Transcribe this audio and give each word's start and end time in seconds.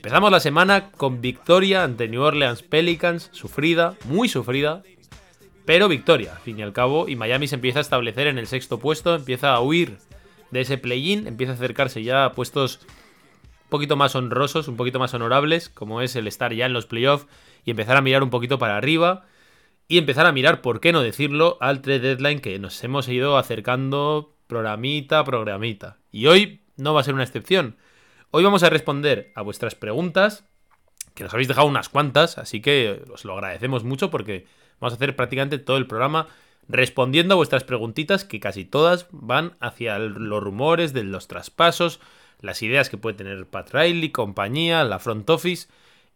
Empezamos 0.00 0.32
la 0.32 0.40
semana 0.40 0.92
con 0.92 1.20
victoria 1.20 1.84
ante 1.84 2.08
New 2.08 2.22
Orleans 2.22 2.62
Pelicans, 2.62 3.28
sufrida, 3.32 3.96
muy 4.06 4.30
sufrida, 4.30 4.82
pero 5.66 5.88
victoria, 5.88 6.32
al 6.32 6.38
fin 6.38 6.58
y 6.58 6.62
al 6.62 6.72
cabo, 6.72 7.06
y 7.06 7.16
Miami 7.16 7.48
se 7.48 7.56
empieza 7.56 7.80
a 7.80 7.82
establecer 7.82 8.26
en 8.26 8.38
el 8.38 8.46
sexto 8.46 8.78
puesto, 8.78 9.14
empieza 9.14 9.52
a 9.52 9.60
huir 9.60 9.98
de 10.52 10.62
ese 10.62 10.78
play-in, 10.78 11.26
empieza 11.26 11.52
a 11.52 11.56
acercarse 11.56 12.02
ya 12.02 12.24
a 12.24 12.32
puestos 12.32 12.80
un 13.64 13.68
poquito 13.68 13.94
más 13.96 14.14
honrosos, 14.14 14.68
un 14.68 14.78
poquito 14.78 14.98
más 14.98 15.12
honorables, 15.12 15.68
como 15.68 16.00
es 16.00 16.16
el 16.16 16.26
estar 16.28 16.54
ya 16.54 16.64
en 16.64 16.72
los 16.72 16.86
playoffs 16.86 17.26
y 17.66 17.72
empezar 17.72 17.98
a 17.98 18.00
mirar 18.00 18.22
un 18.22 18.30
poquito 18.30 18.58
para 18.58 18.78
arriba 18.78 19.26
y 19.86 19.98
empezar 19.98 20.24
a 20.24 20.32
mirar, 20.32 20.62
por 20.62 20.80
qué 20.80 20.92
no 20.92 21.02
decirlo, 21.02 21.58
al 21.60 21.82
trade 21.82 22.00
deadline 22.00 22.40
que 22.40 22.58
nos 22.58 22.82
hemos 22.82 23.06
ido 23.06 23.36
acercando 23.36 24.34
programita, 24.46 25.24
programita. 25.24 25.98
Y 26.10 26.26
hoy 26.26 26.62
no 26.78 26.94
va 26.94 27.02
a 27.02 27.04
ser 27.04 27.12
una 27.12 27.24
excepción. 27.24 27.76
Hoy 28.32 28.44
vamos 28.44 28.62
a 28.62 28.70
responder 28.70 29.32
a 29.34 29.42
vuestras 29.42 29.74
preguntas, 29.74 30.44
que 31.14 31.24
nos 31.24 31.34
habéis 31.34 31.48
dejado 31.48 31.66
unas 31.66 31.88
cuantas, 31.88 32.38
así 32.38 32.62
que 32.62 33.02
os 33.12 33.24
lo 33.24 33.32
agradecemos 33.32 33.82
mucho 33.82 34.08
porque 34.08 34.46
vamos 34.78 34.92
a 34.92 34.96
hacer 34.96 35.16
prácticamente 35.16 35.58
todo 35.58 35.76
el 35.78 35.88
programa 35.88 36.28
respondiendo 36.68 37.34
a 37.34 37.36
vuestras 37.36 37.64
preguntitas, 37.64 38.24
que 38.24 38.38
casi 38.38 38.64
todas 38.64 39.08
van 39.10 39.56
hacia 39.58 39.98
los 39.98 40.40
rumores 40.44 40.92
de 40.92 41.02
los 41.02 41.26
traspasos, 41.26 41.98
las 42.40 42.62
ideas 42.62 42.88
que 42.88 42.96
puede 42.96 43.16
tener 43.16 43.46
Pat 43.46 43.74
Riley, 43.74 44.10
compañía, 44.10 44.84
la 44.84 45.00
front 45.00 45.28
office. 45.28 45.66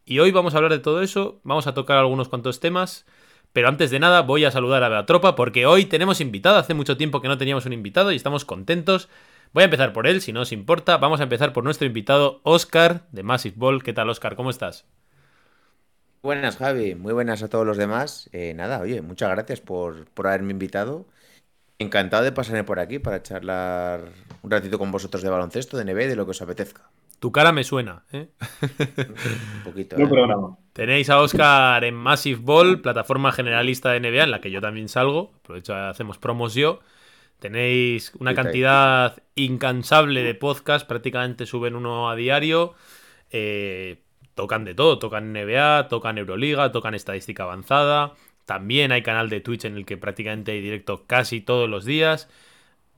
Y 0.04 0.20
hoy 0.20 0.30
vamos 0.30 0.54
a 0.54 0.58
hablar 0.58 0.70
de 0.70 0.78
todo 0.78 1.02
eso, 1.02 1.40
vamos 1.42 1.66
a 1.66 1.74
tocar 1.74 1.98
algunos 1.98 2.28
cuantos 2.28 2.60
temas. 2.60 3.06
Pero 3.52 3.66
antes 3.66 3.90
de 3.90 3.98
nada 3.98 4.22
voy 4.22 4.44
a 4.44 4.52
saludar 4.52 4.84
a 4.84 4.88
la 4.88 5.04
tropa 5.04 5.34
porque 5.34 5.66
hoy 5.66 5.86
tenemos 5.86 6.20
invitado, 6.20 6.58
hace 6.58 6.74
mucho 6.74 6.96
tiempo 6.96 7.20
que 7.20 7.28
no 7.28 7.38
teníamos 7.38 7.66
un 7.66 7.72
invitado 7.72 8.12
y 8.12 8.16
estamos 8.16 8.44
contentos. 8.44 9.08
Voy 9.54 9.62
a 9.62 9.66
empezar 9.66 9.92
por 9.92 10.08
él, 10.08 10.20
si 10.20 10.32
no 10.32 10.40
os 10.40 10.50
importa. 10.50 10.96
Vamos 10.96 11.20
a 11.20 11.22
empezar 11.22 11.52
por 11.52 11.62
nuestro 11.62 11.86
invitado, 11.86 12.40
Oscar, 12.42 13.06
de 13.12 13.22
Massive 13.22 13.54
Ball. 13.56 13.84
¿Qué 13.84 13.92
tal, 13.92 14.10
Oscar? 14.10 14.34
¿Cómo 14.34 14.50
estás? 14.50 14.84
Buenas, 16.24 16.56
Javi. 16.56 16.96
Muy 16.96 17.12
buenas 17.12 17.40
a 17.44 17.48
todos 17.48 17.64
los 17.64 17.76
demás. 17.76 18.28
Eh, 18.32 18.52
nada, 18.54 18.80
oye, 18.80 19.00
muchas 19.00 19.30
gracias 19.30 19.60
por, 19.60 20.06
por 20.06 20.26
haberme 20.26 20.50
invitado. 20.50 21.06
Encantado 21.78 22.24
de 22.24 22.32
pasarme 22.32 22.64
por 22.64 22.80
aquí 22.80 22.98
para 22.98 23.22
charlar 23.22 24.08
un 24.42 24.50
ratito 24.50 24.76
con 24.76 24.90
vosotros 24.90 25.22
de 25.22 25.30
baloncesto, 25.30 25.76
de 25.76 25.84
NBA, 25.84 26.08
de 26.08 26.16
lo 26.16 26.24
que 26.24 26.32
os 26.32 26.42
apetezca. 26.42 26.90
Tu 27.20 27.30
cara 27.30 27.52
me 27.52 27.62
suena, 27.62 28.02
¿eh? 28.10 28.30
Un 28.60 29.62
poquito. 29.62 29.94
¿eh? 30.00 30.08
Tenéis 30.72 31.10
a 31.10 31.20
Oscar 31.20 31.84
en 31.84 31.94
Massive 31.94 32.40
Ball, 32.42 32.80
plataforma 32.80 33.30
generalista 33.30 33.92
de 33.92 34.00
NBA, 34.00 34.24
en 34.24 34.30
la 34.32 34.40
que 34.40 34.50
yo 34.50 34.60
también 34.60 34.88
salgo. 34.88 35.30
Aprovecho, 35.38 35.76
hacemos 35.76 36.18
promos 36.18 36.54
yo. 36.54 36.80
Tenéis 37.44 38.10
una 38.18 38.34
cantidad 38.34 39.22
incansable 39.34 40.22
de 40.22 40.34
podcasts, 40.34 40.88
prácticamente 40.88 41.44
suben 41.44 41.76
uno 41.76 42.08
a 42.08 42.16
diario. 42.16 42.72
Eh, 43.30 44.00
tocan 44.34 44.64
de 44.64 44.74
todo, 44.74 44.98
tocan 44.98 45.34
NBA, 45.34 45.88
tocan 45.88 46.16
Euroliga, 46.16 46.72
tocan 46.72 46.94
estadística 46.94 47.42
avanzada. 47.42 48.14
También 48.46 48.92
hay 48.92 49.02
canal 49.02 49.28
de 49.28 49.42
Twitch 49.42 49.66
en 49.66 49.76
el 49.76 49.84
que 49.84 49.98
prácticamente 49.98 50.52
hay 50.52 50.62
directo 50.62 51.04
casi 51.06 51.42
todos 51.42 51.68
los 51.68 51.84
días. 51.84 52.30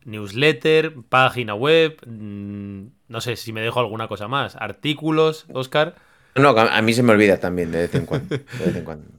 Newsletter, 0.04 0.94
página 1.08 1.56
web, 1.56 1.98
mm, 2.06 2.86
no 3.08 3.20
sé 3.20 3.34
si 3.34 3.52
me 3.52 3.62
dejo 3.62 3.80
alguna 3.80 4.06
cosa 4.06 4.28
más. 4.28 4.54
Artículos, 4.54 5.46
Oscar. 5.52 5.96
No, 6.36 6.50
a 6.50 6.76
a 6.76 6.82
mí 6.82 6.92
se 6.92 7.02
me 7.02 7.10
olvida 7.10 7.40
también 7.40 7.72
de 7.72 7.78
vez 7.78 7.94
en 7.96 8.06
cuando. 8.06 8.36
De 8.36 8.64
vez 8.64 8.76
en 8.76 8.84
cuando. 8.84 9.15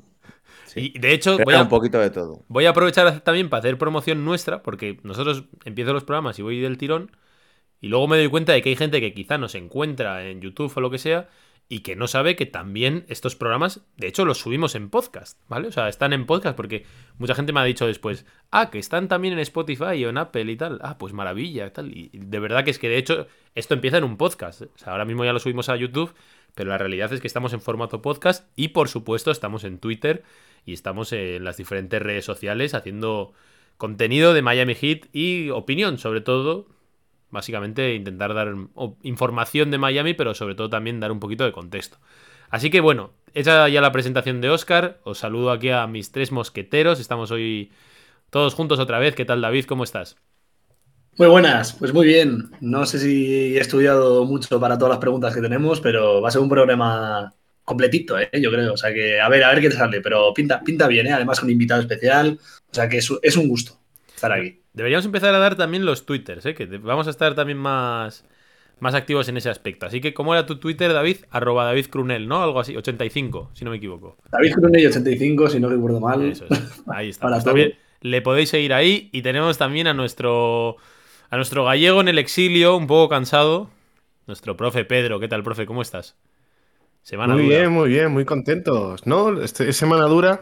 Sí. 0.78 0.92
Y 0.94 1.00
de 1.00 1.14
hecho, 1.14 1.38
Pero 1.38 1.46
voy 1.46 1.54
a, 1.56 1.62
un 1.62 1.70
poquito 1.70 2.00
de 2.00 2.10
todo. 2.10 2.44
Voy 2.48 2.66
a 2.66 2.70
aprovechar 2.70 3.22
también 3.22 3.50
para 3.50 3.60
hacer 3.60 3.78
promoción 3.78 4.24
nuestra, 4.24 4.64
porque 4.64 5.00
nosotros 5.04 5.46
empiezo 5.66 5.94
los 5.94 6.04
programas 6.04 6.38
y 6.40 6.42
voy 6.42 6.60
del 6.60 6.78
tirón, 6.78 7.12
y 7.82 7.88
luego 7.88 8.08
me 8.08 8.18
doy 8.18 8.30
cuenta 8.30 8.54
de 8.54 8.62
que 8.62 8.70
hay 8.70 8.76
gente 8.76 9.02
que 9.02 9.14
quizá 9.14 9.38
nos 9.38 9.56
encuentra 9.56 10.26
en 10.28 10.42
YouTube 10.42 10.72
o 10.76 10.82
lo 10.82 10.90
que 10.90 10.98
sea, 10.98 11.30
y 11.70 11.80
que 11.80 11.96
no 11.96 12.08
sabe 12.08 12.36
que 12.36 12.46
también 12.46 13.06
estos 13.10 13.36
programas, 13.36 13.82
de 13.98 14.08
hecho, 14.08 14.24
los 14.24 14.38
subimos 14.38 14.76
en 14.76 14.90
podcast, 14.90 15.38
¿vale? 15.50 15.68
O 15.68 15.72
sea, 15.72 15.90
están 15.90 16.14
en 16.14 16.26
podcast 16.26 16.56
porque 16.56 16.86
mucha 17.18 17.36
gente 17.36 17.52
me 17.52 17.60
ha 17.60 17.66
dicho 17.66 17.86
después, 17.86 18.26
ah, 18.52 18.70
que 18.70 18.80
están 18.80 19.10
también 19.10 19.34
en 19.34 19.40
Spotify 19.40 20.06
o 20.06 20.10
en 20.10 20.18
Apple 20.18 20.50
y 20.50 20.56
tal. 20.56 20.80
Ah, 20.82 20.98
pues 20.98 21.12
maravilla, 21.12 21.74
tal. 21.74 21.92
Y 21.96 22.10
de 22.14 22.40
verdad 22.40 22.64
que 22.64 22.72
es 22.72 22.80
que 22.80 22.88
de 22.88 22.98
hecho 22.98 23.28
esto 23.54 23.74
empieza 23.74 23.98
en 23.98 24.06
un 24.06 24.16
podcast. 24.16 24.62
O 24.62 24.78
sea, 24.78 24.94
ahora 24.94 25.04
mismo 25.04 25.26
ya 25.26 25.34
lo 25.34 25.40
subimos 25.40 25.68
a 25.68 25.76
YouTube, 25.76 26.14
pero 26.58 26.72
la 26.72 26.80
realidad 26.80 27.14
es 27.14 27.22
que 27.22 27.28
estamos 27.28 27.54
en 27.54 27.62
formato 27.62 28.02
podcast 28.02 28.50
y 28.56 28.70
por 28.70 28.90
supuesto 28.90 29.30
estamos 29.30 29.64
en 29.64 29.78
Twitter 29.78 30.24
y 30.66 30.74
estamos 30.74 31.14
en 31.14 31.44
las 31.44 31.56
diferentes 31.56 32.02
redes 32.02 32.26
sociales 32.26 32.74
haciendo 32.74 33.34
contenido 33.78 34.34
de 34.34 34.42
Miami 34.42 34.74
Heat 34.74 35.06
y 35.14 35.52
opinión, 35.52 36.00
sobre 36.00 36.20
todo. 36.20 36.66
Básicamente 37.30 37.94
intentar 37.94 38.34
dar 38.34 38.56
información 39.04 39.70
de 39.70 39.78
Miami, 39.78 40.16
pero 40.16 40.34
sobre 40.34 40.56
todo 40.56 40.68
también 40.68 41.00
dar 41.00 41.12
un 41.12 41.20
poquito 41.20 41.46
de 41.46 41.52
contexto. 41.52 42.00
Así 42.50 42.72
que 42.72 42.82
bueno, 42.82 43.12
hecha 43.36 43.70
ya 43.70 43.80
la 43.80 43.92
presentación 43.92 44.42
de 44.42 44.50
Oscar, 44.50 45.00
os 45.04 45.20
saludo 45.20 45.52
aquí 45.52 45.70
a 45.70 45.86
mis 45.86 46.12
tres 46.12 46.32
mosqueteros. 46.32 47.00
Estamos 47.00 47.30
hoy 47.30 47.72
todos 48.32 48.56
juntos 48.56 48.80
otra 48.80 48.98
vez. 48.98 49.14
¿Qué 49.14 49.26
tal, 49.26 49.42
David? 49.42 49.66
¿Cómo 49.66 49.84
estás? 49.84 50.18
Muy 51.18 51.28
buenas, 51.28 51.74
pues 51.74 51.94
muy 51.94 52.06
bien. 52.06 52.52
No 52.62 52.86
sé 52.86 53.00
si 53.00 53.58
he 53.58 53.60
estudiado 53.60 54.26
mucho 54.26 54.60
para 54.60 54.78
todas 54.78 54.92
las 54.92 55.00
preguntas 55.00 55.34
que 55.34 55.42
tenemos, 55.42 55.82
pero 55.82 56.22
va 56.22 56.30
a 56.30 56.32
ser 56.32 56.42
un 56.42 56.50
programa 56.50 57.34
completito, 57.64 58.20
¿eh? 58.20 58.30
yo 58.34 58.52
creo. 58.52 58.74
O 58.74 58.78
sea 58.78 58.94
que 58.94 59.20
a 59.20 59.28
ver, 59.28 59.44
a 59.44 59.50
ver 59.50 59.62
qué 59.62 59.70
te 59.70 59.76
sale, 59.76 60.00
pero 60.00 60.32
pinta, 60.34 60.62
pinta 60.62 60.88
bien, 60.88 61.08
¿eh? 61.08 61.14
además 61.14 61.40
con 61.40 61.50
invitado 61.50 61.82
especial. 61.82 62.40
O 62.70 62.74
sea 62.74 62.88
que 62.88 62.98
es, 62.98 63.12
es 63.22 63.36
un 63.36 63.48
gusto 63.48 63.80
estar 64.14 64.32
aquí. 64.32 64.62
Deberíamos 64.74 65.06
empezar 65.06 65.34
a 65.34 65.40
dar 65.40 65.56
también 65.56 65.86
los 65.86 66.06
twitters, 66.06 66.46
¿eh? 66.46 66.54
que 66.54 66.66
vamos 66.66 67.08
a 67.08 67.10
estar 67.10 67.34
también 67.34 67.58
más, 67.58 68.24
más 68.80 68.94
activos 68.94 69.28
en 69.28 69.38
ese 69.38 69.50
aspecto. 69.50 69.88
Así 69.88 70.00
que, 70.02 70.14
¿cómo 70.14 70.36
era 70.36 70.46
tu 70.46 70.60
Twitter, 70.60 70.94
David? 70.94 71.18
Arroba 71.32 71.66
David 71.66 71.88
Crunel, 71.88 72.28
¿no? 72.28 72.44
Algo 72.44 72.60
así, 72.60 72.78
85, 72.78 73.52
si 73.54 73.66
no 73.66 73.72
me 73.72 73.78
equivoco. 73.78 74.18
David 74.32 74.54
Cruney 74.54 74.86
85, 74.86 75.50
si 75.50 75.60
no 75.60 75.68
recuerdo 75.68 76.00
mal. 76.00 76.24
Eso 76.24 76.46
es. 76.48 76.84
Ahí 76.88 77.10
está. 77.10 77.22
Para 77.28 77.42
también 77.42 77.74
le 78.02 78.22
podéis 78.22 78.50
seguir 78.50 78.74
ahí. 78.74 79.10
Y 79.12 79.24
tenemos 79.24 79.58
también 79.58 79.88
a 79.88 79.94
nuestro, 79.94 80.78
a 81.30 81.36
nuestro 81.36 81.66
gallego 81.66 82.02
en 82.02 82.08
el 82.08 82.20
exilio, 82.20 82.76
un 82.78 82.88
poco 82.88 83.10
cansado. 83.10 83.70
Nuestro 84.28 84.58
profe 84.58 84.86
Pedro. 84.86 85.20
¿Qué 85.20 85.28
tal, 85.28 85.44
profe? 85.44 85.66
¿Cómo 85.66 85.82
estás? 85.82 86.16
Semana 87.02 87.34
Muy 87.34 87.44
dura. 87.44 87.58
bien, 87.60 87.72
muy 87.72 87.90
bien, 87.90 88.12
muy 88.12 88.26
contentos. 88.26 89.06
¿No? 89.08 89.42
Este, 89.42 89.70
es 89.70 89.78
semana 89.78 90.04
dura. 90.06 90.42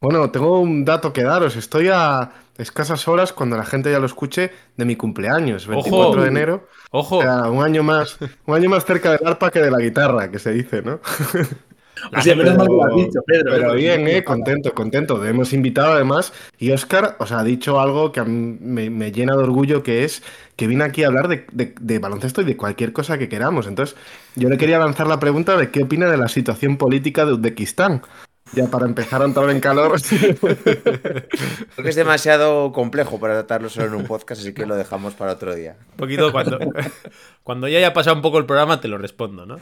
Bueno, 0.00 0.30
tengo 0.30 0.60
un 0.60 0.84
dato 0.84 1.12
que 1.12 1.22
daros. 1.24 1.56
Estoy 1.56 1.88
a 1.92 2.30
escasas 2.58 3.08
horas, 3.08 3.32
cuando 3.32 3.56
la 3.56 3.64
gente 3.64 3.90
ya 3.90 3.98
lo 3.98 4.06
escuche, 4.06 4.52
de 4.76 4.84
mi 4.84 4.94
cumpleaños, 4.96 5.66
24 5.66 6.10
Ojo. 6.10 6.20
de 6.20 6.28
enero. 6.28 6.68
Ojo, 6.90 7.18
O 7.18 7.22
sea, 7.22 7.48
un 7.48 7.64
año 7.64 7.82
más, 7.82 8.18
un 8.46 8.54
año 8.54 8.70
más 8.70 8.84
cerca 8.84 9.10
del 9.12 9.26
arpa 9.26 9.50
que 9.50 9.60
de 9.60 9.70
la 9.70 9.78
guitarra, 9.78 10.30
que 10.30 10.38
se 10.38 10.52
dice, 10.52 10.82
¿no? 10.82 11.00
la 12.12 12.18
O 12.18 12.22
sea, 12.22 12.34
gente- 12.34 12.44
menos 12.50 12.58
mal 12.58 12.66
que 12.68 12.72
lo 12.74 12.84
has 12.84 12.94
dicho, 13.06 13.20
Pedro. 13.26 13.52
Pero 13.54 13.74
bien, 13.74 14.06
eh, 14.08 14.24
contento, 14.24 14.72
contento. 14.74 15.24
Hemos 15.24 15.52
invitado 15.52 15.92
además 15.92 16.32
y 16.58 16.70
Oscar 16.72 17.16
os 17.18 17.32
ha 17.32 17.42
dicho 17.44 17.80
algo 17.80 18.12
que 18.12 18.20
a 18.20 18.24
mí 18.24 18.56
me, 18.60 18.90
me 18.90 19.12
llena 19.12 19.36
de 19.36 19.42
orgullo, 19.42 19.82
que 19.82 20.04
es 20.04 20.22
que 20.56 20.66
vine 20.66 20.84
aquí 20.84 21.02
a 21.04 21.08
hablar 21.08 21.28
de, 21.28 21.46
de- 21.52 21.74
de 21.80 21.98
baloncesto 21.98 22.42
y 22.42 22.44
de 22.44 22.56
cualquier 22.56 22.92
cosa 22.92 23.18
que 23.18 23.28
queramos. 23.28 23.66
Entonces, 23.66 23.96
yo 24.36 24.48
le 24.48 24.58
quería 24.58 24.78
lanzar 24.78 25.06
la 25.06 25.18
pregunta 25.20 25.56
de 25.56 25.70
qué 25.70 25.82
opina 25.82 26.10
de 26.10 26.16
la 26.16 26.28
situación 26.28 26.76
política 26.76 27.24
de 27.26 27.32
Uzbekistán. 27.32 28.02
Ya 28.52 28.66
para 28.66 28.86
empezar 28.86 29.22
a 29.22 29.24
entrar 29.24 29.48
en 29.50 29.60
calor. 29.60 30.00
Creo 30.40 31.28
que 31.76 31.88
es 31.88 31.96
demasiado 31.96 32.72
complejo 32.72 33.18
para 33.18 33.34
tratarlo 33.34 33.68
solo 33.68 33.86
en 33.86 33.94
un 33.94 34.06
podcast, 34.06 34.42
así 34.42 34.52
que 34.52 34.66
lo 34.66 34.76
dejamos 34.76 35.14
para 35.14 35.32
otro 35.32 35.54
día. 35.54 35.76
Un 35.92 35.96
poquito 35.96 36.30
cuando, 36.30 36.58
cuando 37.42 37.68
ya 37.68 37.78
haya 37.78 37.92
pasado 37.92 38.16
un 38.16 38.22
poco 38.22 38.38
el 38.38 38.46
programa 38.46 38.80
te 38.80 38.88
lo 38.88 38.98
respondo, 38.98 39.46
¿no? 39.46 39.58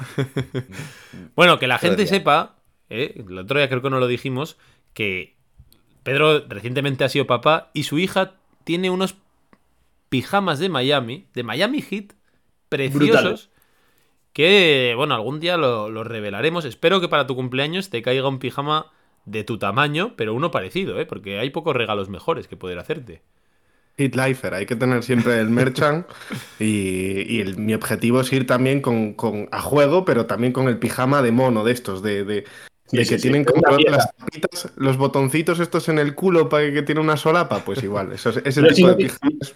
bueno, 1.35 1.59
que 1.59 1.67
la 1.67 1.79
gente 1.79 2.07
sepa, 2.07 2.57
¿eh? 2.91 3.15
el 3.27 3.39
otro 3.39 3.59
día 3.59 3.69
creo 3.69 3.83
que 3.83 3.91
no 3.91 4.01
lo 4.01 4.09
dijimos, 4.09 4.59
que 4.93 5.37
Pedro 6.03 6.47
recientemente 6.49 7.05
ha 7.05 7.09
sido 7.09 7.27
papá 7.27 7.71
y 7.73 7.85
su 7.85 7.99
hija 7.99 8.35
tiene 8.65 8.91
unos 8.91 9.15
pijamas 10.09 10.59
de 10.59 10.69
Miami, 10.69 11.29
de 11.33 11.43
Miami 11.45 11.81
Heat, 11.83 12.13
preciosos. 12.69 13.52
Que, 14.33 14.95
bueno, 14.97 15.15
algún 15.15 15.41
día 15.41 15.57
lo, 15.57 15.91
lo 15.91 16.05
revelaremos. 16.05 16.65
Espero 16.65 17.01
que 17.01 17.09
para 17.09 17.27
tu 17.27 17.35
cumpleaños 17.35 17.91
te 17.91 18.03
caiga 18.03 18.29
un 18.29 18.39
pijama 18.39 18.87
de 19.27 19.45
tu 19.45 19.59
tamaño, 19.59 20.15
pero 20.17 20.35
uno 20.35 20.51
parecido, 20.51 20.99
¿eh? 20.99 21.07
Porque 21.07 21.39
hay 21.39 21.51
pocos 21.51 21.77
regalos 21.77 22.09
mejores 22.09 22.49
que 22.49 22.57
poder 22.57 22.79
hacerte. 22.79 23.23
Hit 23.99 24.17
Lifer, 24.17 24.55
hay 24.55 24.65
que 24.65 24.75
tener 24.75 25.03
siempre 25.03 25.39
el 25.39 25.51
merchant 25.51 26.07
y, 26.59 27.21
y 27.37 27.41
el- 27.41 27.59
mi 27.59 27.75
objetivo 27.75 28.23
es 28.23 28.33
ir 28.33 28.47
también 28.47 28.81
con, 28.81 29.13
con- 29.13 29.49
a 29.53 29.61
juego, 29.61 30.07
pero 30.07 30.25
también 30.25 30.53
con 30.55 30.67
el 30.69 30.79
pijama 30.79 31.21
de 31.21 31.31
mono 31.31 31.63
de 31.63 31.73
estos, 31.73 32.03
de, 32.03 32.25
de- 32.25 32.45
Sí, 32.87 32.97
de 32.97 33.05
sí, 33.05 33.11
que 33.11 33.17
sí, 33.19 33.23
tienen 33.23 33.45
como 33.45 33.61
las 33.87 34.15
tapitas, 34.17 34.73
los 34.77 34.97
botoncitos 34.97 35.61
estos 35.61 35.89
en 35.89 35.99
el 35.99 36.15
culo 36.15 36.49
para 36.49 36.73
que 36.73 36.83
tiene 36.83 37.01
una 37.03 37.17
solapa, 37.19 37.61
pues 37.65 37.83
igual, 37.83 38.13
eso, 38.13 38.31
es- 38.31 38.39
ese 38.45 38.63
Pero 38.63 38.75
tipo 38.75 38.89
de 38.89 38.95
pijamas. 38.97 39.55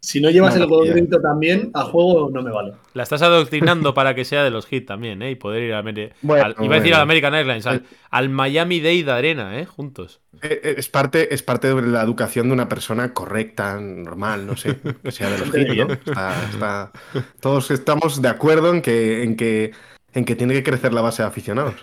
Si 0.00 0.20
no 0.20 0.30
llevas 0.30 0.54
Una 0.54 0.64
el 0.64 0.70
cocodrilo 0.70 1.20
también, 1.20 1.70
a 1.74 1.82
juego 1.82 2.30
no 2.30 2.40
me 2.42 2.52
vale. 2.52 2.74
La 2.94 3.02
estás 3.02 3.22
adoctrinando 3.22 3.92
para 3.92 4.14
que 4.14 4.24
sea 4.24 4.44
de 4.44 4.50
los 4.50 4.66
hit 4.66 4.86
también, 4.86 5.20
¿eh? 5.22 5.32
Y 5.32 5.34
poder 5.34 5.64
ir 5.64 5.74
al, 5.74 5.84
Ameri- 5.84 6.12
Bueno, 6.22 6.44
al- 6.44 6.52
iba 6.64 6.74
a 6.76 6.78
decir 6.78 6.92
bueno. 6.92 6.96
al 6.96 7.02
American 7.02 7.34
Airlines, 7.34 7.66
al, 7.66 7.82
al 8.10 8.28
Miami 8.28 8.80
Dade 8.80 9.10
Arena, 9.10 9.58
¿eh? 9.58 9.66
Juntos. 9.66 10.20
Eh, 10.42 10.60
eh, 10.62 10.74
Es 10.78 10.88
parte, 10.88 11.34
es 11.34 11.42
parte 11.42 11.74
de 11.74 11.82
la 11.82 12.02
educación 12.02 12.46
de 12.48 12.52
una 12.52 12.68
persona 12.68 13.12
correcta, 13.14 13.80
normal, 13.80 14.46
no 14.46 14.56
sé, 14.56 14.76
que 15.02 15.10
sea 15.10 15.28
de 15.30 15.38
los 15.38 15.50
hit, 15.52 15.68
¿no? 15.76 15.92
Está- 15.92 16.44
está- 16.50 16.92
Todos 17.40 17.70
estamos 17.72 18.22
de 18.22 18.28
acuerdo 18.28 18.72
en 18.72 18.82
que, 18.82 19.24
en, 19.24 19.34
que, 19.36 19.72
en 20.12 20.24
que 20.24 20.36
tiene 20.36 20.54
que 20.54 20.62
crecer 20.62 20.92
la 20.94 21.00
base 21.00 21.22
de 21.22 21.28
aficionados. 21.28 21.74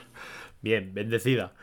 Bien, 0.61 0.93
bendecida. 0.93 1.53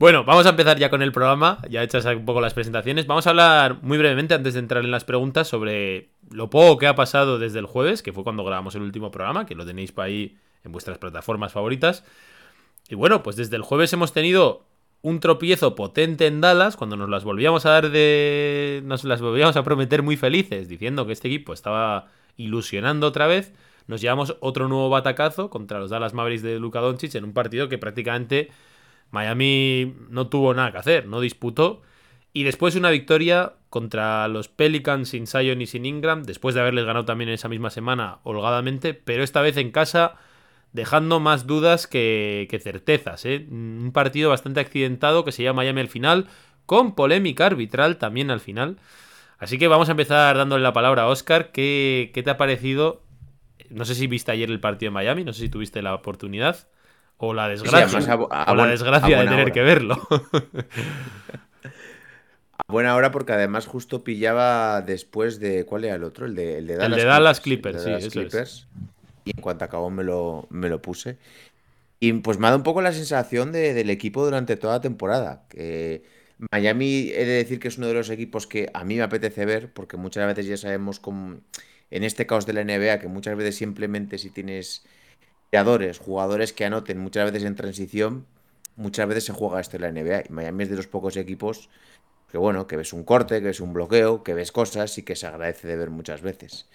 Bueno, 0.00 0.24
vamos 0.24 0.46
a 0.46 0.48
empezar 0.48 0.78
ya 0.78 0.88
con 0.88 1.02
el 1.02 1.12
programa, 1.12 1.58
ya 1.68 1.82
hechas 1.82 2.06
un 2.06 2.24
poco 2.24 2.40
las 2.40 2.54
presentaciones. 2.54 3.06
Vamos 3.06 3.26
a 3.26 3.30
hablar 3.30 3.82
muy 3.82 3.98
brevemente, 3.98 4.32
antes 4.32 4.54
de 4.54 4.60
entrar 4.60 4.82
en 4.82 4.90
las 4.90 5.04
preguntas, 5.04 5.46
sobre 5.46 6.08
lo 6.30 6.48
poco 6.48 6.78
que 6.78 6.86
ha 6.86 6.94
pasado 6.94 7.38
desde 7.38 7.58
el 7.58 7.66
jueves, 7.66 8.02
que 8.02 8.14
fue 8.14 8.24
cuando 8.24 8.42
grabamos 8.42 8.74
el 8.74 8.80
último 8.80 9.10
programa, 9.10 9.44
que 9.44 9.54
lo 9.54 9.66
tenéis 9.66 9.92
por 9.92 10.06
ahí 10.06 10.38
en 10.64 10.72
vuestras 10.72 10.96
plataformas 10.96 11.52
favoritas. 11.52 12.02
Y 12.88 12.94
bueno, 12.94 13.22
pues 13.22 13.36
desde 13.36 13.56
el 13.56 13.62
jueves 13.62 13.92
hemos 13.92 14.14
tenido 14.14 14.64
un 15.02 15.20
tropiezo 15.20 15.74
potente 15.74 16.26
en 16.26 16.40
Dallas, 16.40 16.78
cuando 16.78 16.96
nos 16.96 17.10
las 17.10 17.24
volvíamos 17.24 17.66
a 17.66 17.70
dar 17.72 17.90
de... 17.90 18.80
nos 18.86 19.04
las 19.04 19.20
volvíamos 19.20 19.56
a 19.56 19.64
prometer 19.64 20.02
muy 20.02 20.16
felices, 20.16 20.66
diciendo 20.66 21.06
que 21.06 21.12
este 21.12 21.28
equipo 21.28 21.52
estaba 21.52 22.06
ilusionando 22.38 23.06
otra 23.06 23.26
vez. 23.26 23.52
Nos 23.86 24.00
llevamos 24.00 24.34
otro 24.40 24.66
nuevo 24.66 24.88
batacazo 24.88 25.50
contra 25.50 25.78
los 25.78 25.90
Dallas 25.90 26.14
Mavericks 26.14 26.42
de 26.42 26.58
Luka 26.58 26.80
Doncic 26.80 27.14
en 27.16 27.24
un 27.24 27.34
partido 27.34 27.68
que 27.68 27.76
prácticamente 27.76 28.50
Miami 29.10 29.94
no 30.08 30.28
tuvo 30.28 30.54
nada 30.54 30.72
que 30.72 30.78
hacer, 30.78 31.06
no 31.06 31.20
disputó. 31.20 31.82
Y 32.32 32.44
después 32.44 32.76
una 32.76 32.90
victoria 32.90 33.54
contra 33.70 34.28
los 34.28 34.48
Pelicans 34.48 35.08
sin 35.08 35.26
Zion 35.26 35.60
y 35.60 35.66
sin 35.66 35.84
Ingram, 35.84 36.22
después 36.22 36.54
de 36.54 36.60
haberles 36.60 36.84
ganado 36.84 37.04
también 37.04 37.28
en 37.28 37.34
esa 37.34 37.48
misma 37.48 37.70
semana 37.70 38.18
holgadamente, 38.22 38.94
pero 38.94 39.22
esta 39.22 39.40
vez 39.40 39.56
en 39.56 39.70
casa 39.70 40.16
dejando 40.72 41.20
más 41.20 41.46
dudas 41.46 41.86
que, 41.86 42.60
certezas. 42.62 43.24
¿eh? 43.24 43.46
Un 43.50 43.90
partido 43.92 44.30
bastante 44.30 44.60
accidentado 44.60 45.24
que 45.24 45.32
se 45.32 45.42
llama 45.42 45.58
Miami 45.58 45.80
al 45.80 45.88
final, 45.88 46.28
con 46.66 46.94
polémica 46.94 47.46
arbitral 47.46 47.96
también 47.96 48.30
al 48.30 48.40
final. 48.40 48.78
Así 49.38 49.58
que 49.58 49.68
vamos 49.68 49.88
a 49.88 49.92
empezar 49.92 50.36
dándole 50.36 50.62
la 50.62 50.72
palabra 50.72 51.02
a 51.02 51.08
Oscar. 51.08 51.50
¿Qué, 51.50 52.10
qué 52.14 52.22
te 52.22 52.30
ha 52.30 52.36
parecido? 52.36 53.02
No 53.70 53.84
sé 53.84 53.94
si 53.94 54.06
viste 54.06 54.32
ayer 54.32 54.50
el 54.50 54.60
partido 54.60 54.88
en 54.88 54.94
Miami, 54.94 55.24
no 55.24 55.32
sé 55.32 55.42
si 55.42 55.48
tuviste 55.48 55.82
la 55.82 55.94
oportunidad. 55.94 56.68
O 57.22 57.34
la 57.34 57.48
desgracia. 57.48 57.98
a 58.30 58.42
a 58.44 58.52
o 58.52 58.54
la 58.54 58.66
desgracia 58.66 59.18
de 59.18 59.24
tener 59.24 59.44
hora. 59.44 59.52
que 59.52 59.62
verlo. 59.62 59.96
A 62.68 62.72
buena 62.72 62.94
hora 62.94 63.10
porque 63.10 63.32
además 63.32 63.66
justo 63.66 64.04
pillaba 64.04 64.82
después 64.82 65.40
de. 65.40 65.64
¿Cuál 65.64 65.84
era 65.84 65.94
el 65.96 66.04
otro? 66.04 66.26
El 66.26 66.34
de, 66.34 66.58
el 66.58 66.66
de 66.66 66.76
Dallas, 66.76 66.96
de 66.98 67.04
Dallas 67.04 67.40
Clippers, 67.40 67.76
el 67.76 67.80
sí, 67.82 67.86
de 67.86 67.92
Dallas 67.92 68.04
es. 68.06 68.12
Clippers. 68.12 68.66
Y 69.24 69.30
en 69.36 69.42
cuanto 69.42 69.64
acabó 69.64 69.90
me 69.90 70.04
lo, 70.04 70.46
me 70.50 70.68
lo 70.68 70.80
puse. 70.82 71.18
Y 72.00 72.12
pues 72.14 72.38
me 72.38 72.46
ha 72.46 72.50
dado 72.50 72.58
un 72.58 72.62
poco 72.64 72.80
la 72.80 72.92
sensación 72.92 73.52
de- 73.52 73.74
del 73.74 73.90
equipo 73.90 74.24
durante 74.24 74.56
toda 74.56 74.74
la 74.74 74.80
temporada. 74.80 75.44
Que 75.50 76.04
Miami 76.50 77.10
he 77.10 77.24
de 77.26 77.32
decir 77.32 77.60
que 77.60 77.68
es 77.68 77.76
uno 77.78 77.86
de 77.88 77.94
los 77.94 78.08
equipos 78.10 78.46
que 78.46 78.70
a 78.72 78.84
mí 78.84 78.96
me 78.96 79.02
apetece 79.02 79.44
ver, 79.44 79.72
porque 79.72 79.96
muchas 79.96 80.26
veces 80.26 80.46
ya 80.46 80.56
sabemos 80.56 81.00
cómo, 81.00 81.36
en 81.90 82.04
este 82.04 82.26
caos 82.26 82.46
de 82.46 82.54
la 82.54 82.64
NBA, 82.64 82.98
que 83.00 83.08
muchas 83.08 83.36
veces 83.36 83.56
simplemente 83.56 84.16
si 84.16 84.30
tienes 84.30 84.84
jugadores 85.98 86.52
que 86.52 86.64
anoten 86.64 86.98
muchas 86.98 87.30
veces 87.30 87.46
en 87.46 87.56
transición, 87.56 88.26
muchas 88.76 89.08
veces 89.08 89.24
se 89.24 89.32
juega 89.32 89.60
esto 89.60 89.76
en 89.76 89.82
la 89.82 89.88
NBA. 89.88 90.24
Y 90.28 90.32
Miami 90.32 90.64
es 90.64 90.70
de 90.70 90.76
los 90.76 90.86
pocos 90.86 91.16
equipos 91.16 91.68
que 92.30 92.38
bueno, 92.38 92.66
que 92.66 92.76
ves 92.76 92.92
un 92.92 93.04
corte, 93.04 93.40
que 93.40 93.46
ves 93.46 93.60
un 93.60 93.72
bloqueo, 93.72 94.22
que 94.22 94.34
ves 94.34 94.52
cosas 94.52 94.96
y 94.98 95.02
que 95.02 95.16
se 95.16 95.26
agradece 95.26 95.66
de 95.68 95.76
ver 95.76 95.90
muchas 95.90 96.22
veces. 96.22 96.68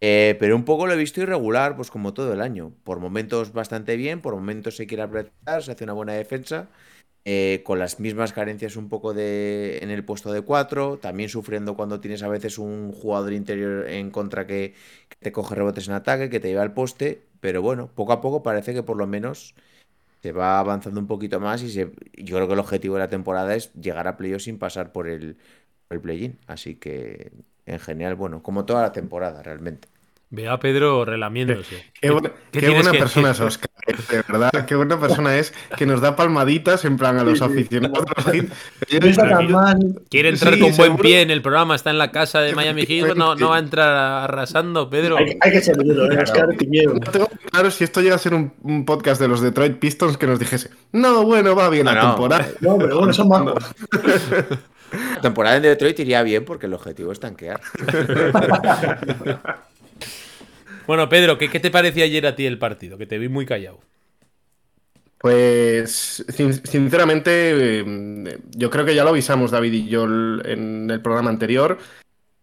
Eh, 0.00 0.36
pero 0.38 0.56
un 0.56 0.64
poco 0.64 0.86
lo 0.86 0.92
he 0.94 0.96
visto 0.96 1.22
irregular, 1.22 1.76
pues 1.76 1.90
como 1.90 2.14
todo 2.14 2.32
el 2.32 2.40
año. 2.40 2.72
Por 2.84 3.00
momentos 3.00 3.52
bastante 3.52 3.96
bien, 3.96 4.20
por 4.22 4.34
momentos 4.34 4.76
se 4.76 4.86
quiere 4.86 5.02
apretar, 5.02 5.62
se 5.62 5.72
hace 5.72 5.84
una 5.84 5.94
buena 5.94 6.14
defensa, 6.14 6.68
eh, 7.24 7.62
con 7.64 7.78
las 7.78 8.00
mismas 8.00 8.32
carencias 8.32 8.76
un 8.76 8.88
poco 8.88 9.14
de 9.14 9.78
en 9.82 9.90
el 9.90 10.04
puesto 10.04 10.32
de 10.32 10.42
4, 10.42 10.98
también 10.98 11.28
sufriendo 11.28 11.76
cuando 11.76 12.00
tienes 12.00 12.22
a 12.22 12.28
veces 12.28 12.58
un 12.58 12.92
jugador 12.92 13.32
interior 13.32 13.88
en 13.88 14.10
contra 14.10 14.46
que, 14.46 14.74
que 15.08 15.16
te 15.20 15.32
coge 15.32 15.54
rebotes 15.54 15.88
en 15.88 15.94
ataque, 15.94 16.30
que 16.30 16.40
te 16.40 16.48
lleva 16.48 16.62
al 16.62 16.74
poste, 16.74 17.22
pero 17.40 17.62
bueno, 17.62 17.90
poco 17.94 18.12
a 18.12 18.20
poco 18.20 18.42
parece 18.42 18.74
que 18.74 18.82
por 18.82 18.96
lo 18.96 19.06
menos 19.06 19.54
se 20.22 20.32
va 20.32 20.58
avanzando 20.58 21.00
un 21.00 21.06
poquito 21.06 21.40
más 21.40 21.62
y 21.62 21.70
se, 21.70 21.92
yo 22.16 22.36
creo 22.36 22.46
que 22.48 22.54
el 22.54 22.58
objetivo 22.60 22.94
de 22.96 23.00
la 23.00 23.08
temporada 23.10 23.54
es 23.54 23.72
llegar 23.74 24.08
a 24.08 24.16
playoff 24.16 24.42
sin 24.42 24.58
pasar 24.58 24.92
por 24.92 25.06
el, 25.08 25.36
por 25.88 25.96
el 25.96 26.00
play-in. 26.02 26.38
Así 26.46 26.76
que, 26.76 27.32
en 27.66 27.78
general, 27.80 28.14
bueno, 28.16 28.42
como 28.42 28.64
toda 28.64 28.82
la 28.82 28.92
temporada, 28.92 29.42
realmente. 29.42 29.88
Ve 30.34 30.48
a 30.48 30.58
Pedro 30.58 31.04
relamiéndose. 31.04 31.84
Qué, 32.00 32.10
buena, 32.10 32.28
qué 32.30 32.34
qué 32.52 32.58
tienes 32.66 32.76
buena 32.76 32.90
que 32.92 32.98
persona 32.98 33.30
es? 33.30 33.40
Oscar, 33.40 33.70
de 34.10 34.22
verdad. 34.28 34.50
Qué 34.66 34.74
buena 34.74 34.98
persona 34.98 35.36
es 35.36 35.54
que 35.76 35.86
nos 35.86 36.00
da 36.00 36.16
palmaditas 36.16 36.84
en 36.84 36.96
plan 36.96 37.18
a 37.18 37.24
los 37.24 37.40
aficionados. 37.40 38.04
Quiere 40.10 40.28
entrar 40.30 40.54
Sí, 40.54 40.60
con 40.60 40.70
buen 40.72 40.74
seguro. 40.74 41.02
pie 41.02 41.22
en 41.22 41.30
el 41.30 41.40
programa, 41.42 41.74
está 41.76 41.90
en 41.90 41.98
la 41.98 42.10
casa 42.10 42.40
de 42.40 42.54
Miami 42.54 42.84
Heat, 42.86 43.14
no, 43.16 43.34
no 43.36 43.50
va 43.50 43.56
a 43.56 43.58
entrar 43.60 43.88
arrasando, 44.24 44.90
Pedro. 44.90 45.16
Hay, 45.18 45.36
hay 45.40 45.52
que 45.52 45.60
ser 45.60 45.76
duro, 45.76 46.10
¿eh, 46.10 46.18
Oscar? 46.22 46.48
Miedo. 46.68 46.94
No 46.94 47.10
tengo 47.10 47.28
claro 47.50 47.70
si 47.70 47.84
esto 47.84 48.00
llega 48.00 48.16
a 48.16 48.18
ser 48.18 48.34
un, 48.34 48.52
un 48.62 48.84
podcast 48.84 49.20
de 49.20 49.28
los 49.28 49.40
Detroit 49.40 49.78
Pistons 49.78 50.16
que 50.16 50.26
nos 50.26 50.38
dijese, 50.38 50.70
no, 50.92 51.24
bueno, 51.24 51.54
va 51.54 51.68
bien 51.68 51.84
No, 51.84 51.92
la 51.94 52.02
no. 52.02 52.08
temporada. 52.10 52.48
No, 52.60 52.78
pero 52.78 52.98
bueno, 52.98 53.12
son 53.12 53.28
majos. 53.28 53.64
La 55.14 55.20
temporada 55.20 55.56
en 55.56 55.62
Detroit 55.62 55.98
iría 56.00 56.22
bien 56.22 56.44
porque 56.44 56.66
el 56.66 56.74
objetivo 56.74 57.12
es 57.12 57.20
tanquear. 57.20 57.60
Bueno, 60.86 61.08
Pedro, 61.08 61.38
¿qué, 61.38 61.50
qué 61.50 61.60
te 61.60 61.70
pareció 61.70 62.04
ayer 62.04 62.26
a 62.26 62.36
ti 62.36 62.46
el 62.46 62.58
partido? 62.58 62.98
Que 62.98 63.06
te 63.06 63.18
vi 63.18 63.28
muy 63.28 63.46
callado. 63.46 63.80
Pues 65.18 66.24
sin- 66.28 66.52
sinceramente, 66.66 67.80
eh, 67.80 68.38
yo 68.56 68.70
creo 68.70 68.84
que 68.84 68.94
ya 68.94 69.04
lo 69.04 69.10
avisamos 69.10 69.50
David 69.50 69.72
y 69.72 69.88
yo 69.88 70.04
en 70.04 70.90
el 70.90 71.00
programa 71.00 71.30
anterior, 71.30 71.78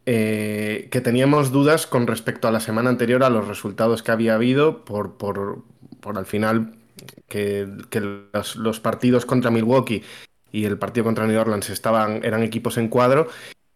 eh, 0.05 0.88
que 0.91 1.01
teníamos 1.01 1.51
dudas 1.51 1.88
con 1.88 2.07
respecto 2.07 2.47
a 2.47 2.51
la 2.51 2.59
semana 2.59 2.89
anterior 2.89 3.23
a 3.23 3.29
los 3.29 3.47
resultados 3.47 4.03
que 4.03 4.11
había 4.11 4.35
habido 4.35 4.85
por, 4.85 5.17
por, 5.17 5.63
por 6.01 6.17
al 6.17 6.25
final 6.25 6.73
que, 7.29 7.67
que 7.89 8.01
los, 8.33 8.55
los 8.55 8.79
partidos 8.79 9.25
contra 9.25 9.51
Milwaukee 9.51 10.03
y 10.51 10.65
el 10.65 10.77
partido 10.79 11.05
contra 11.05 11.27
New 11.27 11.39
Orleans 11.39 11.69
estaban, 11.69 12.24
eran 12.24 12.43
equipos 12.43 12.77
en 12.77 12.89
cuadro 12.89 13.27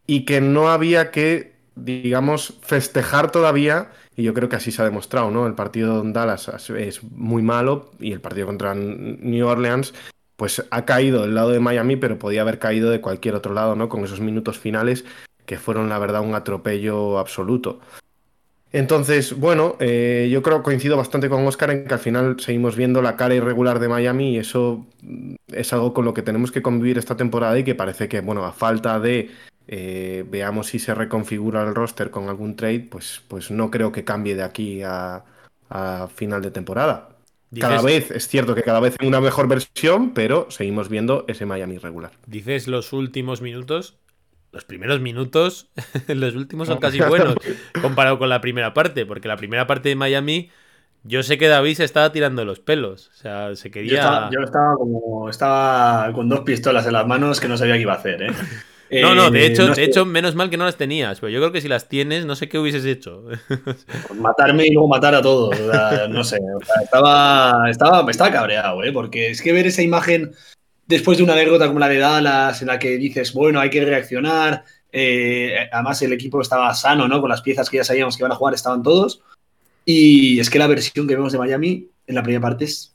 y 0.07 0.25
que 0.25 0.41
no 0.41 0.69
había 0.69 1.11
que, 1.11 1.53
digamos, 1.75 2.59
festejar 2.61 3.31
todavía, 3.31 3.91
y 4.15 4.23
yo 4.23 4.33
creo 4.33 4.49
que 4.49 4.55
así 4.55 4.71
se 4.71 4.81
ha 4.81 4.85
demostrado, 4.85 5.31
¿no? 5.31 5.47
El 5.47 5.53
partido 5.53 6.01
en 6.01 6.13
Dallas 6.13 6.49
es- 6.69 7.03
muy 7.03 7.41
malo 7.41 7.91
y 7.99 8.11
el 8.11 8.21
partido 8.21 8.47
contra 8.47 8.73
New 8.75 9.47
Orleans, 9.47 9.93
pues 10.35 10.65
ha 10.69 10.85
caído 10.85 11.21
del 11.21 11.35
lado 11.35 11.49
de 11.49 11.59
Miami, 11.59 11.95
pero 11.95 12.19
podía 12.19 12.41
haber 12.41 12.59
caído 12.59 12.89
de 12.89 13.01
cualquier 13.01 13.35
otro 13.35 13.53
lado, 13.53 13.75
¿no? 13.75 13.89
Con 13.89 14.03
esos 14.03 14.19
minutos 14.19 14.59
finales 14.59 15.05
que 15.45 15.57
fueron, 15.57 15.89
la 15.89 15.99
verdad, 15.99 16.21
un 16.21 16.35
atropello 16.35 17.19
absoluto. 17.19 17.79
Entonces, 18.71 19.39
bueno, 19.39 19.77
eh, 19.79 20.27
yo 20.29 20.41
creo 20.41 20.61
coincido 20.61 20.97
bastante 20.97 21.29
con 21.29 21.45
Oscar 21.47 21.71
en 21.71 21.85
que 21.85 21.93
al 21.93 21.99
final 21.99 22.37
seguimos 22.39 22.75
viendo 22.75 23.01
la 23.01 23.15
cara 23.15 23.33
irregular 23.33 23.79
de 23.79 23.87
Miami 23.87 24.31
y 24.31 24.37
eso 24.37 24.85
es 25.47 25.71
algo 25.71 25.93
con 25.93 26.03
lo 26.03 26.13
que 26.13 26.23
tenemos 26.23 26.51
que 26.51 26.61
convivir 26.61 26.97
esta 26.97 27.15
temporada 27.15 27.57
y 27.57 27.63
que 27.63 27.75
parece 27.75 28.09
que, 28.09 28.19
bueno, 28.19 28.43
a 28.43 28.51
falta 28.51 28.99
de 28.99 29.29
eh, 29.67 30.25
veamos 30.29 30.67
si 30.67 30.79
se 30.79 30.93
reconfigura 30.95 31.63
el 31.63 31.73
roster 31.75 32.11
con 32.11 32.29
algún 32.29 32.55
trade, 32.55 32.87
pues, 32.89 33.21
pues 33.27 33.51
no 33.51 33.71
creo 33.71 33.91
que 33.91 34.03
cambie 34.03 34.35
de 34.35 34.43
aquí 34.43 34.81
a, 34.83 35.23
a 35.69 36.07
final 36.13 36.41
de 36.41 36.51
temporada. 36.51 37.09
Cada 37.59 37.75
Dices- 37.81 37.85
vez, 37.85 38.11
es 38.11 38.27
cierto 38.27 38.53
que 38.55 38.63
cada 38.63 38.79
vez 38.79 38.95
en 38.99 39.07
una 39.07 39.21
mejor 39.21 39.47
versión, 39.47 40.13
pero 40.13 40.47
seguimos 40.51 40.89
viendo 40.89 41.25
ese 41.27 41.45
Miami 41.45 41.75
irregular. 41.75 42.11
Dices 42.27 42.67
los 42.67 42.91
últimos 42.93 43.41
minutos. 43.41 43.97
Los 44.51 44.63
primeros 44.65 45.01
minutos, 45.01 45.69
los 46.07 46.33
últimos 46.35 46.67
son 46.69 46.77
casi 46.79 47.01
buenos 47.01 47.35
comparado 47.81 48.17
con 48.19 48.29
la 48.29 48.39
primera 48.41 48.73
parte, 48.73 49.05
porque 49.05 49.27
la 49.27 49.35
primera 49.35 49.67
parte 49.67 49.89
de 49.89 49.95
Miami, 49.95 50.49
yo 51.03 51.23
sé 51.23 51.37
que 51.37 51.47
David 51.49 51.75
se 51.75 51.83
estaba 51.83 52.11
tirando 52.13 52.45
los 52.45 52.59
pelos. 52.61 53.09
O 53.13 53.17
sea, 53.17 53.55
se 53.55 53.67
Yo 53.69 53.73
quería. 53.73 53.99
estaba, 53.99 54.29
yo 54.31 54.39
estaba 54.39 54.75
como. 54.75 55.29
Estaba 55.29 56.13
con 56.13 56.29
dos 56.29 56.41
pistolas 56.41 56.85
en 56.87 56.93
las 56.93 57.05
manos 57.05 57.39
que 57.41 57.47
no 57.49 57.57
sabía 57.57 57.75
qué 57.75 57.81
iba 57.81 57.93
a 57.93 57.97
hacer, 57.97 58.21
¿eh? 58.23 58.27
No, 58.89 59.15
no, 59.15 59.31
de 59.31 59.45
Eh, 59.45 59.45
hecho, 59.45 59.63
no 59.63 59.75
de 59.75 59.75
sé, 59.75 59.83
hecho, 59.83 60.05
menos 60.05 60.35
mal 60.35 60.49
que 60.49 60.57
no 60.57 60.65
las 60.65 60.77
tenías, 60.77 61.19
pero 61.19 61.29
yo 61.31 61.39
creo 61.39 61.51
que 61.51 61.61
si 61.61 61.67
las 61.67 61.89
tienes, 61.89 62.25
no 62.25 62.35
sé 62.35 62.47
qué 62.49 62.59
hubieses 62.59 62.85
hecho. 62.85 63.23
Matarme 64.15 64.67
y 64.67 64.71
luego 64.71 64.87
matar 64.87 65.15
a 65.15 65.21
todos. 65.21 65.59
o 65.59 65.71
sea, 65.71 66.07
no 66.09 66.23
sé. 66.23 66.37
o 66.37 66.63
sea, 66.65 66.75
estaba, 66.83 67.69
estaba, 67.69 68.09
estaba 68.11 68.31
cabreado, 68.31 68.83
¿eh? 68.83 68.91
Porque 68.91 69.29
es 69.31 69.41
que 69.41 69.51
ver 69.53 69.67
esa 69.67 69.81
imagen 69.81 70.33
después 70.87 71.17
de 71.17 71.23
una 71.23 71.35
derrota 71.35 71.67
como 71.67 71.79
la 71.79 71.89
de 71.89 71.97
Dallas, 71.99 72.61
en 72.61 72.67
la 72.67 72.79
que 72.79 72.97
dices, 72.97 73.33
bueno, 73.33 73.59
hay 73.59 73.69
que 73.69 73.83
reaccionar, 73.85 74.63
Eh, 74.97 75.53
además, 75.73 76.01
el 76.03 76.13
equipo 76.13 76.39
estaba 76.41 76.73
sano, 76.73 77.07
¿no? 77.09 77.19
Con 77.21 77.29
las 77.29 77.41
piezas 77.41 77.69
que 77.69 77.77
ya 77.77 77.83
sabíamos 77.83 78.15
que 78.15 78.21
iban 78.23 78.31
a 78.31 78.35
jugar, 78.35 78.53
estaban 78.53 78.81
todos. 78.83 79.21
Y 79.85 80.39
es 80.39 80.49
que 80.49 80.59
la 80.59 80.67
versión 80.67 81.07
que 81.07 81.15
vemos 81.15 81.33
de 81.33 81.39
Miami 81.39 81.89
en 82.07 82.15
la 82.15 82.23
primera 82.23 82.41
parte 82.41 82.65
es, 82.65 82.94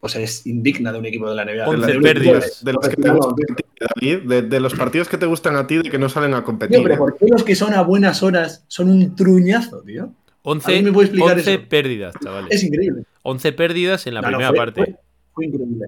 o 0.00 0.08
sea, 0.08 0.20
es 0.22 0.46
indigna 0.46 0.92
de 0.92 0.98
un 0.98 1.06
equipo 1.06 1.28
de 1.28 1.34
la 1.34 1.44
NBA. 1.44 1.66
11 1.68 1.86
de 1.92 1.96
un 1.96 2.02
pérdidas. 2.02 2.64
De 2.64 2.72
los, 2.72 2.88
que 2.88 2.96
te 2.96 3.10
gustan 3.10 3.32
a 3.32 3.34
ti, 3.34 3.64
David, 3.80 4.28
de, 4.28 4.42
de 4.42 4.60
los 4.60 4.74
partidos 4.74 5.08
que 5.08 5.18
te 5.18 5.26
gustan 5.26 5.56
a 5.56 5.66
ti 5.66 5.76
de 5.78 5.90
que 5.90 5.98
no 5.98 6.08
salen 6.08 6.34
a 6.34 6.44
competir. 6.44 6.76
Tío, 6.78 6.84
pero 6.84 6.98
¿por 6.98 7.16
qué 7.16 7.26
los 7.28 7.42
que 7.44 7.54
son 7.56 7.74
a 7.74 7.82
buenas 7.82 8.22
horas 8.22 8.64
son 8.68 8.88
un 8.90 9.16
truñazo, 9.16 9.80
tío? 9.82 10.10
11, 10.42 10.66
¿Alguien 10.68 10.84
me 10.84 10.92
puede 10.92 11.06
explicar 11.08 11.36
11 11.38 11.54
eso? 11.54 11.62
pérdidas, 11.68 12.14
chavales. 12.22 12.50
Es 12.52 12.62
increíble. 12.62 13.02
11 13.22 13.52
pérdidas 13.52 14.06
en 14.06 14.14
la 14.14 14.20
No, 14.20 14.28
no, 14.30 14.36
primera 14.36 14.48
fue- 14.50 14.56
parte. 14.58 14.80
Fue, 14.84 14.94
fue 15.34 15.46
increíble. 15.46 15.86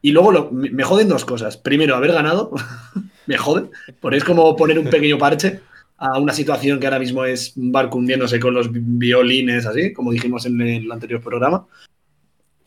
Y 0.00 0.12
luego 0.12 0.32
lo- 0.32 0.50
me, 0.50 0.70
me 0.70 0.84
joden 0.84 1.08
dos 1.08 1.24
cosas. 1.24 1.56
Primero, 1.58 1.94
haber 1.96 2.12
ganado. 2.12 2.52
me 3.26 3.36
jode. 3.36 3.68
Porque 4.00 4.16
es 4.18 4.24
como 4.24 4.56
poner 4.56 4.78
un 4.78 4.86
pequeño 4.88 5.18
parche 5.18 5.60
a 5.98 6.18
una 6.18 6.32
situación 6.32 6.78
que 6.78 6.86
ahora 6.86 7.00
mismo 7.00 7.24
es 7.24 7.54
un 7.56 7.72
barco 7.72 7.98
hundiéndose 7.98 8.38
con 8.40 8.54
los 8.54 8.72
vi- 8.72 8.80
violines, 8.82 9.66
así, 9.66 9.92
como 9.92 10.12
dijimos 10.12 10.46
en 10.46 10.60
el 10.60 10.90
anterior 10.92 11.20
programa. 11.20 11.66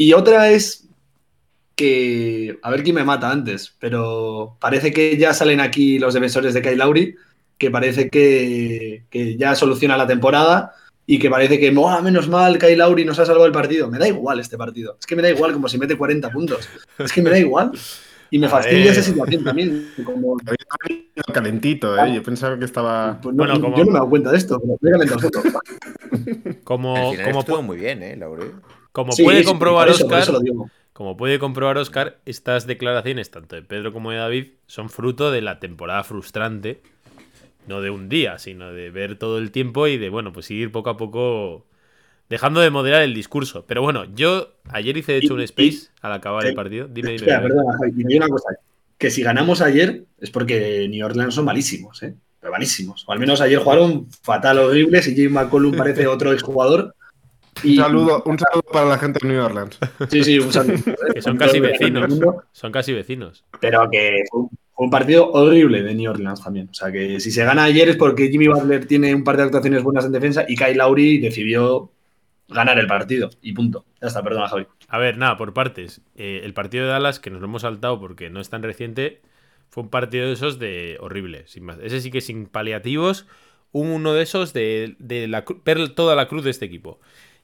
Y 0.03 0.13
otra 0.13 0.50
es 0.50 0.88
que. 1.75 2.58
A 2.63 2.72
ver 2.72 2.81
quién 2.84 2.96
me 2.96 3.03
mata 3.03 3.29
antes, 3.31 3.75
pero 3.79 4.58
parece 4.60 4.91
que 4.91 5.15
ya 5.15 5.31
salen 5.34 5.60
aquí 5.60 6.00
los 6.00 6.13
defensores 6.15 6.53
de 6.55 6.62
Kyle 6.63 6.77
Lowry, 6.77 7.15
que 7.60 7.70
parece 7.70 8.10
que, 8.10 9.03
que 9.12 9.38
ya 9.38 9.53
soluciona 9.53 9.98
la 9.98 10.08
temporada 10.08 10.74
y 11.05 11.20
que 11.20 11.29
parece 11.29 11.60
que, 11.60 11.70
"Buah, 11.70 12.01
menos 12.01 12.27
mal, 12.29 12.58
Kyle 12.58 12.77
Lowry 12.77 13.05
nos 13.05 13.20
ha 13.20 13.25
salvado 13.27 13.46
el 13.46 13.51
partido. 13.51 13.89
Me 13.91 14.00
da 14.00 14.08
igual 14.08 14.39
este 14.39 14.58
partido. 14.58 14.98
Es 15.00 15.05
que 15.05 15.15
me 15.15 15.22
da 15.22 15.29
igual 15.29 15.53
como 15.53 15.67
si 15.70 15.77
mete 15.77 15.96
40 15.96 16.31
puntos. 16.31 16.67
Es 16.98 17.12
que 17.12 17.22
me 17.22 17.29
da 17.29 17.38
igual. 17.38 17.72
Y 18.31 18.39
me 18.39 18.48
fastidia 18.50 18.91
esa 18.91 19.03
situación 19.03 19.43
también. 19.43 19.91
Como, 20.03 20.38
calentito, 21.34 21.96
¿eh? 22.03 22.15
Yo 22.15 22.24
pensaba 22.24 22.58
que 22.58 22.65
estaba. 22.65 23.20
pues 23.22 23.36
no- 23.36 23.43
Bueno, 23.43 23.62
como- 23.62 23.77
Yo 23.77 23.84
no 23.84 23.91
me 23.91 23.98
he 23.98 24.00
dado 24.00 24.10
cuenta 24.10 24.31
de 24.31 24.38
esto, 24.38 24.60
pero. 24.81 24.96
Como, 26.63 26.93
como, 27.25 27.39
estuvo 27.41 27.62
muy 27.62 27.77
bien, 27.77 28.01
¿eh, 28.01 28.15
Laure? 28.17 28.51
Como 28.91 29.12
Sí, 29.13 29.24
puede 29.24 29.43
comprobar 29.43 29.89
eso, 29.89 30.05
Oscar, 30.05 30.25
como 30.93 31.17
puede 31.17 31.39
comprobar 31.39 31.77
Oscar, 31.77 32.17
estas 32.25 32.67
declaraciones, 32.67 33.31
tanto 33.31 33.55
de 33.55 33.62
Pedro 33.62 33.93
como 33.93 34.12
de 34.12 34.17
David, 34.17 34.48
son 34.67 34.89
fruto 34.89 35.31
de 35.31 35.41
la 35.41 35.60
temporada 35.60 36.03
frustrante. 36.03 36.81
No 37.67 37.79
de 37.81 37.91
un 37.91 38.10
día, 38.10 38.39
sino 38.39 38.74
de 38.74 38.89
ver 38.89 39.17
todo 39.19 39.38
el 39.38 39.51
tiempo 39.51 39.88
y 39.88 39.98
de, 39.98 40.10
bueno, 40.10 40.33
pues 40.33 40.50
ir 40.50 40.71
poco 40.71 40.89
a 40.89 40.98
poco 40.98 41.65
dejando 42.27 42.60
de 42.60 42.71
moderar 42.71 43.03
el 43.03 43.13
discurso. 43.13 43.65
Pero 43.67 43.83
bueno, 43.83 44.05
yo 44.15 44.53
ayer 44.69 44.98
hice 44.98 45.12
de 45.12 45.19
hecho 45.19 45.33
Y- 45.33 45.36
un 45.36 45.41
y- 45.41 45.45
space 45.45 45.89
al 46.01 46.13
acabar 46.13 46.45
el 46.45 46.55
partido. 46.55 46.88
Dime, 46.88 47.12
dime. 47.12 47.15
Espera, 47.17 47.38
dime. 47.38 47.50
perdona, 47.50 47.77
Javi, 47.77 48.17
una 48.17 48.27
cosa. 48.27 48.50
Que 48.98 49.12
si 49.12 49.21
ganamos 49.21 49.62
ayer 49.62 50.03
es 50.19 50.31
porque 50.31 50.88
New 50.89 51.05
Orleans 51.05 51.36
son 51.36 51.45
malísimos, 51.45 52.01
¿eh? 52.03 52.15
Pero 52.39 52.51
malísimos. 52.51 53.03
O 53.07 53.12
al 53.12 53.19
menos 53.19 53.41
ayer 53.41 53.60
jugaron 53.60 54.07
fatal, 54.24 54.57
horribles 54.57 55.07
y 55.07 55.15
Jim 55.15 55.31
McCollum 55.31 55.75
parece 55.75 56.07
otro 56.07 56.33
exjugador. 56.33 56.95
Un 57.63 57.75
saludo, 57.75 58.24
un 58.25 58.39
saludo 58.39 58.63
para 58.72 58.86
la 58.88 58.98
gente 58.98 59.20
de 59.22 59.34
New 59.34 59.44
Orleans. 59.44 59.77
Sí, 60.10 60.24
sí, 60.24 60.39
un 60.39 60.51
saludo. 60.51 60.75
Que 61.13 61.22
son 61.22 61.38
casi 61.38 61.60
vecinos. 61.60 62.20
Son 62.51 62.72
casi 62.72 62.94
vecinos. 62.94 63.44
Pero 63.60 63.89
que 63.91 64.24
fue 64.30 64.41
un- 64.75 64.89
partido 64.89 65.30
horrible 65.32 65.84
de 65.84 65.94
New 65.94 66.10
Orleans 66.12 66.44
también. 66.44 66.68
O 66.72 66.74
sea 66.74 66.91
que 66.91 67.20
si 67.20 67.30
se 67.32 67.44
gana 67.46 67.63
ayer 67.65 67.88
es 67.89 67.98
porque 67.98 68.30
Jimmy 68.30 68.48
Butler 68.48 68.86
tiene 68.88 69.13
un 69.13 69.24
par 69.24 69.38
de 69.38 69.44
actuaciones 69.44 69.84
buenas 69.84 70.06
en 70.06 70.12
defensa 70.12 70.44
y 70.48 70.56
Kyle 70.56 70.75
Lowry 70.77 71.20
decidió 71.20 71.91
ganar 72.50 72.80
el 72.80 72.88
partido. 72.88 73.30
Y 73.41 73.53
punto. 73.53 73.86
Ya 74.01 74.08
está, 74.08 74.24
perdona, 74.24 74.48
Javi. 74.48 74.65
A 74.88 74.98
ver, 74.98 75.18
nada, 75.18 75.38
por 75.38 75.53
partes. 75.53 76.01
Eh, 76.15 76.41
el 76.44 76.53
partido 76.53 76.86
de 76.86 76.91
Dallas, 76.91 77.20
que 77.20 77.30
nos 77.30 77.41
lo 77.41 77.46
hemos 77.48 77.62
saltado 77.62 78.00
porque 78.00 78.30
no 78.32 78.39
es 78.41 78.50
tan 78.50 78.63
reciente, 78.63 79.22
fue 79.70 79.84
un 79.84 79.89
partido 79.89 80.25
de 80.27 80.34
esos 80.34 80.58
de 80.60 80.98
horrible, 81.00 81.44
sin 81.48 81.63
más. 81.63 81.77
Ese 81.82 82.01
sí 82.01 82.10
que 82.12 82.20
sin 82.20 82.48
paliativos, 82.48 83.27
uno 83.72 84.13
de 84.13 84.24
esos 84.24 84.51
de, 84.51 84.96
de 85.00 85.27
la, 85.30 85.46
cru- 85.46 85.62
ver 85.63 85.89
toda 85.96 86.15
la 86.15 86.27
cruz 86.27 86.44
de 86.44 86.50
este 86.50 86.65
equipo. 86.65 87.00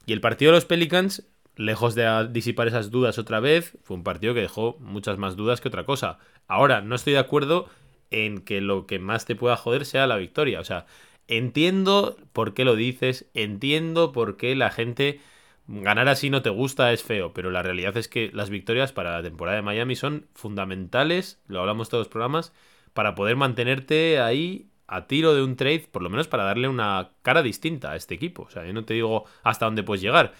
Y 0.08 0.14
el 0.14 0.22
partido 0.22 0.52
de 0.52 0.56
los 0.56 0.64
Pelicans, 0.64 1.28
lejos 1.54 1.94
de 1.94 2.28
disipar 2.30 2.66
esas 2.66 2.90
dudas 2.90 3.18
otra 3.18 3.40
vez, 3.40 3.76
fue 3.82 3.94
un 3.94 4.04
partido 4.04 4.32
que 4.32 4.40
dejó 4.40 4.78
muchas 4.80 5.18
más 5.18 5.36
dudas 5.36 5.60
que 5.60 5.68
otra 5.68 5.84
cosa. 5.84 6.18
Ahora, 6.46 6.80
no 6.80 6.94
estoy 6.94 7.12
de 7.12 7.18
acuerdo 7.18 7.68
en 8.10 8.40
que 8.40 8.62
lo 8.62 8.86
que 8.86 8.98
más 8.98 9.26
te 9.26 9.36
pueda 9.36 9.58
joder 9.58 9.84
sea 9.84 10.06
la 10.06 10.16
victoria. 10.16 10.60
O 10.60 10.64
sea, 10.64 10.86
entiendo 11.26 12.16
por 12.32 12.54
qué 12.54 12.64
lo 12.64 12.74
dices, 12.74 13.28
entiendo 13.34 14.10
por 14.12 14.38
qué 14.38 14.56
la 14.56 14.70
gente 14.70 15.20
ganar 15.66 16.08
así 16.08 16.30
no 16.30 16.40
te 16.40 16.48
gusta, 16.48 16.90
es 16.94 17.02
feo, 17.02 17.34
pero 17.34 17.50
la 17.50 17.62
realidad 17.62 17.94
es 17.98 18.08
que 18.08 18.30
las 18.32 18.48
victorias 18.48 18.92
para 18.92 19.12
la 19.12 19.22
temporada 19.22 19.56
de 19.56 19.62
Miami 19.62 19.94
son 19.94 20.26
fundamentales, 20.32 21.38
lo 21.48 21.60
hablamos 21.60 21.90
todos 21.90 22.06
los 22.06 22.10
programas, 22.10 22.54
para 22.94 23.14
poder 23.14 23.36
mantenerte 23.36 24.20
ahí 24.20 24.70
a 24.88 25.06
tiro 25.06 25.34
de 25.34 25.42
un 25.42 25.54
trade, 25.54 25.86
por 25.92 26.02
lo 26.02 26.10
menos 26.10 26.26
para 26.26 26.44
darle 26.44 26.66
una 26.66 27.10
cara 27.22 27.42
distinta 27.42 27.92
a 27.92 27.96
este 27.96 28.14
equipo. 28.14 28.44
O 28.44 28.50
sea, 28.50 28.66
yo 28.66 28.72
no 28.72 28.84
te 28.84 28.94
digo 28.94 29.26
hasta 29.44 29.66
dónde 29.66 29.82
puedes 29.82 30.02
llegar, 30.02 30.32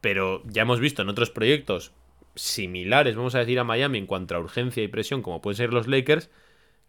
pero 0.00 0.42
ya 0.44 0.62
hemos 0.62 0.78
visto 0.78 1.02
en 1.02 1.08
otros 1.08 1.30
proyectos 1.30 1.92
similares, 2.34 3.16
vamos 3.16 3.34
a 3.34 3.38
decir, 3.38 3.58
a 3.58 3.64
Miami 3.64 3.98
en 3.98 4.06
cuanto 4.06 4.36
a 4.36 4.40
urgencia 4.40 4.82
y 4.82 4.88
presión, 4.88 5.22
como 5.22 5.40
pueden 5.40 5.56
ser 5.56 5.72
los 5.72 5.88
Lakers, 5.88 6.30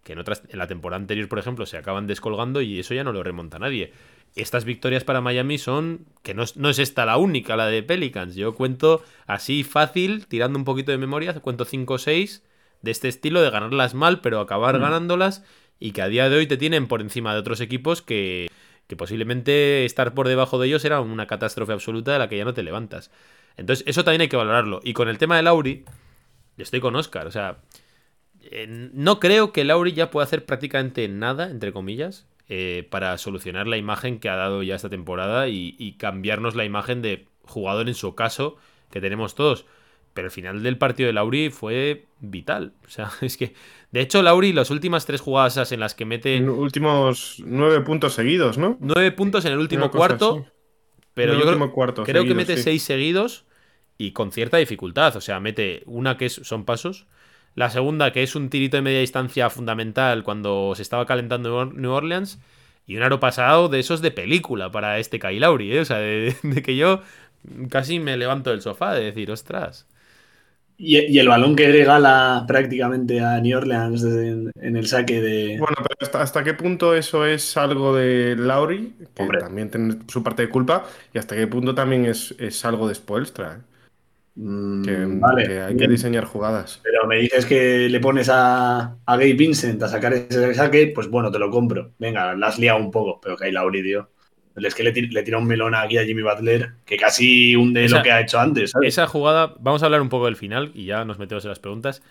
que 0.03 0.13
en, 0.13 0.19
otras, 0.19 0.43
en 0.49 0.59
la 0.59 0.67
temporada 0.67 1.01
anterior, 1.01 1.27
por 1.29 1.39
ejemplo, 1.39 1.65
se 1.65 1.77
acaban 1.77 2.05
descolgando 2.05 2.61
y 2.61 2.79
eso 2.79 2.93
ya 2.93 3.03
no 3.03 3.13
lo 3.13 3.23
remonta 3.23 3.59
nadie. 3.59 3.93
Estas 4.35 4.65
victorias 4.65 5.05
para 5.05 5.21
Miami 5.21 5.57
son, 5.57 6.05
que 6.21 6.33
no 6.33 6.43
es, 6.43 6.57
no 6.57 6.69
es 6.69 6.77
esta 6.77 7.05
la 7.05 7.15
única, 7.17 7.55
la 7.55 7.67
de 7.67 7.81
Pelicans. 7.81 8.35
Yo 8.35 8.53
cuento 8.53 9.03
así 9.25 9.63
fácil, 9.63 10.27
tirando 10.27 10.59
un 10.59 10.65
poquito 10.65 10.91
de 10.91 10.97
memoria, 10.97 11.33
cuento 11.39 11.63
5 11.63 11.93
o 11.93 11.97
6 11.97 12.43
de 12.81 12.91
este 12.91 13.07
estilo, 13.07 13.41
de 13.41 13.49
ganarlas 13.49 13.93
mal, 13.93 14.19
pero 14.19 14.41
acabar 14.41 14.77
ganándolas 14.79 15.43
y 15.79 15.91
que 15.91 16.01
a 16.01 16.07
día 16.07 16.29
de 16.29 16.37
hoy 16.37 16.47
te 16.47 16.57
tienen 16.57 16.87
por 16.87 17.01
encima 17.01 17.33
de 17.33 17.39
otros 17.39 17.61
equipos 17.61 18.01
que, 18.01 18.47
que 18.87 18.95
posiblemente 18.95 19.85
estar 19.85 20.13
por 20.13 20.27
debajo 20.27 20.59
de 20.59 20.67
ellos 20.67 20.85
era 20.85 21.01
una 21.01 21.27
catástrofe 21.27 21.73
absoluta 21.73 22.13
de 22.13 22.19
la 22.19 22.29
que 22.29 22.37
ya 22.37 22.45
no 22.45 22.53
te 22.53 22.63
levantas. 22.63 23.11
Entonces, 23.57 23.85
eso 23.87 24.03
también 24.03 24.21
hay 24.21 24.27
que 24.27 24.37
valorarlo. 24.37 24.79
Y 24.83 24.93
con 24.93 25.07
el 25.09 25.17
tema 25.17 25.37
de 25.37 25.43
Lauri, 25.43 25.85
estoy 26.57 26.79
con 26.79 26.95
Oscar. 26.95 27.27
O 27.27 27.31
sea, 27.31 27.57
eh, 28.41 28.67
no 28.67 29.19
creo 29.19 29.51
que 29.51 29.63
Lauri 29.63 29.93
ya 29.93 30.11
pueda 30.11 30.25
hacer 30.25 30.45
prácticamente 30.45 31.07
nada, 31.07 31.49
entre 31.49 31.71
comillas, 31.71 32.27
eh, 32.47 32.87
para 32.89 33.17
solucionar 33.17 33.67
la 33.67 33.77
imagen 33.77 34.19
que 34.19 34.29
ha 34.29 34.35
dado 34.35 34.61
ya 34.61 34.75
esta 34.75 34.89
temporada 34.89 35.47
y 35.47 35.95
cambiarnos 35.97 36.55
la 36.55 36.65
imagen 36.65 37.01
de 37.01 37.27
jugador 37.43 37.87
en 37.87 37.95
su 37.95 38.13
caso 38.15 38.57
que 38.91 39.01
tenemos 39.01 39.35
todos. 39.35 39.65
Pero 40.15 40.27
el 40.27 40.31
final 40.31 40.63
del 40.63 40.79
partido 40.79 41.05
de 41.07 41.13
Lauri 41.13 41.51
fue 41.51 42.05
vital. 42.19 42.73
O 42.87 42.89
sea, 42.89 43.11
es 43.21 43.37
que, 43.37 43.53
de 43.91 44.01
hecho, 44.01 44.23
Lauri, 44.23 44.51
las 44.53 44.71
últimas 44.71 45.05
tres 45.05 45.21
jugadas 45.21 45.71
en 45.71 45.79
las 45.79 45.93
que 45.93 46.05
mete 46.05 46.37
En 46.37 46.49
últimos 46.49 47.43
nueve 47.45 47.81
puntos 47.81 48.13
seguidos, 48.13 48.57
¿no? 48.57 48.77
nueve 48.79 49.11
puntos 49.11 49.45
en 49.45 49.51
el 49.51 49.59
último 49.59 49.91
cuarto, 49.91 50.39
así. 50.41 50.51
pero 51.13 51.33
el 51.33 51.39
yo 51.39 51.45
creo, 51.45 51.71
cuarto 51.71 52.03
creo 52.03 52.23
que 52.23 52.33
mete 52.33 52.57
sí. 52.57 52.63
seis 52.63 52.81
seguidos 52.83 53.45
y 53.99 54.11
con 54.13 54.31
cierta 54.31 54.57
dificultad. 54.57 55.15
O 55.17 55.21
sea, 55.21 55.39
mete 55.39 55.83
una 55.85 56.17
que 56.17 56.25
es- 56.25 56.41
son 56.43 56.65
pasos. 56.65 57.05
La 57.53 57.69
segunda, 57.69 58.11
que 58.11 58.23
es 58.23 58.35
un 58.35 58.49
tirito 58.49 58.75
de 58.77 58.81
media 58.81 58.99
distancia 59.01 59.49
fundamental 59.49 60.23
cuando 60.23 60.73
se 60.75 60.81
estaba 60.81 61.05
calentando 61.05 61.49
New 61.49 61.57
Or- 61.57 61.75
New 61.75 61.91
Orleans. 61.91 62.39
Y 62.87 62.95
un 62.97 63.03
aro 63.03 63.19
pasado 63.19 63.67
de 63.67 63.79
esos 63.79 64.01
de 64.01 64.11
película 64.11 64.71
para 64.71 64.97
este 64.99 65.19
Kyle 65.19 65.39
Lowry, 65.41 65.73
¿eh? 65.75 65.79
O 65.81 65.85
sea, 65.85 65.97
de, 65.97 66.35
de 66.43 66.61
que 66.61 66.75
yo 66.77 67.01
casi 67.69 67.99
me 67.99 68.15
levanto 68.15 68.51
del 68.51 68.61
sofá 68.61 68.93
de 68.93 69.05
decir, 69.05 69.29
ostras. 69.31 69.87
Y, 70.77 70.97
y 70.99 71.19
el 71.19 71.27
balón 71.29 71.55
que 71.55 71.71
regala 71.71 72.43
prácticamente 72.47 73.19
a 73.21 73.39
New 73.39 73.57
Orleans 73.57 74.01
desde 74.01 74.27
en, 74.29 74.51
en 74.59 74.75
el 74.77 74.87
saque 74.87 75.21
de. 75.21 75.57
Bueno, 75.57 75.75
pero 75.77 75.95
hasta, 76.01 76.21
hasta 76.21 76.43
qué 76.43 76.53
punto 76.53 76.93
eso 76.95 77.25
es 77.25 77.55
algo 77.57 77.95
de 77.95 78.35
Lauri, 78.37 78.93
que 79.13 79.23
Hombre. 79.23 79.39
también 79.39 79.69
tiene 79.69 79.99
su 80.07 80.21
parte 80.23 80.41
de 80.43 80.49
culpa, 80.49 80.85
y 81.13 81.17
hasta 81.17 81.35
qué 81.35 81.47
punto 81.47 81.73
también 81.73 82.05
es, 82.05 82.35
es 82.39 82.63
algo 82.65 82.87
de 82.87 82.95
Spoelstra, 82.95 83.61
Mm, 84.35 84.83
que, 84.83 85.05
vale, 85.19 85.43
que 85.43 85.61
hay 85.61 85.75
bien. 85.75 85.77
que 85.77 85.87
diseñar 85.87 86.25
jugadas. 86.25 86.81
Pero 86.81 87.07
me 87.07 87.17
dices 87.19 87.45
que 87.45 87.89
le 87.89 87.99
pones 87.99 88.29
a, 88.29 88.99
a 89.05 89.17
Gabe 89.17 89.33
Vincent 89.33 89.81
a 89.83 89.87
sacar 89.87 90.13
ese 90.13 90.53
saque, 90.53 90.91
pues 90.93 91.09
bueno, 91.09 91.31
te 91.31 91.39
lo 91.39 91.49
compro. 91.49 91.93
Venga, 91.97 92.35
la 92.35 92.47
has 92.47 92.59
liado 92.59 92.79
un 92.79 92.91
poco, 92.91 93.19
pero 93.21 93.37
Kyle 93.37 93.53
Lowry, 93.53 93.81
tío. 93.83 94.11
Es 94.55 94.73
que 94.75 94.83
le, 94.83 94.93
tir- 94.93 95.11
le 95.11 95.23
tira 95.23 95.37
un 95.37 95.47
melón 95.47 95.75
aquí 95.75 95.97
a 95.97 96.05
Jimmy 96.05 96.21
Butler, 96.21 96.73
que 96.85 96.97
casi 96.97 97.55
hunde 97.55 97.85
Esa- 97.85 97.97
lo 97.97 98.03
que 98.03 98.11
ha 98.11 98.21
hecho 98.21 98.39
antes, 98.39 98.71
¿sabes? 98.71 98.87
Esa 98.89 99.07
jugada, 99.07 99.53
vamos 99.59 99.83
a 99.83 99.85
hablar 99.85 100.01
un 100.01 100.09
poco 100.09 100.25
del 100.25 100.35
final 100.37 100.71
y 100.73 100.85
ya 100.85 101.03
nos 101.05 101.19
metemos 101.19 101.43
en 101.45 101.49
las 101.49 101.59
preguntas. 101.59 102.01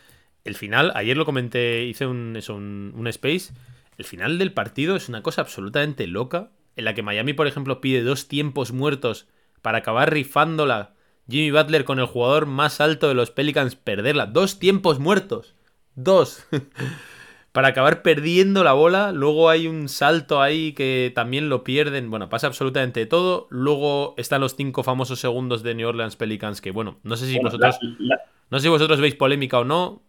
El 0.45 0.55
final, 0.55 0.93
ayer 0.95 1.17
lo 1.17 1.25
comenté, 1.25 1.85
hice 1.85 2.07
un, 2.07 2.37
eso, 2.37 2.55
un, 2.55 2.93
un 2.95 3.07
space. 3.09 3.55
El 3.97 4.05
final 4.05 4.39
del 4.39 4.53
partido 4.53 4.95
es 4.97 5.09
una 5.09 5.23
cosa 5.23 5.41
absolutamente 5.41 6.07
loca, 6.07 6.51
en 6.77 6.85
la 6.85 6.95
que 6.95 7.03
Miami, 7.03 7.33
por 7.33 7.47
ejemplo, 7.47 7.81
pide 7.81 8.03
dos 8.03 8.29
tiempos 8.29 8.73
muertos 8.73 9.27
para 9.63 9.79
acabar 9.79 10.13
rifándola. 10.13 10.93
Jimmy 11.31 11.51
Butler 11.51 11.85
con 11.85 11.99
el 11.99 12.05
jugador 12.07 12.45
más 12.45 12.81
alto 12.83 13.09
de 13.09 13.15
los 13.15 13.31
Pelicans 13.31 13.77
perderla. 13.77 14.27
Dos 14.27 14.59
tiempos 14.59 14.99
muertos. 14.99 15.55
Dos. 15.95 16.45
para 17.55 17.69
acabar 17.69 18.03
perdiendo 18.03 18.65
la 18.65 18.73
bola. 18.73 19.13
Luego 19.13 19.49
hay 19.49 19.69
un 19.69 19.89
salto 19.89 20.43
ahí 20.43 20.73
que 20.73 21.13
también 21.15 21.49
lo 21.49 21.63
pierden. 21.63 22.11
Bueno, 22.11 22.29
pasa 22.29 22.49
absolutamente 22.49 23.07
todo. 23.07 23.47
Luego 23.49 24.15
están 24.17 24.41
los 24.41 24.57
cinco 24.57 24.83
famosos 24.83 25.21
segundos 25.21 25.63
de 25.63 25.77
New 25.77 25.89
Orleans 25.89 26.17
Pelicans 26.17 26.61
que, 26.61 26.73
bueno, 26.73 26.99
no 27.05 27.17
sé 27.17 27.27
si 27.27 27.35
Bueno, 27.35 27.47
vosotros... 27.51 27.79
la- 27.81 28.17
la- 28.17 28.23
No 28.51 28.59
sé 28.59 28.65
si 28.65 28.69
vosotros 28.71 29.01
veis 29.01 29.15
polémica 29.15 29.61
o 29.61 29.65
no. 29.65 30.03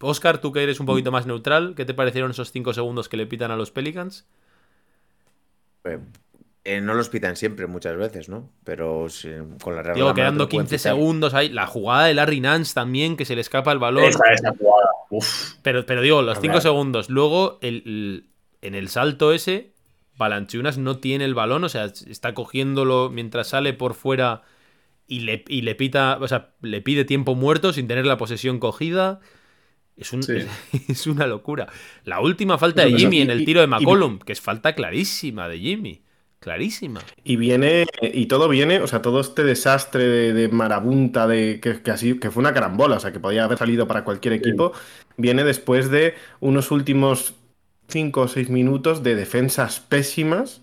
Oscar, 0.00 0.38
tú 0.40 0.50
que 0.50 0.62
eres 0.62 0.80
un 0.80 0.86
poquito 0.86 1.12
más 1.12 1.26
neutral, 1.26 1.74
¿qué 1.76 1.84
te 1.84 1.92
parecieron 1.92 2.30
esos 2.30 2.50
5 2.50 2.72
segundos 2.72 3.10
que 3.10 3.18
le 3.18 3.26
pitan 3.26 3.50
a 3.50 3.56
los 3.56 3.70
Pelicans? 3.70 4.26
Eh, 6.64 6.80
no 6.80 6.94
los 6.94 7.08
pitan 7.08 7.34
siempre, 7.36 7.66
muchas 7.66 7.96
veces, 7.96 8.28
¿no? 8.28 8.48
Pero 8.62 9.08
si- 9.08 9.28
con 9.62 9.74
la 9.74 9.82
regla. 9.82 9.94
Digo, 9.94 10.08
la 10.08 10.14
quedando 10.14 10.46
te 10.46 10.52
pueden 10.52 10.66
15 10.68 10.76
pitar. 10.82 10.92
segundos 10.96 11.34
ahí. 11.34 11.48
La 11.48 11.66
jugada 11.66 12.04
de 12.06 12.14
Larry 12.14 12.40
Nance 12.40 12.72
también, 12.72 13.16
que 13.16 13.24
se 13.24 13.34
le 13.34 13.40
escapa 13.40 13.72
el 13.72 13.78
balón. 13.80 14.04
Esa, 14.04 14.22
esa 14.32 14.50
jugada. 14.56 14.88
Uf. 15.10 15.54
Pero, 15.62 15.84
pero 15.86 16.02
digo, 16.02 16.22
los 16.22 16.38
A 16.38 16.40
5 16.40 16.54
ver. 16.54 16.62
segundos. 16.62 17.10
Luego, 17.10 17.58
el- 17.62 17.82
el- 17.84 18.26
en 18.62 18.74
el 18.76 18.88
salto 18.88 19.32
ese, 19.32 19.72
Balanchunas 20.16 20.78
no 20.78 20.98
tiene 20.98 21.24
el 21.24 21.34
balón, 21.34 21.64
o 21.64 21.68
sea, 21.68 21.86
está 21.86 22.32
cogiéndolo 22.32 23.10
mientras 23.10 23.48
sale 23.48 23.72
por 23.72 23.94
fuera 23.94 24.42
y 25.08 25.20
le, 25.20 25.44
y 25.48 25.62
le 25.62 25.74
pita, 25.74 26.18
o 26.20 26.28
sea, 26.28 26.50
le 26.60 26.80
pide 26.80 27.04
tiempo 27.04 27.34
muerto 27.34 27.72
sin 27.72 27.88
tener 27.88 28.06
la 28.06 28.18
posesión 28.18 28.60
cogida. 28.60 29.18
Es, 29.96 30.12
un, 30.12 30.22
Sí. 30.22 30.34
es 30.88 31.06
una 31.08 31.26
locura. 31.26 31.66
La 32.04 32.20
última 32.20 32.56
falta 32.56 32.84
de 32.84 32.92
Jimmy 32.96 33.20
en 33.20 33.30
el 33.30 33.44
tiro 33.44 33.60
de 33.62 33.66
y- 33.66 33.70
McCollum, 33.70 34.20
que 34.20 34.32
es 34.32 34.40
falta 34.40 34.74
clarísima 34.76 35.48
de 35.48 35.58
Jimmy. 35.58 36.01
Clarísima. 36.42 37.00
Y 37.22 37.36
viene, 37.36 37.86
y 38.02 38.26
todo 38.26 38.48
viene, 38.48 38.80
o 38.80 38.88
sea, 38.88 39.00
todo 39.00 39.20
este 39.20 39.44
desastre 39.44 40.08
de, 40.08 40.32
de 40.32 40.48
marabunta, 40.48 41.28
de 41.28 41.60
que, 41.60 41.80
que 41.82 41.90
así, 41.92 42.18
que 42.18 42.32
fue 42.32 42.40
una 42.40 42.52
carambola, 42.52 42.96
o 42.96 43.00
sea, 43.00 43.12
que 43.12 43.20
podía 43.20 43.44
haber 43.44 43.58
salido 43.58 43.86
para 43.86 44.02
cualquier 44.02 44.34
equipo, 44.34 44.72
viene 45.16 45.44
después 45.44 45.88
de 45.88 46.14
unos 46.40 46.72
últimos 46.72 47.34
5 47.86 48.22
o 48.22 48.26
6 48.26 48.50
minutos 48.50 49.04
de 49.04 49.14
defensas 49.14 49.78
pésimas, 49.78 50.62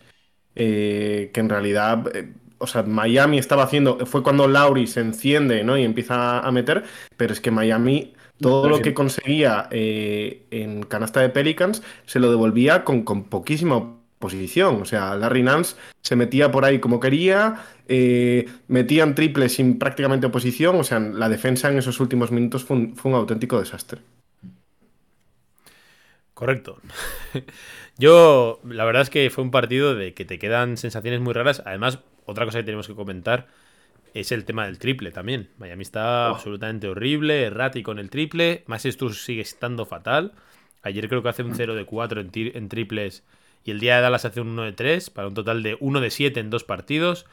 eh, 0.55 1.31
que 1.33 1.39
en 1.39 1.47
realidad, 1.47 2.13
eh, 2.13 2.33
o 2.57 2.67
sea, 2.67 2.83
Miami 2.83 3.37
estaba 3.37 3.63
haciendo, 3.63 4.05
fue 4.05 4.21
cuando 4.21 4.49
Lauri 4.49 4.85
se 4.85 4.99
enciende, 4.99 5.63
¿no? 5.63 5.77
Y 5.77 5.85
empieza 5.85 6.39
a 6.39 6.51
meter, 6.51 6.83
pero 7.15 7.31
es 7.31 7.39
que 7.39 7.51
Miami, 7.51 8.15
todo 8.41 8.67
lo 8.67 8.81
que 8.81 8.93
conseguía 8.93 9.69
eh, 9.71 10.45
en 10.51 10.83
canasta 10.83 11.21
de 11.21 11.29
Pelicans, 11.29 11.83
se 12.05 12.19
lo 12.19 12.29
devolvía 12.29 12.83
con, 12.83 13.03
con 13.03 13.23
poquísima 13.23 13.98
posición. 14.19 14.81
O 14.81 14.85
sea, 14.85 15.15
Larry 15.15 15.43
Nance 15.43 15.75
se 16.01 16.15
metía 16.15 16.51
por 16.51 16.65
ahí 16.65 16.79
como 16.79 16.99
quería, 16.99 17.63
eh, 17.87 18.45
metían 18.67 19.15
triples 19.15 19.53
sin 19.55 19.79
prácticamente 19.79 20.27
oposición. 20.27 20.75
O 20.75 20.83
sea, 20.83 20.99
la 20.99 21.29
defensa 21.29 21.69
en 21.71 21.77
esos 21.79 21.99
últimos 21.99 22.31
minutos 22.31 22.63
fue 22.63 22.77
un, 22.77 22.95
fue 22.95 23.11
un 23.11 23.17
auténtico 23.17 23.59
desastre. 23.59 24.01
Correcto. 26.33 26.79
Yo, 27.97 28.61
la 28.63 28.85
verdad 28.85 29.01
es 29.01 29.09
que 29.09 29.29
fue 29.29 29.43
un 29.43 29.51
partido 29.51 29.93
de 29.95 30.13
que 30.13 30.23
te 30.25 30.39
quedan 30.39 30.77
sensaciones 30.77 31.19
muy 31.19 31.33
raras. 31.33 31.61
Además, 31.65 31.99
otra 32.25 32.45
cosa 32.45 32.59
que 32.59 32.63
tenemos 32.63 32.87
que 32.87 32.95
comentar 32.95 33.47
es 34.13 34.31
el 34.31 34.45
tema 34.45 34.65
del 34.65 34.79
triple 34.79 35.11
también. 35.11 35.49
Miami 35.57 35.81
está 35.83 36.29
Oh. 36.31 36.35
absolutamente 36.35 36.87
horrible, 36.87 37.43
errático 37.43 37.91
en 37.91 37.99
el 37.99 38.09
triple. 38.09 38.63
Massachusetts 38.67 39.23
sigue 39.25 39.41
estando 39.41 39.85
fatal. 39.85 40.33
Ayer 40.81 41.09
creo 41.09 41.21
que 41.21 41.29
hace 41.29 41.43
un 41.43 41.55
0 41.55 41.75
de 41.75 41.85
4 41.85 42.21
en, 42.21 42.31
tir- 42.31 42.51
en 42.55 42.69
triples 42.69 43.23
y 43.63 43.71
el 43.71 43.79
día 43.79 43.95
de 43.95 44.01
Dallas 44.01 44.25
hace 44.25 44.41
un 44.41 44.49
1 44.49 44.63
de 44.63 44.73
3 44.73 45.09
para 45.09 45.27
un 45.27 45.33
total 45.33 45.63
de 45.63 45.77
1 45.79 46.01
de 46.01 46.09
7 46.09 46.39
en 46.39 46.49
dos 46.49 46.63
partidos. 46.63 47.25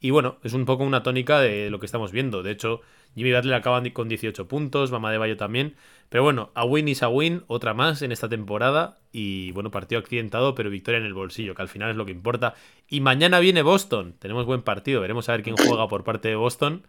Y 0.00 0.10
bueno, 0.10 0.38
es 0.42 0.52
un 0.52 0.64
poco 0.64 0.82
una 0.84 1.02
tónica 1.02 1.40
de 1.40 1.70
lo 1.70 1.78
que 1.78 1.86
estamos 1.86 2.10
viendo. 2.10 2.42
De 2.42 2.50
hecho, 2.50 2.80
Jimmy 3.14 3.32
Butler 3.32 3.54
acaba 3.54 3.82
con 3.92 4.08
18 4.08 4.48
puntos, 4.48 4.90
Mama 4.90 5.12
de 5.12 5.18
Bayo 5.18 5.36
también. 5.36 5.76
Pero 6.08 6.24
bueno, 6.24 6.50
a 6.54 6.64
win 6.64 6.88
is 6.88 7.02
a 7.02 7.08
win, 7.08 7.44
otra 7.46 7.72
más 7.72 8.02
en 8.02 8.10
esta 8.10 8.28
temporada. 8.28 8.98
Y 9.12 9.52
bueno, 9.52 9.70
partido 9.70 10.00
accidentado, 10.00 10.54
pero 10.54 10.70
victoria 10.70 10.98
en 10.98 11.06
el 11.06 11.14
bolsillo, 11.14 11.54
que 11.54 11.62
al 11.62 11.68
final 11.68 11.90
es 11.90 11.96
lo 11.96 12.04
que 12.04 12.12
importa. 12.12 12.54
Y 12.88 13.00
mañana 13.00 13.38
viene 13.38 13.62
Boston. 13.62 14.14
Tenemos 14.18 14.44
buen 14.44 14.62
partido, 14.62 15.00
veremos 15.00 15.28
a 15.28 15.32
ver 15.32 15.42
quién 15.42 15.56
juega 15.56 15.88
por 15.88 16.04
parte 16.04 16.28
de 16.28 16.34
Boston. 16.34 16.86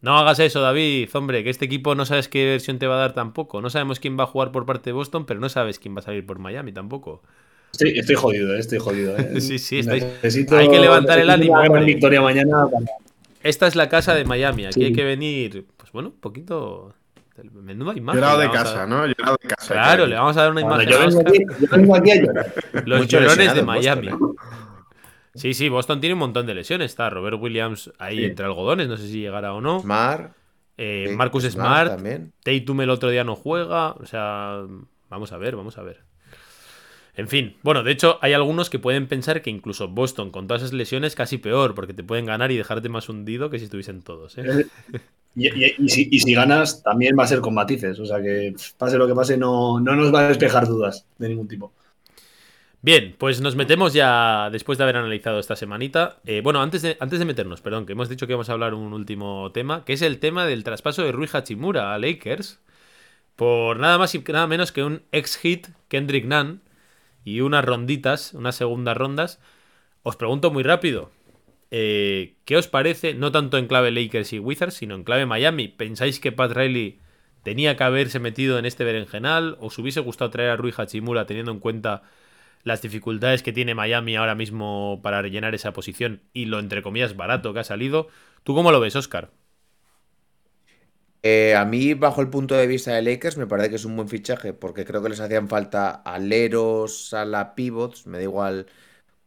No 0.00 0.18
hagas 0.18 0.38
eso, 0.40 0.60
David, 0.60 1.08
hombre, 1.14 1.44
que 1.44 1.50
este 1.50 1.64
equipo 1.64 1.94
no 1.94 2.04
sabes 2.04 2.28
qué 2.28 2.44
versión 2.44 2.78
te 2.78 2.86
va 2.86 2.96
a 2.96 2.98
dar 2.98 3.14
tampoco. 3.14 3.62
No 3.62 3.70
sabemos 3.70 4.00
quién 4.00 4.18
va 4.18 4.24
a 4.24 4.26
jugar 4.26 4.52
por 4.52 4.66
parte 4.66 4.90
de 4.90 4.92
Boston, 4.92 5.24
pero 5.24 5.40
no 5.40 5.48
sabes 5.48 5.78
quién 5.78 5.94
va 5.94 6.00
a 6.00 6.02
salir 6.02 6.26
por 6.26 6.38
Miami 6.38 6.72
tampoco. 6.72 7.22
Estoy, 7.74 7.98
estoy 7.98 8.14
jodido, 8.14 8.54
eh, 8.54 8.58
estoy 8.60 8.78
jodido. 8.78 9.16
eh. 9.18 9.40
Sí, 9.40 9.58
sí, 9.58 9.80
estáis- 9.80 10.04
Necesito- 10.22 10.56
hay 10.56 10.68
que 10.68 10.78
levantar 10.78 11.18
el 11.18 11.28
ánimo, 11.30 11.52
una 11.54 11.62
gran 11.62 11.72
hombre. 11.72 11.84
victoria 11.86 12.20
mañana. 12.20 12.66
para- 12.70 12.86
Esta 13.42 13.66
es 13.66 13.74
la 13.76 13.88
casa 13.88 14.14
de 14.14 14.24
Miami, 14.24 14.66
aquí 14.66 14.80
Sí. 14.80 14.84
hay 14.86 14.92
que 14.92 15.04
venir, 15.04 15.66
pues 15.76 15.90
bueno, 15.92 16.08
un 16.10 16.20
poquito... 16.20 16.94
Menuda 17.52 17.92
imagen. 17.96 18.20
Llorado 18.20 18.38
de 18.38 18.50
casa. 18.50 18.86
¿no? 18.86 19.06
Llorado 19.08 19.36
de 19.42 19.48
casa. 19.48 19.74
Claro, 19.74 20.06
le 20.06 20.14
vamos 20.14 20.36
a 20.36 20.42
dar 20.42 20.52
una 20.52 20.60
Bueno, 20.62 20.82
imagen. 20.84 20.92
yo, 20.92 21.06
vengo 21.08 21.20
aquí, 21.28 21.44
yo 21.60 21.66
vengo 21.76 21.96
aquí 21.96 22.10
a 22.12 22.22
llorar. 22.22 22.54
Los 22.86 23.00
Mucho 23.00 23.18
llorones 23.18 23.38
de 23.38 23.44
Boston, 23.62 23.66
Miami. 23.66 24.06
¿eh? 24.08 24.12
Sí, 25.34 25.52
sí, 25.52 25.68
Boston 25.68 26.00
tiene 26.00 26.14
un 26.14 26.20
montón 26.20 26.46
de 26.46 26.54
lesiones. 26.54 26.92
Está 26.92 27.10
Robert 27.10 27.36
Williams 27.40 27.90
ahí 27.98 28.18
Sí. 28.18 28.24
entre 28.24 28.46
algodones, 28.46 28.86
no 28.86 28.96
sé 28.96 29.08
si 29.08 29.18
llegará 29.20 29.52
o 29.52 29.60
no. 29.60 29.80
Smart. 29.80 30.32
Eh, 30.78 31.06
sí, 31.08 31.16
Marcus 31.16 31.42
Smart, 31.44 31.96
también. 31.96 32.32
Tatum 32.44 32.80
el 32.82 32.90
otro 32.90 33.10
día 33.10 33.24
no 33.24 33.34
juega. 33.34 33.92
O 33.94 34.06
sea, 34.06 34.60
vamos 35.10 35.32
a 35.32 35.36
ver, 35.36 35.56
vamos 35.56 35.76
a 35.76 35.82
ver. 35.82 36.02
En 37.16 37.28
fin, 37.28 37.56
bueno, 37.62 37.84
de 37.84 37.92
hecho 37.92 38.18
hay 38.22 38.32
algunos 38.32 38.70
que 38.70 38.78
pueden 38.80 39.06
pensar 39.06 39.40
que 39.40 39.50
incluso 39.50 39.88
Boston 39.88 40.30
con 40.30 40.48
todas 40.48 40.62
esas 40.62 40.72
lesiones 40.72 41.14
casi 41.14 41.38
peor, 41.38 41.74
porque 41.74 41.94
te 41.94 42.02
pueden 42.02 42.26
ganar 42.26 42.50
y 42.50 42.56
dejarte 42.56 42.88
más 42.88 43.08
hundido 43.08 43.50
que 43.50 43.58
si 43.58 43.64
estuviesen 43.66 44.02
todos. 44.02 44.36
¿eh? 44.38 44.66
Y, 45.36 45.48
y- 45.48 45.74
y 45.78 45.88
si, 45.88 46.08
y 46.12 46.20
si 46.20 46.32
ganas, 46.32 46.82
también 46.84 47.16
va 47.18 47.24
a 47.24 47.26
ser 47.26 47.40
con 47.40 47.54
matices. 47.54 47.98
O 47.98 48.06
sea 48.06 48.22
que 48.22 48.54
pase 48.78 48.98
lo 48.98 49.06
que 49.08 49.14
pase, 49.16 49.36
no, 49.36 49.80
no 49.80 49.96
nos 49.96 50.14
va 50.14 50.20
a 50.20 50.28
despejar 50.28 50.66
dudas 50.68 51.06
de 51.18 51.28
ningún 51.28 51.48
tipo. 51.48 51.72
Bien, 52.82 53.14
pues 53.18 53.40
nos 53.40 53.56
metemos 53.56 53.94
ya 53.94 54.50
después 54.52 54.76
de 54.76 54.84
haber 54.84 54.96
analizado 54.98 55.38
esta 55.38 55.56
semanita. 55.56 56.20
Eh, 56.26 56.42
bueno, 56.42 56.60
antes 56.60 56.82
de, 56.82 56.96
antes 57.00 57.18
de 57.18 57.24
meternos, 57.24 57.62
perdón, 57.62 57.86
que 57.86 57.92
hemos 57.92 58.10
dicho 58.10 58.26
que 58.26 58.34
vamos 58.34 58.50
a 58.50 58.52
hablar 58.52 58.74
un 58.74 58.92
último 58.92 59.50
tema, 59.52 59.84
que 59.86 59.94
es 59.94 60.02
el 60.02 60.18
tema 60.18 60.44
del 60.46 60.64
traspaso 60.64 61.02
de 61.02 61.12
Rui 61.12 61.28
Hachimura 61.32 61.94
a 61.94 61.98
Lakers 61.98 62.60
por 63.36 63.78
nada 63.80 63.98
más 63.98 64.14
y 64.14 64.20
nada 64.20 64.46
menos 64.48 64.72
que 64.72 64.84
un 64.84 65.02
ex-hit 65.12 65.68
Kendrick 65.88 66.26
Nunn 66.26 66.62
y 67.24 67.40
unas 67.40 67.64
ronditas, 67.64 68.34
unas 68.34 68.56
segundas 68.56 68.96
rondas. 68.96 69.40
Os 70.02 70.16
pregunto 70.16 70.50
muy 70.50 70.62
rápido, 70.62 71.10
eh, 71.70 72.36
¿qué 72.44 72.56
os 72.56 72.68
parece, 72.68 73.14
no 73.14 73.32
tanto 73.32 73.58
en 73.58 73.66
clave 73.66 73.90
Lakers 73.90 74.32
y 74.32 74.38
Wizards, 74.38 74.74
sino 74.74 74.94
en 74.94 75.04
clave 75.04 75.26
Miami? 75.26 75.68
¿Pensáis 75.68 76.20
que 76.20 76.32
Pat 76.32 76.52
Riley 76.52 77.00
tenía 77.42 77.76
que 77.76 77.84
haberse 77.84 78.20
metido 78.20 78.58
en 78.58 78.66
este 78.66 78.84
berenjenal? 78.84 79.56
¿Os 79.60 79.78
hubiese 79.78 80.00
gustado 80.00 80.30
traer 80.30 80.50
a 80.50 80.56
Rui 80.56 80.72
Hachimura 80.76 81.26
teniendo 81.26 81.52
en 81.52 81.60
cuenta 81.60 82.02
las 82.62 82.82
dificultades 82.82 83.42
que 83.42 83.52
tiene 83.52 83.74
Miami 83.74 84.16
ahora 84.16 84.34
mismo 84.34 85.00
para 85.02 85.20
rellenar 85.20 85.54
esa 85.54 85.72
posición 85.72 86.22
y 86.32 86.46
lo 86.46 86.58
entre 86.58 86.82
comillas 86.82 87.16
barato 87.16 87.52
que 87.52 87.60
ha 87.60 87.64
salido? 87.64 88.08
¿Tú 88.42 88.54
cómo 88.54 88.72
lo 88.72 88.80
ves, 88.80 88.96
Oscar? 88.96 89.30
Eh, 91.26 91.54
a 91.54 91.64
mí, 91.64 91.94
bajo 91.94 92.20
el 92.20 92.28
punto 92.28 92.54
de 92.54 92.66
vista 92.66 92.92
de 92.92 93.00
Lakers, 93.00 93.38
me 93.38 93.46
parece 93.46 93.70
que 93.70 93.76
es 93.76 93.86
un 93.86 93.96
buen 93.96 94.08
fichaje, 94.10 94.52
porque 94.52 94.84
creo 94.84 95.02
que 95.02 95.08
les 95.08 95.20
hacían 95.20 95.48
falta 95.48 95.90
aleros, 95.90 97.14
a 97.14 97.54
pivots, 97.54 98.06
me 98.06 98.18
da 98.18 98.24
igual 98.24 98.66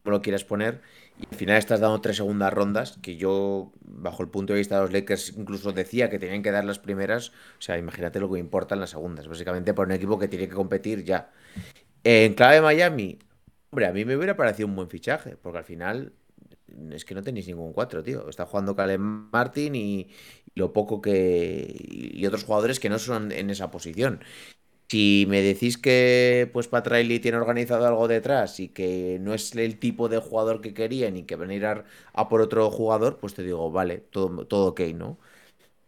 cómo 0.04 0.18
lo 0.18 0.22
quieras 0.22 0.44
poner. 0.44 0.82
Y 1.20 1.26
al 1.32 1.36
final 1.36 1.58
estás 1.58 1.80
dando 1.80 2.00
tres 2.02 2.18
segundas 2.18 2.54
rondas, 2.54 3.00
que 3.02 3.18
yo, 3.18 3.72
bajo 3.82 4.22
el 4.24 4.30
punto 4.30 4.54
de 4.54 4.60
vista 4.60 4.76
de 4.76 4.82
los 4.84 4.92
Lakers, 4.94 5.34
incluso 5.38 5.74
decía 5.74 6.10
que 6.12 6.20
tenían 6.20 6.44
que 6.44 6.52
dar 6.52 6.66
las 6.66 6.80
primeras. 6.80 7.30
O 7.30 7.62
sea, 7.62 7.78
imagínate 7.80 8.20
lo 8.20 8.32
que 8.32 8.40
importan 8.40 8.80
las 8.80 8.92
segundas, 8.92 9.28
básicamente 9.28 9.74
para 9.74 9.88
un 9.88 9.94
equipo 9.94 10.20
que 10.20 10.28
tiene 10.28 10.48
que 10.48 10.56
competir 10.56 11.04
ya. 11.04 11.32
En 12.04 12.36
clave 12.36 12.62
Miami, 12.62 13.20
hombre, 13.72 13.88
a 13.88 13.92
mí 13.94 14.06
me 14.06 14.16
hubiera 14.18 14.38
parecido 14.38 14.68
un 14.68 14.76
buen 14.76 14.90
fichaje, 14.90 15.38
porque 15.38 15.60
al 15.60 15.66
final 15.66 16.14
es 16.92 17.06
que 17.06 17.16
no 17.16 17.24
tenéis 17.24 17.48
ningún 17.48 17.74
4, 17.74 18.04
tío. 18.04 18.30
Está 18.30 18.46
jugando 18.46 18.76
Caleb 18.76 19.00
Martin 19.00 19.76
y, 19.76 20.10
lo 20.56 20.74
poco 20.74 21.02
que. 21.02 21.76
y 21.80 22.26
otros 22.26 22.44
jugadores 22.44 22.80
que 22.80 22.90
no 22.90 23.00
son 23.00 23.32
en 23.32 23.50
esa 23.50 23.72
posición. 23.72 24.22
Si 24.90 25.26
me 25.28 25.42
decís 25.42 25.78
que 25.78 26.50
pues 26.54 26.70
Pat 26.70 26.88
Riley 26.88 27.20
tiene 27.20 27.38
organizado 27.38 27.86
algo 27.88 28.08
detrás 28.08 28.60
y 28.62 28.70
que 28.70 29.18
no 29.22 29.34
es 29.34 29.54
el 29.56 29.80
tipo 29.80 30.08
de 30.08 30.20
jugador 30.20 30.62
que 30.62 30.74
querían 30.74 31.18
y 31.18 31.24
que 31.24 31.36
van 31.36 31.52
a 31.52 31.86
a, 32.14 32.30
por 32.30 32.42
otro 32.42 32.72
jugador, 32.72 33.18
pues 33.20 33.34
te 33.34 33.44
digo, 33.44 33.70
vale, 33.72 33.98
todo, 34.00 34.48
todo 34.48 34.68
ok, 34.70 34.82
¿no? 34.96 35.20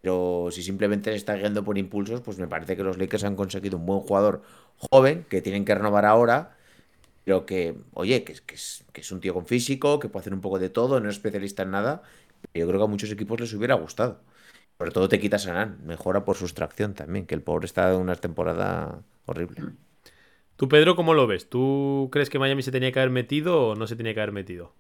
Pero 0.02 0.50
si 0.52 0.64
simplemente 0.64 1.14
está 1.16 1.36
guiando 1.36 1.64
por 1.64 1.78
impulsos, 1.78 2.22
pues 2.22 2.38
me 2.40 2.48
parece 2.48 2.78
que 2.78 2.84
los 2.84 2.98
Lakers 2.98 3.24
han 3.26 3.36
conseguido 3.36 3.78
un 3.78 3.86
buen 3.86 4.02
jugador 4.02 4.44
joven 4.78 5.26
que 5.30 5.42
tienen 5.42 5.66
que 5.66 5.76
renovar 5.76 6.06
ahora, 6.06 6.58
pero 7.24 7.46
que, 7.46 7.76
oye, 7.94 8.24
que, 8.24 8.34
es- 8.34 8.42
que 8.42 8.56
es, 8.56 8.86
que 8.94 9.02
es 9.02 9.12
un 9.12 9.20
tío 9.22 9.34
con 9.34 9.46
físico, 9.46 10.00
que 10.00 10.10
puede 10.10 10.22
hacer 10.24 10.34
un 10.34 10.42
poco 10.42 10.60
de 10.60 10.70
todo, 10.70 11.00
no 11.00 11.10
es 11.10 11.16
especialista 11.18 11.64
en 11.64 11.72
nada. 11.72 12.04
Yo 12.54 12.68
creo 12.68 12.80
que 12.80 12.86
a 12.86 12.88
muchos 12.88 13.12
equipos 13.12 13.40
les 13.40 13.54
hubiera 13.54 13.76
gustado. 13.76 14.22
Sobre 14.78 14.92
todo 14.92 15.10
te 15.10 15.20
quitas 15.20 15.48
a 15.48 15.54
Nan, 15.54 15.80
mejora 15.86 16.26
por 16.26 16.38
sustracción 16.38 16.94
también, 16.96 17.26
que 17.28 17.36
el 17.36 17.44
pobre 17.44 17.66
está 17.68 17.94
en 17.94 18.00
una 18.02 18.16
temporada 18.16 19.04
horrible. 19.28 19.64
Tú, 20.58 20.68
Pedro, 20.70 20.96
¿cómo 20.96 21.14
lo 21.14 21.26
ves? 21.28 21.50
¿Tú 21.50 22.10
crees 22.12 22.30
que 22.30 22.40
Miami 22.40 22.62
se 22.64 22.72
tenía 22.72 22.92
que 22.92 23.00
haber 23.00 23.12
metido 23.12 23.70
o 23.70 23.76
no 23.76 23.88
se 23.88 23.96
tenía 23.96 24.14
que 24.14 24.20
haber 24.22 24.34
metido? 24.34 24.74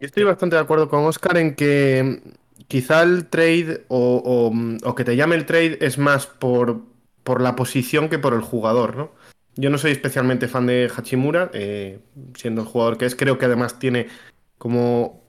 Yo 0.00 0.06
estoy 0.06 0.24
bastante 0.24 0.56
de 0.56 0.62
acuerdo 0.62 0.88
con 0.88 1.04
Oscar 1.04 1.36
en 1.38 1.54
que 1.54 2.20
quizá 2.68 3.02
el 3.02 3.26
trade 3.28 3.84
o, 3.88 4.22
o- 4.24 4.88
o 4.88 4.94
que 4.94 5.04
te 5.04 5.16
llame 5.16 5.36
el 5.36 5.46
trade 5.46 5.78
es 5.80 5.98
más 5.98 6.26
por, 6.26 6.82
por 7.22 7.40
la 7.40 7.54
posición 7.56 8.08
que 8.08 8.18
por 8.18 8.34
el 8.34 8.40
jugador, 8.40 8.96
¿no? 8.96 9.10
Yo 9.56 9.70
no 9.70 9.78
soy 9.78 9.92
especialmente 9.92 10.48
fan 10.48 10.66
de 10.66 10.90
Hachimura, 10.94 11.50
eh, 11.52 12.00
siendo 12.34 12.62
el 12.62 12.66
jugador 12.66 12.98
que 12.98 13.06
es. 13.06 13.14
Creo 13.14 13.38
que 13.38 13.44
además 13.44 13.78
tiene 13.78 14.08
como 14.58 15.22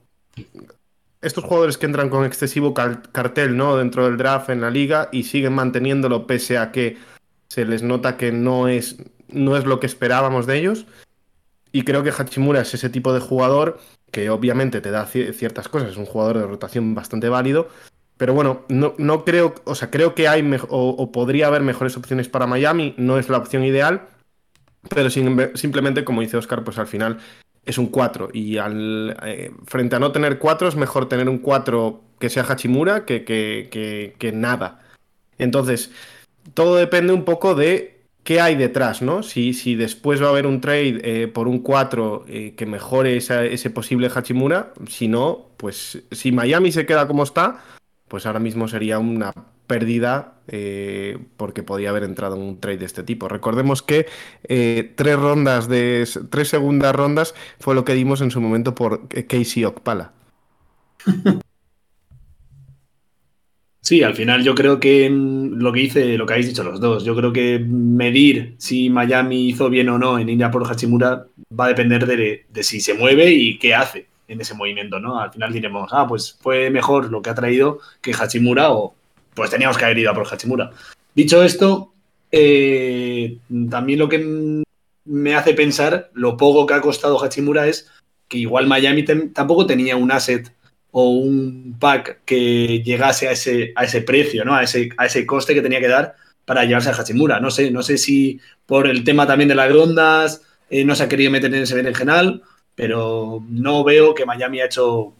estos 1.20 1.44
jugadores 1.44 1.78
que 1.78 1.86
entran 1.86 2.08
con 2.08 2.24
excesivo 2.24 2.74
car- 2.74 3.10
cartel, 3.12 3.56
¿no? 3.56 3.76
Dentro 3.76 4.04
del 4.04 4.16
draft 4.16 4.50
en 4.50 4.60
la 4.60 4.70
liga 4.70 5.08
y 5.12 5.24
siguen 5.24 5.52
manteniéndolo 5.52 6.26
pese 6.26 6.58
a 6.58 6.72
que 6.72 6.96
se 7.48 7.64
les 7.64 7.82
nota 7.82 8.16
que 8.16 8.32
no 8.32 8.68
es, 8.68 8.96
no 9.28 9.56
es 9.56 9.64
lo 9.64 9.80
que 9.80 9.86
esperábamos 9.86 10.46
de 10.46 10.58
ellos. 10.58 10.86
Y 11.72 11.82
creo 11.82 12.02
que 12.02 12.10
Hachimura 12.10 12.60
es 12.60 12.72
ese 12.74 12.88
tipo 12.88 13.12
de 13.12 13.20
jugador 13.20 13.80
que 14.10 14.30
obviamente 14.30 14.80
te 14.80 14.92
da 14.92 15.06
ciertas 15.06 15.68
cosas, 15.68 15.90
es 15.90 15.96
un 15.96 16.06
jugador 16.06 16.38
de 16.38 16.46
rotación 16.46 16.94
bastante 16.94 17.28
válido, 17.28 17.68
pero 18.16 18.32
bueno, 18.32 18.64
no, 18.68 18.94
no 18.96 19.24
creo, 19.24 19.56
o 19.64 19.74
sea, 19.74 19.90
creo 19.90 20.14
que 20.14 20.28
hay 20.28 20.48
o, 20.68 21.10
podría 21.10 21.48
haber 21.48 21.62
mejores 21.62 21.96
opciones 21.96 22.28
para 22.28 22.46
Miami, 22.46 22.94
no 22.96 23.18
es 23.18 23.28
la 23.28 23.38
opción 23.38 23.64
ideal, 23.64 24.06
pero 24.88 25.10
simplemente, 25.10 26.04
como 26.04 26.20
dice 26.20 26.36
Oscar, 26.36 26.64
pues 26.64 26.78
al 26.78 26.86
final 26.86 27.18
es 27.64 27.78
un 27.78 27.86
4 27.86 28.28
y 28.32 28.58
eh, 28.58 29.50
frente 29.66 29.96
a 29.96 29.98
no 29.98 30.12
tener 30.12 30.38
4 30.38 30.68
es 30.68 30.76
mejor 30.76 31.08
tener 31.08 31.28
un 31.28 31.38
4 31.38 32.00
que 32.18 32.30
sea 32.30 32.44
Hachimura 32.44 33.04
que, 33.04 33.24
que, 33.24 34.14
que 34.18 34.32
nada. 34.32 34.82
Entonces, 35.38 35.90
todo 36.54 36.76
depende 36.76 37.12
un 37.12 37.24
poco 37.24 37.54
de 37.54 38.02
qué 38.22 38.40
hay 38.40 38.56
detrás, 38.56 39.02
¿no? 39.02 39.22
Si, 39.22 39.54
si 39.54 39.74
después 39.74 40.22
va 40.22 40.26
a 40.26 40.30
haber 40.30 40.46
un 40.46 40.60
trade 40.60 41.00
eh, 41.04 41.28
por 41.28 41.48
un 41.48 41.60
4 41.60 42.24
eh, 42.28 42.54
que 42.56 42.66
mejore 42.66 43.16
ese 43.16 43.70
posible 43.70 44.10
Hachimura, 44.14 44.72
si 44.88 45.08
no, 45.08 45.50
pues 45.56 46.02
si 46.10 46.32
Miami 46.32 46.72
se 46.72 46.86
queda 46.86 47.06
como 47.06 47.22
está, 47.22 47.62
pues 48.08 48.26
ahora 48.26 48.40
mismo 48.40 48.68
sería 48.68 48.98
una 48.98 49.32
pérdida 49.66 50.34
eh, 50.48 51.18
porque 51.36 51.62
podía 51.62 51.90
haber 51.90 52.04
entrado 52.04 52.36
en 52.36 52.42
un 52.42 52.60
trade 52.60 52.78
de 52.78 52.86
este 52.86 53.02
tipo. 53.02 53.28
Recordemos 53.28 53.82
que 53.82 54.06
tres 54.96 55.16
rondas 55.16 55.68
de 55.68 56.08
tres 56.30 56.48
segundas 56.48 56.94
rondas 56.94 57.34
fue 57.58 57.74
lo 57.74 57.84
que 57.84 57.94
dimos 57.94 58.20
en 58.20 58.30
su 58.30 58.40
momento 58.40 58.74
por 58.74 59.08
Casey 59.08 59.64
Okpala. 59.64 60.12
Sí, 63.84 64.02
al 64.02 64.14
final 64.14 64.42
yo 64.42 64.54
creo 64.54 64.80
que 64.80 65.10
lo 65.10 65.70
que 65.70 65.82
hice, 65.82 66.16
lo 66.16 66.24
que 66.24 66.32
habéis 66.32 66.48
dicho 66.48 66.64
los 66.64 66.80
dos, 66.80 67.04
yo 67.04 67.14
creo 67.14 67.34
que 67.34 67.58
medir 67.58 68.54
si 68.56 68.88
Miami 68.88 69.50
hizo 69.50 69.68
bien 69.68 69.90
o 69.90 69.98
no 69.98 70.18
en 70.18 70.30
India 70.30 70.50
por 70.50 70.66
Hachimura 70.66 71.26
va 71.52 71.66
a 71.66 71.68
depender 71.68 72.06
de, 72.06 72.46
si 72.62 72.80
se 72.80 72.94
mueve 72.94 73.30
y 73.32 73.58
qué 73.58 73.74
hace 73.74 74.06
en 74.26 74.40
ese 74.40 74.54
movimiento, 74.54 75.00
¿no? 75.00 75.20
Al 75.20 75.30
final 75.30 75.52
diremos, 75.52 75.90
ah, 75.92 76.06
pues 76.08 76.32
fue 76.40 76.70
mejor 76.70 77.10
lo 77.10 77.20
que 77.20 77.28
ha 77.28 77.34
traído 77.34 77.78
que 78.00 78.14
Hachimura 78.14 78.72
o 78.72 78.94
pues 79.34 79.50
teníamos 79.50 79.76
que 79.76 79.84
haber 79.84 79.98
ido 79.98 80.10
a 80.10 80.14
por 80.14 80.26
Hachimura. 80.26 80.70
Dicho 81.14 81.42
esto, 81.42 81.92
eh, 82.30 83.38
también 83.70 83.98
lo 83.98 84.08
que 84.08 84.62
me 85.04 85.34
hace 85.34 85.54
pensar 85.54 86.10
lo 86.14 86.36
poco 86.36 86.66
que 86.66 86.74
ha 86.74 86.80
costado 86.80 87.22
Hachimura 87.22 87.66
es 87.66 87.90
que 88.28 88.38
igual 88.38 88.66
Miami 88.66 89.04
tampoco 89.04 89.66
tenía 89.66 89.96
un 89.96 90.10
asset 90.10 90.50
o 90.90 91.10
un 91.10 91.76
pack 91.78 92.20
que 92.24 92.82
llegase 92.82 93.28
a 93.28 93.32
ese, 93.32 93.72
a 93.76 93.84
ese 93.84 94.02
precio, 94.02 94.44
¿no? 94.44 94.54
A 94.54 94.62
ese, 94.62 94.88
a 94.96 95.06
ese 95.06 95.26
coste 95.26 95.54
que 95.54 95.62
tenía 95.62 95.80
que 95.80 95.88
dar 95.88 96.14
para 96.44 96.64
llevarse 96.64 96.90
a 96.90 96.92
Hachimura. 96.92 97.40
No 97.40 97.50
sé, 97.50 97.70
no 97.70 97.82
sé 97.82 97.98
si 97.98 98.40
por 98.66 98.86
el 98.86 99.04
tema 99.04 99.26
también 99.26 99.48
de 99.48 99.54
las 99.54 99.72
rondas 99.72 100.42
eh, 100.70 100.84
no 100.84 100.94
se 100.94 101.04
ha 101.04 101.08
querido 101.08 101.30
meter 101.30 101.54
en 101.54 101.62
ese 101.62 101.94
general, 101.94 102.42
pero 102.74 103.42
no 103.48 103.84
veo 103.84 104.14
que 104.14 104.26
Miami 104.26 104.60
ha 104.60 104.66
hecho. 104.66 105.12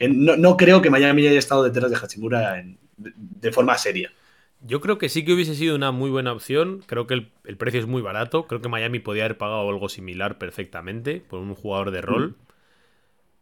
No, 0.00 0.36
no 0.36 0.56
creo 0.56 0.82
que 0.82 0.90
Miami 0.90 1.26
haya 1.26 1.38
estado 1.38 1.62
detrás 1.62 1.90
de 1.90 1.96
Hachimura 1.96 2.58
de, 2.96 3.52
forma 3.52 3.76
seria. 3.78 4.12
Yo 4.60 4.80
creo 4.80 4.98
que 4.98 5.08
sí 5.08 5.24
que 5.24 5.32
hubiese 5.32 5.54
sido 5.54 5.76
una 5.76 5.92
muy 5.92 6.10
buena 6.10 6.32
opción. 6.32 6.82
Creo 6.86 7.06
que 7.06 7.14
el, 7.14 7.56
precio 7.56 7.80
es 7.80 7.86
muy 7.86 8.02
barato. 8.02 8.46
Creo 8.46 8.60
que 8.60 8.68
Miami 8.68 8.98
podía 8.98 9.24
haber 9.24 9.38
pagado 9.38 9.68
algo 9.68 9.88
similar 9.88 10.38
perfectamente 10.38 11.20
por 11.20 11.40
un 11.40 11.54
jugador 11.54 11.90
de 11.90 12.00
rol. 12.00 12.36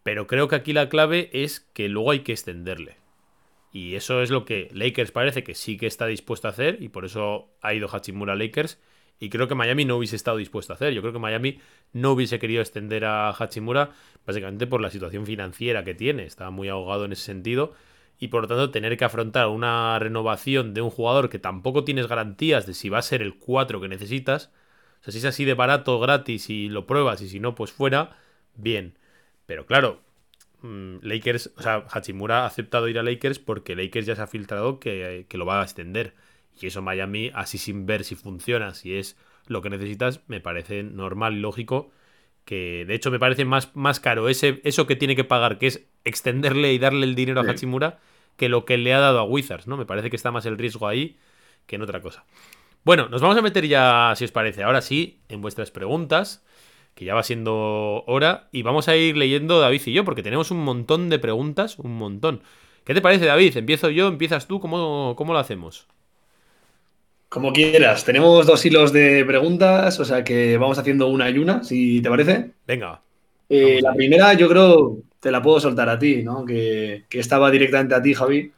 Pero 0.03 0.27
creo 0.27 0.49
que 0.49 0.57
aquí 0.57 0.73
la 0.73 0.89
clave 0.89 1.31
es 1.33 1.61
que 1.61 1.89
luego 1.89 2.11
hay 2.11 2.21
que 2.21 2.33
extenderle. 2.33 2.97
Y 3.73 3.95
eso 3.95 4.23
es 4.23 4.31
lo 4.31 4.45
que 4.45 4.69
Lakers 4.73 5.13
parece 5.13 5.45
que 5.45 5.55
sí 5.55 5.79
que 5.79 5.87
está 5.87 6.07
dispuesto 6.07 6.47
a 6.47 6.51
hacer 6.51 6.83
y 6.83 6.89
por 6.89 7.05
eso 7.05 7.49
ha 7.63 7.73
ido 7.73 7.89
Hachimura 7.89 8.35
a 8.35 8.37
Lakers. 8.37 8.79
Y 9.19 9.31
creo 9.31 9.47
que 9.47 9.55
Miami 9.55 9.85
no 9.85 9.97
hubiese 9.97 10.17
estado 10.17 10.37
dispuesto 10.37 10.73
a 10.73 10.77
hacer. 10.77 10.93
Yo 10.93 11.01
creo 11.01 11.13
que 11.13 11.21
Miami 11.21 11.61
no 11.93 12.11
hubiese 12.11 12.39
querido 12.39 12.61
extender 12.61 13.05
a 13.05 13.31
Hachimura 13.31 13.91
básicamente 14.27 14.67
por 14.67 14.81
la 14.81 14.91
situación 14.91 15.25
financiera 15.25 15.85
que 15.85 15.95
tiene. 15.95 16.25
Está 16.25 16.51
muy 16.51 16.69
ahogado 16.69 17.05
en 17.05 17.13
ese 17.13 17.23
sentido. 17.23 17.73
Y 18.23 18.29
por 18.29 18.43
lo 18.43 18.47
tanto 18.47 18.71
tener 18.71 18.97
que 18.97 19.05
afrontar 19.05 19.49
una 19.49 19.99
renovación 19.99 20.75
de 20.75 20.81
un 20.81 20.91
jugador 20.91 21.29
que 21.29 21.41
tampoco 21.41 21.83
tienes 21.83 22.07
garantías 22.07 22.67
de 22.67 22.73
si 22.73 22.89
va 22.89 22.99
a 22.99 23.03
ser 23.03 23.21
el 23.21 23.37
4 23.37 23.81
que 23.81 23.89
necesitas. 23.89 24.53
O 25.01 25.03
sea, 25.03 25.11
si 25.11 25.19
es 25.19 25.25
así 25.25 25.45
de 25.45 25.55
barato, 25.55 25.99
gratis 25.99 26.49
y 26.49 26.69
lo 26.69 26.87
pruebas 26.87 27.21
y 27.21 27.29
si 27.29 27.41
no, 27.41 27.57
pues 27.57 27.73
fuera, 27.73 28.17
bien. 28.55 28.97
Pero 29.45 29.67
claro, 29.67 30.03
mm, 30.61 30.99
Lakers, 31.03 31.51
o 31.57 31.63
sea, 31.63 31.85
Hachimura 31.91 32.45
ha 32.45 32.47
aceptado 32.47 32.87
ir 32.87 32.97
a 33.01 33.03
Lakers 33.03 33.41
porque 33.41 33.75
Lakers 33.75 34.07
ya 34.07 34.15
se 34.15 34.23
ha 34.23 34.29
filtrado 34.29 34.79
que, 34.79 35.27
lo 35.33 35.45
va 35.45 35.61
a 35.61 35.65
extender. 35.65 36.15
Y 36.61 36.69
eso 36.69 36.81
Miami, 36.81 37.33
así 37.35 37.59
sin 37.59 37.87
ver 37.87 38.05
si 38.05 38.15
funciona, 38.15 38.73
si 38.75 38.95
es 38.95 39.17
lo 39.49 39.63
que 39.63 39.71
necesitas, 39.71 40.21
me 40.29 40.39
parece 40.41 40.85
normal 40.85 41.39
y 41.39 41.41
lógico. 41.41 41.91
Que 42.45 42.85
de 42.87 42.95
hecho 42.95 43.11
me 43.11 43.19
parece 43.19 43.45
más, 43.45 43.75
más 43.75 43.99
caro 43.99 44.29
ese, 44.29 44.61
eso 44.63 44.87
que 44.87 44.95
tiene 44.95 45.17
que 45.17 45.25
pagar, 45.25 45.59
que 45.59 45.67
es 45.67 45.89
extenderle 46.05 46.73
y 46.73 46.79
darle 46.79 47.05
el 47.05 47.17
dinero 47.17 47.41
a 47.41 47.51
Hachimura, 47.51 47.99
que 48.37 48.49
lo 48.49 48.65
que 48.65 48.79
le 48.79 48.95
ha 48.95 49.01
dado 49.01 49.21
a 49.21 49.25
Wizards, 49.25 49.67
¿no? 49.67 49.77
Me 49.77 49.87
parece 49.87 50.11
que 50.11 50.17
está 50.17 50.31
más 50.31 50.47
el 50.47 50.59
riesgo 50.59 50.89
ahí 50.89 51.17
que 51.67 51.77
en 51.77 51.83
otra 51.83 52.01
cosa. 52.01 52.25
Bueno, 52.85 53.09
nos 53.09 53.21
vamos 53.23 53.37
a 53.37 53.43
meter 53.43 53.67
ya, 53.67 54.13
si 54.17 54.25
os 54.25 54.33
parece, 54.33 54.63
ahora 54.63 54.81
sí, 54.81 55.21
en 55.29 55.41
vuestras 55.41 55.71
preguntas 55.71 56.45
que 56.95 57.05
ya 57.05 57.15
va 57.15 57.23
siendo 57.23 58.05
hora, 58.07 58.49
y 58.53 58.63
vamos 58.63 58.89
a 58.89 58.97
ir 58.97 59.17
leyendo 59.17 59.61
David 59.61 59.83
y 59.87 59.93
yo, 59.93 60.05
porque 60.05 60.23
tenemos 60.23 60.51
un 60.51 60.63
montón 60.63 61.09
de 61.09 61.19
preguntas, 61.19 61.79
un 61.79 61.97
montón. 61.97 62.43
¿Qué 62.85 62.95
te 62.95 63.01
parece, 63.01 63.27
David? 63.27 63.57
¿Empiezo 63.57 63.91
yo? 63.91 64.09
¿Empiezas 64.09 64.47
tú? 64.47 64.61
¿Cómo, 64.61 65.15
cómo 65.17 65.33
lo 65.33 65.39
hacemos? 65.39 65.87
Como 67.29 67.53
quieras. 67.53 68.05
Tenemos 68.05 68.47
dos 68.47 68.65
hilos 68.67 68.93
de 68.93 69.25
preguntas, 69.25 69.99
o 70.01 70.05
sea 70.05 70.23
que 70.23 70.59
vamos 70.59 70.79
haciendo 70.79 71.07
una 71.07 71.31
y 71.31 71.39
una, 71.39 71.65
si 71.65 72.03
te 72.03 72.11
parece. 72.11 72.51
Venga. 72.67 73.01
Eh, 73.49 73.81
la 73.81 73.95
primera 73.95 74.35
yo 74.35 74.49
creo 74.49 74.99
te 75.23 75.31
la 75.31 75.41
puedo 75.41 75.61
soltar 75.61 75.89
a 75.89 76.01
ti, 76.01 76.25
¿no? 76.25 76.45
Que, 76.45 77.05
que 77.09 77.21
estaba 77.21 77.49
directamente 77.53 77.95
a 77.95 78.03
ti, 78.03 78.13
Javi. 78.13 78.51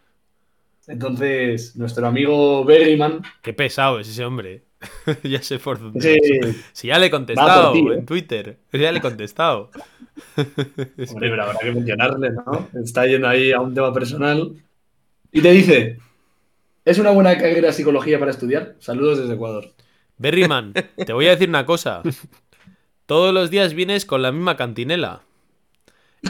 Entonces, 0.87 1.77
nuestro 1.77 2.07
amigo 2.07 2.65
Berryman. 2.65 3.21
Qué 3.43 3.53
pesado 3.53 4.01
es 4.01 4.09
ese 4.09 4.25
hombre. 4.25 4.63
ya 5.23 5.43
sé 5.43 5.59
por 5.59 5.79
dónde. 5.79 6.55
Si 6.73 6.89
ya 6.89 6.99
le 6.99 7.07
he 7.07 7.11
contestado 7.11 7.75
en 7.77 7.93
¿eh? 7.93 8.03
Twitter. 8.07 8.57
Ya 8.73 8.91
le 8.93 8.99
he 8.99 9.03
contestado. 9.03 9.71
Hombre, 10.37 11.29
pero 11.29 11.43
habrá 11.43 11.59
que 11.59 11.73
mencionarle, 11.73 12.31
¿no? 12.31 12.69
Está 12.83 13.07
yendo 13.07 13.29
ahí 13.29 13.53
a 13.53 13.61
un 13.61 13.75
tema 13.75 13.93
personal. 13.93 14.55
Y 15.33 15.43
te 15.43 15.51
dice: 15.51 15.99
¿Es 16.87 16.99
una 16.99 17.11
buena 17.11 17.37
carrera 17.37 17.73
psicología 17.73 18.19
para 18.19 18.31
estudiar? 18.31 18.77
Saludos 18.79 19.19
desde 19.19 19.35
Ecuador. 19.35 19.71
Berryman, 20.17 20.73
te 20.73 21.13
voy 21.13 21.27
a 21.27 21.31
decir 21.31 21.51
una 21.51 21.67
cosa. 21.67 22.03
Todos 23.07 23.35
los 23.35 23.51
días 23.51 23.75
vienes 23.75 24.07
con 24.07 24.23
la 24.23 24.33
misma 24.33 24.57
cantinela. 24.57 25.25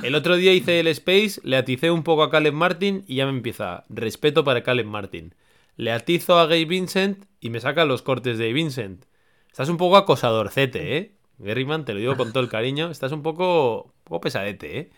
El 0.02 0.14
otro 0.14 0.36
día 0.36 0.52
hice 0.52 0.80
el 0.80 0.86
Space, 0.88 1.40
le 1.44 1.56
aticé 1.56 1.90
un 1.90 2.02
poco 2.02 2.22
a 2.22 2.30
Caleb 2.30 2.52
Martin 2.52 3.04
y 3.06 3.16
ya 3.16 3.26
me 3.26 3.32
empieza. 3.32 3.84
Respeto 3.88 4.44
para 4.44 4.62
Caleb 4.62 4.86
Martin. 4.86 5.34
Le 5.76 5.92
atizo 5.92 6.38
a 6.38 6.46
Gay 6.46 6.64
Vincent 6.64 7.24
y 7.40 7.50
me 7.50 7.60
saca 7.60 7.84
los 7.84 8.02
cortes 8.02 8.38
de 8.38 8.52
Vincent. 8.52 9.04
Estás 9.50 9.68
un 9.68 9.76
poco 9.76 9.96
acosadorcete, 9.96 10.96
¿eh? 10.96 11.12
Gerryman, 11.42 11.84
te 11.84 11.94
lo 11.94 12.00
digo 12.00 12.16
con 12.16 12.32
todo 12.32 12.42
el 12.42 12.48
cariño. 12.48 12.90
Estás 12.90 13.12
un 13.12 13.22
poco, 13.22 13.94
poco 14.04 14.20
pesadete, 14.20 14.78
¿eh? 14.78 14.90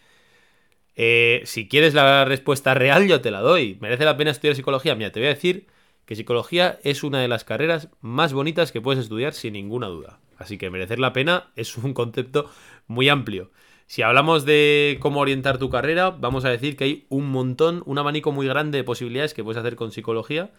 ¿eh? 0.96 1.42
Si 1.44 1.68
quieres 1.68 1.94
la 1.94 2.24
respuesta 2.24 2.74
real, 2.74 3.06
yo 3.06 3.20
te 3.20 3.30
la 3.30 3.40
doy. 3.40 3.78
¿Merece 3.80 4.04
la 4.04 4.16
pena 4.16 4.30
estudiar 4.30 4.56
psicología? 4.56 4.94
Mira, 4.94 5.12
te 5.12 5.20
voy 5.20 5.28
a 5.28 5.34
decir 5.34 5.66
que 6.04 6.16
psicología 6.16 6.78
es 6.84 7.02
una 7.02 7.20
de 7.20 7.28
las 7.28 7.44
carreras 7.44 7.88
más 8.00 8.32
bonitas 8.32 8.72
que 8.72 8.80
puedes 8.80 9.02
estudiar 9.02 9.34
sin 9.34 9.54
ninguna 9.54 9.88
duda. 9.88 10.20
Así 10.38 10.58
que 10.58 10.70
merecer 10.70 10.98
la 10.98 11.12
pena 11.12 11.50
es 11.56 11.76
un 11.76 11.94
concepto 11.94 12.50
muy 12.86 13.08
amplio. 13.08 13.50
Si 13.86 14.02
hablamos 14.02 14.44
de 14.44 14.98
cómo 15.00 15.20
orientar 15.20 15.58
tu 15.58 15.70
carrera, 15.70 16.10
vamos 16.10 16.44
a 16.44 16.50
decir 16.50 16.76
que 16.76 16.84
hay 16.84 17.06
un 17.08 17.30
montón, 17.30 17.82
un 17.86 17.98
abanico 17.98 18.32
muy 18.32 18.46
grande 18.46 18.78
de 18.78 18.84
posibilidades 18.84 19.32
que 19.32 19.44
puedes 19.44 19.60
hacer 19.60 19.76
con 19.76 19.92
psicología. 19.92 20.50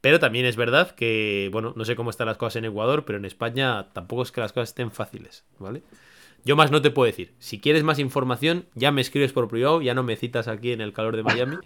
Pero 0.00 0.20
también 0.20 0.46
es 0.46 0.56
verdad 0.56 0.92
que, 0.92 1.48
bueno, 1.52 1.72
no 1.76 1.84
sé 1.84 1.96
cómo 1.96 2.10
están 2.10 2.28
las 2.28 2.36
cosas 2.36 2.56
en 2.56 2.66
Ecuador, 2.66 3.04
pero 3.04 3.18
en 3.18 3.24
España 3.24 3.88
tampoco 3.92 4.22
es 4.22 4.30
que 4.30 4.40
las 4.40 4.52
cosas 4.52 4.68
estén 4.68 4.92
fáciles, 4.92 5.44
¿vale? 5.58 5.82
Yo 6.44 6.54
más 6.54 6.70
no 6.70 6.80
te 6.80 6.92
puedo 6.92 7.06
decir. 7.06 7.34
Si 7.40 7.58
quieres 7.58 7.82
más 7.82 7.98
información, 7.98 8.66
ya 8.74 8.92
me 8.92 9.00
escribes 9.00 9.32
por 9.32 9.48
privado, 9.48 9.82
ya 9.82 9.94
no 9.94 10.04
me 10.04 10.14
citas 10.14 10.46
aquí 10.46 10.70
en 10.70 10.80
el 10.80 10.92
calor 10.92 11.16
de 11.16 11.24
Miami. 11.24 11.56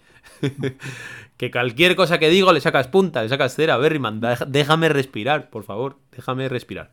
que 1.37 1.51
cualquier 1.51 1.95
cosa 1.95 2.17
que 2.17 2.29
digo 2.29 2.51
le 2.51 2.59
sacas 2.59 2.87
punta, 2.87 3.21
le 3.21 3.29
sacas 3.29 3.55
cera. 3.55 3.77
Berryman, 3.77 4.19
déjame 4.47 4.89
respirar, 4.89 5.51
por 5.51 5.63
favor, 5.63 5.99
déjame 6.11 6.49
respirar. 6.49 6.91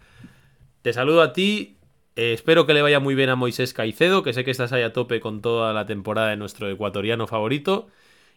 Te 0.83 0.93
saludo 0.93 1.23
a 1.23 1.33
ti. 1.33 1.79
Eh, 2.17 2.33
espero 2.33 2.67
que 2.67 2.75
le 2.75 2.83
vaya 2.83 3.01
muy 3.01 3.15
bien 3.15 3.31
a 3.31 3.37
Moisés 3.37 3.73
Caicedo, 3.73 4.23
que 4.23 4.33
sé 4.33 4.45
que 4.45 4.51
estás 4.51 4.73
ahí 4.73 4.83
a 4.83 4.93
tope 4.93 5.21
con 5.21 5.41
toda 5.41 5.73
la 5.73 5.87
temporada 5.87 6.29
de 6.31 6.37
nuestro 6.37 6.69
ecuatoriano 6.69 7.27
favorito. 7.27 7.89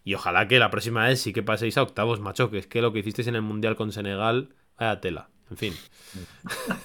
Y 0.03 0.15
ojalá 0.15 0.47
que 0.47 0.59
la 0.59 0.69
próxima 0.69 1.07
vez 1.07 1.21
sí 1.21 1.33
que 1.33 1.43
paséis 1.43 1.77
a 1.77 1.83
octavos, 1.83 2.19
macho, 2.19 2.49
que 2.51 2.59
es 2.59 2.67
que 2.67 2.81
lo 2.81 2.93
que 2.93 2.99
hicisteis 2.99 3.27
en 3.27 3.35
el 3.35 3.41
Mundial 3.41 3.75
con 3.75 3.91
Senegal, 3.91 4.49
vaya 4.77 4.99
tela. 4.99 5.29
En 5.49 5.57
fin. 5.57 5.73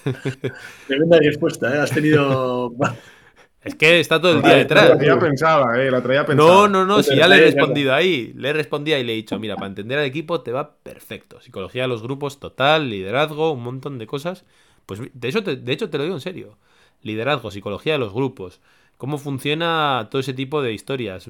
Tremenda 0.87 1.19
respuesta, 1.19 1.75
¿eh? 1.75 1.79
Has 1.79 1.91
tenido 1.91 2.71
Es 3.61 3.75
que 3.75 3.99
está 3.99 4.21
todo 4.21 4.37
el 4.37 4.41
día 4.41 4.51
La 4.51 4.57
detrás. 4.57 4.97
traía 4.97 5.19
pensada, 5.19 5.83
eh, 5.83 5.91
la 5.91 6.01
traía 6.01 6.25
pensada. 6.25 6.49
No, 6.49 6.67
no, 6.69 6.85
no, 6.85 7.03
si 7.03 7.15
ya 7.17 7.27
le 7.27 7.35
he 7.35 7.41
respondido 7.41 7.93
ahí. 7.93 8.31
Le 8.35 8.49
he 8.49 8.53
respondido 8.53 8.97
y 8.97 9.03
le 9.03 9.13
he 9.13 9.15
dicho, 9.17 9.37
mira, 9.37 9.55
para 9.55 9.67
entender 9.67 9.99
al 9.99 10.05
equipo 10.05 10.41
te 10.41 10.53
va 10.53 10.77
perfecto. 10.77 11.41
Psicología 11.41 11.81
de 11.81 11.89
los 11.89 12.01
grupos 12.01 12.39
total, 12.39 12.89
liderazgo, 12.89 13.51
un 13.51 13.63
montón 13.63 13.97
de 13.97 14.07
cosas. 14.07 14.45
Pues 14.85 15.01
de, 15.13 15.27
eso 15.27 15.43
te, 15.43 15.57
de 15.57 15.73
hecho 15.73 15.89
te 15.89 15.97
lo 15.97 16.03
digo 16.05 16.15
en 16.15 16.21
serio. 16.21 16.57
Liderazgo, 17.01 17.51
psicología 17.51 17.93
de 17.93 17.99
los 17.99 18.13
grupos. 18.13 18.61
Cómo 18.97 19.17
funciona 19.17 20.07
todo 20.11 20.19
ese 20.19 20.33
tipo 20.33 20.61
de 20.61 20.73
historias. 20.73 21.29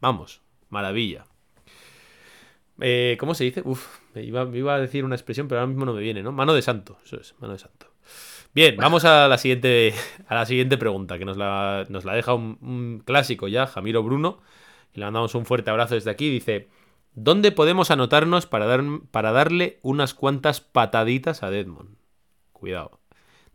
Vamos, 0.00 0.42
maravilla. 0.68 1.24
Eh, 2.80 3.16
¿Cómo 3.18 3.34
se 3.34 3.44
dice? 3.44 3.62
Uf, 3.64 3.98
me 4.14 4.22
iba, 4.22 4.44
me 4.44 4.58
iba 4.58 4.74
a 4.74 4.80
decir 4.80 5.04
una 5.04 5.14
expresión, 5.14 5.48
pero 5.48 5.60
ahora 5.60 5.68
mismo 5.68 5.84
no 5.84 5.94
me 5.94 6.00
viene, 6.00 6.22
¿no? 6.22 6.32
Mano 6.32 6.54
de 6.54 6.62
santo, 6.62 6.98
eso 7.04 7.20
es, 7.20 7.34
mano 7.40 7.54
de 7.54 7.58
santo. 7.58 7.86
Bien, 8.54 8.76
vamos 8.78 9.04
a 9.04 9.28
la 9.28 9.38
siguiente, 9.38 9.94
a 10.28 10.34
la 10.34 10.46
siguiente 10.46 10.78
pregunta, 10.78 11.18
que 11.18 11.24
nos 11.24 11.36
la, 11.36 11.86
nos 11.88 12.04
la 12.04 12.14
deja 12.14 12.34
un, 12.34 12.58
un 12.60 13.02
clásico 13.04 13.48
ya, 13.48 13.66
Jamiro 13.66 14.02
Bruno. 14.02 14.40
Y 14.94 15.00
le 15.00 15.06
mandamos 15.06 15.34
un 15.34 15.44
fuerte 15.44 15.70
abrazo 15.70 15.94
desde 15.94 16.10
aquí. 16.10 16.30
Dice: 16.30 16.68
¿Dónde 17.14 17.52
podemos 17.52 17.90
anotarnos 17.90 18.46
para, 18.46 18.66
dar, 18.66 18.82
para 19.10 19.32
darle 19.32 19.80
unas 19.82 20.14
cuantas 20.14 20.60
pataditas 20.60 21.42
a 21.42 21.50
Deadmond? 21.50 21.96
Cuidado. 22.52 23.00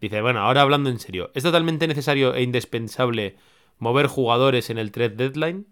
Dice: 0.04 0.20
Bueno, 0.20 0.42
ahora 0.42 0.60
hablando 0.60 0.90
en 0.90 1.00
serio, 1.00 1.32
¿es 1.34 1.44
totalmente 1.44 1.88
necesario 1.88 2.36
e 2.36 2.42
indispensable 2.42 3.38
mover 3.80 4.08
jugadores 4.08 4.70
en 4.70 4.78
el 4.78 4.92
trade 4.92 5.16
deadline? 5.16 5.66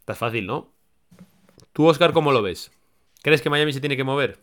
Está 0.00 0.16
fácil, 0.16 0.48
¿no? 0.48 0.72
Tú, 1.72 1.86
Oscar, 1.86 2.12
¿cómo 2.12 2.32
lo 2.32 2.42
ves? 2.42 2.72
¿Crees 3.22 3.40
que 3.40 3.50
Miami 3.50 3.72
se 3.72 3.78
tiene 3.78 3.96
que 3.96 4.02
mover? 4.02 4.40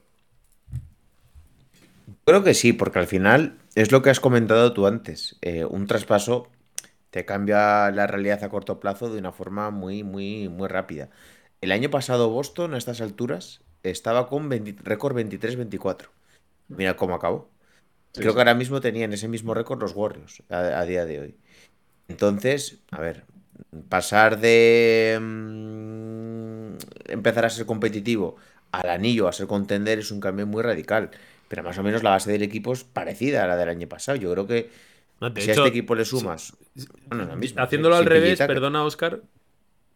Creo 2.24 2.46
que 2.46 2.54
sí, 2.54 2.72
porque 2.72 3.00
al 3.00 3.08
final 3.08 3.58
es 3.76 3.92
lo 3.92 4.02
que 4.02 4.10
has 4.10 4.22
comentado 4.22 4.72
tú 4.72 4.88
antes. 4.88 5.36
eh, 5.42 5.66
un 5.66 5.86
traspaso 5.86 6.48
te 7.10 7.26
cambia 7.26 7.92
la 7.92 8.08
realidad 8.08 8.42
a 8.42 8.50
corto 8.50 8.80
plazo 8.80 9.10
de 9.10 9.20
una 9.20 9.34
forma 9.34 9.70
muy, 9.70 10.06
muy, 10.06 10.48
muy 10.48 10.70
rápida. 10.70 11.10
El 11.60 11.74
año 11.74 11.90
pasado 11.90 12.30
Boston 12.30 12.74
a 12.74 12.78
estas 12.78 13.02
alturas 13.02 13.60
estaba 13.84 14.30
con 14.30 14.48
20 14.48 14.78
récord 14.82 15.14
23-24. 15.14 16.08
Mira 16.70 16.96
cómo 16.96 17.14
acabó. 17.14 17.50
Creo 18.18 18.34
que 18.34 18.40
ahora 18.40 18.54
mismo 18.56 18.82
tenían 18.82 19.14
ese 19.14 19.28
mismo 19.28 19.54
récord 19.54 19.80
los 19.82 19.96
Warriors 19.96 20.44
a, 20.50 20.80
a 20.80 20.86
día 20.86 21.06
de 21.06 21.20
hoy. 21.20 21.36
Entonces, 22.08 22.80
a 22.92 23.02
ver, 23.02 23.26
pasar 23.90 24.40
de 24.40 25.18
mm, 25.22 26.78
empezar 27.12 27.46
a 27.46 27.50
ser 27.50 27.66
competitivo 27.66 28.36
al 28.72 28.90
anillo 28.90 29.28
a 29.28 29.34
ser 29.34 29.48
contender 29.48 30.00
es 30.00 30.12
un 30.12 30.20
cambio 30.20 30.46
muy 30.48 30.64
radical. 30.64 31.12
Pero 31.48 31.64
más 31.64 31.78
o 31.78 31.84
menos 31.84 32.04
la 32.04 32.10
base 32.12 32.32
del 32.32 32.44
equipo 32.44 32.74
es 32.74 32.84
parecida 32.84 33.44
a 33.46 33.48
la 33.48 33.56
del 33.56 33.70
año 33.70 33.88
pasado. 33.88 34.18
Yo 34.18 34.32
creo 34.34 34.48
que 34.48 34.70
No, 35.22 35.30
si 35.34 35.50
a 35.50 35.54
este 35.54 35.68
equipo 35.68 35.96
le 35.96 36.04
sumas. 36.04 36.54
Bueno, 37.08 37.26
la 37.26 37.36
misma, 37.36 37.64
Haciéndolo 37.64 37.96
al 37.96 38.06
revés, 38.06 38.38
que- 38.38 38.48
perdona, 38.48 38.84
Oscar. 38.84 39.22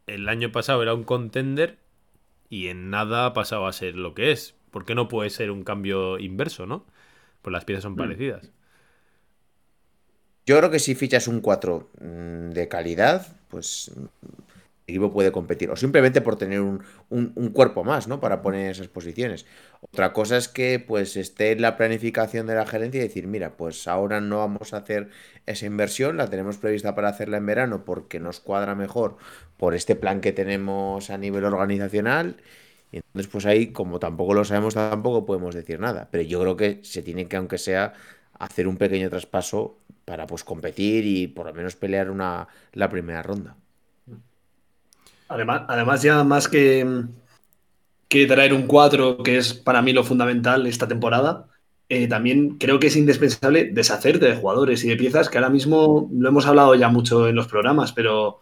El 0.08 0.30
año 0.30 0.52
pasado 0.52 0.82
era 0.82 0.94
un 0.94 1.04
contender 1.04 1.78
y 2.50 2.68
en 2.68 2.90
nada 2.90 3.26
ha 3.26 3.34
pasado 3.34 3.68
a 3.68 3.74
ser 3.74 3.96
lo 3.96 4.14
que 4.14 4.32
es. 4.32 4.56
¿Por 4.72 4.86
qué 4.86 4.96
no 4.96 5.08
puede 5.08 5.30
ser 5.30 5.52
un 5.52 5.64
cambio 5.64 6.18
inverso, 6.20 6.66
no? 6.66 6.86
Pues 7.42 7.52
las 7.52 7.66
piezas 7.66 7.84
son 7.84 7.98
parecidas. 7.98 8.52
Yo 10.46 10.58
creo 10.58 10.72
que 10.72 10.80
si 10.80 10.96
fichas 10.96 11.28
un 11.28 11.42
4 11.42 11.90
mm, 12.00 12.50
de 12.52 12.68
calidad, 12.68 13.28
pues 13.48 13.92
mm, 13.96 14.02
el 14.88 14.96
equipo 14.96 15.14
puede 15.14 15.32
competir. 15.32 15.70
O 15.72 15.76
simplemente 15.76 16.22
por 16.22 16.36
tener 16.38 16.62
un, 16.62 16.84
un- 17.10 17.32
un 17.36 17.50
cuerpo 17.52 17.84
más, 17.84 18.08
¿no? 18.08 18.20
Para 18.20 18.42
poner 18.42 18.72
esas 18.72 18.88
posiciones. 18.88 19.46
Otra 19.82 20.14
cosa 20.14 20.38
es 20.38 20.48
que 20.48 20.80
pues 20.80 21.16
esté 21.18 21.52
en 21.54 21.62
la 21.62 21.78
planificación 21.78 22.48
de 22.48 22.56
la 22.56 22.66
gerencia 22.66 23.00
y 23.00 23.04
decir, 23.08 23.28
mira, 23.28 23.56
pues 23.58 23.88
ahora 23.88 24.20
no 24.22 24.40
vamos 24.40 24.74
a 24.74 24.78
hacer 24.78 25.10
esa 25.46 25.66
inversión, 25.68 26.18
la 26.18 26.28
tenemos 26.30 26.58
prevista 26.58 26.96
para 26.96 27.10
hacerla 27.10 27.38
en 27.38 27.46
verano 27.46 27.86
porque 27.86 28.20
nos 28.20 28.40
cuadra 28.42 28.76
mejor 28.76 29.18
por 29.58 29.76
este 29.76 29.96
plan 29.96 30.22
que 30.22 30.34
tenemos 30.34 31.10
a 31.12 31.18
nivel 31.18 31.46
organizacional. 31.46 32.38
Y 32.92 32.98
entonces, 32.98 33.32
pues 33.32 33.46
ahí, 33.46 33.72
como 33.72 34.00
tampoco 34.00 34.34
lo 34.34 34.44
sabemos, 34.44 34.74
tampoco 34.74 35.26
podemos 35.26 35.56
decir 35.56 35.80
nada. 35.80 36.10
Pero 36.12 36.24
yo 36.24 36.42
creo 36.42 36.58
que 36.58 36.80
se 36.84 37.02
tiene 37.02 37.28
que, 37.28 37.38
aunque 37.38 37.58
sea, 37.58 37.94
hacer 38.38 38.68
un 38.68 38.78
pequeño 38.78 39.10
traspaso 39.10 39.78
para 40.04 40.28
pues 40.28 40.44
competir 40.44 41.06
y 41.06 41.28
por 41.28 41.46
lo 41.46 41.54
menos 41.54 41.76
pelear 41.76 42.10
una, 42.10 42.48
la 42.74 42.90
primera 42.90 43.24
ronda. 43.24 43.56
Además, 45.30 45.64
además 45.70 46.02
ya 46.02 46.24
más 46.26 46.50
que, 46.50 47.06
que 48.10 48.26
traer 48.26 48.54
un 48.54 48.68
4, 48.68 49.24
que 49.24 49.38
es 49.38 49.54
para 49.54 49.82
mí 49.82 49.94
lo 49.94 50.04
fundamental 50.04 50.68
esta 50.68 50.88
temporada, 50.88 51.48
eh, 51.88 52.08
también 52.08 52.58
creo 52.58 52.80
que 52.80 52.88
es 52.88 52.96
indispensable 52.98 53.70
deshacerte 53.72 54.26
de 54.26 54.36
jugadores 54.36 54.84
y 54.84 54.90
de 54.90 54.98
piezas 54.98 55.30
que 55.30 55.38
ahora 55.38 55.50
mismo 55.50 56.10
lo 56.12 56.30
hemos 56.30 56.46
hablado 56.46 56.76
ya 56.76 56.90
mucho 56.90 57.30
en 57.30 57.36
los 57.36 57.48
programas, 57.48 57.94
pero 57.94 58.41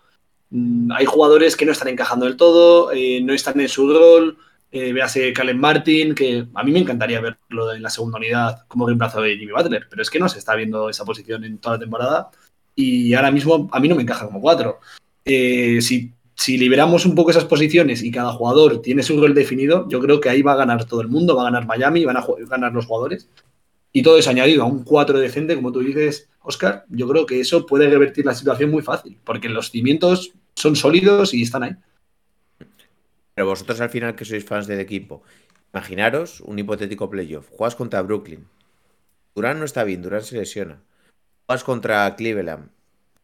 hay 0.52 1.06
jugadores 1.06 1.56
que 1.56 1.66
no 1.66 1.72
están 1.72 1.90
encajando 1.90 2.26
del 2.26 2.38
todo, 2.38 2.92
eh, 2.92 3.22
no 3.22 3.34
están 3.34 3.60
en 3.60 3.70
su 3.70 3.92
rol. 3.92 4.38
Eh, 4.72 4.94
véase 4.94 5.34
Calen 5.34 5.60
Martin, 5.60 6.14
que 6.14 6.46
a 6.54 6.64
mí 6.64 6.72
me 6.72 6.80
encantaría 6.80 7.20
verlo 7.20 7.74
en 7.74 7.82
la 7.82 7.90
segunda 7.90 8.20
unidad 8.20 8.68
como 8.68 8.86
reemplazo 8.86 9.20
de 9.22 9.36
Jimmy 9.36 9.52
Butler, 9.52 9.88
pero 9.90 10.04
es 10.04 10.12
que 10.12 10.20
no 10.20 10.30
se 10.30 10.38
está 10.38 10.56
viendo 10.56 10.90
esa 10.90 11.06
posición 11.06 11.44
en 11.44 11.58
toda 11.58 11.76
la 11.76 11.80
temporada 11.80 12.30
y 12.80 13.14
ahora 13.14 13.32
mismo 13.32 13.68
a 13.72 13.80
mí 13.80 13.88
no 13.88 13.96
me 13.96 14.04
encaja 14.04 14.26
como 14.26 14.42
cuatro. 14.42 14.80
Eh, 15.26 15.80
si, 15.82 16.14
liberamos 16.58 17.06
un 17.06 17.14
poco 17.14 17.32
esas 17.32 17.46
posiciones 17.46 18.02
y 18.04 18.12
cada 18.12 18.32
jugador 18.32 18.82
tiene 18.82 19.04
su 19.04 19.20
rol 19.20 19.34
definido, 19.34 19.88
yo 19.90 20.00
creo 20.00 20.22
que 20.22 20.30
ahí 20.30 20.42
va 20.42 20.54
a 20.54 20.58
ganar 20.58 20.86
todo 20.86 21.02
el 21.02 21.10
mundo, 21.10 21.36
va 21.36 21.42
a 21.42 21.52
ganar 21.52 21.68
Miami, 21.68 22.06
van 22.06 22.18
a 22.18 22.26
ganar 22.50 22.72
los 22.72 22.86
jugadores. 22.86 23.28
Y 23.92 24.02
todo 24.02 24.18
eso 24.18 24.30
añadido 24.30 24.64
a 24.64 24.68
un 24.68 24.84
4 24.84 25.20
decente, 25.20 25.56
como 25.56 25.72
tú 25.72 25.80
dices, 25.80 26.30
Oscar, 26.42 26.86
yo 26.90 27.08
creo 27.08 27.26
que 27.26 27.42
eso 27.42 27.66
puede 27.66 27.90
revertir 27.90 28.26
la 28.26 28.36
situación 28.36 28.72
muy 28.72 28.82
fácil, 28.82 29.18
porque 29.26 29.50
los 29.50 29.72
cimientos 29.72 30.32
son 30.60 30.76
sólidos 30.76 31.34
y 31.34 31.44
están 31.44 31.64
ahí. 31.64 31.76
Pero 33.36 33.48
vosotros 33.48 33.80
al 33.82 33.90
final 33.90 34.16
que 34.16 34.26
sois 34.26 34.44
fans 34.46 34.68
del 34.68 34.80
equipo, 34.80 35.24
imaginaros 35.74 36.42
un 36.42 36.60
hipotético 36.60 37.10
playoff. 37.10 37.48
Juegas 37.50 37.76
contra 37.76 38.02
Brooklyn. 38.02 38.46
Durán 39.36 39.60
no 39.60 39.66
está 39.66 39.84
bien, 39.84 40.02
Durán 40.02 40.24
se 40.24 40.36
lesiona. 40.38 40.82
Juegas 41.48 41.64
contra 41.64 42.16
Cleveland. 42.16 42.70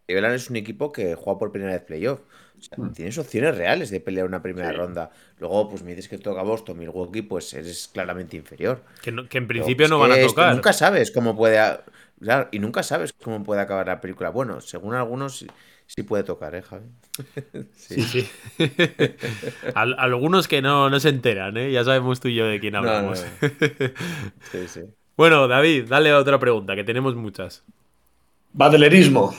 Cleveland 0.08 0.36
es 0.36 0.50
un 0.50 0.56
equipo 0.56 0.92
que 0.92 1.16
juega 1.16 1.40
por 1.40 1.52
primera 1.52 1.74
vez 1.74 1.82
playoff. 1.84 2.22
O 2.58 2.62
sea, 2.62 2.78
tienes 2.94 3.18
opciones 3.18 3.58
reales 3.58 3.90
de 3.90 4.00
pelear 4.00 4.26
una 4.26 4.42
primera 4.42 4.70
Sí. 4.70 4.76
ronda. 4.78 5.12
Luego, 5.40 5.68
pues 5.70 5.84
me 5.84 5.90
dices 5.92 6.08
que 6.08 6.18
toca 6.18 6.42
Boston, 6.44 6.78
Milwaukee, 6.80 7.22
pues 7.24 7.54
eres 7.54 7.90
claramente 7.92 8.38
inferior. 8.38 8.82
Que, 9.02 9.12
no- 9.12 9.28
que 9.28 9.38
en 9.40 9.48
principio 9.48 9.90
no 9.90 10.00
van 10.00 10.12
a 10.14 10.16
esto 10.16 10.30
tocar. 10.30 10.56
Nunca 10.56 10.72
sabes 10.72 11.12
cómo 11.12 11.36
puede. 11.36 11.60
claro, 12.22 12.48
y 12.54 12.60
nunca 12.60 12.82
sabes 12.84 13.12
cómo 13.12 13.44
puede 13.44 13.60
acabar 13.60 13.88
la 13.88 14.00
película. 14.00 14.30
Bueno, 14.30 14.62
según 14.62 14.96
algunos 14.96 15.46
sí, 15.88 16.04
puede 16.04 16.24
tocar, 16.24 16.56
¿eh, 16.56 16.62
Javi? 16.62 16.86
Sí, 17.76 18.02
sí. 18.02 18.28
Al- 19.76 19.96
algunos 19.98 20.48
que 20.48 20.62
no, 20.62 20.90
no 20.90 21.00
se 21.00 21.10
enteran, 21.10 21.56
¿eh? 21.58 21.72
Ya 21.72 21.84
sabemos 21.84 22.20
tú 22.20 22.28
y 22.28 22.36
yo 22.36 22.46
de 22.46 22.60
quién 22.60 22.74
No, 22.74 22.82
no, 22.82 22.90
hablamos. 22.90 23.26
no. 23.42 23.50
Sí, 24.52 24.68
sí. 24.68 24.82
bueno, 25.18 25.48
David, 25.48 25.86
dale 25.88 26.14
otra 26.14 26.40
pregunta, 26.40 26.76
que 26.76 26.84
tenemos 26.84 27.16
muchas. 27.16 27.64
Badlerismo, 28.54 29.34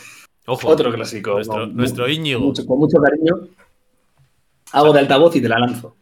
Ojo. 0.46 0.68
otro 0.68 0.92
clásico. 0.92 1.32
Nuestro, 1.34 1.54
Con- 1.60 1.76
nuestro 1.76 2.08
Íñigo. 2.08 2.40
Con 2.40 2.48
mucho, 2.48 2.66
con 2.66 2.78
mucho 2.78 2.98
cariño. 3.00 3.48
Hago 4.72 4.92
de 4.92 4.98
altavoz 5.00 5.34
y 5.36 5.40
te 5.40 5.48
la 5.48 5.58
lanzo. 5.58 5.96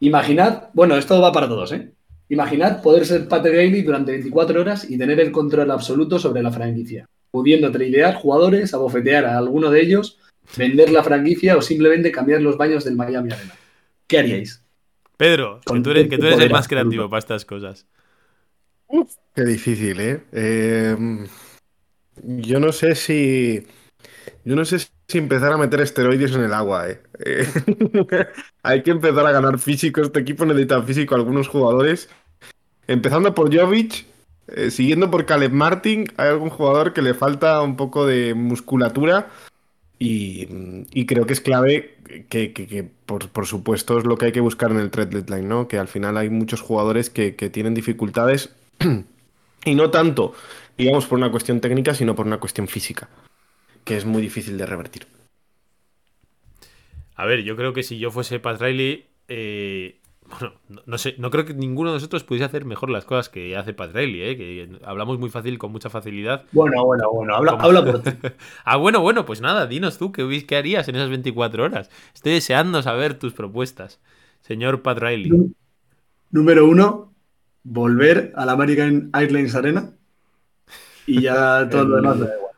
Imaginad, 0.00 0.68
bueno, 0.72 0.96
esto 0.96 1.20
va 1.20 1.30
para 1.32 1.46
todos, 1.48 1.72
¿eh? 1.72 1.92
Imaginad 2.30 2.80
poder 2.82 3.04
ser 3.04 3.28
Pat 3.28 3.44
Riley 3.44 3.82
durante 3.82 4.12
24 4.12 4.60
horas 4.60 4.88
y 4.88 4.96
tener 4.96 5.20
el 5.20 5.30
control 5.32 5.70
absoluto 5.70 6.18
sobre 6.18 6.42
la 6.42 6.50
franquicia, 6.50 7.06
pudiendo 7.30 7.70
tradear 7.70 8.14
jugadores, 8.14 8.74
abofetear 8.74 9.24
a 9.24 9.38
alguno 9.38 9.70
de 9.70 9.80
ellos, 9.80 10.18
vender 10.56 10.90
la 10.90 11.02
franquicia 11.02 11.56
o 11.56 11.62
simplemente 11.62 12.10
cambiar 12.10 12.40
los 12.40 12.56
baños 12.56 12.84
del 12.84 12.96
Miami 12.96 13.32
Arena. 13.32 13.54
¿Qué 14.06 14.18
haríais? 14.18 14.64
Pedro, 15.16 15.60
que 15.64 15.80
tú 15.80 15.90
eres, 15.90 16.08
que 16.08 16.18
tú 16.18 16.26
eres 16.26 16.40
el 16.40 16.50
más 16.50 16.66
creativo 16.66 17.08
para 17.08 17.18
estas 17.18 17.44
cosas. 17.44 17.86
Qué 19.34 19.44
difícil, 19.44 20.00
¿eh? 20.00 20.22
Eh, 20.32 20.96
Yo 22.22 22.58
no 22.58 22.72
sé 22.72 22.94
si. 22.94 23.66
Yo 24.44 24.56
no 24.56 24.64
sé 24.64 24.78
si 24.78 25.18
empezar 25.18 25.52
a 25.52 25.58
meter 25.58 25.80
esteroides 25.80 26.34
en 26.34 26.42
el 26.42 26.54
agua, 26.54 26.88
¿eh? 26.88 27.02
Eh, 27.24 27.46
Hay 28.62 28.82
que 28.82 28.90
empezar 28.90 29.26
a 29.26 29.32
ganar 29.32 29.58
físico. 29.58 30.00
Este 30.00 30.20
equipo 30.20 30.44
necesita 30.44 30.82
físico 30.82 31.14
algunos 31.14 31.48
jugadores. 31.48 32.08
Empezando 32.86 33.34
por 33.34 33.54
Jovic, 33.54 34.06
eh, 34.54 34.70
siguiendo 34.70 35.10
por 35.10 35.26
Caleb 35.26 35.52
Martin. 35.52 36.06
Hay 36.16 36.28
algún 36.28 36.50
jugador 36.50 36.92
que 36.92 37.02
le 37.02 37.14
falta 37.14 37.60
un 37.62 37.76
poco 37.76 38.06
de 38.06 38.34
musculatura. 38.34 39.28
Y, 39.98 40.48
y 40.92 41.04
creo 41.04 41.26
que 41.26 41.34
es 41.34 41.42
clave 41.42 41.98
que, 42.28 42.90
por, 43.06 43.46
supuesto, 43.46 43.98
es 43.98 44.04
lo 44.04 44.16
que 44.16 44.26
hay 44.26 44.32
que 44.32 44.40
buscar 44.40 44.70
en 44.70 44.78
el 44.78 44.90
trade 44.90 45.20
deadline, 45.20 45.48
¿no? 45.48 45.68
Que 45.68 45.78
al 45.78 45.88
final 45.88 46.16
hay 46.16 46.30
muchos 46.30 46.60
jugadores 46.60 47.10
que, 47.10 47.36
que 47.36 47.50
tienen 47.50 47.74
dificultades 47.74 48.54
y 49.64 49.74
no 49.74 49.90
tanto, 49.90 50.34
digamos, 50.76 51.06
por 51.06 51.18
una 51.18 51.30
cuestión 51.30 51.60
técnica, 51.60 51.94
sino 51.94 52.16
por 52.16 52.26
una 52.26 52.38
cuestión 52.38 52.66
física, 52.66 53.08
que 53.84 53.96
es 53.96 54.04
muy 54.04 54.22
difícil 54.22 54.58
de 54.58 54.66
revertir. 54.66 55.06
A 57.14 57.26
ver, 57.26 57.42
yo 57.42 57.54
creo 57.54 57.74
que 57.74 57.82
si 57.82 57.98
yo 57.98 58.10
fuese 58.10 58.40
Pat 58.40 58.60
Riley, 58.60 59.06
eh, 59.28 59.99
bueno, 60.30 60.54
no, 60.68 60.82
no 60.86 60.98
sé, 60.98 61.14
no 61.18 61.30
creo 61.30 61.44
que 61.44 61.54
ninguno 61.54 61.90
de 61.90 61.96
nosotros 61.96 62.24
pudiese 62.24 62.44
hacer 62.44 62.64
mejor 62.64 62.90
las 62.90 63.04
cosas 63.04 63.28
que 63.28 63.56
hace 63.56 63.74
Pat 63.74 63.92
Riley, 63.94 64.22
¿eh? 64.22 64.36
que 64.36 64.78
hablamos 64.84 65.18
muy 65.18 65.30
fácil, 65.30 65.58
con 65.58 65.72
mucha 65.72 65.90
facilidad. 65.90 66.44
Bueno, 66.52 66.84
bueno, 66.84 67.10
bueno, 67.12 67.34
habla, 67.34 67.52
Como- 67.52 67.62
habla 67.64 67.84
por 67.92 68.02
ti. 68.02 68.10
ah, 68.64 68.76
bueno, 68.76 69.00
bueno, 69.00 69.24
pues 69.26 69.40
nada, 69.40 69.66
dinos 69.66 69.98
tú 69.98 70.12
qué, 70.12 70.46
qué 70.46 70.56
harías 70.56 70.88
en 70.88 70.96
esas 70.96 71.08
24 71.10 71.64
horas. 71.64 71.90
Estoy 72.14 72.32
deseando 72.32 72.82
saber 72.82 73.18
tus 73.18 73.32
propuestas, 73.32 74.00
señor 74.40 74.82
Pat 74.82 74.98
Riley. 74.98 75.30
Nú- 75.30 75.52
Número 76.30 76.66
uno, 76.68 77.12
volver 77.64 78.32
al 78.36 78.48
American 78.50 79.10
Airlines 79.12 79.54
Arena. 79.54 79.90
Y 81.06 81.22
ya 81.22 81.68
todo 81.70 81.84
lo 81.84 81.96
demás 81.96 82.16
me 82.18 82.26
da 82.26 82.34
igual. 82.36 82.50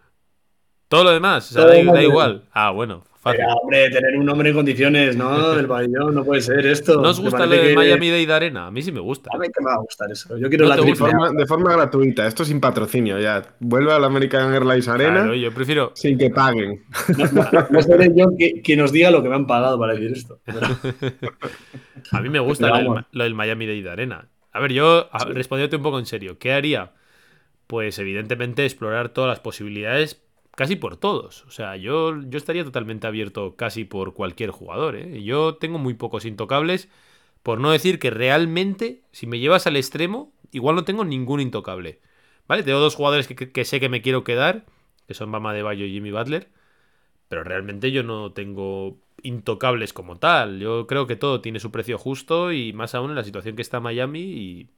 Todo 0.89 1.05
lo 1.05 1.11
demás, 1.11 1.51
o 1.51 1.55
sea, 1.55 1.65
da 1.67 2.03
igual. 2.03 2.45
Ah, 2.53 2.71
bueno, 2.71 3.03
fácil. 3.23 3.45
Hombre, 3.63 3.89
tener 3.91 4.17
un 4.17 4.29
hombre 4.29 4.51
en 4.51 4.55
condiciones, 4.57 5.17
¿no? 5.17 5.51
Del 5.57 5.67
pabellón, 5.67 6.15
no 6.15 6.25
puede 6.25 6.41
ser 6.43 6.67
esto. 6.67 7.01
¿No 7.01 7.09
os 7.11 7.21
gusta 7.21 7.47
de 7.47 7.61
que- 7.69 7.75
Miami 7.75 8.11
Dade 8.11 8.33
Arena? 8.33 8.67
A 8.67 8.71
mí 8.71 8.83
sí 8.83 8.93
me 8.93 9.01
gusta. 9.01 9.31
A 9.33 9.39
mí 9.39 9.47
que 9.47 9.63
me 9.63 9.67
va 9.71 9.75
a 9.77 9.79
gustar 9.81 10.11
eso. 10.11 10.37
Yo 10.37 10.49
quiero 10.49 10.65
¿No 10.69 10.77
la 10.77 10.83
De 10.83 10.95
forma, 10.95 11.31
de 11.31 11.47
forma 11.47 11.73
gratuita, 11.73 12.27
esto 12.27 12.45
sin 12.45 12.61
patrocinio 12.61 13.19
ya. 13.19 13.43
Vuelve 13.61 13.93
a 13.93 13.99
la 13.99 14.09
American 14.09 14.53
Airlines 14.53 14.89
Arena 14.89 15.13
Claro, 15.21 15.35
yo 15.35 15.53
prefiero. 15.55 15.93
sin 15.95 16.19
que 16.19 16.31
paguen. 16.31 16.83
No, 17.17 17.25
no- 17.33 17.67
no 17.71 17.83
seré 17.83 18.11
yo 18.15 18.27
que, 18.39 18.61
que 18.63 18.77
nos 18.77 18.93
diga 18.93 19.11
lo 19.11 19.23
que 19.23 19.29
me 19.29 19.37
han 19.37 19.47
pagado 19.47 19.79
para 19.79 19.95
decir 19.95 20.13
esto. 20.13 20.41
A 22.11 22.21
mí 22.21 22.29
me 22.29 22.41
gusta 22.41 22.69
lo 22.83 22.95
del, 22.95 23.31
lo 23.31 23.35
Miami 23.37 23.67
Dade 23.67 23.91
Arena. 23.91 24.29
A 24.53 24.61
ver, 24.61 24.73
yo, 24.73 25.09
respondiéndote 25.29 25.77
un 25.77 25.83
poco 25.83 25.99
en 25.99 26.07
serio, 26.07 26.39
¿qué 26.39 26.53
haría? 26.53 26.93
Pues 27.67 27.99
evidentemente 27.99 28.65
explorar 28.65 29.09
todas 29.11 29.29
las 29.29 29.41
posibilidades, 29.41 30.23
casi 30.55 30.77
por 30.77 30.97
todos. 30.97 31.45
O 31.47 31.51
sea, 31.51 31.77
yo, 31.77 32.21
yo 32.23 32.39
estaría 32.39 32.65
totalmente 32.65 33.07
abierto 33.07 33.57
casi 33.57 33.85
por 33.85 34.15
cualquier 34.15 34.51
jugador. 34.51 34.97
¿eh? 34.97 35.23
Yo 35.23 35.57
tengo 35.57 35.79
muy 35.79 35.95
pocos 35.95 36.25
intocables, 36.25 36.89
por 37.43 37.61
no 37.61 37.71
decir 37.71 37.99
que 37.99 38.11
realmente, 38.11 39.03
si 39.13 39.27
me 39.27 39.39
llevas 39.39 39.67
al 39.67 39.77
extremo, 39.77 40.33
igual 40.53 40.77
no 40.77 40.85
tengo 40.85 41.05
ningún 41.05 41.41
intocable. 41.41 42.01
¿Vale? 42.49 42.63
Tengo 42.63 42.81
dos 42.81 42.95
jugadores 42.97 43.29
que, 43.29 43.65
sé 43.65 43.81
que 43.81 43.89
me 43.89 44.03
quiero 44.03 44.25
quedar, 44.25 44.67
que 45.07 45.15
son 45.15 45.33
Bama 45.33 45.55
de 45.55 45.63
Bayo 45.63 45.87
y 45.87 45.93
Jimmy 45.93 46.11
Butler. 46.11 46.49
Pero 47.29 47.45
realmente 47.45 47.93
yo 47.93 48.03
no 48.03 48.33
tengo 48.33 48.99
intocables 49.23 49.93
como 49.93 50.19
tal. 50.19 50.61
Yo 50.61 50.87
creo 50.87 51.07
que 51.07 51.17
todo 51.17 51.41
tiene 51.41 51.61
su 51.61 51.71
precio 51.71 51.99
justo 51.99 52.53
y 52.53 52.73
más 52.73 52.95
aún 52.95 53.11
en 53.11 53.17
la 53.17 53.25
situación 53.25 53.57
que 53.57 53.63
está 53.63 53.81
Miami 53.81 54.21
y, 54.21 54.69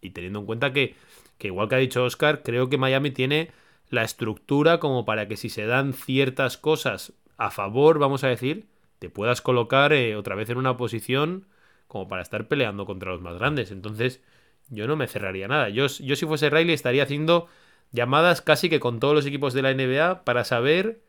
y 0.00 0.10
teniendo 0.10 0.40
en 0.40 0.46
cuenta 0.46 0.72
que, 0.72 0.94
que 1.38 1.48
igual 1.48 1.68
que 1.68 1.74
ha 1.74 1.78
dicho 1.78 2.04
Oscar, 2.04 2.42
creo 2.44 2.68
que 2.68 2.78
Miami 2.78 3.10
tiene 3.10 3.50
la 3.90 4.02
estructura 4.02 4.80
como 4.80 5.04
para 5.04 5.28
que 5.28 5.36
si 5.36 5.48
se 5.48 5.66
dan 5.66 5.92
ciertas 5.92 6.56
cosas 6.56 7.12
a 7.36 7.50
favor, 7.50 7.98
vamos 7.98 8.24
a 8.24 8.28
decir, 8.28 8.66
te 8.98 9.10
puedas 9.10 9.40
colocar 9.40 9.92
eh, 9.92 10.16
otra 10.16 10.34
vez 10.34 10.50
en 10.50 10.58
una 10.58 10.76
posición 10.76 11.46
como 11.86 12.08
para 12.08 12.22
estar 12.22 12.48
peleando 12.48 12.86
contra 12.86 13.12
los 13.12 13.20
más 13.20 13.38
grandes. 13.38 13.70
Entonces, 13.70 14.22
yo 14.68 14.86
no 14.86 14.96
me 14.96 15.06
cerraría 15.06 15.48
nada. 15.48 15.68
Yo, 15.68 15.86
yo 15.86 16.16
si 16.16 16.26
fuese 16.26 16.50
Riley 16.50 16.74
estaría 16.74 17.04
haciendo 17.04 17.48
llamadas 17.92 18.42
casi 18.42 18.68
que 18.68 18.80
con 18.80 18.98
todos 18.98 19.14
los 19.14 19.26
equipos 19.26 19.54
de 19.54 19.62
la 19.62 19.70
NBA 19.70 20.24
para 20.24 20.44
saber 20.44 21.00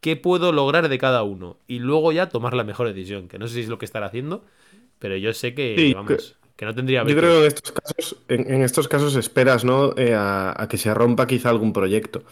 qué 0.00 0.16
puedo 0.16 0.52
lograr 0.52 0.88
de 0.88 0.98
cada 0.98 1.22
uno 1.22 1.58
y 1.66 1.80
luego 1.80 2.12
ya 2.12 2.28
tomar 2.28 2.54
la 2.54 2.64
mejor 2.64 2.88
decisión, 2.88 3.28
que 3.28 3.38
no 3.38 3.46
sé 3.48 3.54
si 3.54 3.60
es 3.60 3.68
lo 3.68 3.78
que 3.78 3.84
estará 3.84 4.06
haciendo, 4.06 4.44
pero 4.98 5.16
yo 5.16 5.32
sé 5.34 5.54
que, 5.54 5.74
Sí, 5.76 5.94
vamos, 5.94 6.36
que 6.42 6.47
no 6.64 6.74
tendría 6.74 7.04
Yo 7.04 7.16
creo 7.16 7.40
que 7.40 7.40
en 7.40 7.46
estos 7.46 7.72
casos, 7.72 8.16
en, 8.28 8.52
en 8.52 8.62
estos 8.62 8.88
casos 8.88 9.16
esperas, 9.16 9.64
¿no? 9.64 9.94
Eh, 9.96 10.14
a, 10.14 10.60
a 10.60 10.68
que 10.68 10.76
se 10.76 10.92
rompa 10.92 11.26
quizá 11.26 11.50
algún 11.50 11.72
proyecto. 11.72 12.24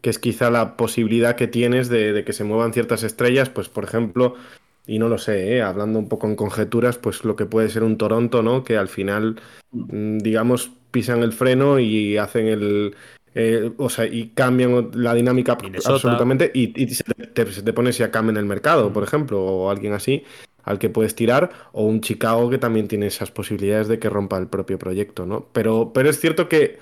Que 0.00 0.10
es 0.10 0.18
quizá 0.18 0.50
la 0.50 0.76
posibilidad 0.76 1.36
que 1.36 1.48
tienes 1.48 1.88
de, 1.88 2.12
de 2.12 2.24
que 2.24 2.32
se 2.32 2.44
muevan 2.44 2.72
ciertas 2.72 3.02
estrellas, 3.02 3.50
pues 3.50 3.68
por 3.68 3.84
ejemplo, 3.84 4.34
y 4.86 4.98
no 4.98 5.08
lo 5.08 5.18
sé, 5.18 5.56
¿eh? 5.56 5.62
hablando 5.62 5.98
un 5.98 6.08
poco 6.08 6.28
en 6.28 6.36
conjeturas, 6.36 6.96
pues 6.96 7.24
lo 7.24 7.34
que 7.34 7.46
puede 7.46 7.68
ser 7.68 7.82
un 7.82 7.98
Toronto, 7.98 8.42
¿no? 8.42 8.62
Que 8.62 8.76
al 8.76 8.88
final, 8.88 9.40
mm, 9.72 10.18
digamos, 10.18 10.70
pisan 10.90 11.22
el 11.22 11.32
freno 11.32 11.78
y 11.80 12.16
hacen 12.16 12.46
el. 12.46 12.94
eh, 13.34 13.72
o 13.76 13.90
sea, 13.90 14.06
y 14.06 14.28
cambian 14.28 14.90
la 14.94 15.12
dinámica 15.12 15.58
Minnesota. 15.60 15.94
absolutamente 15.94 16.50
y, 16.54 16.80
y 16.82 16.88
se, 16.94 17.04
te, 17.04 17.52
se 17.52 17.62
te 17.62 17.72
pone 17.72 17.90
en 17.90 18.36
el 18.36 18.44
mercado, 18.46 18.92
por 18.92 19.02
ejemplo, 19.02 19.42
o 19.42 19.70
alguien 19.70 19.92
así 19.92 20.24
al 20.66 20.78
que 20.78 20.90
puedes 20.90 21.14
tirar, 21.14 21.50
o 21.72 21.84
un 21.84 22.02
Chicago 22.02 22.50
que 22.50 22.58
también 22.58 22.88
tiene 22.88 23.06
esas 23.06 23.30
posibilidades 23.30 23.88
de 23.88 23.98
que 23.98 24.10
rompa 24.10 24.36
el 24.36 24.48
propio 24.48 24.78
proyecto, 24.78 25.24
¿no? 25.24 25.46
Pero, 25.52 25.92
pero 25.94 26.10
es 26.10 26.20
cierto 26.20 26.48
que, 26.48 26.78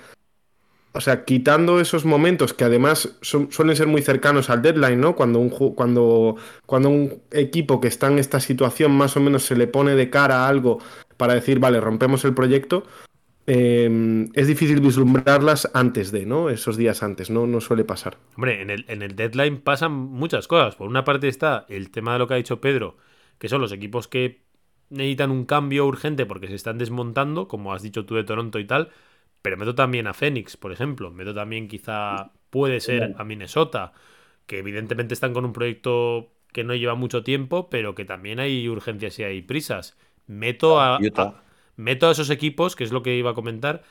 o 0.91 0.99
sea, 0.99 1.23
quitando 1.23 1.79
esos 1.79 2.03
momentos 2.03 2.53
que 2.53 2.63
además 2.63 3.17
suelen 3.21 3.75
ser 3.75 3.87
muy 3.87 4.01
cercanos 4.01 4.49
al 4.49 4.63
deadline, 4.63 4.99
¿no? 4.99 5.15
Cuando 5.15 5.39
un, 5.39 5.49
cuando, 5.49 6.35
cuando 6.65 6.89
un 6.89 7.21
equipo 7.31 7.79
que 7.79 7.87
está 7.87 8.07
en 8.07 8.17
esta 8.17 8.39
situación 8.39 8.91
más 8.91 9.15
o 9.17 9.21
menos 9.21 9.43
se 9.43 9.55
le 9.55 9.67
pone 9.67 9.95
de 9.95 10.09
cara 10.09 10.45
a 10.45 10.47
algo 10.47 10.79
para 11.15 11.35
decir, 11.35 11.59
vale, 11.59 11.79
rompemos 11.79 12.25
el 12.25 12.33
proyecto, 12.33 12.85
eh, 13.45 14.27
es 14.33 14.47
difícil 14.47 14.81
vislumbrarlas 14.81 15.69
antes 15.75 16.11
de, 16.11 16.25
¿no? 16.25 16.49
Esos 16.49 16.75
días 16.75 17.03
antes, 17.03 17.29
¿no? 17.29 17.45
No 17.45 17.61
suele 17.61 17.83
pasar. 17.83 18.17
Hombre, 18.35 18.63
en 18.63 18.71
el, 18.71 18.85
en 18.87 19.03
el 19.03 19.15
deadline 19.15 19.61
pasan 19.61 19.91
muchas 19.91 20.47
cosas. 20.47 20.75
Por 20.75 20.87
una 20.87 21.03
parte 21.03 21.27
está 21.27 21.67
el 21.69 21.91
tema 21.91 22.13
de 22.13 22.19
lo 22.19 22.27
que 22.27 22.33
ha 22.33 22.37
dicho 22.37 22.59
Pedro, 22.59 22.97
que 23.37 23.49
son 23.49 23.61
los 23.61 23.71
equipos 23.71 24.07
que 24.07 24.45
necesitan 24.89 25.31
un 25.31 25.45
cambio 25.45 25.85
urgente 25.85 26.25
porque 26.25 26.47
se 26.47 26.55
están 26.55 26.77
desmontando, 26.77 27.47
como 27.47 27.73
has 27.73 27.81
dicho 27.81 28.05
tú 28.05 28.15
de 28.15 28.23
Toronto 28.23 28.59
y 28.59 28.65
tal. 28.65 28.89
Pero 29.41 29.57
meto 29.57 29.75
también 29.75 30.07
a 30.07 30.13
Phoenix, 30.13 30.57
por 30.57 30.71
ejemplo. 30.71 31.11
Meto 31.11 31.33
también 31.33 31.67
quizá, 31.67 32.31
puede 32.49 32.79
ser, 32.79 33.13
a 33.17 33.23
Minnesota, 33.23 33.93
que 34.47 34.59
evidentemente 34.59 35.13
están 35.13 35.33
con 35.33 35.45
un 35.45 35.53
proyecto 35.53 36.31
que 36.51 36.63
no 36.63 36.73
lleva 36.73 36.95
mucho 36.95 37.23
tiempo, 37.23 37.69
pero 37.69 37.93
que 37.93 38.05
también 38.05 38.39
hay 38.39 38.67
urgencias 38.67 39.19
y 39.19 39.23
hay 39.23 39.41
prisas. 39.41 39.97
Meto 40.25 40.79
a, 40.79 40.99
meto 41.75 42.07
a 42.07 42.11
esos 42.11 42.29
equipos, 42.29 42.75
que 42.75 42.83
es 42.83 42.91
lo 42.91 43.03
que 43.03 43.15
iba 43.15 43.31
a 43.31 43.33
comentar, 43.35 43.83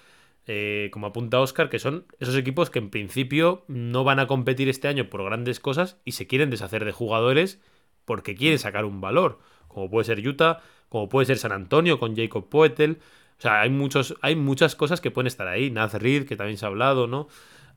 eh, 0.47 0.89
como 0.93 1.07
apunta 1.07 1.41
Oscar, 1.41 1.69
que 1.69 1.79
son 1.79 2.07
esos 2.19 2.37
equipos 2.37 2.71
que 2.71 2.79
en 2.79 2.91
principio 2.91 3.65
no 3.69 4.03
van 4.03 4.19
a 4.19 4.27
competir 4.27 4.69
este 4.69 4.89
año 4.89 5.09
por 5.09 5.25
grandes 5.25 5.61
cosas 5.61 6.01
y 6.05 6.13
se 6.13 6.27
quieren 6.27 6.51
deshacer 6.51 6.85
de 6.85 6.93
jugadores 6.93 7.61
porque 8.05 8.35
quieren 8.35 8.59
sacar 8.59 8.85
un 8.85 9.01
valor, 9.01 9.39
como 9.69 9.91
puede 9.91 10.05
ser 10.05 10.27
Utah, 10.27 10.61
como 10.89 11.09
puede 11.09 11.27
ser 11.27 11.39
San 11.39 11.53
Antonio 11.53 11.99
con 11.99 12.17
Jacob 12.17 12.49
Poetel. 12.49 12.99
O 13.39 13.43
sea, 13.43 13.61
hay, 13.61 13.71
muchos, 13.71 14.15
hay 14.23 14.37
muchas 14.37 14.77
cosas 14.77 15.01
que 15.01 15.11
pueden 15.11 15.27
estar 15.27 15.49
ahí. 15.49 15.71
Naz 15.71 15.95
Reid, 15.95 16.25
que 16.25 16.37
también 16.37 16.57
se 16.57 16.65
ha 16.65 16.69
hablado, 16.69 17.07
¿no? 17.07 17.29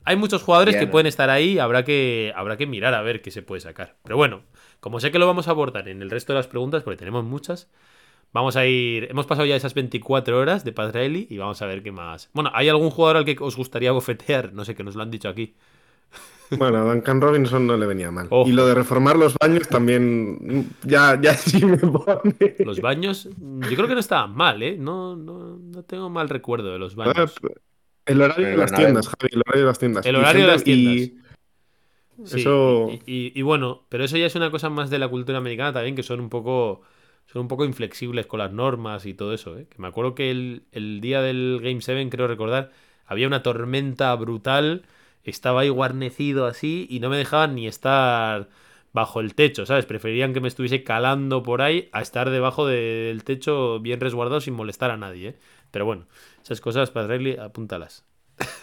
Hay 0.08 0.16
muchos 0.16 0.42
jugadores 0.42 0.78
que 0.78 0.88
pueden 0.88 1.06
estar 1.06 1.30
ahí, 1.30 1.60
habrá 1.60 1.84
que, 1.84 2.32
habrá 2.34 2.56
que 2.56 2.66
mirar 2.66 2.94
a 2.94 3.02
ver 3.02 3.22
qué 3.22 3.30
se 3.30 3.42
puede 3.42 3.60
sacar. 3.60 3.98
Pero 4.04 4.16
bueno, 4.16 4.44
como 4.80 5.02
sé 5.02 5.12
que 5.12 5.20
lo 5.20 5.28
vamos 5.28 5.50
a 5.50 5.52
abordar 5.52 5.90
en 5.90 6.02
el 6.02 6.10
resto 6.10 6.32
de 6.32 6.40
las 6.40 6.48
preguntas, 6.48 6.84
porque 6.84 6.96
tenemos 6.96 7.26
muchas, 7.26 7.70
vamos 8.32 8.56
a 8.56 8.66
ir. 8.66 9.08
Hemos 9.10 9.26
pasado 9.26 9.46
ya 9.46 9.58
esas 9.58 9.74
24 9.74 10.40
horas 10.40 10.64
de 10.64 10.72
Riley 10.72 11.28
y 11.30 11.38
vamos 11.38 11.62
a 11.62 11.66
ver 11.66 11.84
qué 11.84 11.92
más. 11.92 12.30
Bueno, 12.32 12.52
¿hay 12.54 12.70
algún 12.70 12.90
jugador 12.90 13.18
al 13.18 13.26
que 13.26 13.36
os 13.38 13.58
gustaría 13.58 13.92
bofetear? 13.92 14.54
No 14.54 14.64
sé, 14.64 14.76
que 14.76 14.84
nos 14.86 14.96
lo 14.96 15.04
han 15.04 15.12
dicho 15.12 15.28
aquí. 15.28 15.56
Bueno, 16.58 16.78
a 16.78 16.94
Duncan 16.94 17.20
Robinson 17.22 17.68
no 17.68 17.76
le 17.78 17.86
venía 17.86 18.10
mal. 18.12 18.28
Ojo. 18.30 18.48
Y 18.48 18.54
lo 18.54 18.66
de 18.66 18.74
reformar 18.76 19.18
los 19.18 19.36
baños 19.38 19.68
también, 19.68 20.70
ya, 20.84 21.20
ya 21.22 21.34
sí 21.36 21.66
me 21.66 21.78
pone. 21.78 22.36
Los 22.60 22.80
baños, 22.80 23.28
yo 23.38 23.76
creo 23.76 23.88
que 23.88 23.94
no 23.96 24.00
estaban 24.00 24.34
mal, 24.36 24.62
¿eh? 24.64 24.78
No, 24.78 25.16
no, 25.16 25.58
no 25.58 25.84
tengo 25.84 26.10
mal 26.10 26.30
recuerdo 26.30 26.72
de 26.72 26.80
los 26.80 26.96
baños. 26.96 27.36
El 28.06 28.22
horario 28.22 28.48
de 28.48 28.58
las 28.58 28.72
tiendas, 28.74 29.08
Javi, 29.08 29.30
el 29.34 29.40
horario 29.46 29.62
de 29.62 29.68
las 29.68 29.80
tiendas. 29.80 30.06
El 30.06 30.16
horario 30.16 30.42
de 30.44 30.48
las 30.48 30.64
tiendas. 30.64 30.94
Sí, 32.26 32.40
Eso- 32.42 32.90
y, 33.06 33.12
y- 33.12 33.32
y 33.36 33.42
bueno, 33.44 33.86
pero 33.90 34.04
eso 34.04 34.18
ya 34.18 34.26
es 34.26 34.36
una 34.36 34.50
cosa 34.50 34.70
más 34.70 34.90
de 34.90 34.98
la 34.98 35.08
cultura 35.08 35.38
americana 35.38 35.74
también, 35.74 35.96
que 35.96 36.02
son 36.04 36.20
un 36.20 36.30
poco, 36.30 36.82
son 37.28 37.44
un 37.44 37.48
poco 37.48 37.64
inflexibles 37.64 38.26
con 38.26 38.40
las 38.40 38.52
normas 38.52 39.06
y 39.06 39.14
todo 39.14 39.34
eso, 39.34 39.58
¿eh? 39.58 39.68
Que 39.70 39.80
me 39.80 39.88
acuerdo 39.88 40.16
que 40.16 40.32
el, 40.32 40.64
el 40.72 41.00
día 41.00 41.22
del 41.22 41.60
Game 41.62 41.82
7, 41.82 42.10
creo 42.10 42.28
recordar, 42.28 42.72
había 43.06 43.28
una 43.28 43.44
tormenta 43.44 44.16
brutal, 44.16 44.84
estaba 45.32 45.62
ahí 45.62 45.70
guarnecido 45.70 46.46
así 46.46 46.88
y 46.90 47.00
no 47.00 47.10
me 47.10 47.18
dejaban 47.18 47.56
ni 47.56 47.68
estar 47.68 48.50
bajo 48.94 49.20
el 49.20 49.36
techo, 49.36 49.66
¿sabes? 49.66 49.86
Preferían 49.86 50.34
que 50.34 50.42
me 50.42 50.48
estuviese 50.48 50.84
calando 50.84 51.44
por 51.44 51.62
ahí 51.62 51.90
a 51.92 52.02
estar 52.02 52.30
debajo 52.30 52.66
del 52.66 53.24
techo 53.24 53.80
bien 53.80 54.00
resguardado 54.00 54.42
sin 54.42 54.54
molestar 54.56 54.92
a 54.92 54.98
nadie, 54.98 55.30
¿eh? 55.30 55.36
Pero 55.72 55.86
bueno, 55.86 56.08
esas 56.44 56.62
cosas, 56.62 56.92
Padre 56.92 57.40
apúntalas. 57.40 58.06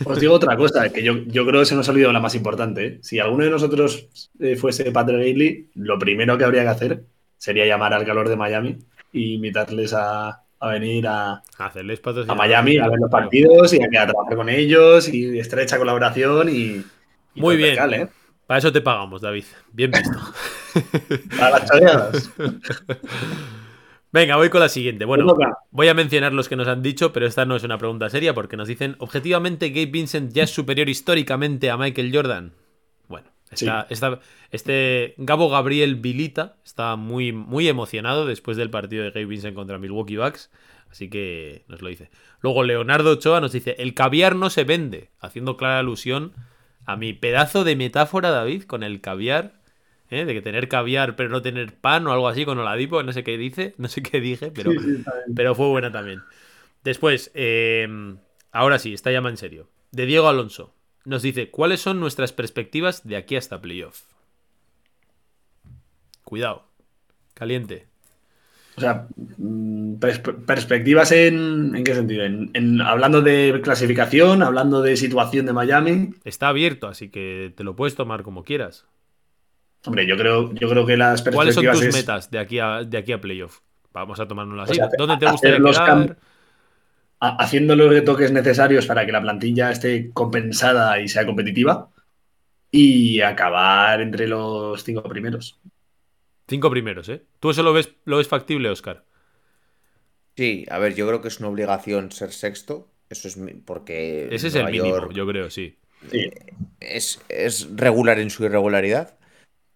Os 0.04 0.20
digo 0.20 0.34
otra 0.34 0.56
cosa, 0.56 0.90
que 0.90 1.02
yo, 1.02 1.18
yo 1.26 1.44
creo 1.46 1.60
que 1.60 1.66
se 1.66 1.74
nos 1.74 1.88
ha 1.88 1.92
olvidado 1.92 2.12
la 2.12 2.20
más 2.20 2.34
importante. 2.34 2.86
¿eh? 2.86 2.98
Si 3.02 3.18
alguno 3.18 3.44
de 3.44 3.50
nosotros 3.50 4.08
eh, 4.38 4.56
fuese 4.56 4.90
Bailey, 4.90 5.70
lo 5.74 5.98
primero 5.98 6.38
que 6.38 6.44
habría 6.44 6.62
que 6.62 6.68
hacer 6.68 7.04
sería 7.36 7.66
llamar 7.66 7.92
al 7.92 8.04
calor 8.04 8.28
de 8.28 8.36
Miami 8.36 8.78
e 9.12 9.20
invitarles 9.20 9.92
a, 9.92 10.43
a 10.64 10.72
venir 10.72 11.06
a, 11.06 11.42
Hacerles 11.58 12.00
a. 12.28 12.34
Miami 12.34 12.78
a 12.78 12.88
ver 12.88 12.98
los 12.98 13.10
partidos 13.10 13.72
y 13.72 13.82
a, 13.82 14.02
a 14.02 14.06
trabajar 14.06 14.36
con 14.36 14.48
ellos 14.48 15.08
y 15.08 15.38
estrecha 15.38 15.78
colaboración 15.78 16.48
y, 16.48 16.84
y 17.34 17.40
Muy 17.40 17.56
bien. 17.56 17.70
percal, 17.70 17.94
¿eh? 17.94 18.08
Para 18.46 18.58
eso 18.58 18.72
te 18.72 18.80
pagamos, 18.80 19.22
David. 19.22 19.44
Bien 19.72 19.90
visto. 19.90 20.18
Para 21.38 21.50
las 21.50 21.70
choreadas. 21.70 22.30
Venga, 24.12 24.36
voy 24.36 24.48
con 24.48 24.60
la 24.60 24.68
siguiente. 24.68 25.04
Bueno, 25.06 25.34
voy 25.72 25.88
a 25.88 25.94
mencionar 25.94 26.32
los 26.32 26.48
que 26.48 26.54
nos 26.54 26.68
han 26.68 26.82
dicho, 26.82 27.12
pero 27.12 27.26
esta 27.26 27.46
no 27.46 27.56
es 27.56 27.64
una 27.64 27.78
pregunta 27.78 28.08
seria 28.10 28.32
porque 28.32 28.56
nos 28.56 28.68
dicen, 28.68 28.94
objetivamente, 28.98 29.70
Gabe 29.70 29.86
Vincent 29.86 30.32
ya 30.32 30.44
es 30.44 30.50
superior 30.50 30.88
históricamente 30.88 31.68
a 31.68 31.76
Michael 31.76 32.14
Jordan. 32.14 32.52
Está, 33.54 33.86
está- 33.90 34.20
este 34.50 35.14
Gabo 35.16 35.48
Gabriel 35.50 35.96
Vilita 35.96 36.56
está 36.64 36.96
muy, 36.96 37.32
muy 37.32 37.68
emocionado 37.68 38.26
después 38.26 38.56
del 38.56 38.70
partido 38.70 39.02
de 39.04 39.10
Gabe 39.10 39.24
Vincent 39.26 39.54
contra 39.54 39.78
Milwaukee 39.78 40.16
Bucks. 40.16 40.50
Así 40.90 41.10
que 41.10 41.64
nos 41.66 41.82
lo 41.82 41.88
dice. 41.88 42.10
Luego 42.40 42.62
Leonardo 42.62 43.12
Ochoa 43.12 43.40
nos 43.40 43.52
dice: 43.52 43.74
El 43.78 43.94
caviar 43.94 44.36
no 44.36 44.48
se 44.50 44.64
vende. 44.64 45.10
Haciendo 45.18 45.56
clara 45.56 45.80
alusión 45.80 46.32
a 46.86 46.96
mi 46.96 47.12
pedazo 47.14 47.64
de 47.64 47.74
metáfora, 47.76 48.30
David, 48.30 48.64
con 48.64 48.82
el 48.82 49.00
caviar. 49.00 49.60
¿eh? 50.10 50.24
De 50.24 50.34
que 50.34 50.42
tener 50.42 50.68
caviar 50.68 51.16
pero 51.16 51.30
no 51.30 51.42
tener 51.42 51.74
pan 51.74 52.06
o 52.06 52.12
algo 52.12 52.28
así 52.28 52.44
con 52.44 52.58
Oladipo. 52.58 53.02
No 53.02 53.12
sé 53.12 53.24
qué 53.24 53.36
dice, 53.38 53.74
no 53.78 53.88
sé 53.88 54.02
qué 54.02 54.20
dije, 54.20 54.52
pero, 54.54 54.70
Sí, 54.70 54.78
sí, 54.78 55.04
pero 55.34 55.54
fue 55.54 55.66
buena 55.68 55.90
también. 55.90 56.20
Después, 56.84 57.30
eh, 57.34 57.88
ahora 58.52 58.78
sí, 58.78 58.92
está 58.94 59.10
llama 59.10 59.30
en 59.30 59.36
serio. 59.36 59.68
De 59.90 60.06
Diego 60.06 60.28
Alonso. 60.28 60.74
Nos 61.04 61.22
dice, 61.22 61.50
¿cuáles 61.50 61.80
son 61.80 62.00
nuestras 62.00 62.32
perspectivas 62.32 63.06
de 63.06 63.16
aquí 63.16 63.36
hasta 63.36 63.60
playoff? 63.60 64.02
Cuidado. 66.24 66.64
Caliente. 67.34 67.86
O 68.76 68.80
sea, 68.80 69.06
mm, 69.16 69.94
pers- 70.00 70.44
perspectivas 70.46 71.12
en, 71.12 71.76
¿en 71.76 71.84
qué 71.84 71.94
sentido? 71.94 72.24
En, 72.24 72.50
en- 72.54 72.80
hablando 72.80 73.20
de 73.22 73.60
clasificación, 73.62 74.42
hablando 74.42 74.82
de 74.82 74.96
situación 74.96 75.46
de 75.46 75.52
Miami. 75.52 76.10
Está 76.24 76.48
abierto, 76.48 76.88
así 76.88 77.08
que 77.10 77.52
te 77.56 77.62
lo 77.64 77.76
puedes 77.76 77.94
tomar 77.94 78.22
como 78.22 78.42
quieras. 78.42 78.86
Hombre, 79.86 80.06
yo 80.06 80.16
creo, 80.16 80.52
yo 80.54 80.68
creo 80.68 80.86
que 80.86 80.96
las 80.96 81.22
¿Cuáles 81.22 81.54
perspectivas 81.54 81.76
son 81.78 81.86
tus 81.86 81.94
es- 81.94 82.02
metas 82.02 82.30
de 82.30 82.38
aquí 82.38 82.58
a, 82.58 82.82
de 82.82 82.98
aquí 82.98 83.12
a 83.12 83.20
playoff? 83.20 83.60
Vamos 83.92 84.18
a 84.18 84.26
tomárnoslo 84.26 84.62
así. 84.62 84.80
¿Dónde 84.98 85.18
te 85.18 85.30
gustaría 85.30 85.58
quedar? 85.58 86.16
Haciendo 87.30 87.76
los 87.76 87.90
retoques 87.90 88.32
necesarios 88.32 88.86
para 88.86 89.04
que 89.06 89.12
la 89.12 89.20
plantilla 89.22 89.70
esté 89.70 90.10
compensada 90.12 91.00
y 91.00 91.08
sea 91.08 91.26
competitiva 91.26 91.90
y 92.70 93.20
acabar 93.20 94.00
entre 94.00 94.26
los 94.26 94.82
cinco 94.84 95.02
primeros. 95.04 95.60
Cinco 96.48 96.70
primeros, 96.70 97.08
¿eh? 97.08 97.22
¿Tú 97.40 97.50
eso 97.50 97.62
lo 97.62 97.72
ves, 97.72 97.94
lo 98.04 98.18
ves 98.18 98.28
factible, 98.28 98.68
Oscar? 98.68 99.04
Sí, 100.36 100.66
a 100.68 100.78
ver, 100.78 100.94
yo 100.94 101.06
creo 101.06 101.20
que 101.20 101.28
es 101.28 101.38
una 101.38 101.48
obligación 101.48 102.10
ser 102.12 102.32
sexto. 102.32 102.88
Eso 103.08 103.28
es 103.28 103.36
mi- 103.36 103.52
porque 103.54 104.28
Ese 104.30 104.48
es 104.48 104.54
Nueva 104.54 104.68
el 104.70 104.76
mínimo, 104.76 104.96
York 104.96 105.12
yo 105.14 105.26
creo, 105.26 105.50
sí. 105.50 105.76
Sí, 106.10 106.30
es, 106.80 107.20
es 107.28 107.68
regular 107.76 108.18
en 108.18 108.30
su 108.30 108.44
irregularidad. 108.44 109.16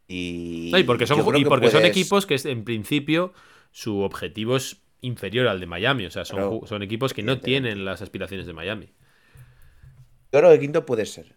Y, 0.08 0.70
No, 0.72 0.78
y 0.78 0.84
porque, 0.84 1.06
son, 1.06 1.18
y 1.20 1.70
son 1.70 1.84
equipos 1.84 2.26
que 2.26 2.36
en 2.44 2.64
principio 2.64 3.32
su 3.70 4.00
objetivo 4.00 4.56
es 4.56 4.82
inferior 5.00 5.48
al 5.48 5.60
de 5.60 5.66
Miami. 5.66 6.06
O 6.06 6.10
sea, 6.10 6.24
son, 6.24 6.82
equipos 6.82 7.14
que 7.14 7.22
no 7.22 7.40
tienen 7.40 7.84
las 7.84 8.02
aspiraciones 8.02 8.46
de 8.46 8.52
Miami. 8.52 8.86
Yo 10.32 10.40
creo 10.40 10.50
que 10.50 10.60
quinto 10.60 10.86
puede 10.86 11.06
ser. 11.06 11.34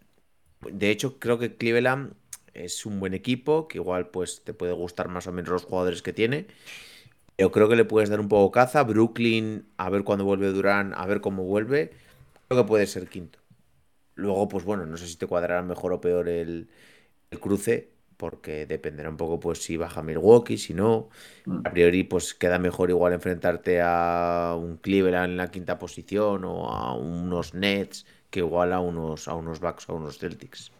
De 0.62 0.90
hecho, 0.92 1.20
creo 1.20 1.40
que 1.40 1.56
Cleveland 1.56 2.14
es 2.54 2.86
un 2.86 3.00
buen 3.00 3.14
equipo, 3.14 3.68
que 3.68 3.78
igual 3.78 4.10
pues 4.10 4.44
te 4.44 4.54
puede 4.54 4.74
gustar 4.74 5.08
más 5.08 5.28
o 5.28 5.32
menos 5.32 5.52
los 5.52 5.64
jugadores 5.64 6.02
que 6.02 6.14
tiene. 6.14 6.48
Yo 7.38 7.52
creo 7.52 7.70
que 7.70 7.76
le 7.76 7.86
puedes 7.86 8.10
dar 8.10 8.20
un 8.20 8.28
poco 8.28 8.52
caza. 8.52 8.84
Brooklyn, 8.84 9.66
a 9.78 9.90
ver 9.90 10.04
cuándo 10.04 10.26
vuelve 10.26 10.52
Durán, 10.52 10.94
a 10.96 11.06
ver 11.06 11.22
cómo 11.22 11.44
vuelve. 11.44 11.92
Creo 12.48 12.64
que 12.64 12.68
puede 12.68 12.86
ser 12.86 13.08
quinto. 13.08 13.40
Luego, 14.16 14.48
pues 14.48 14.66
bueno, 14.66 14.86
no 14.86 14.98
sé 14.98 15.08
si 15.08 15.16
te 15.16 15.26
cuadrará 15.26 15.64
mejor 15.64 15.94
o 15.94 16.02
peor 16.02 16.28
el, 16.30 16.70
el 17.32 17.40
cruce, 17.40 17.90
porque 18.22 18.66
dependerá 18.68 19.10
un 19.10 19.18
poco 19.18 19.40
pues 19.40 19.64
si 19.64 19.78
baja 19.78 20.04
Milwaukee, 20.04 20.58
si 20.58 20.74
no. 20.74 21.10
A 21.64 21.70
priori, 21.74 22.04
pues 22.04 22.34
queda 22.42 22.60
mejor 22.60 22.90
igual 22.92 23.14
enfrentarte 23.14 23.82
a 23.84 24.56
un 24.60 24.78
Cleveland 24.78 25.32
en 25.32 25.38
la 25.38 25.52
quinta 25.52 25.80
posición 25.80 26.46
o 26.46 26.70
a 26.72 26.94
unos 26.96 27.54
Nets 27.56 28.06
que 28.32 28.40
igual 28.42 28.74
a 28.74 28.80
unos, 28.80 29.28
a 29.28 29.34
unos 29.36 29.60
Bucks 29.60 29.90
o 29.90 29.94
a 29.94 29.96
unos 29.96 30.18
Celtics. 30.20 30.72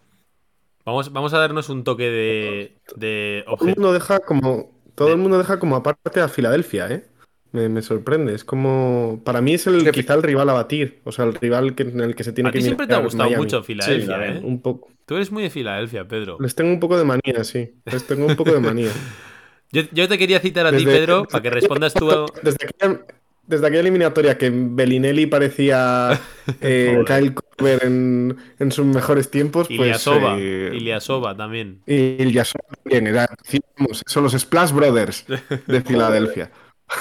Vamos, 0.86 1.12
vamos 1.14 1.34
a 1.34 1.40
darnos 1.40 1.70
un 1.70 1.84
toque 1.84 2.10
de, 2.10 2.82
de 2.96 3.44
Todo 3.46 3.70
el 3.70 3.76
mundo 3.76 3.94
deja 3.94 4.20
como. 4.20 4.72
Todo 4.96 5.10
el 5.14 5.18
mundo 5.18 5.38
deja 5.38 5.60
como 5.60 5.76
aparte 5.76 6.20
a 6.20 6.28
Filadelfia, 6.28 6.92
¿eh? 6.92 7.06
Me, 7.52 7.70
me 7.70 7.82
sorprende. 7.82 8.34
Es 8.34 8.44
como. 8.44 9.22
Para 9.24 9.42
mí 9.42 9.54
es 9.54 9.68
el 9.68 9.90
quizá 9.92 10.14
el 10.16 10.24
rival 10.24 10.50
a 10.50 10.54
batir. 10.54 11.02
O 11.04 11.12
sea, 11.12 11.26
el 11.26 11.34
rival 11.36 11.76
que, 11.76 11.84
en 11.84 12.00
el 12.02 12.16
que 12.16 12.24
se 12.24 12.34
tiene 12.34 12.50
A 12.50 12.52
que 12.52 12.60
ti 12.60 12.66
siempre 12.66 12.88
te 12.88 12.94
ha 12.96 13.00
gustado 13.00 13.30
Miami. 13.30 13.44
mucho 13.44 13.64
Filadelfia, 13.64 14.16
Sí, 14.18 14.38
¿eh? 14.38 14.40
Un 14.44 14.62
poco. 14.62 14.90
Tú 15.12 15.18
eres 15.18 15.30
muy 15.30 15.44
de 15.44 15.50
Filadelfia, 15.50 16.08
Pedro. 16.08 16.38
Les 16.40 16.56
tengo 16.56 16.72
un 16.72 16.80
poco 16.80 16.98
de 16.98 17.04
manía, 17.04 17.44
sí. 17.44 17.70
Les 17.84 18.08
tengo 18.08 18.26
un 18.28 18.38
poco 18.38 18.54
de 18.54 18.62
manía. 18.62 18.92
Yo, 19.74 19.82
yo 19.92 20.08
te 20.08 20.18
quería 20.18 20.40
citar 20.40 20.66
a 20.66 20.72
ti, 20.72 20.86
Pedro, 20.86 21.28
para 21.28 21.42
que 21.42 21.50
respondas 21.50 21.94
tú. 21.94 22.10
a- 22.10 22.28
Desde 22.44 22.66
aquella, 22.66 23.02
desde 23.46 23.68
aquella 23.68 23.82
eliminatoria 23.82 24.38
que 24.38 24.50
Bellinelli 24.54 25.26
parecía 25.26 26.18
eh, 26.62 27.04
Kyle 27.06 27.34
Korver 27.34 27.84
en, 27.84 28.38
en 28.58 28.72
sus 28.72 28.86
mejores 28.86 29.30
tiempos, 29.30 29.68
pues. 29.68 29.80
Iliasova. 29.82 30.38
eh, 30.40 30.72
Iliasova 30.76 31.36
también. 31.36 31.82
y 31.86 31.94
Ilyasova 32.24 32.64
también. 32.82 33.08
Era, 33.08 33.28
decíamos, 33.44 34.04
son 34.08 34.24
los 34.24 34.32
Splash 34.32 34.72
Brothers 34.72 35.26
de 35.68 35.82
Filadelfia. 35.82 36.52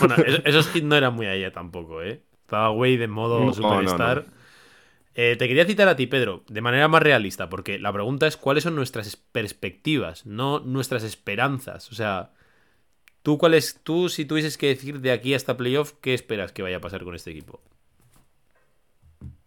Bueno, 0.01 0.17
esos, 0.45 0.75
hits 0.75 0.85
no 0.85 0.97
eran 0.97 1.15
muy 1.15 1.27
allá 1.27 1.53
tampoco, 1.53 2.03
¿eh? 2.03 2.23
Estaba 2.41 2.73
Wade 2.73 2.99
de 2.99 3.07
modo 3.07 3.39
No, 3.45 3.53
superstar. 3.53 4.25
no, 4.27 4.40
Eh, 5.15 5.37
te 5.37 5.49
quería 5.49 5.67
citar 5.67 5.89
a 5.89 5.97
ti, 5.97 6.07
Pedro, 6.07 6.45
de 6.49 6.61
manera 6.61 6.89
más 6.89 7.03
realista, 7.03 7.49
porque 7.51 7.79
la 7.79 7.93
pregunta 7.93 8.27
es 8.27 8.37
cuáles 8.37 8.65
son 8.65 8.77
nuestras 8.77 9.17
perspectivas, 9.17 10.25
no 10.27 10.61
nuestras 10.61 11.03
esperanzas. 11.03 11.91
O 11.91 11.95
sea, 11.95 12.33
tú 13.23 13.39
cuál 13.39 13.55
es, 13.55 13.81
tú 13.85 14.09
si 14.09 14.25
tuvieses 14.27 14.59
que 14.59 14.69
decir 14.69 15.01
de 15.01 15.13
aquí 15.13 15.35
hasta 15.35 15.57
playoff, 15.57 15.95
¿qué 16.03 16.15
esperas 16.15 16.53
que 16.53 16.63
vaya 16.63 16.79
a 16.79 16.81
pasar 16.83 17.05
con 17.05 17.15
este 17.15 17.31
equipo? 17.33 17.61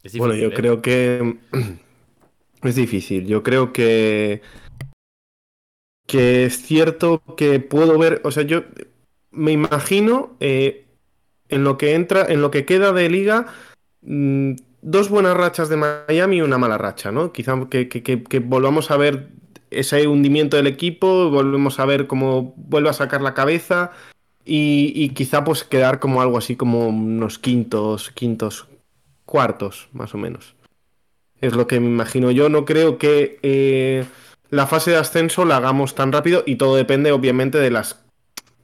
Es 0.03 0.13
Bueno, 0.15 0.35
difícil, 0.35 0.43
yo 0.43 0.53
¿eh? 0.53 0.53
creo 0.53 0.81
que 0.81 1.37
es 2.63 2.75
difícil. 2.75 3.27
Yo 3.27 3.43
creo 3.43 3.73
que 3.73 4.41
que 6.07 6.45
es 6.45 6.61
cierto 6.61 7.21
que 7.37 7.59
puedo 7.59 7.97
ver, 7.97 8.21
o 8.23 8.31
sea, 8.31 8.43
yo 8.43 8.63
me 9.31 9.51
imagino 9.51 10.35
eh, 10.39 10.85
en 11.49 11.63
lo 11.63 11.77
que 11.77 11.95
entra, 11.95 12.25
en 12.27 12.41
lo 12.41 12.51
que 12.51 12.65
queda 12.65 12.93
de 12.93 13.09
liga, 13.09 13.47
mm, 14.01 14.53
dos 14.83 15.09
buenas 15.09 15.35
rachas 15.35 15.69
de 15.69 15.77
Miami 15.77 16.37
y 16.37 16.41
una 16.41 16.57
mala 16.57 16.77
racha, 16.77 17.11
¿no? 17.11 17.31
Quizá 17.31 17.57
que, 17.69 18.43
volvamos 18.45 18.91
a 18.91 18.97
ver 18.97 19.29
ese 19.71 20.07
hundimiento 20.07 20.57
del 20.57 20.67
equipo, 20.67 21.29
volvemos 21.31 21.79
a 21.79 21.85
ver 21.85 22.05
cómo 22.05 22.53
vuelve 22.57 22.89
a 22.89 22.93
sacar 22.93 23.21
la 23.21 23.33
cabeza 23.33 23.91
y, 24.45 24.93
y 24.95 25.09
quizá 25.09 25.43
pues 25.43 25.63
quedar 25.63 25.99
como 25.99 26.21
algo 26.21 26.37
así 26.37 26.55
como 26.55 26.89
unos 26.89 27.39
quintos, 27.39 28.11
quintos, 28.11 28.67
cuartos, 29.25 29.89
más 29.93 30.13
o 30.13 30.17
menos. 30.17 30.55
Es 31.41 31.55
lo 31.55 31.67
que 31.67 31.79
me 31.79 31.87
imagino. 31.87 32.31
Yo 32.31 32.49
no 32.49 32.65
creo 32.65 32.97
que 32.97 33.39
eh, 33.41 34.05
la 34.49 34.67
fase 34.67 34.91
de 34.91 34.97
ascenso 34.97 35.45
la 35.45 35.57
hagamos 35.57 35.95
tan 35.95 36.11
rápido 36.11 36.43
y 36.45 36.55
todo 36.55 36.75
depende 36.75 37.11
obviamente 37.11 37.57
de 37.57 37.71
las 37.71 38.02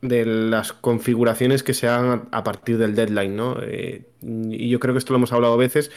de 0.02 0.26
las 0.26 0.74
configuraciones 0.74 1.64
que 1.64 1.74
se 1.74 1.88
hagan 1.88 2.30
a, 2.32 2.44
partir 2.44 2.78
del 2.78 2.96
deadline, 2.96 3.36
¿no? 3.36 3.58
Eh, 3.62 4.06
y 4.22 4.70
yo 4.70 4.80
creo 4.80 4.94
que 4.94 5.00
esto 5.00 5.14
lo 5.14 5.18
hemos 5.18 5.34
hablado 5.34 5.58
veces. 5.58 5.92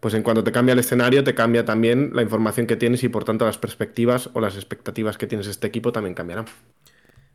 Pues 0.00 0.14
en 0.14 0.22
cuanto 0.22 0.44
te 0.44 0.52
cambia 0.52 0.74
el 0.74 0.78
escenario, 0.78 1.24
te 1.24 1.34
cambia 1.34 1.64
también 1.64 2.10
la 2.14 2.22
información 2.22 2.66
que 2.66 2.76
tienes 2.76 3.02
y 3.02 3.08
por 3.08 3.24
tanto 3.24 3.44
las 3.44 3.58
perspectivas 3.58 4.30
o 4.32 4.40
las 4.40 4.54
expectativas 4.54 5.18
que 5.18 5.26
tienes 5.26 5.48
este 5.48 5.66
equipo 5.66 5.90
también 5.90 6.14
cambiarán. 6.14 6.46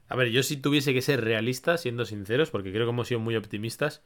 A 0.08 0.16
ver, 0.16 0.30
yo 0.30 0.44
si 0.44 0.58
tuviese 0.58 0.94
que 0.94 1.02
ser 1.02 1.24
realista, 1.24 1.78
siendo 1.78 2.06
sinceros, 2.06 2.52
porque 2.52 2.72
creo 2.72 2.86
que 2.86 2.92
hemos 2.92 3.08
sido 3.08 3.20
muy 3.20 3.36
optimistas, 3.36 4.02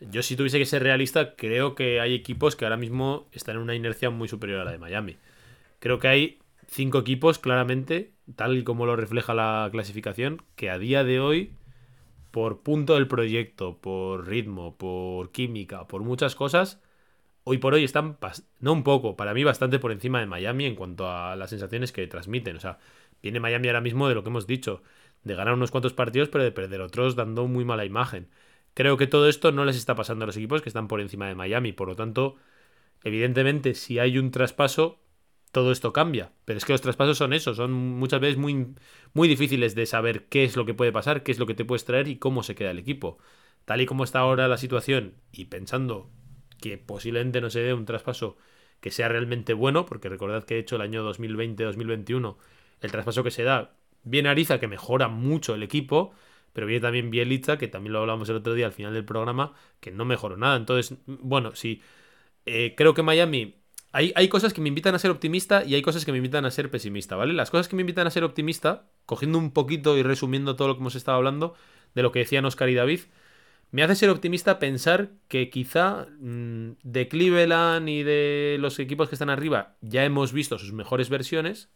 yo 0.00 0.22
si 0.22 0.36
tuviese 0.36 0.58
que 0.58 0.66
ser 0.66 0.82
realista, 0.82 1.34
creo 1.34 1.74
que 1.74 2.00
hay 2.00 2.14
equipos 2.14 2.56
que 2.56 2.64
ahora 2.64 2.76
mismo 2.76 3.26
están 3.32 3.56
en 3.56 3.62
una 3.62 3.74
inercia 3.74 4.10
muy 4.10 4.28
superior 4.28 4.60
a 4.60 4.64
la 4.64 4.72
de 4.72 4.78
Miami. 4.78 5.16
Creo 5.78 5.98
que 5.98 6.08
hay 6.08 6.38
cinco 6.74 6.98
equipos, 6.98 7.38
claramente, 7.38 8.14
tal 8.34 8.58
y 8.58 8.64
como 8.64 8.84
lo 8.84 8.96
refleja 8.96 9.32
la 9.32 9.68
clasificación, 9.70 10.42
que 10.56 10.70
a 10.70 10.78
día 10.78 11.04
de 11.04 11.20
hoy, 11.20 11.52
por 12.32 12.62
punto 12.62 12.94
del 12.94 13.06
proyecto, 13.06 13.78
por 13.78 14.26
ritmo, 14.26 14.76
por 14.76 15.30
química, 15.30 15.86
por 15.86 16.02
muchas 16.02 16.34
cosas, 16.34 16.82
hoy 17.44 17.58
por 17.58 17.74
hoy 17.74 17.84
están, 17.84 18.18
no 18.58 18.72
un 18.72 18.82
poco, 18.82 19.16
para 19.16 19.34
mí 19.34 19.44
bastante 19.44 19.78
por 19.78 19.92
encima 19.92 20.18
de 20.18 20.26
Miami 20.26 20.64
en 20.66 20.74
cuanto 20.74 21.08
a 21.08 21.36
las 21.36 21.50
sensaciones 21.50 21.92
que 21.92 22.06
transmiten. 22.08 22.56
O 22.56 22.60
sea, 22.60 22.78
viene 23.22 23.38
Miami 23.38 23.68
ahora 23.68 23.80
mismo 23.80 24.08
de 24.08 24.16
lo 24.16 24.24
que 24.24 24.30
hemos 24.30 24.48
dicho, 24.48 24.82
de 25.22 25.34
ganar 25.36 25.54
unos 25.54 25.70
cuantos 25.70 25.92
partidos, 25.92 26.28
pero 26.28 26.42
de 26.42 26.52
perder 26.52 26.80
otros 26.80 27.14
dando 27.14 27.46
muy 27.46 27.64
mala 27.64 27.84
imagen. 27.84 28.28
Creo 28.74 28.96
que 28.96 29.06
todo 29.06 29.28
esto 29.28 29.52
no 29.52 29.64
les 29.64 29.76
está 29.76 29.94
pasando 29.94 30.24
a 30.24 30.26
los 30.26 30.36
equipos 30.36 30.60
que 30.60 30.70
están 30.70 30.88
por 30.88 31.00
encima 31.00 31.28
de 31.28 31.36
Miami. 31.36 31.72
Por 31.72 31.88
lo 31.88 31.94
tanto, 31.94 32.36
evidentemente, 33.04 33.74
si 33.74 34.00
hay 34.00 34.18
un 34.18 34.32
traspaso, 34.32 34.98
todo 35.54 35.72
esto 35.72 35.92
cambia. 35.92 36.32
Pero 36.44 36.58
es 36.58 36.64
que 36.66 36.72
los 36.72 36.82
traspasos 36.82 37.16
son 37.16 37.32
eso, 37.32 37.54
son 37.54 37.72
muchas 37.72 38.20
veces 38.20 38.36
muy, 38.36 38.74
muy 39.14 39.28
difíciles 39.28 39.74
de 39.74 39.86
saber 39.86 40.26
qué 40.26 40.44
es 40.44 40.56
lo 40.56 40.66
que 40.66 40.74
puede 40.74 40.92
pasar, 40.92 41.22
qué 41.22 41.32
es 41.32 41.38
lo 41.38 41.46
que 41.46 41.54
te 41.54 41.64
puedes 41.64 41.84
traer 41.84 42.08
y 42.08 42.16
cómo 42.16 42.42
se 42.42 42.56
queda 42.56 42.72
el 42.72 42.78
equipo. 42.80 43.18
Tal 43.64 43.80
y 43.80 43.86
como 43.86 44.04
está 44.04 44.18
ahora 44.18 44.48
la 44.48 44.58
situación, 44.58 45.14
y 45.32 45.46
pensando 45.46 46.10
que 46.60 46.76
posiblemente 46.76 47.40
no 47.40 47.50
se 47.50 47.60
dé 47.60 47.72
un 47.72 47.86
traspaso 47.86 48.36
que 48.80 48.90
sea 48.90 49.08
realmente 49.08 49.54
bueno, 49.54 49.86
porque 49.86 50.08
recordad 50.08 50.44
que 50.44 50.56
he 50.56 50.58
hecho 50.58 50.76
el 50.76 50.82
año 50.82 51.08
2020-2021, 51.10 52.36
el 52.80 52.90
traspaso 52.90 53.22
que 53.22 53.30
se 53.30 53.44
da, 53.44 53.76
viene 54.02 54.28
Ariza 54.28 54.58
que 54.58 54.66
mejora 54.66 55.08
mucho 55.08 55.54
el 55.54 55.62
equipo, 55.62 56.12
pero 56.52 56.66
viene 56.66 56.82
también 56.82 57.10
Bielitza, 57.10 57.58
que 57.58 57.68
también 57.68 57.92
lo 57.92 58.00
hablamos 58.00 58.28
el 58.28 58.36
otro 58.36 58.54
día 58.54 58.66
al 58.66 58.72
final 58.72 58.92
del 58.92 59.04
programa, 59.04 59.54
que 59.80 59.92
no 59.92 60.04
mejoró 60.04 60.36
nada. 60.36 60.56
Entonces, 60.56 60.98
bueno, 61.06 61.54
sí, 61.54 61.80
eh, 62.44 62.74
creo 62.76 62.92
que 62.94 63.02
Miami 63.02 63.63
hay, 63.94 64.12
hay 64.16 64.26
cosas 64.28 64.52
que 64.52 64.60
me 64.60 64.68
invitan 64.68 64.96
a 64.96 64.98
ser 64.98 65.12
optimista 65.12 65.64
y 65.64 65.76
hay 65.76 65.80
cosas 65.80 66.04
que 66.04 66.10
me 66.10 66.18
invitan 66.18 66.44
a 66.44 66.50
ser 66.50 66.68
pesimista, 66.68 67.14
¿vale? 67.14 67.32
Las 67.32 67.50
cosas 67.50 67.68
que 67.68 67.76
me 67.76 67.82
invitan 67.82 68.08
a 68.08 68.10
ser 68.10 68.24
optimista, 68.24 68.90
cogiendo 69.06 69.38
un 69.38 69.52
poquito 69.52 69.96
y 69.96 70.02
resumiendo 70.02 70.56
todo 70.56 70.66
lo 70.66 70.74
que 70.74 70.80
hemos 70.80 70.96
estado 70.96 71.16
hablando, 71.16 71.54
de 71.94 72.02
lo 72.02 72.10
que 72.10 72.18
decían 72.18 72.44
Oscar 72.44 72.68
y 72.68 72.74
David, 72.74 73.02
me 73.70 73.84
hace 73.84 73.94
ser 73.94 74.10
optimista 74.10 74.58
pensar 74.58 75.10
que 75.28 75.48
quizá 75.48 76.08
mm, 76.18 76.70
de 76.82 77.08
Cleveland 77.08 77.88
y 77.88 78.02
de 78.02 78.56
los 78.58 78.80
equipos 78.80 79.08
que 79.08 79.14
están 79.14 79.30
arriba 79.30 79.76
ya 79.80 80.04
hemos 80.04 80.32
visto 80.32 80.58
sus 80.58 80.72
mejores 80.72 81.08
versiones 81.08 81.68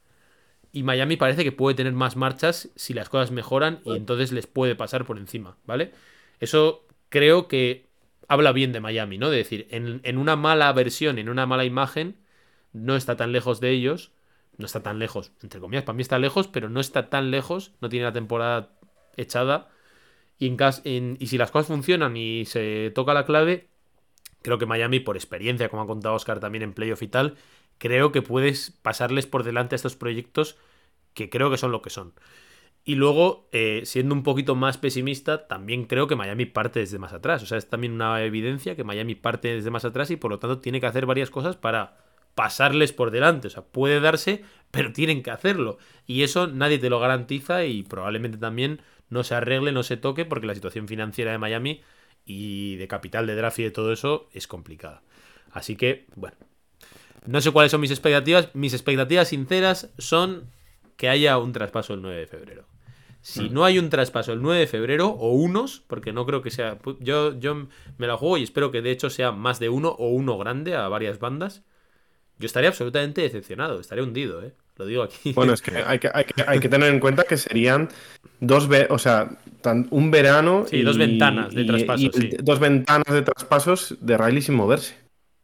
y 0.73 0.83
Miami 0.83 1.17
parece 1.17 1.45
que 1.45 1.53
puede 1.53 1.77
tener 1.77 1.93
más 1.93 2.17
marchas 2.17 2.69
si 2.75 2.95
las 2.95 3.09
cosas 3.09 3.31
mejoran 3.31 3.81
y 3.85 3.95
entonces 3.95 4.33
les 4.33 4.49
puede 4.49 4.75
pasar 4.75 5.07
por 5.07 5.19
encima, 5.19 5.57
¿vale? 5.67 5.93
Eso 6.41 6.85
creo 7.11 7.47
que 7.47 7.88
habla 8.29 8.53
bien 8.53 8.73
de 8.73 8.81
Miami, 8.81 9.19
¿no? 9.19 9.31
De 9.31 9.39
decir, 9.39 9.67
en, 9.71 10.19
una 10.19 10.37
mala 10.37 10.73
versión, 10.73 11.19
en 11.19 11.29
una 11.29 11.47
mala 11.47 11.65
imagen, 11.65 12.17
no 12.73 12.95
está 12.95 13.17
tan 13.17 13.33
lejos 13.33 13.61
de 13.61 13.71
ellos, 13.71 14.13
no 14.59 14.67
está 14.67 14.83
tan 14.83 14.99
lejos, 14.99 15.33
entre 15.43 15.61
comillas, 15.61 15.85
para 15.85 15.97
mí 15.97 16.03
está 16.03 16.19
lejos, 16.19 16.47
pero 16.47 16.69
no 16.69 16.81
está 16.81 17.09
tan 17.09 17.31
lejos, 17.31 17.73
no 17.81 17.89
tiene 17.89 18.05
la 18.05 18.13
temporada 18.13 18.71
echada. 19.17 19.71
Y, 20.39 20.55
y 21.19 21.27
si 21.27 21.39
las 21.39 21.51
cosas 21.51 21.69
funcionan 21.69 22.17
y 22.17 22.45
se 22.45 22.93
toca 22.95 23.15
la 23.15 23.25
clave, 23.25 23.69
creo 24.43 24.59
que 24.59 24.67
Miami, 24.67 25.01
por 25.01 25.17
experiencia, 25.17 25.69
como 25.69 25.83
ha 25.83 25.87
contado 25.87 26.15
Oscar 26.15 26.39
también 26.39 26.63
en 26.63 26.75
playoff 26.75 27.03
y 27.03 27.09
tal, 27.09 27.37
creo 27.79 28.13
que 28.13 28.23
puedes 28.23 28.71
pasarles 28.83 29.27
por 29.27 29.43
delante 29.43 29.75
a 29.75 29.77
estos 29.77 29.97
proyectos 29.97 30.57
que 31.15 31.31
creo 31.31 31.51
que 31.51 31.57
son 31.57 31.73
lo 31.73 31.83
que 31.83 31.91
son. 31.91 32.13
Y 32.85 32.95
luego, 32.95 33.49
eh, 33.53 33.83
siendo 33.85 34.15
un 34.15 34.23
poquito 34.23 34.55
más 34.55 34.79
pesimista, 34.79 35.47
también 35.47 35.85
creo 35.85 36.07
que 36.07 36.17
Miami 36.17 36.47
parte 36.47 36.81
desde 36.81 36.99
más 36.99 37.13
atrás. 37.13 37.43
O 37.43 37.47
sea, 37.47 37.59
es 37.59 37.69
también 37.69 37.93
una 37.93 38.23
evidencia 38.25 38.77
que 38.77 38.85
Miami 38.85 39.15
parte 39.15 39.55
desde 39.55 39.71
más 39.71 39.85
atrás 39.85 40.11
y 40.11 40.17
por 40.17 40.31
lo 40.31 40.39
tanto 40.39 40.61
tiene 40.61 40.81
que 40.81 40.87
hacer 40.87 41.05
varias 41.05 41.31
cosas 41.31 41.57
para 41.57 41.99
pasarles 42.35 42.93
por 42.93 43.11
delante. 43.11 43.49
O 43.49 43.51
sea, 43.51 43.65
puede 43.65 44.01
darse, 44.01 44.43
pero 44.71 44.93
tienen 44.93 45.23
que 45.23 45.31
hacerlo. 45.31 45.79
Y 46.07 46.23
eso 46.23 46.47
nadie 46.47 46.79
te 46.79 46.89
lo 46.89 46.99
garantiza 46.99 47.65
y 47.65 47.83
probablemente 47.83 48.39
también 48.39 48.81
no 49.11 49.25
se 49.25 49.35
arregle, 49.35 49.73
no 49.73 49.83
se 49.83 49.97
toque, 49.97 50.25
porque 50.25 50.47
la 50.47 50.55
situación 50.55 50.89
financiera 50.89 51.33
de 51.33 51.39
Miami 51.39 51.83
y 52.25 52.77
de 52.77 52.89
capital 52.89 53.27
de 53.27 53.35
draft 53.35 53.59
y 53.59 53.65
de 53.65 53.71
todo 53.71 53.93
eso 53.93 54.29
es 54.33 54.47
complicada. 54.47 55.03
Así 55.51 55.77
que, 55.77 56.07
bueno. 56.15 56.37
No 57.27 57.41
sé 57.41 57.51
cuáles 57.51 57.73
son 57.73 57.81
mis 57.81 57.91
expectativas. 57.91 58.55
Mis 58.55 58.73
expectativas 58.73 59.29
sinceras 59.29 59.93
son 59.99 60.51
que 60.99 61.09
haya 61.09 61.39
un 61.39 61.53
traspaso 61.53 61.95
el 61.95 62.03
9 62.03 62.19
de 62.19 62.27
febrero. 62.27 62.67
Si 63.23 63.49
no 63.51 63.65
hay 63.65 63.79
un 63.79 63.89
traspaso 63.91 64.33
el 64.33 64.43
9 64.43 64.61
de 64.61 64.67
febrero, 64.67 65.09
o 65.09 65.33
unos, 65.33 65.83
porque 65.87 66.13
no 66.13 66.25
creo 66.27 66.43
que 66.43 66.51
sea. 66.51 66.79
Yo, 67.01 67.39
yo 67.39 67.67
me 67.99 68.07
la 68.07 68.17
juego 68.17 68.37
y 68.39 68.43
espero 68.43 68.71
que 68.71 68.81
de 68.83 68.91
hecho 68.91 69.09
sea 69.11 69.33
más 69.33 69.59
de 69.59 69.69
uno 69.71 69.89
o 69.89 70.09
uno 70.11 70.37
grande 70.39 70.75
a 70.77 70.87
varias 70.89 71.19
bandas. 71.19 71.63
Yo 72.39 72.47
estaría 72.47 72.69
absolutamente 72.69 73.21
decepcionado, 73.23 73.81
estaría 73.81 74.05
hundido, 74.05 74.43
¿eh? 74.45 74.53
Lo 74.77 74.87
digo 74.87 75.03
aquí. 75.03 75.33
Bueno, 75.33 75.53
es 75.55 75.61
que 75.63 75.77
hay 75.77 75.99
que, 75.99 76.09
hay 76.15 76.25
que, 76.25 76.45
hay 76.47 76.61
que 76.61 76.69
tener 76.69 76.93
en 76.93 77.01
cuenta 77.01 77.25
que 77.25 77.37
serían 77.37 77.89
dos, 78.41 78.69
ve- 78.69 78.87
o 78.91 78.99
sea, 78.99 79.29
tan- 79.61 79.89
un 79.91 80.11
verano 80.13 80.65
Sí, 80.71 80.83
dos 80.83 80.97
ventanas 80.99 81.53
de 81.53 81.65
traspasos, 81.65 82.05
y 82.05 82.11
sí. 82.21 82.31
dos 82.41 82.61
ventanas 82.61 83.13
de 83.13 83.23
traspasos 83.23 83.97
de 84.01 84.17
Riley 84.17 84.43
sin 84.43 84.55
moverse. 84.55 84.95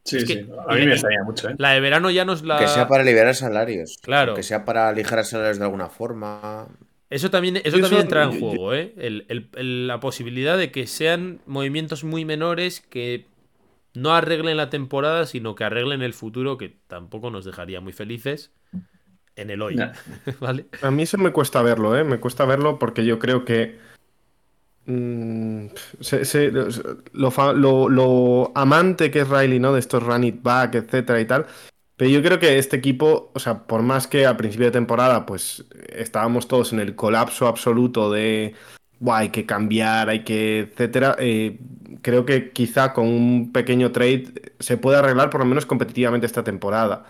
Sí, 0.05 0.17
Es 0.17 0.25
que- 0.25 0.33
sí. 0.35 0.49
A 0.67 0.75
mí 0.75 0.85
me 0.85 0.93
extraña 0.93 1.23
mucho, 1.23 1.49
¿eh? 1.49 1.55
La 1.57 1.71
de 1.71 1.79
verano 1.79 2.09
ya 2.11 2.23
nos 2.25 2.43
la. 2.43 2.57
Que 2.59 2.67
sea 2.67 2.87
para 2.87 3.03
liberar 3.03 3.33
salarios. 3.35 3.97
Claro. 4.01 4.35
Que 4.35 4.43
sea 4.43 4.63
para 4.63 4.87
aligerar 4.89 5.25
salarios 5.25 5.57
de 5.57 5.65
alguna 5.65 5.89
forma. 5.89 6.67
Eso 7.09 7.29
también, 7.31 7.57
eso 7.57 7.71
también 7.71 7.85
eso- 7.85 7.99
entra 8.01 8.23
en 8.25 8.31
yo- 8.31 8.39
juego, 8.39 8.73
¿eh? 8.73 8.93
El- 8.97 9.25
el- 9.29 9.49
el- 9.55 9.87
la 9.87 9.99
posibilidad 9.99 10.57
de 10.57 10.71
que 10.71 10.85
sean 10.87 11.39
movimientos 11.45 12.03
muy 12.03 12.23
menores 12.25 12.81
que 12.81 13.25
no 13.95 14.13
arreglen 14.13 14.57
la 14.57 14.69
temporada, 14.69 15.25
sino 15.25 15.55
que 15.55 15.63
arreglen 15.63 16.01
el 16.01 16.13
futuro, 16.13 16.57
que 16.57 16.77
tampoco 16.87 17.31
nos 17.31 17.45
dejaría 17.45 17.79
muy 17.81 17.93
felices 17.93 18.51
en 19.35 19.49
el 19.49 19.61
hoy. 19.61 19.75
¿Vale? 20.39 20.65
A 20.81 20.91
mí 20.91 21.03
eso 21.03 21.17
me 21.17 21.31
cuesta 21.31 21.61
verlo, 21.61 21.97
¿eh? 21.97 22.03
Me 22.03 22.19
cuesta 22.19 22.45
verlo 22.45 22.77
porque 22.77 23.05
yo 23.05 23.17
creo 23.19 23.43
que 23.45 23.77
mm, 24.85 25.67
se- 26.01 26.51
lo, 27.13 28.51
amante 28.55 29.11
que 29.11 29.21
es 29.21 29.29
Riley, 29.29 29.59
¿no? 29.59 29.73
De 29.73 29.79
estos 29.79 30.03
run 30.03 30.23
it 30.23 30.41
back, 30.41 30.75
etcétera 30.75 31.19
y 31.19 31.25
tal. 31.25 31.45
Pero 31.97 32.11
yo 32.11 32.21
creo 32.21 32.39
que 32.39 32.57
este 32.59 32.75
equipo, 32.77 33.31
o 33.33 33.39
sea, 33.39 33.63
por 33.67 33.81
más 33.81 34.07
que 34.07 34.25
a 34.25 34.35
principio 34.37 34.65
de 34.67 34.71
temporada, 34.71 35.25
pues 35.25 35.65
estábamos 35.89 36.47
todos 36.47 36.73
en 36.73 36.79
el 36.81 36.95
colapso 36.95 37.47
absoluto 37.47 38.11
de, 38.11 38.53
"Buah, 38.99 39.19
hay 39.19 39.29
que 39.29 39.45
cambiar, 39.45 40.09
hay 40.09 40.23
que, 40.23 40.59
etcétera. 40.61 41.15
eh, 41.19 41.57
creo 42.01 42.25
que 42.25 42.51
quizá 42.51 42.93
con 42.93 43.07
un 43.07 43.51
pequeño 43.53 43.91
trade 43.91 44.33
se 44.59 44.77
puede 44.77 44.97
arreglar 44.97 45.29
por 45.29 45.39
lo 45.41 45.45
menos 45.45 45.65
competitivamente 45.65 46.25
esta 46.27 46.43
temporada. 46.43 47.05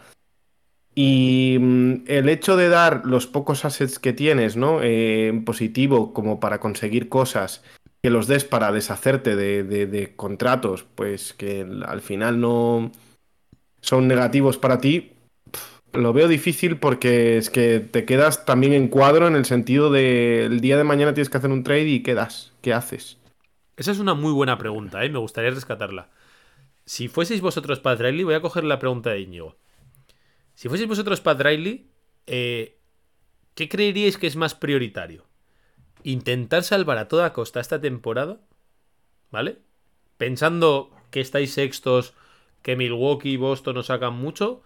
Y 0.95 1.57
mm, 1.59 2.03
el 2.07 2.29
hecho 2.29 2.55
de 2.57 2.69
dar 2.69 3.05
los 3.05 3.27
pocos 3.27 3.65
assets 3.65 3.99
que 3.99 4.13
tienes, 4.13 4.55
¿no? 4.55 4.81
Eh, 4.81 5.27
en 5.27 5.43
positivo, 5.45 6.13
como 6.13 6.39
para 6.39 6.59
conseguir 6.59 7.09
cosas, 7.09 7.63
que 8.01 8.09
los 8.09 8.27
des 8.27 8.45
para 8.45 8.71
deshacerte 8.71 9.35
de, 9.35 9.63
de- 9.63 10.15
contratos, 10.15 10.85
pues 10.95 11.33
que 11.33 11.65
al 11.85 12.01
final 12.01 12.39
no 12.39 12.91
son 13.81 14.07
negativos 14.07 14.57
para 14.57 14.79
ti, 14.81 15.13
lo 15.93 16.13
veo 16.13 16.27
difícil 16.27 16.77
porque 16.77 17.37
es 17.37 17.49
que 17.49 17.79
te 17.81 18.05
quedas 18.05 18.45
también 18.45 18.73
en 18.73 18.89
cuadro 18.89 19.27
en 19.27 19.35
el 19.35 19.45
sentido 19.45 19.91
de 19.91 20.45
el 20.45 20.61
día 20.61 20.77
de 20.77 20.83
mañana 20.85 21.13
tienes 21.13 21.29
que 21.29 21.37
hacer 21.37 21.51
un 21.51 21.63
trade 21.63 21.87
y 21.87 22.03
¿qué 22.03 22.15
das? 22.15 22.53
¿Qué 22.61 22.73
haces? 22.73 23.17
Esa 23.77 23.91
es 23.91 23.99
una 23.99 24.13
muy 24.13 24.31
buena 24.33 24.57
pregunta, 24.57 25.03
¿eh? 25.03 25.09
Me 25.09 25.19
gustaría 25.19 25.49
rescatarla. 25.51 26.09
Si 26.85 27.07
fueseis 27.09 27.41
vosotros 27.41 27.79
Pat 27.81 27.99
Riley, 28.01 28.23
voy 28.25 28.35
a 28.35 28.41
coger 28.41 28.63
la 28.65 28.79
pregunta 28.79 29.11
de 29.11 29.21
Íñigo. 29.21 29.57
Si 30.55 30.69
fueseis 30.69 30.89
vosotros 30.89 31.21
Pat 31.21 31.39
Riley, 31.39 31.89
eh, 32.27 32.77
¿qué 33.53 33.69
creeríais 33.69 34.17
que 34.17 34.27
es 34.27 34.35
más 34.35 34.55
prioritario? 34.55 35.25
¿Intentar 36.03 36.63
salvar 36.63 36.97
a 36.97 37.07
toda 37.07 37.33
costa 37.33 37.59
esta 37.59 37.79
temporada? 37.79 38.39
¿Vale? 39.31 39.59
Pensando 40.17 40.91
que 41.11 41.21
estáis 41.21 41.53
sextos, 41.53 42.13
que 42.61 42.75
Milwaukee 42.75 43.33
y 43.33 43.37
Boston 43.37 43.77
os 43.77 43.87
sacan 43.87 44.13
mucho, 44.13 44.63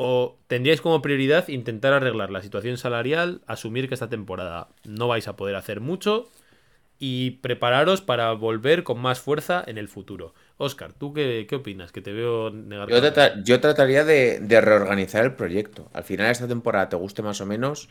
¿O 0.00 0.38
tendríais 0.46 0.80
como 0.80 1.02
prioridad 1.02 1.48
intentar 1.48 1.92
arreglar 1.92 2.30
la 2.30 2.40
situación 2.40 2.76
salarial, 2.76 3.42
asumir 3.48 3.88
que 3.88 3.94
esta 3.94 4.08
temporada 4.08 4.68
no 4.84 5.08
vais 5.08 5.26
a 5.26 5.34
poder 5.34 5.56
hacer 5.56 5.80
mucho 5.80 6.28
y 7.00 7.42
prepararos 7.42 8.00
para 8.00 8.30
volver 8.30 8.84
con 8.84 9.00
más 9.00 9.18
fuerza 9.18 9.60
en 9.66 9.76
el 9.76 9.88
futuro? 9.88 10.34
Oscar, 10.58 10.92
¿tú 10.92 11.12
qué, 11.12 11.46
qué 11.48 11.56
opinas? 11.56 11.92
Que 11.92 12.02
te 12.02 12.12
veo 12.12 12.50
negar. 12.50 12.88
Yo, 12.88 13.00
trata- 13.00 13.42
yo 13.42 13.60
trataría 13.60 14.04
de, 14.04 14.40
de 14.40 14.60
reorganizar 14.60 15.24
el 15.24 15.34
proyecto. 15.34 15.88
Al 15.92 16.04
final, 16.04 16.30
esta 16.30 16.48
temporada, 16.48 16.88
te 16.88 16.96
guste 16.96 17.22
más 17.22 17.40
o 17.40 17.46
menos, 17.46 17.88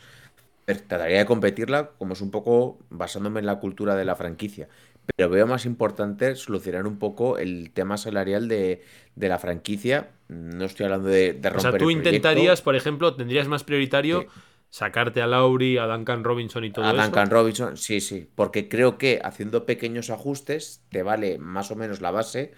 trataría 0.66 1.18
de 1.18 1.26
competirla, 1.26 1.90
como 1.98 2.14
es 2.14 2.20
un 2.20 2.30
poco 2.30 2.78
basándome 2.90 3.40
en 3.40 3.46
la 3.46 3.60
cultura 3.60 3.96
de 3.96 4.04
la 4.04 4.16
franquicia. 4.16 4.68
Pero 5.16 5.30
veo 5.30 5.46
más 5.46 5.66
importante 5.66 6.36
solucionar 6.36 6.86
un 6.86 6.98
poco 6.98 7.38
el 7.38 7.70
tema 7.72 7.96
salarial 7.96 8.48
de, 8.48 8.82
de 9.16 9.28
la 9.28 9.38
franquicia. 9.38 10.10
No 10.28 10.64
estoy 10.66 10.84
hablando 10.84 11.08
de, 11.08 11.32
de 11.34 11.50
o 11.50 11.52
romper 11.54 11.70
sea, 11.72 11.78
tú 11.78 11.86
el 11.86 11.92
intentarías, 11.96 12.62
por 12.62 12.76
ejemplo, 12.76 13.14
tendrías 13.16 13.48
más 13.48 13.64
prioritario 13.64 14.22
Sí. 14.22 14.28
Sacarte 14.70 15.22
a 15.22 15.26
Lowry, 15.26 15.78
a 15.78 15.86
Duncan 15.86 16.24
Robinson 16.24 16.64
y 16.64 16.70
todo 16.70 16.84
A 16.84 16.92
eso. 16.92 17.02
Duncan 17.02 17.30
Robinson, 17.30 17.76
sí, 17.76 18.00
sí. 18.00 18.28
Porque 18.34 18.68
creo 18.68 18.98
que 18.98 19.20
haciendo 19.22 19.66
pequeños 19.66 20.10
ajustes 20.10 20.82
te 20.90 21.02
vale 21.02 21.38
más 21.38 21.70
o 21.70 21.76
menos 21.76 22.00
la 22.00 22.10
base 22.10 22.52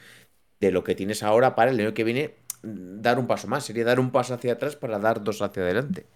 de 0.61 0.73
lo 0.73 0.85
que 0.85 0.95
tienes 0.95 1.23
ahora 1.23 1.55
para 1.55 1.71
el 1.71 1.81
año 1.81 1.95
que 1.95 2.05
viene 2.05 2.37
dar 2.63 3.19
un 3.19 3.27
paso 3.27 3.49
más. 3.49 3.65
Sería 3.65 3.85
dar 3.85 4.01
un 4.01 4.11
paso 4.11 4.35
hacia 4.35 4.55
atrás 4.55 4.77
para 4.77 4.99
dar 4.99 5.23
dos 5.25 5.43
hacia 5.43 5.63
adelante. 5.63 6.07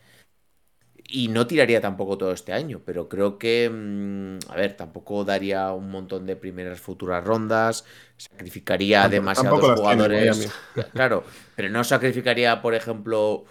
Y 1.06 1.28
no 1.28 1.46
tiraría 1.46 1.80
tampoco 1.80 2.16
todo 2.16 2.32
este 2.32 2.52
año, 2.52 2.80
pero 2.84 3.08
creo 3.08 3.38
que, 3.38 3.70
mm, 3.70 4.50
a 4.50 4.56
ver, 4.56 4.74
tampoco 4.76 5.22
daría 5.24 5.70
un 5.72 5.90
montón 5.90 6.24
de 6.24 6.34
primeras 6.34 6.80
futuras 6.80 7.22
rondas, 7.22 7.84
sacrificaría 8.16 9.08
demasiados 9.08 9.60
tiene 9.60 9.76
jugadores. 9.76 10.50
Claro, 10.92 11.24
pero 11.54 11.68
no 11.68 11.84
sacrificaría, 11.84 12.62
por 12.62 12.74
ejemplo, 12.74 13.44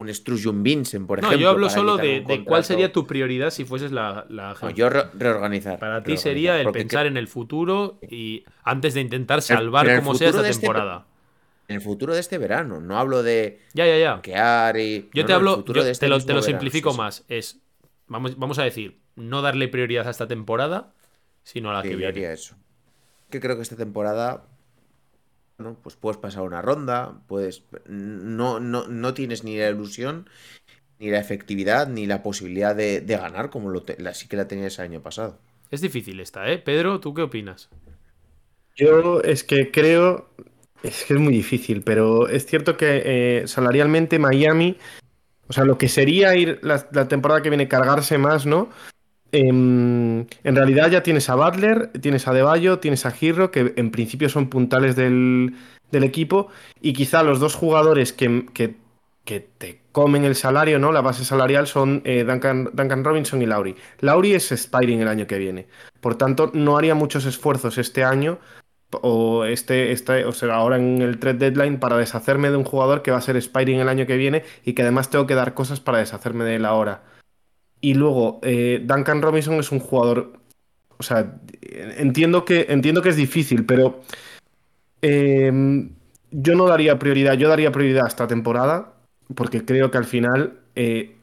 un 0.00 0.12
Strujum 0.12 0.62
Vincent, 0.62 1.06
por 1.06 1.20
No, 1.20 1.28
ejemplo. 1.28 1.42
yo 1.44 1.50
hablo 1.50 1.68
solo 1.70 1.96
de, 1.98 2.22
de 2.22 2.44
cuál 2.44 2.64
sería 2.64 2.90
tu 2.90 3.06
prioridad 3.06 3.50
si 3.50 3.64
fueses 3.64 3.92
la, 3.92 4.26
la 4.30 4.56
No, 4.60 4.70
yo 4.70 4.88
re- 4.88 5.04
reorganizar. 5.14 5.78
Para 5.78 6.02
ti 6.02 6.16
sería 6.16 6.60
el 6.60 6.72
pensar 6.72 7.06
en 7.06 7.16
el 7.16 7.28
futuro 7.28 7.98
y 8.10 8.44
antes 8.64 8.94
de 8.94 9.02
intentar 9.02 9.42
salvar 9.42 9.88
el 9.88 9.98
como 10.00 10.14
sea 10.14 10.30
esta 10.30 10.40
este- 10.48 10.60
temporada. 10.62 11.06
En 11.68 11.76
el 11.76 11.82
futuro 11.82 12.14
de 12.14 12.20
este 12.20 12.36
verano, 12.38 12.80
no 12.80 12.98
hablo 12.98 13.22
de 13.22 13.60
Ya, 13.74 13.86
ya, 13.86 13.96
ya. 13.98 14.72
y. 14.80 15.08
Yo 15.14 15.22
no, 15.22 15.26
te 15.26 15.32
no, 15.32 15.34
hablo, 15.36 15.64
yo 15.64 15.84
de 15.84 15.90
este 15.92 16.06
te 16.06 16.10
lo, 16.10 16.16
te 16.18 16.22
lo 16.32 16.40
verano, 16.40 16.42
simplifico 16.42 16.90
sí, 16.90 16.96
más. 16.98 17.24
Es, 17.28 17.60
vamos, 18.08 18.36
vamos 18.38 18.58
a 18.58 18.64
decir, 18.64 18.98
no 19.14 19.40
darle 19.42 19.68
prioridad 19.68 20.08
a 20.08 20.10
esta 20.10 20.26
temporada, 20.26 20.92
sino 21.44 21.70
a 21.70 21.74
la 21.74 21.82
Sí, 21.82 21.88
que 21.88 21.92
yo 21.92 21.98
viene. 21.98 22.10
haría 22.12 22.32
eso. 22.32 22.56
Que 23.30 23.38
creo 23.38 23.54
que 23.54 23.62
esta 23.62 23.76
temporada. 23.76 24.46
Pues 25.82 25.96
puedes 25.96 26.16
pasar 26.18 26.42
una 26.42 26.62
ronda, 26.62 27.20
puedes. 27.26 27.64
No, 27.86 28.60
no, 28.60 28.86
no 28.88 29.14
tienes 29.14 29.44
ni 29.44 29.58
la 29.58 29.68
ilusión, 29.68 30.28
ni 30.98 31.10
la 31.10 31.20
efectividad, 31.20 31.88
ni 31.88 32.06
la 32.06 32.22
posibilidad 32.22 32.76
de, 32.76 33.00
de 33.00 33.16
ganar 33.16 33.50
como 33.50 33.70
lo 33.70 33.82
te- 33.82 34.00
la, 34.02 34.14
sí 34.14 34.28
que 34.28 34.36
la 34.36 34.48
tenías 34.48 34.78
el 34.78 34.86
año 34.86 35.02
pasado. 35.02 35.38
Es 35.70 35.80
difícil 35.80 36.20
esta, 36.20 36.50
¿eh? 36.50 36.58
Pedro, 36.58 37.00
¿tú 37.00 37.14
qué 37.14 37.22
opinas? 37.22 37.70
Yo 38.76 39.20
es 39.22 39.44
que 39.44 39.70
creo, 39.70 40.28
Es 40.82 41.04
que 41.06 41.14
es 41.14 41.20
muy 41.20 41.34
difícil, 41.34 41.82
pero 41.82 42.28
es 42.28 42.46
cierto 42.46 42.76
que 42.76 43.02
eh, 43.42 43.48
salarialmente 43.48 44.18
Miami, 44.18 44.78
o 45.48 45.52
sea, 45.54 45.64
lo 45.64 45.78
que 45.78 45.88
sería 45.88 46.36
ir 46.36 46.60
la, 46.62 46.88
la 46.92 47.08
temporada 47.08 47.42
que 47.42 47.50
viene 47.50 47.68
cargarse 47.68 48.18
más, 48.18 48.46
¿no? 48.46 48.70
Em, 49.32 50.26
en 50.42 50.56
realidad 50.56 50.90
ya 50.90 51.02
tienes 51.02 51.30
a 51.30 51.36
Butler, 51.36 51.90
tienes 52.00 52.26
a 52.26 52.32
Deballo, 52.32 52.80
tienes 52.80 53.06
a 53.06 53.10
Girro, 53.12 53.50
que 53.50 53.74
en 53.76 53.90
principio 53.90 54.28
son 54.28 54.48
puntales 54.48 54.96
del, 54.96 55.54
equipo, 55.92 56.48
y 56.80 56.92
quizá 56.92 57.22
los 57.22 57.38
dos 57.40 57.54
jugadores 57.54 58.12
que, 58.12 58.46
que, 58.52 58.76
que, 59.24 59.40
te 59.40 59.82
comen 59.92 60.24
el 60.24 60.34
salario, 60.34 60.78
¿no? 60.78 60.92
La 60.92 61.00
base 61.00 61.24
salarial 61.24 61.66
son 61.66 62.02
eh, 62.04 62.24
Duncan, 62.24 62.70
Duncan, 62.72 63.04
Robinson 63.04 63.42
y 63.42 63.46
Lauri. 63.46 63.76
Lauri 64.00 64.34
es 64.34 64.50
Spiring 64.50 65.00
el 65.00 65.08
año 65.08 65.26
que 65.26 65.38
viene. 65.38 65.66
Por 66.00 66.16
tanto, 66.16 66.50
no 66.54 66.76
haría 66.76 66.94
muchos 66.94 67.24
esfuerzos 67.26 67.78
este 67.78 68.04
año 68.04 68.38
o 69.02 69.44
este, 69.44 69.92
este, 69.92 70.24
o 70.24 70.32
sea, 70.32 70.54
ahora 70.54 70.76
en 70.76 71.00
el 71.02 71.18
trade 71.18 71.50
deadline 71.50 71.78
para 71.78 71.96
deshacerme 71.96 72.50
de 72.50 72.56
un 72.56 72.64
jugador 72.64 73.02
que 73.02 73.12
va 73.12 73.18
a 73.18 73.20
ser 73.20 73.36
Spiring 73.36 73.80
el 73.80 73.88
año 73.88 74.06
que 74.06 74.16
viene 74.16 74.44
y 74.64 74.72
que 74.74 74.82
además 74.82 75.10
tengo 75.10 75.26
que 75.26 75.34
dar 75.34 75.54
cosas 75.54 75.80
para 75.80 75.98
deshacerme 75.98 76.44
de 76.44 76.56
él 76.56 76.64
ahora. 76.64 77.02
Y 77.80 77.94
luego, 77.94 78.40
eh, 78.42 78.82
Duncan 78.84 79.22
Robinson 79.22 79.54
es 79.54 79.72
un 79.72 79.80
jugador. 79.80 80.32
O 80.98 81.02
sea, 81.02 81.38
entiendo 81.62 82.44
que, 82.44 82.66
entiendo 82.68 83.00
que 83.00 83.08
es 83.08 83.16
difícil, 83.16 83.64
pero 83.64 84.02
eh, 85.02 85.88
yo 86.30 86.54
no 86.54 86.66
daría 86.66 86.98
prioridad. 86.98 87.34
Yo 87.34 87.48
daría 87.48 87.72
prioridad 87.72 88.04
a 88.04 88.08
esta 88.08 88.26
temporada, 88.26 88.92
porque 89.34 89.64
creo 89.64 89.90
que 89.90 89.98
al 89.98 90.04
final, 90.04 90.60
eh, 90.74 91.16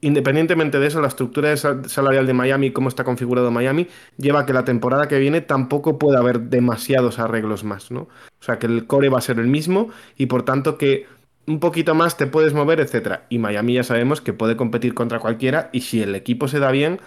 independientemente 0.00 0.78
de 0.78 0.88
eso, 0.88 1.00
la 1.00 1.08
estructura 1.08 1.56
salarial 1.56 2.26
de 2.26 2.32
Miami, 2.32 2.72
cómo 2.72 2.88
está 2.88 3.04
configurado 3.04 3.50
Miami, 3.50 3.88
lleva 4.18 4.40
a 4.40 4.46
que 4.46 4.52
la 4.52 4.64
temporada 4.64 5.06
que 5.06 5.18
viene 5.18 5.40
tampoco 5.40 5.98
pueda 5.98 6.18
haber 6.18 6.40
demasiados 6.40 7.18
arreglos 7.18 7.62
más, 7.62 7.90
¿no? 7.90 8.02
O 8.02 8.44
sea, 8.44 8.58
que 8.58 8.66
el 8.66 8.86
core 8.86 9.08
va 9.08 9.18
a 9.18 9.22
ser 9.22 9.38
el 9.38 9.46
mismo 9.46 9.90
y 10.16 10.26
por 10.26 10.44
tanto 10.44 10.76
que 10.78 11.06
un 11.46 11.60
poquito 11.60 11.94
más 11.94 12.16
te 12.16 12.26
puedes 12.26 12.54
mover, 12.54 12.80
etcétera. 12.80 13.26
Y 13.28 13.38
Miami 13.38 13.74
ya 13.74 13.84
sabemos 13.84 14.20
que 14.20 14.32
puede 14.32 14.56
competir 14.56 14.94
contra 14.94 15.18
cualquiera 15.18 15.70
y 15.72 15.80
si 15.80 16.02
el 16.02 16.14
equipo 16.14 16.48
se 16.48 16.58
da 16.58 16.70
bien, 16.70 17.00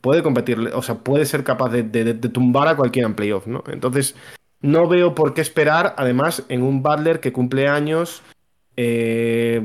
puede 0.00 0.22
competir, 0.22 0.58
o 0.74 0.82
sea, 0.82 0.96
puede 0.96 1.26
ser 1.26 1.44
capaz 1.44 1.70
de, 1.70 2.14
tumbar 2.14 2.68
a 2.68 2.76
cualquiera 2.76 3.08
en 3.08 3.14
playoff, 3.14 3.46
¿no? 3.46 3.64
Entonces, 3.68 4.14
no 4.60 4.88
veo 4.88 5.14
por 5.14 5.34
qué 5.34 5.40
esperar, 5.40 5.94
además, 5.96 6.44
en 6.48 6.62
un 6.62 6.82
Butler 6.82 7.20
que 7.20 7.32
cumple 7.32 7.68
años. 7.68 8.22
Eh, 8.80 9.60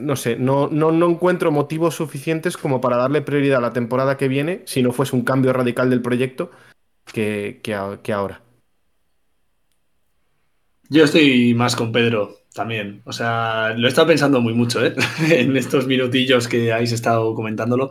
no 0.00 0.14
sé, 0.14 0.36
no, 0.36 0.68
no, 0.68 0.92
no, 0.92 1.10
encuentro 1.10 1.50
motivos 1.50 1.96
suficientes 1.96 2.56
como 2.56 2.80
para 2.80 2.96
darle 2.96 3.20
prioridad 3.20 3.58
a 3.58 3.62
la 3.62 3.72
temporada 3.72 4.16
que 4.16 4.28
viene, 4.28 4.62
si 4.64 4.80
no 4.80 4.92
fuese 4.92 5.16
un 5.16 5.22
cambio 5.22 5.52
radical 5.52 5.90
del 5.90 6.02
proyecto, 6.02 6.52
que, 7.12 7.60
que, 7.64 7.98
que 8.02 8.12
ahora. 8.12 8.42
Yo 10.88 11.02
estoy 11.02 11.54
más 11.54 11.74
con 11.74 11.90
Pedro 11.90 12.43
también. 12.54 13.02
O 13.04 13.12
sea, 13.12 13.74
lo 13.76 13.86
he 13.86 13.90
estado 13.90 14.06
pensando 14.06 14.40
muy 14.40 14.54
mucho, 14.54 14.84
¿eh? 14.84 14.94
en 15.28 15.56
estos 15.56 15.86
minutillos 15.86 16.48
que 16.48 16.72
habéis 16.72 16.92
estado 16.92 17.34
comentándolo. 17.34 17.90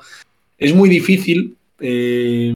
Es 0.58 0.74
muy 0.74 0.90
difícil 0.90 1.58
eh, 1.80 2.54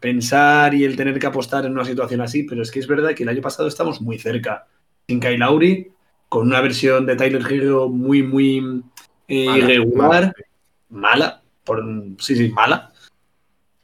pensar 0.00 0.74
y 0.74 0.84
el 0.84 0.96
tener 0.96 1.18
que 1.18 1.26
apostar 1.26 1.64
en 1.64 1.72
una 1.72 1.84
situación 1.84 2.20
así, 2.20 2.42
pero 2.42 2.62
es 2.62 2.70
que 2.70 2.80
es 2.80 2.86
verdad 2.86 3.14
que 3.14 3.22
el 3.22 3.28
año 3.28 3.40
pasado 3.40 3.68
estamos 3.68 4.00
muy 4.00 4.18
cerca. 4.18 4.66
Sin 5.06 5.20
Kyle 5.20 5.38
Lauri, 5.38 5.88
con 6.28 6.48
una 6.48 6.60
versión 6.60 7.06
de 7.06 7.16
Tyler 7.16 7.44
Hero 7.48 7.88
muy, 7.88 8.22
muy 8.22 8.82
eh, 9.28 9.46
mala, 9.46 9.58
irregular, 9.58 10.34
mala. 10.88 11.10
mala, 11.10 11.42
por, 11.62 11.84
sí, 12.18 12.34
sí, 12.34 12.48
mala. 12.50 12.92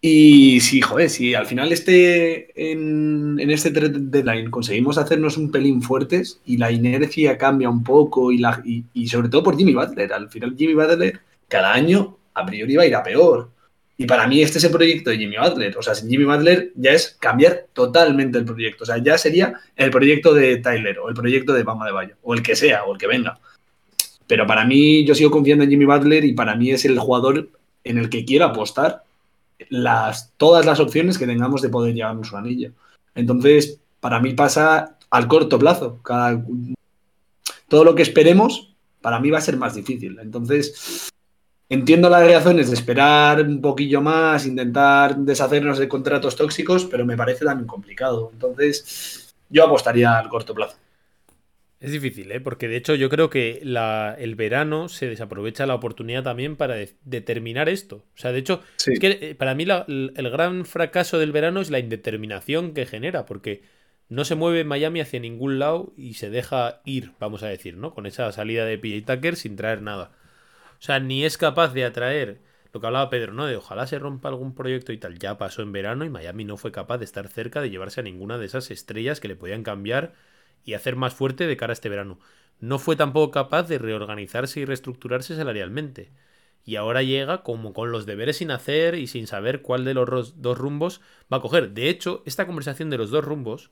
Y 0.03 0.61
sí, 0.61 0.81
joder, 0.81 1.11
si 1.11 1.35
al 1.35 1.47
final 1.47 1.73
este, 1.73 2.73
en, 2.73 3.39
en, 3.39 3.51
este 3.51 3.71
deadline 3.71 4.51
conseguimos 4.51 4.97
hacernos 4.97 5.37
un 5.37 5.51
pelín 5.51 5.83
fuertes 5.83 6.41
y 6.47 6.57
la 6.57 6.73
inercia 6.73 7.37
cambia 7.37 7.69
un 7.69 7.85
poco 7.85 8.33
y, 8.33 8.39
la, 8.39 8.63
y, 8.65 8.85
y, 8.95 9.09
sobre 9.09 9.29
todo 9.29 9.43
por 9.43 9.59
Jimmy 9.59 9.75
Butler. 9.75 10.11
Al 10.15 10.31
final 10.31 10.55
Jimmy 10.57 10.73
Butler 10.73 11.21
cada 11.49 11.75
año 11.75 12.17
a 12.33 12.47
priori 12.47 12.77
va 12.77 12.85
a 12.85 12.87
ir 12.87 12.95
a 12.95 13.03
peor. 13.03 13.51
Y 13.99 14.07
para 14.07 14.27
mí 14.27 14.41
este 14.41 14.57
es 14.57 14.65
el 14.65 14.71
proyecto 14.71 15.11
de 15.11 15.19
Jimmy 15.19 15.37
Butler. 15.37 15.77
O 15.77 15.83
sea, 15.83 15.95
sin 15.95 16.09
Jimmy 16.09 16.25
Butler 16.25 16.73
ya 16.77 16.93
es 16.93 17.19
cambiar 17.21 17.67
totalmente 17.75 18.39
el 18.39 18.47
proyecto. 18.47 18.85
O 18.85 18.87
sea, 18.87 18.97
ya 18.97 19.19
sería 19.19 19.53
el 19.77 19.91
proyecto 19.91 20.33
de 20.33 20.57
Tyler 20.57 20.99
o 21.01 21.11
el 21.11 21.15
proyecto 21.15 21.53
de 21.53 21.63
Bama 21.63 21.85
de 21.85 21.93
Bayo 21.93 22.17
o 22.23 22.33
el 22.33 22.43
que 22.43 22.57
sea 22.57 22.85
o 22.85 22.95
el 22.95 22.99
que 22.99 23.07
venga. 23.07 23.39
Pero 24.27 24.47
para 24.47 24.65
mí 24.65 25.05
yo 25.05 25.15
sigo 25.15 25.31
confiando 25.31 25.65
en 25.65 25.71
Jimmy 25.71 25.85
Butler 25.85 26.25
y 26.25 26.33
para 26.33 26.55
mí 26.55 26.71
es 26.71 26.87
el 26.87 26.99
jugador 26.99 27.51
en 27.85 27.99
el 27.99 28.09
que 28.09 28.25
quiero 28.25 28.47
apostar 28.47 29.03
las, 29.69 30.33
todas 30.37 30.67
las 30.67 30.81
opciones 30.81 31.19
que 31.19 31.27
tengamos 31.27 31.63
de 31.63 31.69
poder 31.69 31.95
llevarnos 31.95 32.33
un 32.33 32.39
anillo. 32.39 32.73
Entonces, 33.15 33.81
para 34.01 34.21
mí 34.21 34.35
pasa 34.35 34.97
al 35.11 35.29
corto 35.29 35.59
plazo. 35.59 35.99
Cada, 36.03 36.43
todo 37.69 37.85
lo 37.85 37.95
que 37.95 38.03
esperemos, 38.03 38.75
para 39.01 39.21
mí 39.21 39.31
va 39.31 39.39
a 39.39 39.43
ser 39.43 39.57
más 39.57 39.75
difícil. 39.75 40.19
Entonces, 40.21 41.11
entiendo 41.69 42.09
las 42.09 42.29
razones 42.29 42.69
de 42.69 42.75
esperar 42.75 43.41
un 43.43 43.61
poquillo 43.61 44.01
más, 44.01 44.47
intentar 44.47 45.17
deshacernos 45.17 45.79
de 45.79 45.89
contratos 45.89 46.37
tóxicos, 46.37 46.85
pero 46.87 47.05
me 47.05 47.17
parece 47.17 47.45
también 47.45 47.67
complicado. 47.67 48.31
Entonces, 48.33 49.35
yo 49.49 49.65
apostaría 49.65 50.19
al 50.19 50.29
corto 50.29 50.55
plazo. 50.55 50.77
Es 51.81 51.93
difícil, 51.93 52.31
¿eh? 52.31 52.41
porque 52.41 52.69
de 52.69 52.77
hecho 52.77 52.95
yo 52.95 53.09
creo 53.09 53.31
que 53.31 53.61
la, 53.63 54.15
el 54.19 54.35
verano 54.35 54.91
se 54.91 55.09
desaprovecha 55.09 55.65
la 55.65 55.75
oportunidad 55.75 56.23
también 56.23 56.57
para 56.57 56.75
de, 56.75 56.93
determinar 57.05 57.71
esto. 57.71 58.05
O 58.15 58.19
sea, 58.19 58.33
de 58.33 58.39
hecho, 58.39 58.63
sí. 58.77 58.93
es 58.93 59.01
que 59.01 59.19
eh, 59.23 59.35
para 59.35 59.55
mí 59.55 59.65
la, 59.65 59.87
el, 59.89 60.13
el 60.15 60.29
gran 60.29 60.67
fracaso 60.67 61.19
del 61.19 61.33
verano 61.33 61.63
es 61.63 61.71
la 61.71 61.79
indeterminación 61.79 62.75
que 62.75 62.85
genera, 62.85 63.25
porque 63.25 63.63
no 64.11 64.27
se 64.27 64.35
mueve 64.35 64.65
Miami 64.65 65.01
hacia 65.01 65.21
ningún 65.21 65.59
lado 65.59 65.95
y 65.97 66.15
se 66.15 66.29
deja 66.29 66.83
ir, 66.85 67.13
vamos 67.19 67.43
a 67.43 67.49
decir, 67.49 67.79
¿no? 67.79 67.95
Con 67.95 68.05
esa 68.05 68.31
salida 68.33 68.67
de 68.67 68.77
PJ 68.77 69.17
Tucker 69.17 69.37
sin 69.37 69.57
traer 69.57 69.81
nada. 69.81 70.13
O 70.81 70.83
sea, 70.83 71.01
ni 71.01 71.25
es 71.25 71.39
capaz 71.39 71.73
de 71.73 71.85
atraer 71.85 72.41
lo 72.73 72.81
que 72.81 72.87
hablaba 72.87 73.09
Pedro, 73.09 73.33
¿no? 73.33 73.47
De 73.47 73.57
ojalá 73.57 73.87
se 73.87 73.99
rompa 73.99 74.29
algún 74.29 74.55
proyecto 74.55 74.93
y 74.93 74.99
tal. 74.99 75.19
Ya 75.19 75.39
pasó 75.39 75.63
en 75.63 75.73
verano 75.73 76.05
y 76.05 76.11
Miami 76.11 76.45
no 76.45 76.57
fue 76.57 76.73
capaz 76.73 76.99
de 76.99 77.05
estar 77.05 77.29
cerca 77.29 77.61
de 77.63 77.71
llevarse 77.71 78.01
a 78.01 78.03
ninguna 78.03 78.37
de 78.37 78.47
esas 78.47 78.71
estrellas 78.71 79.21
que 79.21 79.29
le 79.29 79.37
podían 79.37 79.63
cambiar 79.63 80.13
y 80.65 80.75
hacer 80.75 80.97
más 80.97 81.15
fuerte 81.15 81.47
de 81.47 81.57
cara 81.57 81.73
a 81.73 81.75
este 81.75 81.89
verano. 81.89 82.19
No 82.61 82.79
fue 82.79 82.97
tampoco 82.97 83.31
capaz 83.31 83.65
de 83.65 83.79
reorganizarse 83.79 84.61
y 84.61 84.65
reestructurarse 84.65 85.37
salarialmente. 85.37 86.13
Y 86.65 86.77
ahora 86.77 87.03
llega 87.03 87.43
como 87.43 87.73
con 87.73 87.91
los 87.91 88.07
deberes 88.07 88.37
sin 88.37 88.51
hacer 88.51 88.95
y 88.95 89.07
sin 89.07 89.27
saber 89.27 89.63
cuál 89.63 89.85
de 89.85 89.95
los 89.95 90.43
dos 90.43 90.59
rumbos 90.59 91.01
va 91.33 91.39
a 91.39 91.41
coger. 91.41 91.71
De 91.71 91.89
hecho, 91.89 92.23
esta 92.27 92.47
conversación 92.47 92.91
de 92.91 92.99
los 92.99 93.11
dos 93.11 93.25
rumbos 93.25 93.71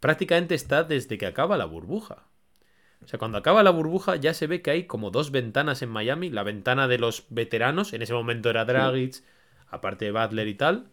prácticamente 0.00 0.54
está 0.54 0.84
desde 0.84 1.16
que 1.18 1.26
acaba 1.26 1.56
la 1.56 1.64
burbuja. 1.64 2.28
O 3.02 3.08
sea, 3.08 3.18
cuando 3.18 3.38
acaba 3.38 3.62
la 3.62 3.70
burbuja 3.70 4.16
ya 4.16 4.34
se 4.34 4.46
ve 4.46 4.62
que 4.62 4.70
hay 4.70 4.84
como 4.84 5.10
dos 5.10 5.30
ventanas 5.30 5.82
en 5.82 5.88
Miami. 5.88 6.30
La 6.30 6.42
ventana 6.42 6.88
de 6.88 6.98
los 6.98 7.24
veteranos, 7.30 7.92
en 7.92 8.02
ese 8.02 8.12
momento 8.12 8.50
era 8.50 8.64
Dragic, 8.64 9.22
aparte 9.68 10.06
de 10.06 10.12
Butler 10.12 10.48
y 10.48 10.54
tal. 10.54 10.90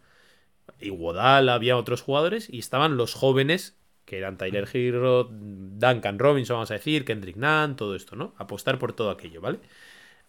Y 0.80 0.92
Wodal, 0.92 1.50
había 1.50 1.78
otros 1.78 2.02
jugadores. 2.02 2.50
Y 2.50 2.60
estaban 2.60 2.98
los 2.98 3.14
jóvenes 3.14 3.78
que 4.06 4.18
eran 4.18 4.38
Tyler 4.38 4.68
Hero, 4.72 5.30
Duncan 5.32 6.20
Robinson, 6.20 6.56
vamos 6.56 6.72
a 6.72 6.76
decir, 6.76 7.06
Kendrick 7.06 7.38
Nunn, 7.38 7.76
todo 7.76 7.96
esto, 7.96 8.16
¿no? 8.16 8.34
Apostar 8.38 8.80
por 8.80 8.94
todo 8.94 9.10
aquello, 9.10 9.42
¿vale? 9.42 9.60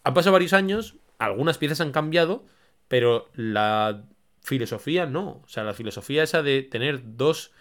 Han 0.05 0.15
pasado 0.15 0.33
varios 0.33 0.53
años, 0.53 0.97
algunas 1.19 1.59
piezas 1.59 1.81
han 1.81 1.93
cambiado, 1.93 2.45
pero 2.89 3.31
la 3.35 4.05
filosofía 4.43 5.07
no. 5.07 5.43
O 5.45 5.49
sea, 5.49 5.65
la 5.65 5.75
filosofía 5.75 6.23
esa 6.23 6.43
de 6.43 6.63
tener 6.63 7.01
dos 7.17 7.53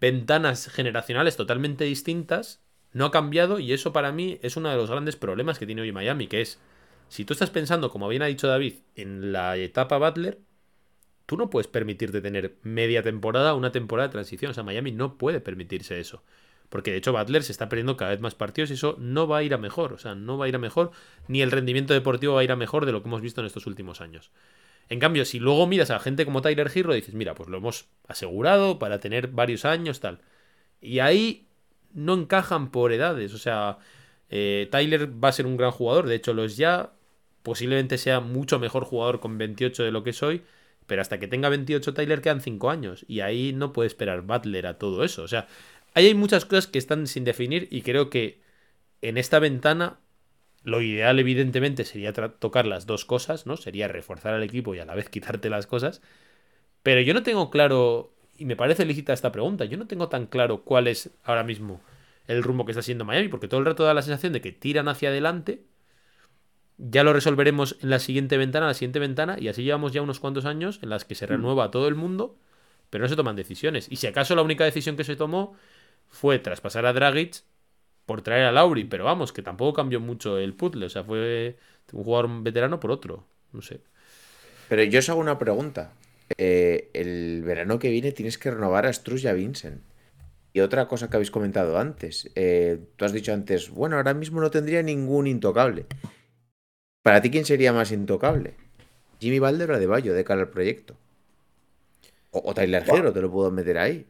ventanas 0.00 0.68
generacionales 0.68 1.36
totalmente 1.36 1.84
distintas 1.84 2.62
no 2.92 3.06
ha 3.06 3.10
cambiado 3.10 3.58
y 3.58 3.72
eso 3.72 3.92
para 3.92 4.12
mí 4.12 4.38
es 4.42 4.56
uno 4.56 4.70
de 4.70 4.76
los 4.76 4.90
grandes 4.90 5.16
problemas 5.16 5.58
que 5.58 5.66
tiene 5.66 5.82
hoy 5.82 5.92
Miami, 5.92 6.28
que 6.28 6.40
es, 6.40 6.60
si 7.08 7.24
tú 7.24 7.32
estás 7.32 7.50
pensando, 7.50 7.90
como 7.90 8.08
bien 8.08 8.22
ha 8.22 8.26
dicho 8.26 8.46
David, 8.46 8.74
en 8.94 9.32
la 9.32 9.56
etapa 9.56 9.98
Butler, 9.98 10.38
tú 11.26 11.36
no 11.36 11.50
puedes 11.50 11.68
permitirte 11.68 12.20
tener 12.20 12.56
media 12.62 13.02
temporada, 13.02 13.54
una 13.54 13.72
temporada 13.72 14.08
de 14.08 14.12
transición. 14.12 14.50
O 14.50 14.54
sea, 14.54 14.62
Miami 14.62 14.92
no 14.92 15.18
puede 15.18 15.40
permitirse 15.40 16.00
eso. 16.00 16.22
Porque 16.68 16.90
de 16.90 16.96
hecho 16.96 17.12
Butler 17.12 17.42
se 17.42 17.52
está 17.52 17.68
perdiendo 17.68 17.96
cada 17.96 18.10
vez 18.10 18.20
más 18.20 18.34
partidos 18.34 18.70
y 18.70 18.74
eso 18.74 18.96
no 18.98 19.28
va 19.28 19.38
a 19.38 19.42
ir 19.42 19.54
a 19.54 19.58
mejor. 19.58 19.92
O 19.92 19.98
sea, 19.98 20.14
no 20.14 20.38
va 20.38 20.46
a 20.46 20.48
ir 20.48 20.56
a 20.56 20.58
mejor, 20.58 20.90
ni 21.28 21.42
el 21.42 21.50
rendimiento 21.50 21.94
deportivo 21.94 22.34
va 22.34 22.40
a 22.40 22.44
ir 22.44 22.52
a 22.52 22.56
mejor 22.56 22.86
de 22.86 22.92
lo 22.92 23.02
que 23.02 23.08
hemos 23.08 23.20
visto 23.20 23.40
en 23.40 23.46
estos 23.46 23.66
últimos 23.66 24.00
años. 24.00 24.30
En 24.88 24.98
cambio, 24.98 25.24
si 25.24 25.38
luego 25.38 25.66
miras 25.66 25.90
a 25.90 25.98
gente 25.98 26.24
como 26.24 26.42
Tyler 26.42 26.70
Hero, 26.74 26.92
dices, 26.92 27.14
mira, 27.14 27.34
pues 27.34 27.48
lo 27.48 27.56
hemos 27.58 27.86
asegurado 28.08 28.78
para 28.78 28.98
tener 28.98 29.28
varios 29.28 29.64
años, 29.64 30.00
tal. 30.00 30.20
Y 30.80 30.98
ahí 30.98 31.48
no 31.92 32.14
encajan 32.14 32.70
por 32.70 32.92
edades. 32.92 33.32
O 33.34 33.38
sea, 33.38 33.78
eh, 34.28 34.68
Tyler 34.70 35.08
va 35.22 35.28
a 35.28 35.32
ser 35.32 35.46
un 35.46 35.56
gran 35.56 35.70
jugador. 35.70 36.06
De 36.06 36.16
hecho, 36.16 36.34
los 36.34 36.56
ya 36.56 36.92
posiblemente 37.42 37.98
sea 37.98 38.20
mucho 38.20 38.58
mejor 38.58 38.84
jugador 38.84 39.20
con 39.20 39.38
28 39.38 39.84
de 39.84 39.92
lo 39.92 40.02
que 40.02 40.12
soy. 40.12 40.42
Pero 40.86 41.02
hasta 41.02 41.18
que 41.18 41.28
tenga 41.28 41.48
28 41.48 41.94
Tyler 41.94 42.20
quedan 42.20 42.40
5 42.40 42.70
años. 42.70 43.04
Y 43.08 43.20
ahí 43.20 43.52
no 43.52 43.72
puede 43.72 43.86
esperar 43.86 44.22
Butler 44.22 44.66
a 44.66 44.78
todo 44.78 45.04
eso. 45.04 45.22
O 45.22 45.28
sea, 45.28 45.46
ahí 45.94 46.06
hay 46.06 46.14
muchas 46.14 46.44
cosas 46.44 46.66
que 46.66 46.78
están 46.78 47.06
sin 47.06 47.24
definir. 47.24 47.68
Y 47.70 47.82
creo 47.82 48.10
que 48.10 48.40
en 49.02 49.16
esta 49.18 49.38
ventana 49.38 49.98
lo 50.62 50.80
ideal 50.80 51.18
evidentemente 51.18 51.84
sería 51.84 52.12
tocar 52.12 52.66
las 52.66 52.86
dos 52.86 53.04
cosas, 53.04 53.46
¿no? 53.46 53.56
Sería 53.56 53.88
reforzar 53.88 54.34
al 54.34 54.42
equipo 54.42 54.74
y 54.74 54.78
a 54.78 54.84
la 54.84 54.94
vez 54.94 55.08
quitarte 55.10 55.50
las 55.50 55.66
cosas. 55.66 56.02
Pero 56.82 57.00
yo 57.00 57.14
no 57.14 57.22
tengo 57.22 57.50
claro 57.50 58.14
y 58.36 58.44
me 58.44 58.56
parece 58.56 58.84
lícita 58.84 59.12
esta 59.12 59.32
pregunta. 59.32 59.64
Yo 59.64 59.76
no 59.76 59.86
tengo 59.86 60.08
tan 60.08 60.26
claro 60.26 60.62
cuál 60.64 60.88
es 60.88 61.10
ahora 61.22 61.44
mismo 61.44 61.80
el 62.26 62.42
rumbo 62.42 62.64
que 62.64 62.72
está 62.72 62.82
siendo 62.82 63.04
Miami, 63.04 63.28
porque 63.28 63.48
todo 63.48 63.60
el 63.60 63.66
rato 63.66 63.84
da 63.84 63.94
la 63.94 64.02
sensación 64.02 64.32
de 64.32 64.40
que 64.40 64.52
tiran 64.52 64.88
hacia 64.88 65.10
adelante. 65.10 65.62
Ya 66.76 67.04
lo 67.04 67.12
resolveremos 67.12 67.76
en 67.82 67.90
la 67.90 67.98
siguiente 67.98 68.36
ventana, 68.36 68.66
la 68.66 68.74
siguiente 68.74 68.98
ventana, 68.98 69.36
y 69.38 69.48
así 69.48 69.62
llevamos 69.62 69.92
ya 69.92 70.02
unos 70.02 70.20
cuantos 70.20 70.44
años 70.44 70.80
en 70.82 70.90
las 70.90 71.04
que 71.04 71.14
se 71.14 71.26
renueva 71.26 71.70
todo 71.70 71.86
el 71.86 71.94
mundo, 71.94 72.36
pero 72.90 73.02
no 73.02 73.08
se 73.08 73.16
toman 73.16 73.36
decisiones. 73.36 73.86
Y 73.90 73.96
si 73.96 74.06
acaso 74.06 74.34
la 74.34 74.42
única 74.42 74.64
decisión 74.64 74.96
que 74.96 75.04
se 75.04 75.16
tomó 75.16 75.54
fue 76.08 76.38
traspasar 76.38 76.84
a 76.86 76.92
Dragic 76.92 77.42
por 78.06 78.22
traer 78.22 78.44
a 78.44 78.52
Lauri, 78.52 78.84
pero 78.84 79.04
vamos, 79.04 79.32
que 79.32 79.42
tampoco 79.42 79.72
cambió 79.72 80.00
mucho 80.00 80.38
el 80.38 80.54
puzzle, 80.54 80.86
o 80.86 80.88
sea, 80.88 81.04
fue 81.04 81.56
un 81.92 82.04
jugador 82.04 82.42
veterano 82.42 82.80
por 82.80 82.90
otro, 82.90 83.24
no 83.52 83.62
sé. 83.62 83.80
Pero 84.68 84.82
yo 84.82 84.98
os 84.98 85.08
hago 85.08 85.20
una 85.20 85.38
pregunta. 85.38 85.92
Eh, 86.38 86.90
el 86.94 87.42
verano 87.42 87.78
que 87.78 87.90
viene 87.90 88.12
tienes 88.12 88.38
que 88.38 88.50
renovar 88.50 88.86
a 88.86 88.92
Struz 88.92 89.24
y 89.24 89.28
a 89.28 89.32
Vincent. 89.32 89.82
Y 90.52 90.60
otra 90.60 90.86
cosa 90.86 91.10
que 91.10 91.16
habéis 91.16 91.30
comentado 91.30 91.78
antes. 91.78 92.30
eh, 92.34 92.80
tú 92.96 93.04
has 93.04 93.12
dicho 93.12 93.32
antes, 93.32 93.70
bueno, 93.70 93.96
ahora 93.96 94.14
mismo 94.14 94.40
no 94.40 94.50
tendría 94.50 94.82
ningún 94.82 95.26
intocable. 95.26 95.86
¿Para 97.04 97.20
ti 97.20 97.30
quién 97.30 97.44
sería 97.44 97.70
más 97.74 97.92
intocable? 97.92 98.54
¿Jimmy 99.20 99.38
Balder 99.38 99.70
o 99.70 99.74
Adebayo 99.76 100.14
de 100.14 100.24
cara 100.24 100.40
al 100.40 100.48
proyecto? 100.48 100.96
O, 102.30 102.40
o 102.50 102.54
Tyler 102.54 102.82
Hero, 102.88 103.12
te 103.12 103.20
lo 103.20 103.30
puedo 103.30 103.50
meter 103.50 103.76
ahí. 103.76 104.06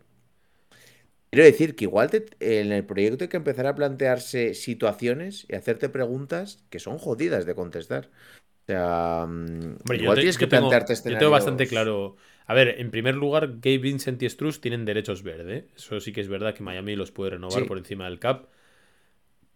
Quiero 1.30 1.44
decir 1.44 1.74
que 1.74 1.86
igual 1.86 2.08
te- 2.08 2.26
en 2.38 2.70
el 2.70 2.84
proyecto 2.84 3.24
hay 3.24 3.28
que 3.28 3.36
empezar 3.36 3.66
a 3.66 3.74
plantearse 3.74 4.54
situaciones 4.54 5.44
y 5.48 5.56
hacerte 5.56 5.88
preguntas 5.88 6.62
que 6.70 6.78
son 6.78 6.98
jodidas 6.98 7.46
de 7.46 7.56
contestar. 7.56 8.10
O 8.62 8.66
sea, 8.68 9.26
mm, 9.28 9.78
Hombre, 9.80 9.96
igual 9.98 10.14
te- 10.14 10.20
tienes 10.20 10.38
que 10.38 10.46
plantearte 10.46 10.94
Yo 10.94 11.18
tengo 11.18 11.32
bastante 11.32 11.66
claro. 11.66 12.14
A 12.46 12.54
ver, 12.54 12.76
en 12.78 12.92
primer 12.92 13.16
lugar, 13.16 13.54
Gabe 13.60 13.78
Vincent 13.78 14.22
y 14.22 14.30
Struz 14.30 14.60
tienen 14.60 14.84
derechos 14.84 15.24
verde. 15.24 15.66
Eso 15.74 15.98
sí 15.98 16.12
que 16.12 16.20
es 16.20 16.28
verdad 16.28 16.54
que 16.54 16.62
Miami 16.62 16.94
los 16.94 17.10
puede 17.10 17.30
renovar 17.32 17.62
Sí. 17.62 17.68
por 17.68 17.78
encima 17.78 18.04
del 18.04 18.20
cap. 18.20 18.46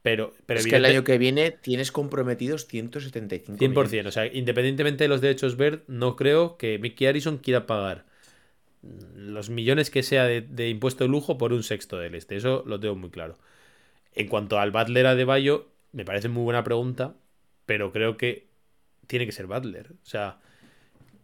Pero, 0.02 0.32
pero 0.46 0.60
es 0.60 0.66
que 0.66 0.76
el 0.76 0.84
año 0.84 1.04
que 1.04 1.18
viene 1.18 1.50
tienes 1.50 1.92
comprometidos 1.92 2.66
175 2.66 3.58
100%. 3.58 3.90
millones. 3.90 4.06
O 4.06 4.12
sea, 4.12 4.26
independientemente 4.26 5.04
de 5.04 5.08
los 5.08 5.20
derechos 5.20 5.56
verde, 5.56 5.82
no 5.88 6.16
creo 6.16 6.56
que 6.56 6.78
Mickey 6.78 7.06
Harrison 7.06 7.38
quiera 7.38 7.66
pagar 7.66 8.06
los 9.16 9.50
millones 9.50 9.90
que 9.90 10.02
sea 10.02 10.24
de, 10.24 10.40
de 10.40 10.68
impuesto 10.68 11.04
de 11.04 11.10
lujo 11.10 11.36
por 11.36 11.52
un 11.52 11.62
sexto 11.62 11.98
del 11.98 12.14
este. 12.14 12.36
Eso 12.36 12.62
lo 12.66 12.78
tengo 12.78 12.94
muy 12.94 13.10
claro. 13.10 13.36
En 14.14 14.28
cuanto 14.28 14.58
al 14.58 14.70
Butler 14.70 15.16
de 15.16 15.24
Bayo, 15.24 15.68
me 15.92 16.04
parece 16.04 16.28
muy 16.28 16.44
buena 16.44 16.64
pregunta, 16.64 17.14
pero 17.66 17.92
creo 17.92 18.16
que 18.16 18.48
tiene 19.06 19.26
que 19.26 19.32
ser 19.32 19.46
Butler. 19.46 19.92
O 19.92 20.06
sea, 20.06 20.38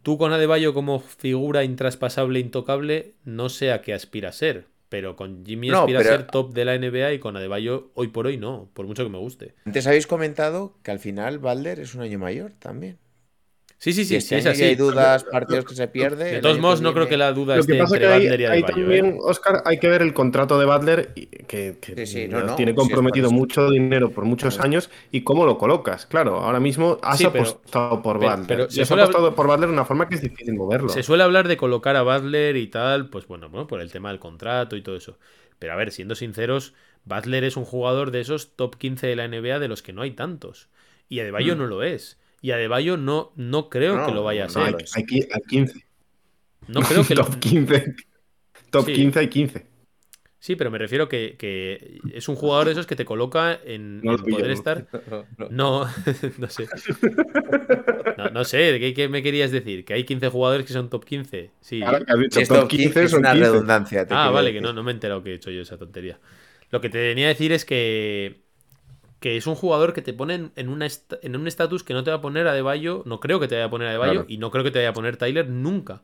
tú 0.03 0.17
con 0.17 0.33
Adebayo 0.33 0.73
como 0.73 0.99
figura 0.99 1.63
intraspasable, 1.63 2.39
intocable, 2.39 3.15
no 3.23 3.49
sé 3.49 3.71
a 3.71 3.81
qué 3.81 3.93
aspira 3.93 4.29
a 4.29 4.33
ser. 4.33 4.67
Pero 4.89 5.15
con 5.15 5.45
Jimmy 5.45 5.69
No, 5.69 5.79
aspira 5.81 5.99
pero- 5.99 6.13
a 6.13 6.17
ser 6.17 6.27
top 6.27 6.53
de 6.53 6.65
la 6.65 6.75
NBA 6.75 7.13
y 7.13 7.19
con 7.19 7.35
Adebayo 7.35 7.91
hoy 7.95 8.09
por 8.09 8.27
hoy 8.27 8.37
no, 8.37 8.69
por 8.73 8.85
mucho 8.85 9.03
que 9.03 9.09
me 9.09 9.17
guste. 9.17 9.55
Antes 9.65 9.87
habéis 9.87 10.07
comentado 10.07 10.77
que 10.83 10.91
al 10.91 10.99
final 10.99 11.39
Balder 11.39 11.79
es 11.79 11.95
un 11.95 12.01
año 12.01 12.19
mayor 12.19 12.53
también. 12.59 12.99
Sí, 13.77 13.91
sí, 13.93 14.05
sí, 14.05 14.15
este 14.15 14.29
sí, 14.29 14.35
es 14.35 14.45
año 14.45 14.51
así. 14.53 14.61
que 14.61 14.67
hay 14.69 14.75
dudas, 14.75 15.23
partidos 15.25 15.65
que 15.65 15.75
se 15.75 15.87
pierde. 15.89 16.31
De 16.31 16.39
todos 16.41 16.59
modos, 16.59 16.81
no 16.81 16.93
creo 16.93 17.07
que 17.07 17.17
la 17.17 17.33
duda 17.33 17.55
Lo 17.55 17.61
esté 17.61 17.73
que 17.73 17.79
pasa 17.79 17.95
es 17.97 18.01
entre 18.01 18.07
que 18.07 18.29
Butler 18.47 18.57
y 18.59 18.63
también, 18.63 19.05
¿eh? 19.07 19.17
Oscar, 19.21 19.61
hay 19.65 19.79
que 19.79 19.89
ver 19.89 20.01
el 20.01 20.13
contrato 20.13 20.57
de 20.57 20.65
Butler, 20.65 21.13
que, 21.47 21.77
que 21.81 22.05
Sí, 22.07 22.21
sí, 22.23 22.27
no, 22.27 22.39
nos 22.39 22.47
no, 22.51 22.55
tiene 22.55 22.73
comprometido 22.73 23.29
mucho 23.31 23.69
dinero 23.69 24.09
por 24.11 24.23
muchos 24.25 24.59
años, 24.59 24.89
y 25.11 25.21
cómo 25.21 25.45
lo 25.45 25.57
colocas. 25.57 26.05
Claro, 26.05 26.37
ahora 26.37 26.59
mismo 26.61 26.99
has 27.03 27.17
Sí, 27.17 27.27
pero- 27.31 27.43
apostado 27.43 28.01
por 28.01 28.17
pero- 28.19 28.31
Butler. 28.31 28.47
pero 28.47 28.71
se 28.71 28.81
has 28.81 28.91
apostado 28.91 29.35
por 29.35 29.45
Butler 29.47 29.67
de 29.67 29.73
una 29.73 29.85
forma 29.85 30.07
que 30.07 30.15
es 30.15 30.21
difícil 30.21 30.55
moverlo. 30.55 30.89
Se 30.89 31.03
suele 31.03 31.23
hablar 31.23 31.47
de 31.47 31.57
colocar 31.57 31.95
a 31.97 32.01
Butler 32.03 32.55
y 32.55 32.67
tal, 32.67 33.09
pues 33.09 33.27
bueno, 33.27 33.49
bueno, 33.49 33.67
por 33.67 33.81
el 33.81 33.91
tema 33.91 34.09
del 34.09 34.19
contrato 34.19 34.77
y 34.77 34.81
todo 34.81 34.95
eso. 34.95 35.17
Pero 35.59 35.73
a 35.73 35.75
ver, 35.75 35.91
siendo 35.91 36.15
sinceros, 36.15 36.73
Butler 37.03 37.43
es 37.43 37.57
un 37.57 37.65
jugador 37.65 38.11
de 38.11 38.21
esos 38.21 38.55
top 38.55 38.77
15 38.77 39.05
de 39.07 39.15
la 39.17 39.27
NBA 39.27 39.59
de 39.59 39.67
los 39.67 39.81
que 39.83 39.93
no 39.93 40.01
hay 40.01 40.11
tantos. 40.11 40.69
Y 41.09 41.19
Adebayo 41.19 41.55
Mm. 41.55 41.59
no 41.59 41.65
lo 41.67 41.83
es. 41.83 42.17
Y 42.45 42.51
Adebayo 42.51 42.95
no, 42.95 43.33
no 43.35 43.69
creo 43.69 43.95
No, 43.97 44.05
que 44.05 44.11
lo 44.13 44.23
vaya 44.23 44.43
a 44.43 44.45
no, 44.45 44.51
ser. 44.53 44.61
hay, 44.63 44.71
lo 44.73 44.77
es. 44.77 44.95
hay 44.95 45.03
qui- 45.03 45.27
hay 45.31 45.41
15. 45.47 45.85
No 46.67 46.81
creo 46.81 47.03
que 47.07 47.15
lo... 47.15 47.25
Top 47.25 47.39
15. 47.39 47.95
Top 48.69 48.85
Sí. 48.85 48.93
15 48.93 49.19
hay 49.19 49.27
15. 49.29 49.65
Sí, 50.37 50.55
pero 50.55 50.69
me 50.69 50.77
refiero 50.77 51.09
que, 51.09 51.37
que 51.39 52.01
es 52.13 52.29
un 52.29 52.35
jugador 52.35 52.67
de 52.67 52.73
esos 52.73 52.85
que 52.85 52.95
te 52.95 53.03
coloca 53.03 53.59
en, 53.65 53.99
No 54.01 54.11
lo 54.11 54.17
en 54.19 54.23
pillo, 54.25 54.37
poder 54.37 54.51
¿no? 54.51 54.53
estar. 54.53 54.87
No, 55.49 55.87
no 56.37 56.49
sé. 56.49 56.67
No, 58.17 58.29
no 58.29 58.43
sé, 58.45 58.77
¿qué, 58.79 58.93
qué 58.93 59.09
me 59.09 59.23
querías 59.23 59.49
decir? 59.51 59.83
¿Que 59.83 59.93
hay 59.95 60.03
15 60.03 60.29
jugadores 60.29 60.67
que 60.67 60.73
son 60.73 60.89
top 60.91 61.03
15? 61.03 61.49
Sí. 61.61 61.81
Ahora 61.81 62.01
que 62.05 62.11
has 62.11 62.19
dicho 62.19 62.39
Si 62.39 62.45
top 62.45 62.59
top 62.59 62.69
15 62.69 62.83
15 62.85 63.03
es 63.05 63.13
una 63.13 63.33
15. 63.33 63.49
redundancia. 63.49 64.05
te 64.05 64.13
Ah, 64.13 64.29
vale, 64.29 64.49
decir. 64.49 64.61
que 64.61 64.67
no, 64.67 64.73
no 64.73 64.83
me 64.83 64.91
he 64.91 64.93
enterado 64.93 65.23
que 65.23 65.31
he 65.31 65.35
hecho 65.35 65.49
yo 65.49 65.61
esa 65.63 65.77
tontería. 65.79 66.19
Lo 66.69 66.79
que 66.79 66.89
te 66.89 66.99
venía 66.99 67.25
a 67.25 67.29
decir 67.29 67.51
es 67.51 67.65
que, 67.65 68.44
que 69.25 69.37
es 69.37 69.47
un 69.47 69.55
jugador 69.55 69.93
que 69.93 70.01
te 70.03 70.13
pone 70.13 70.35
en, 70.35 70.51
en 70.55 70.69
una 70.69 70.85
est- 70.85 71.13
en 71.23 71.35
un 71.35 71.47
estatus 71.47 71.83
que 71.83 71.93
no 71.95 72.03
te 72.03 72.11
va 72.11 72.17
a 72.17 72.21
poner 72.21 72.47
a 72.47 72.53
Deballo, 72.53 73.01
no 73.05 73.19
creo 73.19 73.39
que 73.39 73.47
te 73.47 73.55
vaya 73.55 73.65
a 73.65 73.69
poner 73.71 73.87
a 73.87 73.91
Deballo 73.91 74.13
Claro. 74.13 74.29
y 74.29 74.37
no 74.37 74.51
creo 74.51 74.63
que 74.63 74.71
te 74.71 74.79
vaya 74.79 74.89
a 74.89 74.93
poner 74.93 75.17
Tyler 75.17 75.49
nunca. 75.49 76.03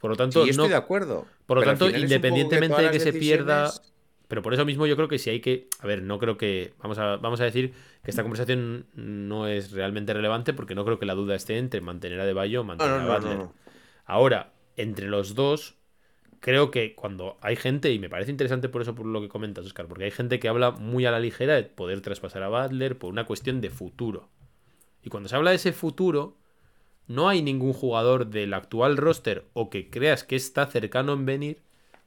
Por 0.00 0.10
lo 0.10 0.16
tanto, 0.16 0.40
Sí, 0.40 0.46
yo 0.46 0.50
estoy 0.50 0.68
no, 0.68 0.70
de 0.70 0.76
acuerdo. 0.76 1.26
por 1.46 1.58
lo 1.58 1.64
tanto, 1.64 1.90
que 1.90 2.00
independientemente 2.00 2.82
de 2.82 2.90
que 2.90 3.00
se 3.00 3.12
pierda, 3.12 3.72
pero 4.28 4.42
por 4.42 4.52
eso 4.54 4.64
mismo 4.64 4.86
yo 4.86 4.96
creo 4.96 5.08
que 5.08 5.18
si 5.18 5.30
hay 5.30 5.40
que, 5.40 5.68
a 5.80 5.86
ver, 5.86 6.02
no 6.02 6.18
creo 6.18 6.36
que 6.36 6.74
vamos 6.82 6.98
a 6.98 7.16
vamos 7.16 7.40
a 7.40 7.44
decir 7.44 7.72
que 8.02 8.10
esta 8.10 8.22
conversación 8.22 8.86
no 8.94 9.46
es 9.46 9.72
realmente 9.72 10.12
relevante 10.14 10.52
porque 10.54 10.74
no 10.74 10.84
creo 10.84 10.98
que 10.98 11.06
la 11.06 11.14
duda 11.14 11.34
esté 11.36 11.58
entre 11.58 11.80
mantener 11.80 12.20
a 12.20 12.26
Deballo 12.26 12.60
o 12.62 12.64
No, 12.64 12.74
mantener 12.74 13.00
no, 13.02 13.12
a 13.12 13.18
Butler. 13.18 13.38
Ahora, 14.04 14.52
entre 14.76 15.08
los 15.08 15.34
dos, 15.34 15.76
creo 16.40 16.70
que 16.70 16.94
cuando 16.94 17.36
hay 17.40 17.56
gente, 17.56 17.92
y 17.92 17.98
me 17.98 18.08
parece 18.08 18.30
interesante 18.30 18.68
por 18.68 18.82
eso 18.82 18.94
por 18.94 19.06
lo 19.06 19.20
que 19.20 19.28
comentas, 19.28 19.66
Oscar, 19.66 19.86
porque 19.86 20.04
hay 20.04 20.10
gente 20.10 20.38
que 20.38 20.48
habla 20.48 20.70
muy 20.72 21.06
a 21.06 21.10
la 21.10 21.20
ligera 21.20 21.54
de 21.54 21.64
poder 21.64 22.00
traspasar 22.00 22.42
a 22.42 22.48
Butler 22.48 22.98
por 22.98 23.10
una 23.10 23.26
cuestión 23.26 23.60
de 23.60 23.70
futuro. 23.70 24.28
Y 25.02 25.10
cuando 25.10 25.28
se 25.28 25.36
habla 25.36 25.50
de 25.50 25.56
ese 25.56 25.72
futuro, 25.72 26.36
no 27.06 27.28
hay 27.28 27.42
ningún 27.42 27.72
jugador 27.72 28.26
del 28.26 28.54
actual 28.54 28.96
roster 28.96 29.46
o 29.52 29.70
que 29.70 29.90
creas 29.90 30.24
que 30.24 30.36
está 30.36 30.66
cercano 30.66 31.12
en 31.12 31.26
venir 31.26 31.62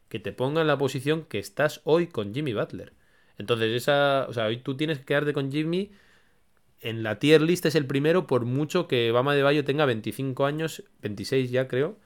que 0.10 0.20
te 0.20 0.34
ponga 0.34 0.62
en 0.62 0.68
la 0.68 0.78
posición 0.78 1.24
que 1.24 1.40
estás 1.40 1.82
hoy 1.84 2.08
con 2.08 2.34
Jimmy 2.34 2.54
Butler. 2.54 2.94
Entonces, 3.38 3.72
esa, 3.74 4.26
o 4.28 4.34
sea, 4.34 4.48
hoy 4.48 4.58
tú 4.58 4.76
tienes 4.76 5.00
que 5.00 5.06
quedarte 5.06 5.34
con 5.34 5.52
Jimmy 5.52 5.92
en 6.82 7.04
la 7.04 7.20
tier 7.20 7.42
list 7.42 7.66
es 7.66 7.76
el 7.76 7.86
primero 7.86 8.28
por 8.28 8.46
mucho 8.46 8.88
que 8.88 9.12
Bama 9.12 9.36
de 9.36 9.44
Bayo 9.44 9.66
tenga 9.66 9.86
25 9.86 10.46
años, 10.46 10.84
26 11.02 11.52
ya 11.52 11.68
creo, 11.68 11.98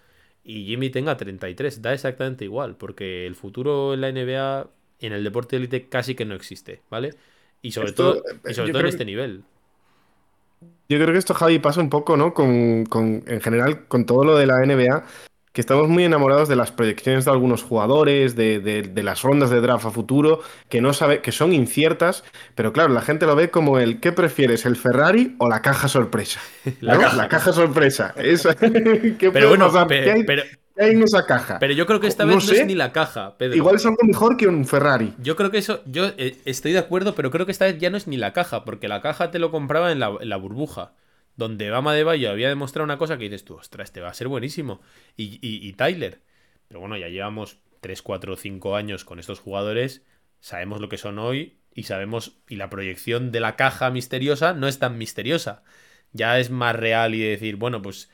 y 0.43 0.65
Jimmy 0.65 0.89
tenga 0.89 1.15
33. 1.17 1.81
Da 1.81 1.93
exactamente 1.93 2.45
igual, 2.45 2.75
porque 2.75 3.25
el 3.27 3.35
futuro 3.35 3.93
en 3.93 4.01
la 4.01 4.09
NBA, 4.11 4.67
en 4.99 5.13
el 5.13 5.23
deporte 5.23 5.55
de 5.55 5.63
élite, 5.63 5.87
casi 5.87 6.15
que 6.15 6.25
no 6.25 6.35
existe, 6.35 6.81
¿vale? 6.89 7.11
Y 7.61 7.71
sobre 7.71 7.89
Esto, 7.89 8.13
todo, 8.21 8.23
y 8.45 8.51
eh, 8.51 8.53
sobre 8.53 8.71
todo 8.71 8.81
en 8.81 8.87
este 8.87 8.99
que- 8.99 9.05
nivel. 9.05 9.43
Yo 10.89 10.97
creo 10.99 11.11
que 11.13 11.17
esto, 11.17 11.33
Javi, 11.33 11.59
pasa 11.59 11.81
un 11.81 11.89
poco, 11.89 12.17
¿no? 12.17 12.33
Con, 12.33 12.85
con- 12.85 13.23
en 13.25 13.41
general, 13.41 13.87
con 13.87 14.05
todo 14.05 14.23
lo 14.23 14.37
de 14.37 14.45
la 14.45 14.61
NBA, 14.65 15.05
que 15.53 15.61
estamos 15.61 15.87
muy 15.87 16.03
enamorados 16.03 16.49
de 16.49 16.55
las 16.57 16.71
proyecciones 16.71 17.25
de 17.25 17.31
algunos 17.31 17.63
jugadores, 17.63 18.35
de, 18.35 18.59
de- 18.59 18.81
de 18.83 19.03
las 19.03 19.21
rondas 19.21 19.49
de 19.51 19.61
draft 19.61 19.85
a 19.85 19.91
futuro, 19.91 20.41
que 20.69 20.81
no 20.81 20.93
sabe, 20.93 21.21
que 21.21 21.31
son 21.31 21.53
inciertas, 21.53 22.23
pero 22.55 22.73
claro, 22.73 22.91
la 22.93 23.01
gente 23.01 23.25
lo 23.25 23.35
ve 23.35 23.51
como 23.51 23.79
el 23.79 23.99
¿qué 23.99 24.11
prefieres, 24.11 24.65
el 24.65 24.75
Ferrari 24.75 25.35
o 25.39 25.47
la 25.49 25.61
caja 25.61 25.87
sorpresa? 25.87 26.39
La 26.81 26.95
¿no? 26.95 27.01
caja. 27.01 27.17
La 27.17 27.27
caja 27.29 27.53
sorpresa. 27.53 28.13
Esa- 28.17 28.55
¿Qué 29.17 29.31
Pero 29.31 29.49
bueno, 29.49 29.67
pasar? 29.67 29.87
pe- 29.87 30.03
¿Qué 30.03 30.11
hay, 30.11 30.23
pero, 30.23 30.43
qué 30.75 30.83
hay 30.83 30.91
en 30.91 31.03
esa 31.03 31.25
caja? 31.25 31.59
pero 31.59 31.73
yo 31.73 31.85
creo 31.85 31.99
que 31.99 32.07
esta 32.07 32.23
No 32.23 32.29
vez 32.35 32.35
no 32.45 32.53
sé. 32.53 32.61
es 32.61 32.65
ni 32.67 32.75
la 32.75 32.91
caja, 32.91 33.37
Pedro. 33.37 33.55
Igual 33.55 33.75
es 33.75 33.85
algo 33.85 33.97
mejor 34.03 34.37
que 34.37 34.47
un 34.47 34.65
Ferrari. 34.65 35.13
Yo 35.17 35.35
creo 35.35 35.51
que 35.51 35.59
eso, 35.59 35.81
yo 35.85 36.07
eh, 36.17 36.41
estoy 36.45 36.71
de 36.73 36.79
acuerdo, 36.79 37.15
pero 37.15 37.31
creo 37.31 37.45
que 37.45 37.51
esta 37.51 37.65
vez 37.65 37.77
ya 37.77 37.89
no 37.89 37.97
es 37.97 38.07
ni 38.07 38.17
la 38.17 38.33
caja, 38.33 38.65
porque 38.65 38.87
la 38.87 39.01
caja 39.01 39.31
te 39.31 39.39
lo 39.39 39.51
compraba 39.51 39.91
en 39.91 39.99
la, 39.99 40.11
en 40.19 40.29
la 40.29 40.37
burbuja, 40.37 40.93
donde 41.35 41.69
Bama 41.69 41.93
de 41.93 42.03
Bayo 42.03 42.29
había 42.31 42.49
demostrado 42.49 42.83
una 42.83 42.97
cosa 42.97 43.17
que 43.17 43.23
dices 43.25 43.43
tú, 43.45 43.55
ostras, 43.55 43.89
este 43.89 44.01
va 44.01 44.09
a 44.09 44.13
ser 44.13 44.27
buenísimo. 44.27 44.81
Y, 45.17 45.39
y- 45.41 45.67
y 45.67 45.73
Tyler. 45.73 46.19
Pero 46.67 46.79
bueno, 46.79 46.97
ya 46.97 47.07
llevamos 47.09 47.57
3, 47.81 48.01
4, 48.01 48.35
5 48.35 48.75
años 48.75 49.03
con 49.05 49.19
estos 49.19 49.39
jugadores, 49.39 50.03
sabemos 50.39 50.79
lo 50.81 50.89
que 50.89 50.97
son 50.97 51.19
hoy 51.19 51.57
y 51.75 51.83
sabemos, 51.83 52.37
y 52.47 52.55
la 52.55 52.69
proyección 52.69 53.31
de 53.31 53.39
la 53.39 53.55
caja 53.55 53.89
misteriosa 53.91 54.53
no 54.53 54.67
es 54.67 54.79
tan 54.79 54.97
misteriosa. 54.97 55.63
Ya 56.11 56.39
es 56.39 56.49
más 56.51 56.75
real 56.75 57.15
y 57.15 57.19
decir, 57.21 57.55
bueno, 57.55 57.81
pues, 57.81 58.09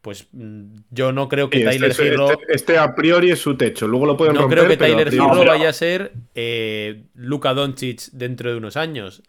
pues 0.00 0.26
mm, 0.32 0.74
yo 0.90 1.12
no 1.12 1.28
creo 1.28 1.50
que 1.50 1.58
Sí, 1.58 1.64
Tyler 1.64 1.90
este, 1.90 2.08
este- 2.14 2.36
este 2.48 2.78
a 2.78 2.94
priori 2.94 3.30
es 3.30 3.38
su 3.38 3.56
techo. 3.56 3.86
Luego 3.86 4.06
lo 4.06 4.16
pueden 4.16 4.34
No 4.34 4.40
romper, 4.42 4.58
creo 4.60 4.70
que 4.70 4.76
Tyler 4.78 5.10
pero- 5.10 5.44
vaya 5.46 5.68
a 5.68 5.72
ser 5.74 6.12
eh, 6.34 7.04
Luka 7.14 7.52
Doncic 7.54 8.10
dentro 8.12 8.50
de 8.50 8.56
unos 8.56 8.76
años. 8.76 9.22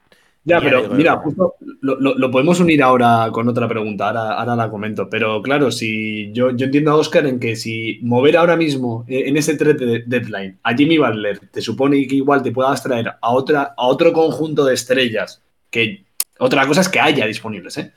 Ya, 0.46 0.58
Ya 0.60 0.62
pero 0.62 0.90
mira, 0.98 1.16
justo 1.18 1.56
lo, 1.82 2.00
lo- 2.02 2.16
lo 2.18 2.30
podemos 2.32 2.60
unir 2.60 2.84
ahora 2.84 3.30
con 3.32 3.48
otra 3.48 3.68
pregunta, 3.68 4.08
ahora, 4.08 4.34
ahora 4.34 4.56
la 4.58 4.70
comento. 4.70 5.10
Pero 5.10 5.42
claro, 5.42 5.72
si 5.72 6.32
yo, 6.34 6.52
yo 6.52 6.66
entiendo 6.66 6.92
a 6.92 6.96
Oscar 6.96 7.26
en 7.28 7.40
que 7.40 7.56
si 7.56 8.00
mover 8.02 8.36
ahora 8.36 8.58
mismo 8.58 9.06
eh, 9.08 9.24
en 9.28 9.38
ese 9.38 9.56
trade 9.56 9.86
de- 9.86 10.04
deadline 10.06 10.58
a 10.64 10.76
Jimmy 10.76 10.98
Butler 10.98 11.40
te 11.50 11.62
supone 11.62 12.06
que 12.08 12.16
igual 12.16 12.44
te 12.44 12.52
puedas 12.52 12.84
traer 12.84 13.08
a, 13.22 13.32
otra, 13.32 13.74
a 13.78 13.86
otro 13.88 14.12
conjunto 14.12 14.66
de 14.66 14.74
estrellas, 14.74 15.42
que 15.70 16.04
otra 16.40 16.68
cosa 16.68 16.82
es 16.82 16.90
que 16.90 17.00
haya 17.00 17.26
disponibles, 17.26 17.78
¿eh? 17.78 17.94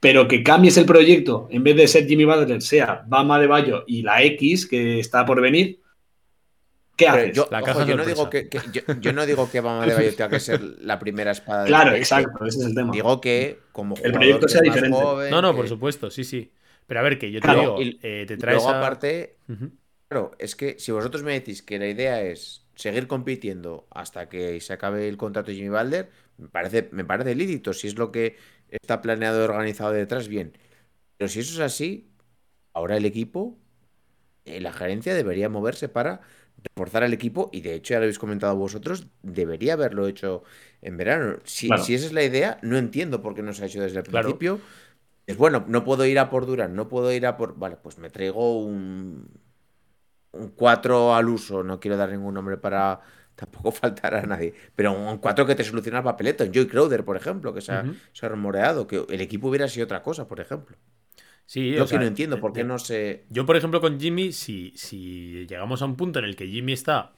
Pero 0.00 0.28
que 0.28 0.42
cambies 0.44 0.76
el 0.76 0.84
proyecto, 0.84 1.48
en 1.50 1.64
vez 1.64 1.74
de 1.76 1.88
ser 1.88 2.06
Jimmy 2.06 2.24
Butler, 2.24 2.60
sea 2.62 3.02
Bama 3.08 3.40
de 3.40 3.46
Bayo 3.48 3.84
y 3.86 4.02
la 4.02 4.22
X 4.22 4.66
que 4.66 5.00
está 5.00 5.24
por 5.26 5.40
venir, 5.40 5.80
¿Qué 6.98 7.08
haces? 7.08 7.32
yo, 7.32 7.50
La 7.50 7.62
ojo, 7.62 7.64
caja 7.64 7.84
yo 7.84 7.94
no 7.94 8.04
digo 8.06 8.28
que, 8.30 8.48
que- 8.48 8.70
yo, 8.70 8.82
yo 8.94 9.12
no 9.12 9.26
digo 9.26 9.48
que 9.50 9.60
Bama 9.60 9.86
de 9.86 9.94
Bayo 9.94 10.14
tenga 10.14 10.30
que 10.30 10.40
ser 10.40 10.60
la 10.62 10.98
primera 10.98 11.30
espada 11.32 11.64
del 11.64 11.76
Claro, 11.76 11.94
proyecto. 11.94 11.96
exacto, 11.96 12.44
ese 12.46 12.58
es 12.60 12.66
el 12.66 12.74
tema. 12.74 12.94
Digo 12.94 13.20
que 13.20 13.68
como 13.72 13.96
El 14.02 14.12
jugador 14.12 14.12
proyecto 14.12 14.48
que 14.48 14.52
sea 14.52 14.62
diferente. 14.62 14.88
joven, 14.88 15.28
No, 15.28 15.42
no, 15.42 15.54
que- 15.54 15.56
por 15.56 15.68
supuesto, 15.68 16.10
sí, 16.10 16.24
sí. 16.24 16.52
Pero 16.86 17.00
a 17.00 17.02
ver, 17.02 17.18
que 17.18 17.30
yo 17.32 17.42
te 17.42 17.50
Claro, 17.50 17.62
digo, 17.62 17.76
y 17.76 17.98
eh, 18.02 18.24
te 18.26 18.36
traes 18.38 18.66
Luego, 18.66 18.70
a- 18.70 18.72
aparte, 18.72 19.38
Ujú. 19.48 19.72
claro, 20.08 20.32
es 20.38 20.56
que 20.56 20.78
si 20.78 20.92
vosotros 20.92 21.22
me 21.24 21.32
decís 21.34 21.62
que 21.62 21.78
la 21.78 21.88
idea 21.88 22.22
es 22.22 22.66
seguir 22.76 23.08
compitiendo 23.08 23.88
hasta 23.90 24.28
que 24.28 24.60
se 24.60 24.72
acabe 24.74 25.08
el 25.08 25.16
contrato 25.18 25.50
de 25.50 25.56
Jimmy 25.58 25.70
Balder, 25.70 26.10
me 26.38 26.48
parece, 26.48 26.88
me 26.92 27.04
parece 27.04 27.34
lícito. 27.34 27.72
Si 27.74 27.88
es 27.88 27.98
lo 27.98 28.12
que 28.12 28.36
está 28.70 29.02
planeado 29.02 29.40
y 29.42 29.44
organizado 29.44 29.92
detrás, 29.92 30.28
bien. 30.28 30.58
Pero 31.18 31.28
si 31.28 31.40
eso 31.40 31.54
es 31.54 31.60
así, 31.60 32.12
ahora 32.74 32.96
el 32.98 33.06
equipo, 33.06 33.58
eh, 34.44 34.60
la 34.60 34.72
gerencia 34.72 35.14
debería 35.14 35.48
moverse 35.48 35.88
para 35.88 36.20
reforzar 36.62 37.04
al 37.04 37.12
equipo 37.12 37.50
y 37.52 37.60
de 37.60 37.74
hecho 37.74 37.94
ya 37.94 37.98
lo 37.98 38.04
habéis 38.04 38.18
comentado 38.18 38.56
vosotros, 38.56 39.06
debería 39.22 39.74
haberlo 39.74 40.06
hecho 40.08 40.42
en 40.82 40.96
verano. 40.96 41.38
Si, 41.44 41.68
Claro. 41.68 41.82
si 41.82 41.94
esa 41.94 42.06
es 42.06 42.12
la 42.12 42.22
idea, 42.24 42.58
no 42.62 42.76
entiendo 42.78 43.22
por 43.22 43.34
qué 43.34 43.42
no 43.42 43.52
se 43.52 43.62
ha 43.64 43.66
hecho 43.66 43.80
desde 43.80 43.98
el 43.98 44.04
Claro. 44.04 44.28
principio. 44.28 44.60
Es 45.26 45.36
bueno, 45.36 45.64
no 45.68 45.84
puedo 45.84 46.06
ir 46.06 46.18
a 46.18 46.30
por 46.30 46.46
Durán, 46.46 46.74
no 46.74 46.88
puedo 46.88 47.12
ir 47.12 47.26
a 47.26 47.36
por. 47.36 47.58
Vale, 47.58 47.76
pues 47.76 47.98
me 47.98 48.10
traigo 48.10 48.60
un. 48.60 49.28
Un 50.32 50.48
4 50.50 51.14
al 51.14 51.28
uso, 51.28 51.62
no 51.62 51.80
quiero 51.80 51.96
dar 51.96 52.10
ningún 52.10 52.34
nombre 52.34 52.58
para 52.58 53.00
tampoco 53.34 53.70
faltar 53.72 54.14
a 54.14 54.22
nadie. 54.22 54.54
Pero 54.76 54.92
un 54.92 55.18
4 55.18 55.46
que 55.46 55.54
te 55.54 55.64
soluciona 55.64 55.98
el 55.98 56.04
papeleto. 56.04 56.44
En 56.44 56.52
Joy 56.52 56.66
Crowder, 56.68 57.04
por 57.04 57.16
ejemplo, 57.16 57.54
que 57.54 57.60
se 57.60 57.72
ha, 57.72 57.82
Ujú. 57.82 57.94
se 58.12 58.26
ha 58.26 58.28
rumoreado, 58.28 58.86
que 58.86 59.04
el 59.08 59.20
equipo 59.20 59.48
hubiera 59.48 59.68
sido 59.68 59.84
otra 59.84 60.02
cosa, 60.02 60.26
por 60.28 60.40
ejemplo. 60.40 60.76
Sí, 61.48 61.72
Lo 61.72 61.84
o 61.84 61.88
que 61.88 61.96
no 61.96 62.04
entiendo, 62.04 62.38
¿por 62.38 62.52
qué 62.52 62.62
no 62.62 62.78
se. 62.78 63.24
Yo, 63.30 63.46
por 63.46 63.56
ejemplo, 63.56 63.80
con 63.80 63.98
Jimmy, 63.98 64.32
si, 64.32 64.72
si 64.76 65.46
llegamos 65.46 65.80
a 65.80 65.86
un 65.86 65.96
punto 65.96 66.18
en 66.18 66.26
el 66.26 66.36
que 66.36 66.46
Jimmy 66.46 66.74
está, 66.74 67.14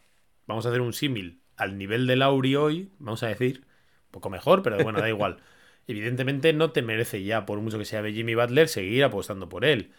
vamos 0.47 0.65
a 0.65 0.69
hacer 0.69 0.81
un 0.81 0.93
símil 0.93 1.41
al 1.57 1.77
nivel 1.77 2.07
de 2.07 2.15
Lauri 2.15 2.55
hoy, 2.55 2.91
vamos 3.01 3.25
a 3.25 3.27
decir, 3.27 3.65
un 3.65 4.11
poco 4.13 4.31
mejor, 4.31 4.63
pero 4.63 4.81
bueno, 4.85 5.01
da 5.01 5.09
igual. 5.09 5.39
Evidentemente 5.89 6.53
no 6.53 6.71
te 6.71 6.81
merece 6.83 7.25
ya, 7.25 7.45
por 7.45 7.59
mucho 7.61 7.77
que 7.77 7.85
sea 7.85 8.03
de 8.03 8.13
Jimmy 8.13 8.37
Butler, 8.37 8.69
seguir 8.69 9.03
apostando 9.03 9.49
por 9.49 9.65
él. 9.65 9.91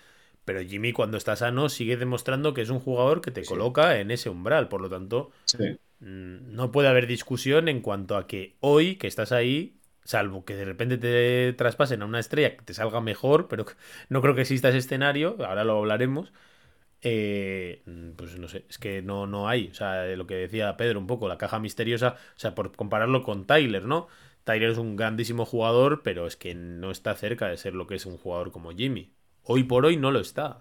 Pero 0.45 0.61
Jimmy, 0.63 0.93
cuando 0.93 1.17
está 1.17 1.35
sano, 1.35 1.67
sigue 1.67 1.97
demostrando 1.97 2.53
que 2.53 2.61
es 2.61 2.69
un 2.69 2.79
jugador 2.79 3.19
que 3.19 3.31
te 3.31 3.43
Sí. 3.43 3.49
coloca 3.49 3.99
en 3.99 4.11
ese 4.11 4.29
umbral. 4.29 4.69
Por 4.69 4.79
lo 4.81 4.89
tanto, 4.89 5.31
Sí. 5.45 5.77
mm, 5.99 6.53
no 6.55 6.71
puede 6.71 6.87
haber 6.87 7.05
discusión 7.07 7.67
en 7.67 7.81
cuanto 7.81 8.15
a 8.17 8.27
que 8.27 8.55
hoy, 8.61 8.95
que 8.95 9.07
estás 9.07 9.31
ahí, 9.33 9.80
salvo 10.03 10.45
que 10.45 10.55
de 10.55 10.65
repente 10.65 10.97
te 10.97 11.53
traspasen 11.53 12.01
a 12.01 12.05
una 12.05 12.19
estrella 12.19 12.55
que 12.57 12.63
te 12.63 12.73
salga 12.73 13.01
mejor, 13.01 13.47
pero 13.47 13.65
no 14.09 14.21
creo 14.21 14.35
que 14.35 14.41
exista 14.41 14.69
ese 14.69 14.79
escenario, 14.79 15.37
ahora 15.45 15.63
lo 15.63 15.77
hablaremos. 15.79 16.33
eh, 17.01 17.83
pues 18.17 18.37
no 18.37 18.47
sé, 18.47 18.65
es 18.69 18.77
que 18.77 19.01
no, 19.01 19.27
no 19.27 19.47
hay. 19.49 19.69
O 19.69 19.73
sea, 19.73 20.05
lo 20.15 20.27
que 20.27 20.35
decía 20.35 20.77
Pedro 20.77 20.99
un 20.99 21.07
poco, 21.07 21.27
la 21.27 21.37
caja 21.37 21.59
misteriosa, 21.59 22.15
o 22.35 22.39
sea, 22.39 22.55
por 22.55 22.75
compararlo 22.75 23.23
con 23.23 23.45
Tyler, 23.47 23.85
¿no? 23.85 24.07
Tyler 24.43 24.71
es 24.71 24.77
un 24.77 24.95
grandísimo 24.95 25.45
jugador, 25.45 26.01
pero 26.03 26.27
es 26.27 26.35
que 26.37 26.55
no 26.55 26.91
está 26.91 27.15
cerca 27.15 27.47
de 27.47 27.57
ser 27.57 27.73
lo 27.75 27.87
que 27.87 27.95
es 27.95 28.05
un 28.05 28.17
jugador 28.17 28.51
como 28.51 28.71
Jimmy. 28.71 29.13
Hoy 29.43 29.63
por 29.63 29.85
hoy 29.85 29.97
no 29.97 30.11
lo 30.11 30.19
está. 30.19 30.59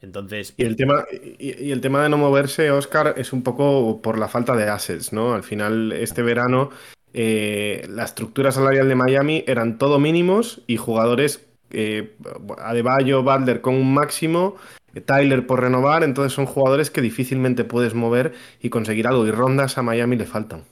Entonces, 0.00 0.56
Y 0.56 0.64
el 0.64 0.74
tema, 0.76 1.04
y, 1.38 1.66
y 1.66 1.70
el 1.72 1.80
tema 1.80 2.02
de 2.02 2.08
no 2.08 2.18
moverse, 2.18 2.70
Oscar, 2.72 3.14
es 3.16 3.32
un 3.32 3.42
poco 3.44 4.02
por 4.02 4.18
la 4.18 4.26
falta 4.28 4.56
de 4.56 4.68
assets, 4.68 5.12
¿no? 5.12 5.34
Al 5.34 5.44
final, 5.44 5.92
este 5.92 6.22
verano, 6.22 6.70
eh, 7.14 7.86
la 7.88 8.04
estructura 8.04 8.52
salarial 8.52 8.88
de 8.88 8.94
Miami 8.94 9.44
eran 9.46 9.78
todo 9.78 9.98
mínimos 9.98 10.62
y 10.66 10.76
jugadores, 10.76 11.46
eh, 11.70 12.16
Adebayo, 12.58 13.22
Butler 13.22 13.60
con 13.60 13.74
un 13.74 13.94
máximo, 13.94 14.56
eh, 14.94 15.00
Tyler 15.00 15.46
por 15.46 15.60
renovar, 15.60 16.04
entonces 16.04 16.32
son 16.32 16.46
jugadores 16.46 16.90
que 16.90 17.00
difícilmente 17.00 17.64
puedes 17.64 17.94
mover 17.94 18.34
y 18.60 18.68
conseguir 18.70 19.06
algo. 19.06 19.26
Y 19.26 19.30
rondas 19.30 19.78
a 19.78 19.82
Miami 19.82 20.16
le 20.16 20.26
faltan. 20.26 20.64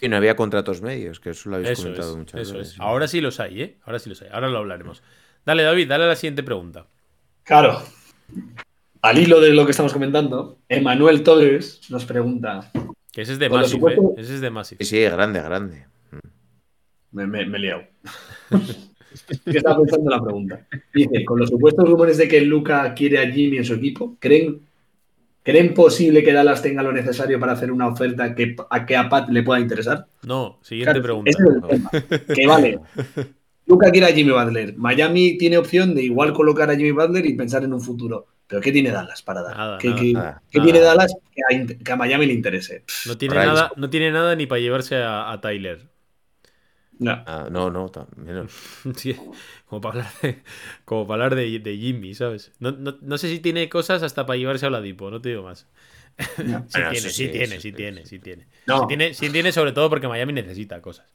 Y 0.00 0.08
no 0.08 0.16
había 0.16 0.36
contratos 0.36 0.82
medios, 0.82 1.20
que 1.20 1.30
eso 1.30 1.48
lo 1.48 1.56
habéis 1.56 1.70
eso 1.70 1.82
comentado 1.84 2.10
es, 2.10 2.16
muchas 2.18 2.40
eso 2.40 2.58
veces. 2.58 2.74
es. 2.74 2.80
Ahora 2.80 3.08
sí 3.08 3.20
los 3.20 3.40
hay, 3.40 3.62
¿eh? 3.62 3.76
Ahora 3.84 3.98
sí 3.98 4.10
los 4.10 4.20
hay. 4.20 4.28
Ahora 4.30 4.48
lo 4.48 4.58
hablaremos. 4.58 5.02
Dale, 5.46 5.62
David, 5.62 5.88
dale 5.88 6.04
a 6.04 6.08
la 6.08 6.16
siguiente 6.16 6.42
pregunta. 6.42 6.86
Claro. 7.44 7.80
Al 9.00 9.18
hilo 9.18 9.40
de 9.40 9.50
lo 9.52 9.64
que 9.64 9.70
estamos 9.70 9.92
comentando, 9.92 10.58
Emanuel 10.68 11.22
Torres 11.22 11.80
nos 11.88 12.04
pregunta. 12.04 12.70
Que 13.16 13.22
ese 13.22 13.32
es 13.32 13.38
de 13.38 13.48
Massive, 13.48 13.64
¿eh? 13.66 13.70
supuesto- 13.96 14.14
Ese 14.20 14.34
es 14.34 14.40
de 14.42 14.50
Massive. 14.50 14.84
Sí, 14.84 14.96
sí, 14.96 15.02
grande, 15.04 15.40
grande. 15.40 15.86
Me, 17.12 17.26
me, 17.26 17.46
me 17.46 17.56
he 17.56 17.60
liado. 17.60 17.82
¿Qué 19.46 19.56
estaba 19.56 19.78
pensando 19.78 20.10
en 20.10 20.18
la 20.18 20.22
pregunta? 20.22 20.66
Dice: 20.92 21.24
Con 21.24 21.38
los 21.38 21.48
supuestos 21.48 21.88
rumores 21.88 22.18
de 22.18 22.28
que 22.28 22.42
Luca 22.42 22.92
quiere 22.92 23.18
a 23.18 23.30
Jimmy 23.32 23.56
en 23.56 23.64
su 23.64 23.72
equipo, 23.72 24.16
¿creen, 24.20 24.60
¿creen 25.42 25.72
posible 25.72 26.22
que 26.22 26.34
Dallas 26.34 26.60
tenga 26.60 26.82
lo 26.82 26.92
necesario 26.92 27.40
para 27.40 27.52
hacer 27.52 27.72
una 27.72 27.88
oferta 27.88 28.34
que, 28.34 28.54
a 28.68 28.84
que 28.84 28.96
a 28.96 29.08
Pat 29.08 29.30
le 29.30 29.42
pueda 29.42 29.60
interesar? 29.60 30.06
No, 30.24 30.58
siguiente 30.60 31.00
Claro, 31.00 31.02
pregunta. 31.02 31.30
ese 31.30 31.42
es 31.42 31.48
el 31.48 31.62
tema. 31.66 31.90
Que 32.34 32.46
vale. 32.46 32.80
Luca 33.66 33.90
quiere 33.90 34.08
a 34.08 34.14
Jimmy 34.14 34.32
Butler. 34.32 34.76
Miami 34.76 35.38
tiene 35.38 35.56
opción 35.56 35.94
de 35.94 36.02
igual 36.02 36.34
colocar 36.34 36.68
a 36.70 36.76
Jimmy 36.76 36.90
Butler 36.90 37.24
y 37.24 37.34
pensar 37.34 37.64
en 37.64 37.72
un 37.72 37.80
futuro. 37.80 38.26
Pero 38.46 38.60
¿qué 38.62 38.72
tiene 38.72 38.90
Dallas 38.90 39.22
para 39.22 39.42
dar? 39.42 39.56
Nada, 39.56 39.76
¿Qué, 39.78 39.88
nada, 39.88 39.94
qué- 39.94 40.12
nada, 40.12 40.42
qué 40.50 40.60
nada. 40.60 40.60
tiene 40.60 40.80
Dallas 40.80 41.14
que 41.34 41.42
a, 41.48 41.54
in- 41.54 41.78
que 41.84 41.92
a 41.92 41.96
Miami 41.96 42.26
le 42.26 42.32
interese? 42.34 42.84
No 43.04 43.16
tiene 43.16 43.40
nada, 43.40 43.72
no 43.76 43.88
tiene 43.88 44.10
nada 44.10 44.34
ni 44.36 44.46
para 44.46 44.60
llevarse 44.60 44.96
a, 44.96 45.32
a 45.32 45.40
Tyler. 45.40 45.90
No. 46.98 47.26
Ah, 47.28 47.48
no, 47.50 47.70
no, 47.70 47.88
ta- 47.88 48.06
menos. 48.16 48.52
Sí, 48.96 49.14
como 49.66 49.80
para 49.80 50.00
hablar 50.00 50.12
de, 50.22 50.42
como 50.84 51.06
para 51.06 51.24
hablar 51.24 51.34
de, 51.38 51.58
de 51.58 51.76
Jimmy, 51.76 52.14
¿sabes? 52.14 52.52
No, 52.60 52.70
no- 52.72 52.98
no 53.00 53.18
sé 53.18 53.28
si 53.28 53.40
tiene 53.40 53.68
cosas 53.68 54.02
hasta 54.02 54.26
para 54.26 54.36
llevarse 54.38 54.64
a 54.66 54.68
Oladipo, 54.68 55.10
no 55.10 55.20
te 55.20 55.30
digo 55.30 55.42
más. 55.42 55.66
No. 56.42 56.66
Sí 56.68 56.72
Bueno, 56.72 56.86
tiene, 56.86 57.12
sí, 57.12 57.28
sí, 57.28 57.28
tiene, 57.28 57.60
sí 57.60 57.72
sí, 57.72 57.72
tiene, 57.72 58.04
sí. 58.04 58.06
sí 58.06 58.18
tiene. 58.20 58.46
Sí 58.72 58.86
tiene. 58.86 59.14
Sí 59.14 59.30
tiene 59.30 59.52
sobre 59.52 59.72
todo 59.72 59.90
porque 59.90 60.08
Miami 60.08 60.32
necesita 60.32 60.80
cosas. 60.82 61.06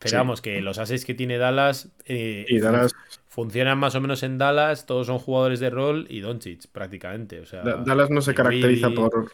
Pero 0.00 0.18
Sí. 0.18 0.18
vamos, 0.18 0.42
que 0.42 0.62
los 0.62 0.78
ases 0.78 1.04
que 1.06 1.14
tiene 1.14 1.38
Dallas, 1.38 1.90
eh, 2.06 2.46
Y 2.46 2.60
Dallas, 2.60 2.92
funcionan 3.32 3.78
más 3.78 3.94
o 3.94 4.00
menos 4.02 4.22
en 4.22 4.36
Dallas, 4.36 4.84
todos 4.84 5.06
son 5.06 5.18
jugadores 5.18 5.58
de 5.58 5.70
rol 5.70 6.06
y 6.10 6.20
Doncic 6.20 6.66
prácticamente. 6.70 7.40
O 7.40 7.46
sea, 7.46 7.62
Da- 7.62 7.76
Dallas 7.78 8.10
no 8.10 8.20
se 8.20 8.34
caracteriza 8.34 8.88
Reedy. 8.88 8.96
por. 9.00 9.32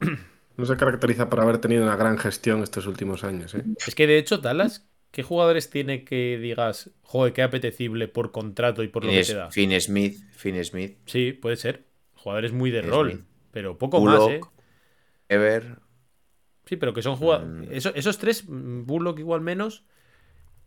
No 0.56 0.64
se 0.64 0.74
caracteriza 0.78 1.28
por 1.28 1.40
haber 1.40 1.58
tenido 1.58 1.82
una 1.82 1.96
gran 1.96 2.16
gestión 2.16 2.62
estos 2.62 2.86
últimos 2.86 3.24
años. 3.24 3.54
¿eh? 3.54 3.62
Es 3.86 3.94
que 3.94 4.06
de 4.06 4.16
hecho, 4.16 4.38
Dallas, 4.38 4.88
¿qué 5.10 5.22
jugadores 5.22 5.68
tiene 5.68 6.02
que 6.02 6.38
digas, 6.38 6.92
joder, 7.02 7.34
qué 7.34 7.42
apetecible 7.42 8.08
por 8.08 8.32
contrato 8.32 8.82
y 8.82 8.88
por 8.88 9.04
lo 9.04 9.10
que 9.10 9.22
te 9.22 9.34
da? 9.34 9.50
Finn 9.50 9.78
Smith, 9.78 10.18
Finn 10.32 10.64
Smith, 10.64 10.96
Sí, 11.04 11.32
puede 11.32 11.56
ser. 11.56 11.84
Jugadores 12.14 12.52
muy 12.54 12.70
de 12.70 12.80
rol, 12.80 13.26
pero 13.50 13.76
poco 13.76 14.00
Bullock, 14.00 14.18
más, 14.20 14.30
¿eh? 14.30 14.40
Ever. 15.28 15.76
Sí, 16.64 16.76
pero 16.76 16.94
que 16.94 17.02
son 17.02 17.16
jugadores. 17.16 17.84
Mm. 17.84 17.90
esos 17.94 18.16
tres, 18.16 18.48
mm, 18.48 18.86
Bullock 18.86 19.18
igual 19.18 19.42
menos, 19.42 19.84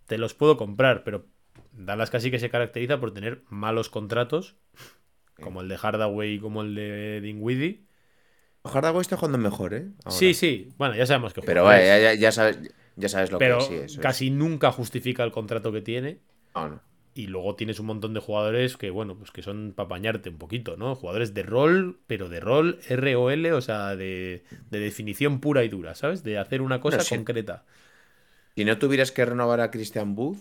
te 0.05 0.20
los 0.20 0.36
puedo 0.36 0.55
comprar, 0.55 1.03
pero 1.03 1.26
Dallas 1.86 2.09
casi 2.09 2.30
que 2.32 2.39
se 2.39 2.49
caracteriza 2.49 2.99
por 2.99 3.13
tener 3.13 3.43
malos 3.49 3.89
contratos, 3.89 4.55
como 5.41 5.61
el 5.61 5.67
de 5.69 5.77
Hardaway 5.77 6.34
y 6.36 6.39
como 6.39 6.61
el 6.61 6.75
de 6.75 7.21
Dinwiddie. 7.21 7.86
Hardaway 8.65 9.01
está 9.01 9.17
jugando 9.17 9.38
mejor, 9.38 9.73
¿eh? 9.73 9.88
Ahora. 10.03 10.11
Sí, 10.17 10.34
sí, 10.34 10.69
bueno, 10.77 10.95
ya 10.95 11.05
sabemos 11.05 11.34
que 11.34 11.41
Pero 11.41 11.63
vaya, 11.63 11.97
ya, 11.99 12.13
ya 12.13 12.32
sabes, 12.32 12.59
ya 12.95 13.09
sabes 13.09 13.32
lo 13.32 13.38
pero 13.38 13.57
que 13.57 13.63
sí, 13.63 13.73
eso 13.75 14.01
es. 14.01 14.03
casi 14.03 14.30
nunca 14.30 14.71
justifica 14.71 15.23
el 15.23 15.32
contrato 15.32 15.71
que 15.71 15.82
tiene. 15.82 16.19
No, 16.55 16.67
no. 16.69 16.82
Y 17.13 17.27
luego 17.27 17.55
tienes 17.55 17.80
un 17.80 17.88
montón 17.88 18.13
de 18.13 18.19
jugadores 18.21 18.77
que, 18.77 18.91
bueno, 18.91 19.17
pues 19.17 19.32
que 19.32 19.41
son 19.41 19.73
para 19.75 19.86
apañarte 19.88 20.30
un 20.30 20.38
poquito, 20.38 20.77
¿no? 20.77 20.95
Jugadores 20.95 21.34
de 21.34 21.43
rol, 21.43 21.99
pero 22.07 22.30
de 22.30 22.39
rol, 22.39 22.80
R-O-L, 22.88 23.51
o 23.53 23.61
sea, 23.61 23.95
de, 23.95 24.43
de 24.69 24.80
definición 24.80 25.39
pura 25.41 25.63
y 25.63 25.69
dura, 25.69 25.95
¿sabes? 25.95 26.23
De 26.23 26.38
hacer 26.38 26.61
una 26.61 26.80
cosa 26.80 27.03
concreta. 27.03 27.65
Si 28.55 28.63
no 28.65 28.77
tuvieras 28.77 29.11
que 29.11 29.25
renovar 29.25 29.59
a 29.61 29.71
Christian 29.71 30.15
Booth, 30.15 30.38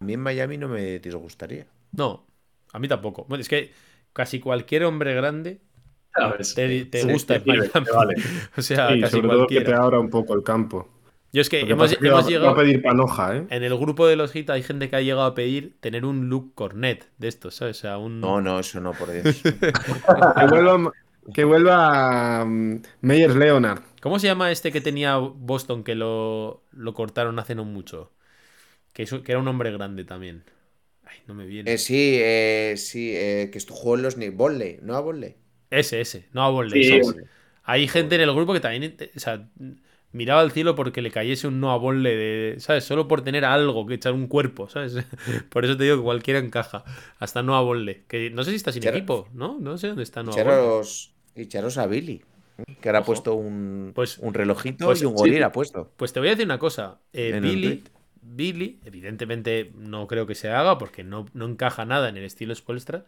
a 0.00 0.04
mí 0.04 0.14
en 0.14 0.20
Miami 0.20 0.56
no 0.58 0.68
me 0.68 0.98
disgustaría. 0.98 1.66
No, 1.92 2.26
a 2.72 2.78
mí 2.78 2.88
tampoco. 2.88 3.24
Bueno, 3.28 3.42
es 3.42 3.48
que 3.48 3.72
casi 4.12 4.40
cualquier 4.40 4.84
hombre 4.84 5.14
grande 5.14 5.60
¿Sabes? 6.14 6.54
te, 6.54 6.84
te 6.86 7.02
Sí, 7.02 7.12
gusta 7.12 7.38
sirve, 7.38 7.70
Miami. 7.74 7.86
vale. 7.94 8.14
O 8.56 8.62
sea, 8.62 8.96
Y 8.96 9.00
casi 9.00 9.16
sobre 9.16 9.28
todo 9.28 9.46
que 9.46 9.60
te 9.60 9.74
abra 9.74 10.00
un 10.00 10.10
poco 10.10 10.34
el 10.34 10.42
campo. 10.42 10.88
Yo 11.32 11.42
es 11.42 11.48
que 11.48 11.60
Lo 11.60 11.66
que 11.66 11.72
hemos, 11.74 11.90
va- 11.92 11.96
va 11.96 12.22
llegado... 12.22 12.48
a 12.50 12.56
pedir 12.56 12.82
panoja, 12.82 13.36
¿eh? 13.36 13.46
En 13.50 13.62
el 13.62 13.76
grupo 13.78 14.06
de 14.06 14.16
los 14.16 14.34
hits 14.34 14.50
hay 14.50 14.62
gente 14.62 14.90
que 14.90 14.96
ha 14.96 15.00
llegado 15.00 15.22
a 15.26 15.34
pedir 15.34 15.76
tener 15.80 16.04
un 16.04 16.28
look 16.28 16.54
cornet 16.54 17.08
de 17.18 17.28
estos, 17.28 17.54
¿sabes? 17.56 17.78
O 17.78 17.80
sea, 17.80 17.98
un... 17.98 18.20
No, 18.20 18.40
no, 18.40 18.58
eso 18.58 18.80
no, 18.80 18.92
por 18.92 19.12
Dios. 19.12 19.40
Que 19.42 20.46
vuelva, 20.46 20.92
que 21.34 21.44
vuelva 21.44 22.44
Meyers 23.00 23.36
Leonard. 23.36 23.80
¿Cómo 24.02 24.18
se 24.18 24.26
llama 24.26 24.50
este 24.50 24.72
que 24.72 24.80
tenía 24.80 25.16
Boston 25.18 25.84
que 25.84 25.94
lo, 25.94 26.64
lo 26.72 26.94
cortaron 26.94 27.38
hace 27.38 27.54
no 27.54 27.64
mucho? 27.64 28.10
Que, 28.92 29.04
eso- 29.04 29.22
que 29.22 29.32
era 29.32 29.40
un 29.40 29.48
hombre 29.48 29.70
grande 29.72 30.04
también. 30.04 30.44
Ay, 31.04 31.18
no 31.26 31.34
me 31.34 31.46
viene. 31.46 31.72
Eh, 31.72 31.78
sí, 31.78 32.16
eh, 32.20 32.74
sí, 32.76 33.12
eh, 33.14 33.50
que 33.52 33.60
jugó 33.68 33.96
en 33.96 34.02
los. 34.02 34.16
Volley, 34.34 34.78
¿no 34.82 34.94
a 34.96 35.00
Volley? 35.00 35.36
Ese, 35.70 36.00
ese. 36.00 36.26
No 36.32 36.42
a 36.42 36.50
Volley, 36.50 36.82
Sí. 36.84 37.00
Hay 37.62 37.86
gente 37.88 38.14
en 38.16 38.22
el 38.22 38.32
grupo 38.34 38.52
que 38.52 38.60
también, 38.60 38.96
o 39.14 39.20
sea, 39.20 39.48
miraba 40.12 40.40
al 40.40 40.50
cielo 40.50 40.74
porque 40.74 41.02
le 41.02 41.10
cayese 41.12 41.46
un 41.46 41.60
no 41.60 41.70
a 41.70 41.76
Volley 41.76 42.16
de, 42.16 42.54
¿sabes? 42.58 42.82
Solo 42.84 43.06
por 43.06 43.22
tener 43.22 43.44
algo 43.44 43.86
que 43.86 43.94
echar 43.94 44.12
un 44.12 44.26
cuerpo, 44.26 44.68
¿sabes? 44.68 44.94
Por 45.50 45.64
eso 45.64 45.76
te 45.76 45.84
digo 45.84 45.96
que 45.96 46.02
cualquiera 46.02 46.40
encaja. 46.40 46.84
Hasta 47.20 47.42
no 47.44 47.54
a 47.56 47.60
Volley. 47.62 48.02
Que 48.08 48.30
no 48.30 48.42
sé 48.42 48.50
si 48.50 48.56
está 48.56 48.72
sin 48.72 48.82
Charo- 48.82 48.96
equipo, 48.96 49.28
¿no? 49.34 49.58
No 49.60 49.78
sé 49.78 49.88
dónde 49.88 50.02
está 50.02 50.22
no 50.24 50.32
a 50.32 50.34
Volley. 50.34 50.48
Echaros, 50.50 51.14
echaros 51.36 51.78
a 51.78 51.86
Billy. 51.86 52.22
Que 52.80 52.88
ahora 52.88 53.00
ha 53.00 53.04
puesto 53.04 53.34
un, 53.34 53.92
Pues- 53.94 54.18
un 54.18 54.34
relojito 54.34 54.86
pues 54.86 55.00
y 55.02 55.04
un 55.04 55.12
sí. 55.12 55.18
gorila 55.18 55.46
ha 55.46 55.52
puesto. 55.52 55.92
Pues 55.96 56.12
te 56.12 56.18
voy 56.18 56.28
a 56.28 56.32
decir 56.32 56.44
una 56.46 56.58
cosa. 56.58 56.98
eh, 57.12 57.38
Billy. 57.40 57.84
Billy, 58.22 58.80
evidentemente 58.84 59.72
no 59.74 60.06
creo 60.06 60.26
que 60.26 60.34
se 60.34 60.50
haga 60.50 60.78
porque 60.78 61.04
no, 61.04 61.26
no 61.32 61.46
encaja 61.46 61.84
nada 61.84 62.08
en 62.08 62.16
el 62.16 62.24
estilo 62.24 62.54
Spolstra. 62.54 63.04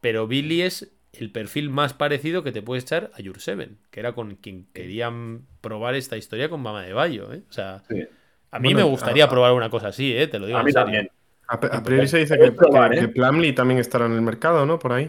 Pero 0.00 0.26
Billy 0.26 0.62
es 0.62 0.92
el 1.12 1.32
perfil 1.32 1.70
más 1.70 1.94
parecido 1.94 2.42
que 2.42 2.52
te 2.52 2.62
puede 2.62 2.80
echar 2.82 3.10
a 3.14 3.20
Your 3.20 3.40
Seven, 3.40 3.78
que 3.90 4.00
era 4.00 4.12
con 4.12 4.36
quien 4.36 4.66
querían 4.72 5.46
probar 5.62 5.94
esta 5.94 6.16
historia 6.16 6.48
con 6.48 6.60
Mama 6.60 6.82
de 6.84 6.92
Bayo. 6.92 7.32
¿eh? 7.32 7.42
O 7.48 7.52
sea, 7.52 7.82
Sí. 7.88 8.02
a 8.50 8.58
mí 8.58 8.68
Bueno, 8.74 8.86
me 8.86 8.90
gustaría 8.92 9.24
a- 9.24 9.30
probar 9.30 9.52
una 9.52 9.70
cosa 9.70 9.88
así, 9.88 10.14
¿eh? 10.16 10.26
te 10.26 10.38
lo 10.38 10.46
digo 10.46 10.58
A 10.58 10.60
en 10.60 10.66
mí 10.66 10.72
serio. 10.72 10.84
también. 10.84 11.10
A, 11.48 11.54
a 11.54 11.82
priori 11.82 12.06
se 12.08 12.18
dice 12.18 12.36
que, 12.38 12.52
probar, 12.52 12.90
que- 12.90 12.98
¿eh? 12.98 13.00
que 13.02 13.08
Plumlee 13.08 13.52
también 13.52 13.80
estará 13.80 14.06
en 14.06 14.12
el 14.12 14.20
mercado, 14.22 14.66
¿no? 14.66 14.78
Por 14.78 14.92
ahí. 14.92 15.08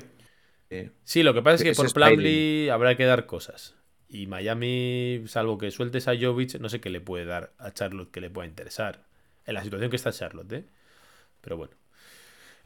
Sí. 1.04 1.24
Lo 1.24 1.34
que 1.34 1.42
pasa 1.42 1.56
es 1.56 1.64
que 1.64 1.70
Es 1.70 1.78
por. 1.78 1.92
Plumlee 1.94 2.70
habrá 2.72 2.96
que 2.96 3.06
dar 3.06 3.26
cosas. 3.26 3.76
Y 4.10 4.28
Miami, 4.28 5.24
salvo 5.28 5.58
que 5.58 5.72
sueltes 5.72 6.08
a 6.08 6.14
Jovic, 6.20 6.60
no 6.60 6.70
sé 6.70 6.80
qué 6.80 6.90
le 6.90 7.02
puede 7.02 7.26
dar 7.26 7.52
a 7.58 7.72
Charlotte 7.74 8.12
que 8.12 8.22
le 8.22 8.30
pueda 8.30 8.48
interesar. 8.48 9.06
En 9.48 9.56
la 9.56 9.64
situación 9.64 9.90
que 9.90 9.96
está 9.96 10.12
Charlotte, 10.12 10.52
¿eh? 10.54 10.66
Pero 11.42 11.58
bueno. 11.58 11.74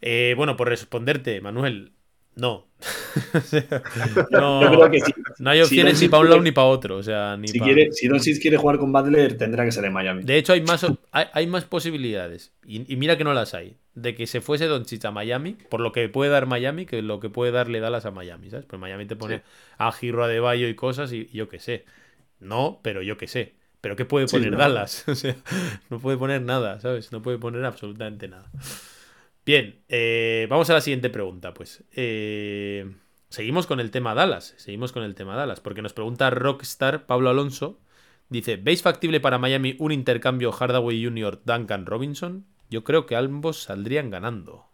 Eh, 0.02 0.34
bueno, 0.38 0.58
por 0.58 0.68
responderte, 0.70 1.42
Manuel, 1.42 1.94
no. 2.36 2.68
No, 4.32 4.62
Yo 4.62 4.70
creo 4.72 4.92
que 4.92 5.02
sí. 5.02 5.14
no 5.40 5.50
hay 5.50 5.62
opciones 5.62 6.02
ni 6.02 6.08
para 6.08 6.22
un 6.24 6.30
lado 6.30 6.42
ni 6.42 6.52
para 6.52 6.68
otro. 6.68 6.98
O 6.98 7.04
sea, 7.04 7.38
ni 7.38 7.48
Si, 7.48 7.60
pa- 7.60 7.66
quiere, 7.66 7.92
si 7.92 8.08
Doncic 8.08 8.42
quiere 8.42 8.58
jugar 8.58 8.78
con 8.78 8.92
Butler, 8.92 9.38
tendrá 9.38 9.66
que 9.66 9.72
ser 9.72 9.86
en 9.86 9.94
Miami. 9.94 10.24
De 10.24 10.38
hecho, 10.38 10.54
hay 10.54 10.62
más, 10.62 10.86
hay, 11.12 11.26
hay 11.34 11.48
más 11.48 11.66
posibilidades. 11.66 12.54
Y, 12.66 12.92
y 12.92 12.96
mira 12.98 13.18
que 13.18 13.24
no 13.24 13.34
las 13.34 13.54
hay. 13.54 13.78
De 13.94 14.16
que 14.16 14.26
se 14.26 14.40
fuese 14.42 14.68
Doncic 14.68 15.04
a 15.06 15.12
Miami, 15.12 15.58
por 15.70 15.82
lo 15.82 15.92
que 15.92 16.08
puede 16.08 16.32
dar 16.32 16.46
Miami, 16.48 16.86
que 16.86 17.02
lo 17.02 17.20
que 17.20 17.30
puede 17.30 17.52
darle 17.52 17.82
Dallas 17.82 18.06
a 18.06 18.12
Miami, 18.12 18.50
¿sabes? 18.50 18.66
Pues 18.66 18.80
Miami 18.80 19.06
te 19.06 19.18
pone 19.18 19.38
Sí. 19.38 19.44
a 19.78 19.92
Giro 19.92 20.26
de 20.28 20.40
Bayo 20.40 20.68
y 20.70 20.76
cosas 20.76 21.12
y, 21.12 21.28
y 21.32 21.38
yo 21.38 21.50
qué 21.50 21.60
sé. 21.60 21.84
No, 22.40 22.80
pero 22.84 23.02
yo 23.02 23.18
qué 23.18 23.28
sé. 23.28 23.54
Pero 23.82 23.96
¿qué 23.96 24.06
puede 24.06 24.28
Sí, 24.28 24.32
poner 24.38 24.52
no. 24.52 24.58
Dallas? 24.58 25.06
O 25.08 25.16
sea, 25.16 25.36
no 25.90 26.00
puede 26.00 26.18
poner 26.18 26.42
nada, 26.42 26.80
¿sabes? 26.80 27.12
No 27.12 27.22
puede 27.22 27.38
poner 27.40 27.66
absolutamente 27.66 28.28
nada. 28.28 28.52
Bien, 29.46 29.84
eh, 29.90 30.48
vamos 30.50 30.70
a 30.70 30.74
la 30.74 30.82
siguiente 30.82 31.10
pregunta, 31.10 31.54
pues. 31.54 31.84
Eh, 31.94 32.96
seguimos 33.30 33.68
con 33.68 33.80
el 33.80 33.92
tema 33.92 34.14
Dallas. 34.14 34.54
Seguimos 34.58 34.92
con 34.92 35.04
el 35.04 35.16
tema 35.16 35.36
Dallas. 35.36 35.60
Porque 35.60 35.82
nos 35.82 35.94
pregunta 35.94 36.30
Rockstar 36.30 37.06
Pablo 37.06 37.30
Alonso. 37.30 37.80
Dice, 38.30 38.56
¿veis 38.58 38.82
factible 38.82 39.20
para 39.20 39.40
Miami 39.40 39.76
un 39.80 39.92
intercambio 39.92 40.52
Hardaway 40.52 41.04
Jr. 41.04 41.42
Duncan 41.44 41.86
Robinson? 41.86 42.46
Yo 42.70 42.84
creo 42.84 43.06
que 43.06 43.16
ambos 43.16 43.64
saldrían 43.64 44.10
ganando. 44.10 44.68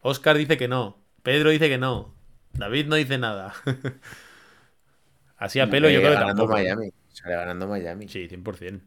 Oscar 0.00 0.36
dice 0.36 0.56
que 0.58 0.68
no. 0.68 0.98
Pedro 1.22 1.50
dice 1.50 1.68
que 1.68 1.78
no. 1.78 2.14
David 2.52 2.86
no 2.86 2.96
dice 2.96 3.18
nada. 3.18 3.54
Así 5.36 5.60
a 5.60 5.68
pelo 5.70 5.88
yo 5.90 6.00
creo 6.00 6.12
que 6.12 6.18
tampoco. 6.18 6.52
Miami. 6.52 6.90
Sale 7.12 7.34
ganando 7.34 7.68
Miami. 7.68 8.08
Sí, 8.08 8.28
100%. 8.28 8.80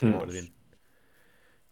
Hmm. 0.00 0.14
100%. 0.14 0.52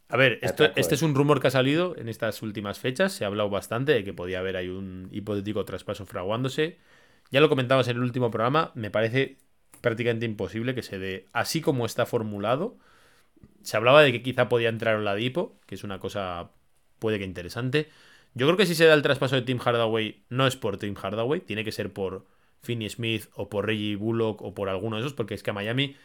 A 0.09 0.16
ver, 0.16 0.38
esto, 0.42 0.70
este 0.76 0.95
es 0.95 1.03
un 1.03 1.14
rumor 1.14 1.40
que 1.40 1.49
ha 1.49 1.51
salido 1.51 1.97
en 1.97 2.09
estas 2.09 2.42
últimas 2.42 2.78
fechas. 2.78 3.12
Se 3.12 3.24
ha 3.24 3.26
hablado 3.26 3.49
bastante 3.49 3.92
de 3.92 4.05
que 4.05 4.12
podía 4.12 4.38
haber 4.38 4.57
ahí 4.57 4.68
un 4.68 5.09
hipotético 5.11 5.64
traspaso 5.64 6.07
fraguándose. 6.07 6.78
Ya 7.30 7.40
lo 7.40 7.49
comentabas 7.49 7.88
en 7.88 7.97
el 7.97 8.03
último 8.03 8.30
programa. 8.30 8.70
Me 8.74 8.90
parece 8.90 9.38
prácticamente 9.80 10.26
imposible 10.26 10.74
que 10.74 10.82
se 10.82 10.99
dé 10.99 11.26
así 11.32 11.61
como 11.61 11.86
está 11.86 12.07
formulado. 12.07 12.76
Se 13.62 13.76
hablaba 13.76 14.03
de 14.03 14.12
que 14.12 14.22
quizá 14.22 14.49
podía 14.49 14.68
entrar 14.68 14.97
Oladipo, 14.97 15.59
que 15.66 15.74
es 15.74 15.84
una 15.84 15.99
cosa 15.99 16.51
puede 16.99 17.18
que 17.18 17.24
interesante. 17.24 17.88
Yo 18.34 18.47
creo 18.47 18.57
que 18.57 18.66
si 18.66 18.74
se 18.74 18.84
da 18.84 18.95
el 18.95 19.03
traspaso 19.03 19.36
de 19.36 19.42
Tim 19.42 19.59
Hardaway, 19.59 20.24
no 20.28 20.47
es 20.47 20.57
por 20.57 20.76
Tim 20.76 20.95
Hardaway, 20.95 21.40
tiene 21.40 21.64
que 21.64 21.72
ser 21.72 21.92
por 21.92 22.26
Finney 22.64 22.88
Smith 22.90 23.28
o 23.34 23.48
por 23.48 23.66
Reggie 23.66 23.96
Bullock 23.96 24.42
o 24.42 24.54
por 24.54 24.68
alguno 24.68 24.96
de 24.96 25.02
esos, 25.02 25.14
porque 25.14 25.34
es 25.34 25.42
que 25.42 25.50
a 25.50 25.54
Miami, 25.54 25.96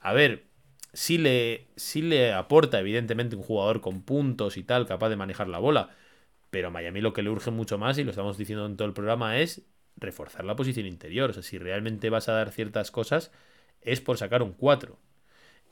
a 0.00 0.12
ver, 0.12 0.44
sí 0.92 1.18
le, 1.18 1.68
sí 1.76 2.02
le 2.02 2.32
aporta 2.32 2.80
evidentemente 2.80 3.36
un 3.36 3.42
jugador 3.42 3.80
con 3.80 4.02
puntos 4.02 4.56
y 4.56 4.62
tal, 4.62 4.86
capaz 4.86 5.08
de 5.08 5.16
manejar 5.16 5.48
la 5.48 5.58
bola, 5.58 5.90
pero 6.50 6.68
a 6.68 6.70
Miami 6.70 7.00
lo 7.00 7.12
que 7.12 7.22
le 7.22 7.30
urge 7.30 7.50
mucho 7.50 7.78
más, 7.78 7.98
y 7.98 8.04
lo 8.04 8.10
estamos 8.10 8.38
diciendo 8.38 8.66
en 8.66 8.76
todo 8.76 8.88
el 8.88 8.94
programa, 8.94 9.38
es 9.38 9.62
reforzar 9.96 10.44
la 10.44 10.56
posición 10.56 10.86
interior. 10.86 11.30
O 11.30 11.32
sea, 11.32 11.42
si 11.42 11.58
realmente 11.58 12.10
vas 12.10 12.28
a 12.28 12.32
dar 12.32 12.50
ciertas 12.50 12.90
cosas, 12.90 13.32
es 13.80 14.00
por 14.00 14.18
sacar 14.18 14.42
un 14.42 14.52
4. 14.52 14.98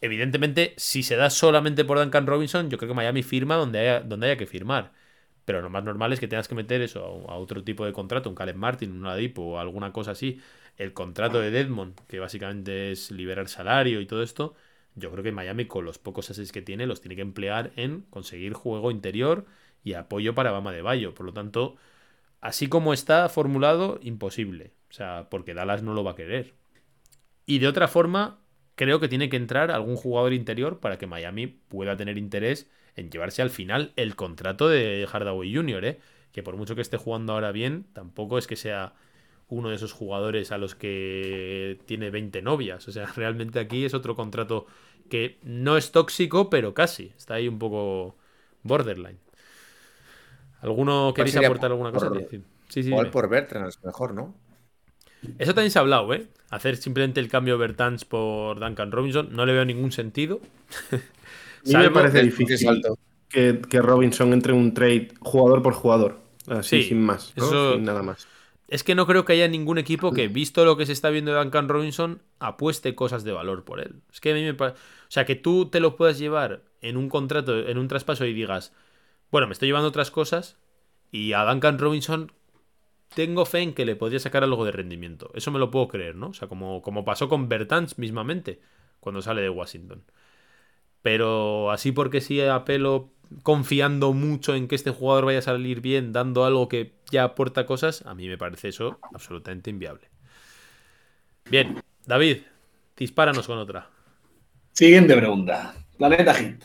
Evidentemente, 0.00 0.74
si 0.76 1.02
se 1.02 1.16
da 1.16 1.30
solamente 1.30 1.84
por 1.84 1.98
Duncan 1.98 2.26
Robinson, 2.26 2.70
yo 2.70 2.78
creo 2.78 2.88
que 2.88 2.94
Miami 2.94 3.22
firma 3.22 3.56
donde 3.56 3.78
haya, 3.80 4.00
donde 4.00 4.26
haya 4.26 4.36
que 4.36 4.46
firmar. 4.46 4.92
Pero 5.44 5.60
lo 5.60 5.70
más 5.70 5.84
normal 5.84 6.12
es 6.12 6.20
que 6.20 6.28
tengas 6.28 6.48
que 6.48 6.54
meter 6.54 6.80
eso 6.82 7.26
a, 7.28 7.36
otro 7.36 7.64
tipo 7.64 7.84
de 7.84 7.92
contrato, 7.92 8.28
un 8.28 8.34
Caleb 8.34 8.56
Martin, 8.56 8.92
un 8.92 9.06
Adipo 9.06 9.42
o 9.42 9.58
alguna 9.58 9.92
cosa 9.92 10.12
así. 10.12 10.40
El 10.76 10.92
contrato 10.92 11.40
de 11.40 11.50
Deadmond, 11.50 11.98
que 12.06 12.20
básicamente 12.20 12.92
es 12.92 13.10
liberar 13.10 13.48
salario 13.48 14.00
y 14.00 14.06
todo 14.06 14.22
esto. 14.22 14.54
Yo 14.94 15.10
creo 15.10 15.24
que 15.24 15.32
Miami, 15.32 15.66
con 15.66 15.84
los 15.84 15.98
pocos 15.98 16.30
assets 16.30 16.52
que 16.52 16.62
tiene, 16.62 16.86
los 16.86 17.00
tiene 17.00 17.16
que 17.16 17.22
emplear 17.22 17.72
en 17.76 18.02
conseguir 18.10 18.52
juego 18.52 18.90
interior 18.90 19.46
y 19.84 19.94
apoyo 19.94 20.34
para 20.34 20.52
Bama 20.52 20.72
de 20.72 20.82
Bayo. 20.82 21.14
Por 21.14 21.26
lo 21.26 21.32
tanto, 21.32 21.76
así 22.40 22.68
como 22.68 22.92
está 22.92 23.28
formulado, 23.28 23.98
imposible. 24.02 24.72
O 24.90 24.92
sea, 24.92 25.28
porque 25.30 25.54
Dallas 25.54 25.82
no 25.82 25.94
lo 25.94 26.04
va 26.04 26.12
a 26.12 26.16
querer. 26.16 26.54
Y 27.46 27.58
de 27.58 27.68
otra 27.68 27.88
forma, 27.88 28.40
creo 28.74 29.00
que 29.00 29.08
tiene 29.08 29.28
que 29.28 29.36
entrar 29.36 29.70
algún 29.70 29.96
jugador 29.96 30.32
interior 30.32 30.80
para 30.80 30.98
que 30.98 31.06
Miami 31.06 31.46
pueda 31.46 31.96
tener 31.96 32.18
interés 32.18 32.70
en 32.96 33.10
llevarse 33.10 33.42
al 33.42 33.50
final 33.50 33.92
el 33.96 34.16
contrato 34.16 34.68
de 34.68 35.06
Hardaway 35.10 35.54
Jr., 35.54 35.84
¿eh? 35.84 36.00
que 36.32 36.42
por 36.42 36.56
mucho 36.56 36.74
que 36.74 36.80
esté 36.80 36.96
jugando 36.96 37.34
ahora 37.34 37.52
bien, 37.52 37.84
tampoco 37.92 38.38
es 38.38 38.46
que 38.46 38.56
sea 38.56 38.94
uno 39.48 39.68
de 39.68 39.76
esos 39.76 39.92
jugadores 39.92 40.50
a 40.50 40.58
los 40.58 40.74
que 40.74 41.78
tiene 41.84 42.10
20 42.10 42.40
novias. 42.40 42.88
O 42.88 42.92
sea, 42.92 43.06
realmente 43.16 43.60
aquí 43.60 43.84
es 43.84 43.92
otro 43.94 44.16
contrato 44.16 44.66
que 45.10 45.38
no 45.42 45.76
es 45.76 45.92
tóxico, 45.92 46.48
pero 46.48 46.72
casi. 46.72 47.12
Está 47.16 47.34
ahí 47.34 47.48
un 47.48 47.58
poco 47.58 48.16
borderline. 48.62 49.18
¿Alguno 50.62 51.12
queréis 51.14 51.34
sería 51.34 51.48
aportar 51.48 51.70
alguna 51.72 51.92
cosa? 51.92 52.08
por- 52.08 52.28
Sí, 52.30 52.40
sí, 52.68 52.82
sí, 52.84 52.90
por 53.10 53.28
Bertrand 53.28 53.68
es 53.68 53.82
mejor, 53.84 54.14
¿no? 54.14 54.34
Eso 55.38 55.54
también 55.54 55.70
se 55.70 55.78
ha 55.78 55.82
hablado, 55.82 56.12
¿eh? 56.14 56.26
Hacer 56.50 56.76
simplemente 56.76 57.20
el 57.20 57.28
cambio 57.28 57.58
Bertans 57.58 58.04
por 58.04 58.58
Duncan 58.58 58.90
Robinson. 58.90 59.28
No 59.32 59.46
le 59.46 59.52
veo 59.52 59.64
ningún 59.64 59.92
sentido. 59.92 60.40
A 61.64 61.78
mí 61.78 61.84
me 61.84 61.90
parece 61.90 62.18
Es 62.18 62.24
difícil 62.24 62.58
salto. 62.58 62.98
que, 63.28 63.60
que 63.68 63.80
Robinson 63.80 64.32
entre 64.32 64.52
en 64.52 64.58
un 64.58 64.74
trade 64.74 65.08
jugador 65.20 65.62
por 65.62 65.74
jugador. 65.74 66.20
Así, 66.48 66.82
Sí, 66.82 66.88
sin 66.90 67.02
más. 67.02 67.32
¿no? 67.36 67.44
eso- 67.46 67.72
Sin 67.74 67.84
nada 67.84 68.02
más. 68.02 68.26
Es 68.68 68.84
que 68.84 68.94
no 68.94 69.06
creo 69.06 69.26
que 69.26 69.34
haya 69.34 69.48
ningún 69.48 69.76
equipo 69.76 70.12
que, 70.12 70.28
visto 70.28 70.64
lo 70.64 70.78
que 70.78 70.86
se 70.86 70.92
está 70.92 71.10
viendo 71.10 71.30
de 71.32 71.38
Duncan 71.38 71.68
Robinson, 71.68 72.22
apueste 72.38 72.94
cosas 72.94 73.22
de 73.22 73.32
valor 73.32 73.64
por 73.64 73.80
él. 73.80 73.96
Es 74.10 74.20
que 74.20 74.30
a 74.32 74.34
mí 74.34 74.42
me 74.42 74.54
parece. 74.54 74.78
O 74.78 75.10
sea, 75.10 75.26
que 75.26 75.34
tú 75.36 75.66
te 75.66 75.78
lo 75.78 75.94
puedas 75.94 76.18
llevar 76.18 76.62
en 76.80 76.96
un 76.96 77.10
contrato, 77.10 77.58
en 77.68 77.76
un 77.76 77.86
traspaso 77.88 78.24
y 78.24 78.32
digas, 78.32 78.72
bueno, 79.30 79.46
me 79.46 79.52
estoy 79.52 79.68
llevando 79.68 79.88
otras 79.88 80.10
cosas 80.10 80.56
y 81.10 81.34
a 81.34 81.44
Duncan 81.44 81.78
Robinson 81.78 82.32
tengo 83.14 83.44
fe 83.44 83.60
en 83.60 83.74
que 83.74 83.84
le 83.84 83.96
podría 83.96 84.18
sacar 84.20 84.42
algo 84.44 84.64
de 84.64 84.72
rendimiento. 84.72 85.30
Eso 85.34 85.50
me 85.50 85.58
lo 85.58 85.70
puedo 85.70 85.88
creer, 85.88 86.16
¿no? 86.16 86.28
O 86.28 86.34
sea, 86.34 86.48
como, 86.48 86.82
como 86.82 87.04
pasó 87.04 87.28
con 87.28 87.48
Bertans 87.48 87.98
mismamente 87.98 88.60
cuando 89.00 89.20
sale 89.22 89.42
de 89.42 89.50
Washington. 89.50 90.02
Pero 91.02 91.70
así 91.70 91.92
porque 91.92 92.20
sí 92.20 92.40
a 92.40 92.64
pelo 92.64 93.10
confiando 93.42 94.12
mucho 94.12 94.54
en 94.54 94.68
que 94.68 94.74
este 94.74 94.90
jugador 94.90 95.24
vaya 95.26 95.38
a 95.40 95.42
salir 95.42 95.80
bien, 95.80 96.12
dando 96.12 96.44
algo 96.44 96.68
que 96.68 96.92
ya 97.10 97.24
aporta 97.24 97.66
cosas, 97.66 98.04
a 98.06 98.14
mí 98.14 98.28
me 98.28 98.38
parece 98.38 98.68
eso 98.68 98.98
absolutamente 99.12 99.70
inviable. 99.70 100.08
Bien, 101.48 101.76
David, 102.06 102.38
dispáranos 102.96 103.46
con 103.46 103.58
otra. 103.58 103.88
Siguiente 104.72 105.16
pregunta. 105.16 105.74
Planeta 105.96 106.34
Hit. 106.34 106.64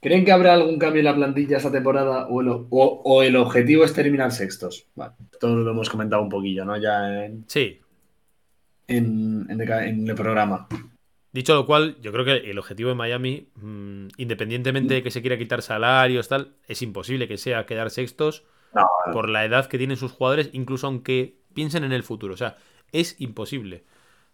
¿Creen 0.00 0.24
que 0.24 0.32
habrá 0.32 0.54
algún 0.54 0.78
cambio 0.78 1.00
en 1.00 1.04
la 1.06 1.14
plantilla 1.14 1.56
esta 1.56 1.72
temporada 1.72 2.26
o 2.28 2.40
el, 2.40 2.48
o- 2.48 2.66
o 3.04 3.22
el 3.22 3.36
objetivo 3.36 3.84
es 3.84 3.92
terminar 3.92 4.30
sextos? 4.32 4.86
Vale, 4.94 5.14
esto 5.32 5.48
lo 5.56 5.70
hemos 5.70 5.90
comentado 5.90 6.22
un 6.22 6.28
poquillo, 6.28 6.64
¿no? 6.64 6.76
Ya 6.76 7.24
en, 7.26 7.44
Sí, 7.48 7.80
en- 8.86 9.46
en 9.50 9.60
el, 9.60 9.70
en 9.70 10.08
el 10.08 10.14
programa. 10.14 10.66
Dicho 11.32 11.54
lo 11.54 11.66
cual, 11.66 11.96
yo 12.00 12.12
creo 12.12 12.24
que 12.24 12.50
el 12.50 12.58
objetivo 12.58 12.88
de 12.88 12.94
Miami, 12.94 13.48
mm, 13.56 14.08
independientemente 14.16 14.94
de 14.94 15.02
que 15.02 15.10
se 15.10 15.20
quiera 15.20 15.38
quitar 15.38 15.62
salarios, 15.62 16.28
tal, 16.28 16.54
es 16.66 16.82
imposible 16.82 17.28
que 17.28 17.36
sea 17.36 17.66
quedar 17.66 17.90
sextos 17.90 18.44
No, 18.74 18.86
por 19.12 19.28
la 19.28 19.44
edad 19.44 19.66
que 19.66 19.78
tienen 19.78 19.96
sus 19.96 20.12
jugadores, 20.12 20.50
incluso 20.52 20.86
aunque 20.86 21.38
piensen 21.54 21.84
en 21.84 21.92
el 21.92 22.02
futuro. 22.02 22.34
O 22.34 22.36
sea, 22.36 22.56
es 22.92 23.16
imposible. 23.20 23.84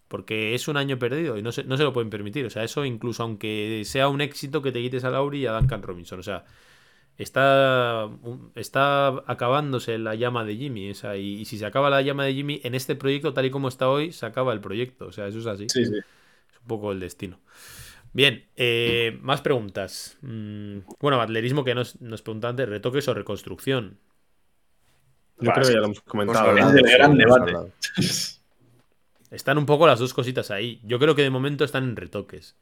Porque 0.09 0.55
es 0.55 0.69
un 0.69 0.77
año 0.77 0.99
perdido 0.99 1.39
y 1.39 1.43
no 1.43 1.51
se, 1.51 1.65
no 1.65 1.77
se 1.77 1.83
lo 1.83 1.93
pueden 1.93 2.11
permitir. 2.11 2.45
O 2.47 2.51
sea, 2.51 2.63
eso 2.63 2.85
incluso 2.85 3.23
aunque 3.23 3.83
sea 3.85 4.09
un 4.09 4.21
éxito 4.21 4.63
que 4.63 4.71
te 4.71 4.81
quites 4.81 5.05
a 5.05 5.11
Lauri 5.11 5.41
y 5.41 5.47
a 5.47 5.53
Duncan 5.53 5.83
Robinson. 5.83 6.21
O 6.21 6.23
sea, 6.23 6.45
está, 7.19 8.09
está 8.55 9.09
acabándose 9.27 9.99
la 9.99 10.15
llama 10.15 10.45
de 10.45 10.57
Jimmy. 10.57 10.91
O 10.91 10.95
sea, 10.95 11.17
y, 11.17 11.41
y 11.41 11.45
si 11.47 11.59
se 11.59 11.67
acaba 11.67 11.91
la 11.91 12.03
llama 12.03 12.25
de 12.25 12.35
Jimmy 12.35 12.61
en 12.65 12.75
este 12.75 12.95
proyecto, 12.97 13.33
tal 13.33 13.47
y 13.47 13.51
como 13.51 13.69
está 13.69 13.89
hoy, 13.89 14.13
se 14.13 14.27
acaba 14.27 14.53
el 14.53 14.61
proyecto. 14.61 15.07
O 15.07 15.13
sea, 15.13 15.27
eso 15.27 15.39
es 15.39 15.47
así. 15.47 15.69
sí, 15.69 15.87
sí. 15.87 15.95
Un 16.65 16.69
poco 16.69 16.93
el 16.93 17.01
destino. 17.01 17.41
Bien, 18.13 18.45
eh, 18.57 19.19
más 19.23 19.41
preguntas. 19.43 20.17
Mm, 20.23 20.79
bueno, 21.01 21.21
atlerismo 21.21 21.65
que 21.65 21.75
nos, 21.75 22.01
nos 22.01 22.23
pregunta 22.23 22.49
antes, 22.49 22.69
retoques 22.69 23.07
o 23.09 23.15
reconstrucción. 23.15 23.99
Yo 25.41 25.51
Vale, 25.51 25.53
creo 25.55 25.67
que 25.67 25.73
ya 25.75 25.79
lo 25.81 25.85
hemos 25.87 26.01
comentado. 26.01 26.57
Es 26.57 26.65
el 26.75 26.91
gran 26.91 27.17
debate. 27.17 27.53
Están 29.31 29.59
un 29.59 29.67
poco 29.67 29.87
las 29.87 29.99
dos 29.99 30.15
cositas 30.15 30.51
ahí. 30.51 30.81
Yo 30.85 30.99
creo 30.99 31.15
que 31.15 31.23
de 31.23 31.31
momento 31.31 31.65
están 31.65 31.85
en 31.85 31.97
retoques. 31.97 32.57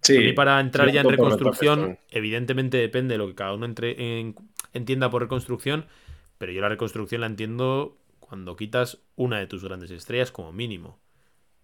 Sí. 0.00 0.16
Y 0.16 0.32
para 0.32 0.58
entrar 0.60 0.90
ya 0.90 1.02
en 1.02 1.10
reconstrucción, 1.10 1.80
retoques, 1.80 2.04
evidentemente 2.10 2.78
depende 2.78 3.14
de 3.14 3.18
lo 3.18 3.26
que 3.28 3.34
cada 3.34 3.52
uno 3.52 3.66
entre 3.66 4.20
en- 4.20 4.34
entienda 4.72 5.10
por 5.10 5.22
reconstrucción, 5.22 5.86
pero 6.38 6.52
yo 6.52 6.60
la 6.62 6.68
reconstrucción 6.70 7.20
la 7.20 7.26
entiendo 7.26 7.98
cuando 8.18 8.56
quitas 8.56 8.98
una 9.14 9.38
de 9.38 9.46
tus 9.46 9.62
grandes 9.62 9.90
estrellas 9.90 10.32
como 10.32 10.52
mínimo. 10.52 10.98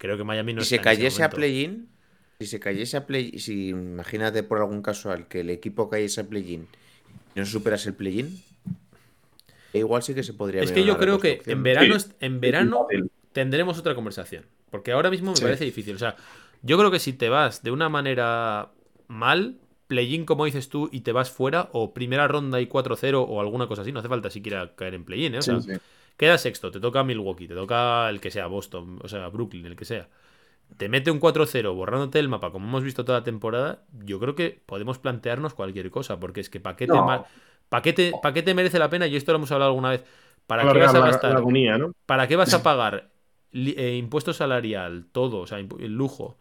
Creo 0.03 0.17
que 0.17 0.25
Miami 0.25 0.53
no 0.53 0.63
Si 0.63 0.75
está 0.75 0.91
se 0.91 0.97
cayese 0.97 1.23
a 1.23 1.31
play-in, 1.31 1.89
si 2.41 2.47
se 2.49 2.59
cayese 2.59 2.97
a 2.97 3.07
play 3.07 3.39
si 3.39 3.69
imagínate 3.69 4.43
por 4.43 4.59
algún 4.59 4.83
casual 4.83 5.29
que 5.29 5.43
el 5.43 5.51
equipo 5.51 5.89
cayese 5.89 6.23
a 6.23 6.25
play-in 6.25 6.67
y 7.37 7.39
no 7.39 7.47
superas 7.47 7.87
el 7.87 7.95
play-in, 7.95 8.37
igual 9.73 10.03
sí 10.03 10.13
que 10.13 10.25
se 10.25 10.33
podría 10.35 10.61
Es 10.61 10.73
que 10.73 10.85
yo 10.85 10.99
creo 10.99 11.21
que 11.21 11.41
en 11.47 11.63
verano, 11.63 11.97
Sí. 12.01 12.09
en 12.19 12.41
verano 12.41 12.89
tendremos 13.31 13.79
otra 13.79 13.95
conversación. 13.95 14.45
Porque 14.73 14.91
ahora 14.91 15.09
mismo 15.09 15.31
me 15.31 15.37
Sí. 15.37 15.45
parece 15.45 15.67
difícil. 15.67 15.95
O 15.95 15.99
sea, 16.01 16.17
yo 16.63 16.77
creo 16.79 16.91
que 16.91 16.99
si 16.99 17.13
te 17.13 17.29
vas 17.29 17.63
de 17.63 17.71
una 17.71 17.89
manera 17.89 18.73
mal, 19.07 19.61
play-in, 19.87 20.25
como 20.25 20.47
dices 20.47 20.69
tú, 20.69 20.89
y 20.91 21.03
te 21.03 21.13
vas 21.13 21.31
fuera, 21.31 21.69
o 21.73 21.95
primera 21.95 22.27
ronda 22.27 22.61
y 22.61 22.67
4-0 22.67 23.23
o 23.23 23.41
alguna 23.41 23.69
cosa 23.69 23.83
así, 23.83 23.93
no 23.93 24.01
hace 24.01 24.09
falta 24.09 24.31
siquiera 24.31 24.75
caer 24.75 24.95
en 24.95 25.05
play-in, 25.05 25.37
¿eh? 25.37 25.39
O 25.39 25.43
sea, 25.43 25.61
Sí, 25.61 25.75
sí. 25.75 25.81
Queda 26.17 26.39
sexto, 26.39 26.71
te 26.71 26.81
toca 26.81 27.05
Milwaukee, 27.05 27.49
te 27.49 27.55
toca 27.55 28.09
el 28.11 28.21
que 28.21 28.31
sea, 28.31 28.47
Boston, 28.47 28.99
o 29.03 29.09
sea, 29.09 29.29
Brooklyn, 29.29 29.67
el 29.67 29.77
que 29.77 29.85
sea. 29.85 30.09
Te 30.77 30.89
mete 30.89 31.11
un 31.11 31.19
4-0 31.21 31.75
borrándote 31.75 32.19
el 32.19 32.29
mapa, 32.29 32.51
como 32.53 32.67
hemos 32.67 32.85
visto 32.85 33.05
toda 33.05 33.19
la 33.21 33.25
temporada, 33.25 33.85
yo 34.05 34.19
creo 34.21 34.35
que 34.35 34.63
podemos 34.67 34.99
plantearnos 34.99 35.55
cualquier 35.55 35.91
cosa, 35.91 36.19
porque 36.21 36.41
es 36.41 36.51
que 36.51 36.61
¿para 36.61 36.77
qué, 36.77 36.89
te 36.89 37.01
No. 37.01 37.03
ma- 37.03 37.25
pa' 37.69 37.83
qué 37.83 37.93
te, 37.93 38.15
pa' 38.15 38.33
qué 38.33 38.43
te 38.43 38.55
merece 38.55 38.79
la 38.79 38.89
pena? 38.91 39.07
Y 39.07 39.17
esto 39.17 39.33
lo 39.33 39.37
hemos 39.39 39.53
hablado 39.53 39.71
alguna 39.71 39.91
vez. 39.91 40.05
¿Para 40.47 40.69
qué 40.69 40.79
vas 40.79 40.95
a 40.95 41.01
gastar? 41.01 41.37
agonía, 41.37 41.79
¿no? 41.79 41.93
¿Para 42.07 42.29
qué 42.29 42.37
vas 42.37 42.53
a 42.55 42.63
pagar 42.63 43.11
eh, 43.53 43.97
impuesto 43.97 44.33
salarial, 44.33 45.07
todo, 45.13 45.41
o 45.41 45.47
sea, 45.47 45.59
el 45.59 45.95
lujo, 45.97 46.39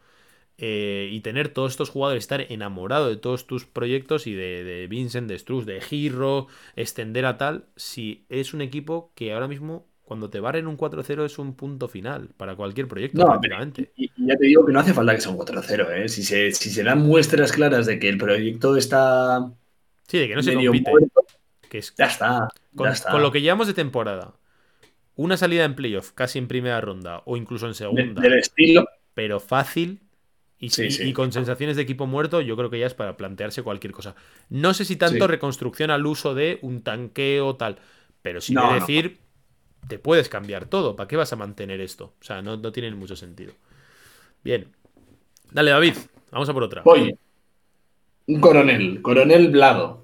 eh, 0.63 1.09
y 1.11 1.21
tener 1.21 1.49
todos 1.49 1.71
estos 1.71 1.89
jugadores, 1.89 2.23
estar 2.23 2.41
enamorado 2.51 3.09
de 3.09 3.17
todos 3.17 3.47
tus 3.47 3.65
proyectos 3.65 4.27
y 4.27 4.33
de, 4.35 4.63
de 4.63 4.87
Vincent, 4.87 5.27
de 5.27 5.39
Struz, 5.39 5.65
de 5.65 5.81
Giro, 5.81 6.47
extender 6.75 7.25
a 7.25 7.37
tal, 7.37 7.65
si 7.75 8.25
es 8.29 8.53
un 8.53 8.61
equipo 8.61 9.11
que 9.15 9.33
ahora 9.33 9.47
mismo, 9.47 9.87
cuando 10.03 10.29
te 10.29 10.39
barren 10.39 10.67
un 10.67 10.77
4-0, 10.77 11.25
es 11.25 11.39
un 11.39 11.55
punto 11.55 11.87
final 11.87 12.29
para 12.37 12.55
cualquier 12.55 12.87
proyecto, 12.87 13.21
No, 13.21 13.27
prácticamente. 13.27 13.91
Y, 13.95 14.05
y 14.05 14.27
ya 14.27 14.35
te 14.37 14.45
digo 14.45 14.65
que 14.65 14.71
no 14.71 14.79
hace 14.81 14.93
falta 14.93 15.15
que 15.15 15.21
sea 15.21 15.31
un 15.31 15.37
4-0, 15.37 15.89
¿eh? 15.89 16.07
Si 16.09 16.21
se, 16.23 16.51
si 16.51 16.69
se 16.69 16.83
dan 16.83 16.99
muestras 17.01 17.51
claras 17.51 17.87
de 17.87 17.97
que 17.97 18.09
el 18.09 18.17
proyecto 18.17 18.77
está 18.77 19.51
Sí, 20.07 20.19
de 20.19 20.27
que 20.27 20.35
no 20.35 20.43
se 20.43 20.53
compite. 20.53 20.91
muerto, 20.91 21.25
Que 21.69 21.77
es, 21.79 21.93
ya 21.97 22.05
está. 22.05 22.47
con, 22.75 22.87
ya 22.87 22.91
está. 22.93 23.11
con 23.11 23.21
lo 23.21 23.31
que 23.31 23.41
llevamos 23.41 23.67
de 23.67 23.73
temporada, 23.73 24.33
una 25.15 25.37
salida 25.37 25.65
en 25.65 25.75
playoff, 25.75 26.11
casi 26.13 26.39
en 26.39 26.47
primera 26.47 26.81
ronda, 26.81 27.21
o 27.25 27.37
incluso 27.37 27.65
en 27.67 27.71
De- 27.71 27.75
segunda. 27.75 28.21
del 28.21 28.33
estilo. 28.33 28.85
pero 29.13 29.39
fácil 29.39 30.01
y, 30.61 30.69
Sí, 30.69 30.85
y- 30.85 30.91
sí. 30.91 31.03
y 31.09 31.13
con 31.13 31.33
sensaciones 31.33 31.75
de 31.75 31.81
equipo 31.81 32.07
muerto, 32.07 32.39
yo 32.39 32.55
creo 32.55 32.69
que 32.69 32.79
ya 32.79 32.85
es 32.87 32.93
para 32.93 33.17
plantearse 33.17 33.63
cualquier 33.63 33.91
cosa. 33.91 34.15
No 34.49 34.73
sé 34.73 34.85
si 34.85 34.95
tanto 34.95 35.25
Sí. 35.25 35.31
reconstrucción 35.31 35.91
al 35.91 36.05
uso 36.05 36.33
de 36.33 36.59
un 36.61 36.81
tanqueo 36.83 37.57
tal, 37.57 37.79
pero 38.21 38.39
sí 38.39 38.53
No, 38.53 38.61
de 38.61 38.67
no. 38.67 38.73
decir, 38.75 39.17
te 39.89 39.99
puedes 39.99 40.29
cambiar 40.29 40.67
todo. 40.67 40.95
¿Para 40.95 41.07
qué 41.09 41.17
vas 41.17 41.33
a 41.33 41.35
mantener 41.35 41.81
esto? 41.81 42.13
O 42.21 42.23
sea, 42.23 42.41
no, 42.41 42.55
no 42.55 42.71
tiene 42.71 42.91
mucho 42.95 43.17
sentido. 43.17 43.53
Bien. 44.43 44.67
Dale, 45.51 45.71
David. 45.71 45.95
Vamos 46.31 46.47
a 46.47 46.53
por 46.53 46.63
otra. 46.63 46.83
Voy. 46.83 47.13
Un 48.27 48.39
coronel, 48.39 49.01
coronel 49.01 49.49
Blado. 49.49 50.00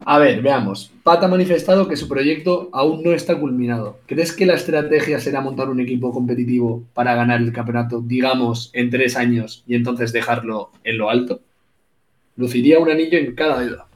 A 0.00 0.18
ver, 0.18 0.42
veamos. 0.42 0.90
Pat 1.02 1.22
ha 1.22 1.28
manifestado 1.28 1.88
que 1.88 1.96
su 1.96 2.08
proyecto 2.08 2.68
aún 2.72 3.02
no 3.02 3.12
está 3.12 3.38
culminado. 3.38 3.98
¿Crees 4.06 4.32
que 4.32 4.46
la 4.46 4.54
estrategia 4.54 5.20
será 5.20 5.40
montar 5.40 5.68
un 5.68 5.80
equipo 5.80 6.12
competitivo 6.12 6.84
para 6.92 7.14
ganar 7.14 7.40
el 7.40 7.52
campeonato, 7.52 8.00
digamos, 8.00 8.70
en 8.74 8.90
tres 8.90 9.16
años 9.16 9.64
y 9.66 9.74
entonces 9.74 10.12
dejarlo 10.12 10.70
en 10.82 10.98
lo 10.98 11.10
alto? 11.10 11.40
Luciría 12.36 12.80
un 12.80 12.90
anillo 12.90 13.18
en 13.18 13.34
cada 13.34 13.60
dedo. 13.60 13.86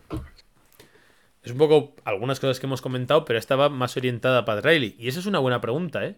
Es 1.43 1.53
un 1.53 1.59
poco 1.59 1.95
algunas 2.05 2.41
cosas 2.41 2.61
que 2.61 2.67
hemos 2.67 2.83
comentado, 2.83 3.25
pero 3.25 3.39
estaba 3.39 3.69
más 3.69 3.97
orientada 3.97 4.41
a 4.41 4.45
Pat 4.45 4.65
Riley. 4.65 4.95
Y 4.99 5.09
esa 5.09 5.21
es 5.21 5.27
una 5.27 5.39
buena 5.39 5.61
pregunta, 5.61 6.05
¿eh? 6.05 6.17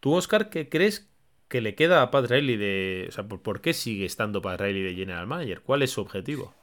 ¿Tú, 0.00 0.14
Oscar, 0.14 0.50
qué 0.50 0.68
crees 0.68 1.10
que 1.48 1.60
le 1.60 1.74
queda 1.74 2.02
a 2.02 2.10
Pat 2.10 2.26
Riley 2.30 2.56
de. 2.56 3.06
O 3.08 3.12
sea, 3.12 3.24
¿por, 3.26 3.60
qué 3.60 3.72
sigue 3.72 4.04
estando 4.04 4.42
Pat 4.42 4.60
Riley 4.60 4.82
de 4.82 4.94
General 4.94 5.26
Manager? 5.26 5.62
¿Cuál 5.62 5.82
es 5.82 5.90
su 5.90 6.00
objetivo? 6.00 6.54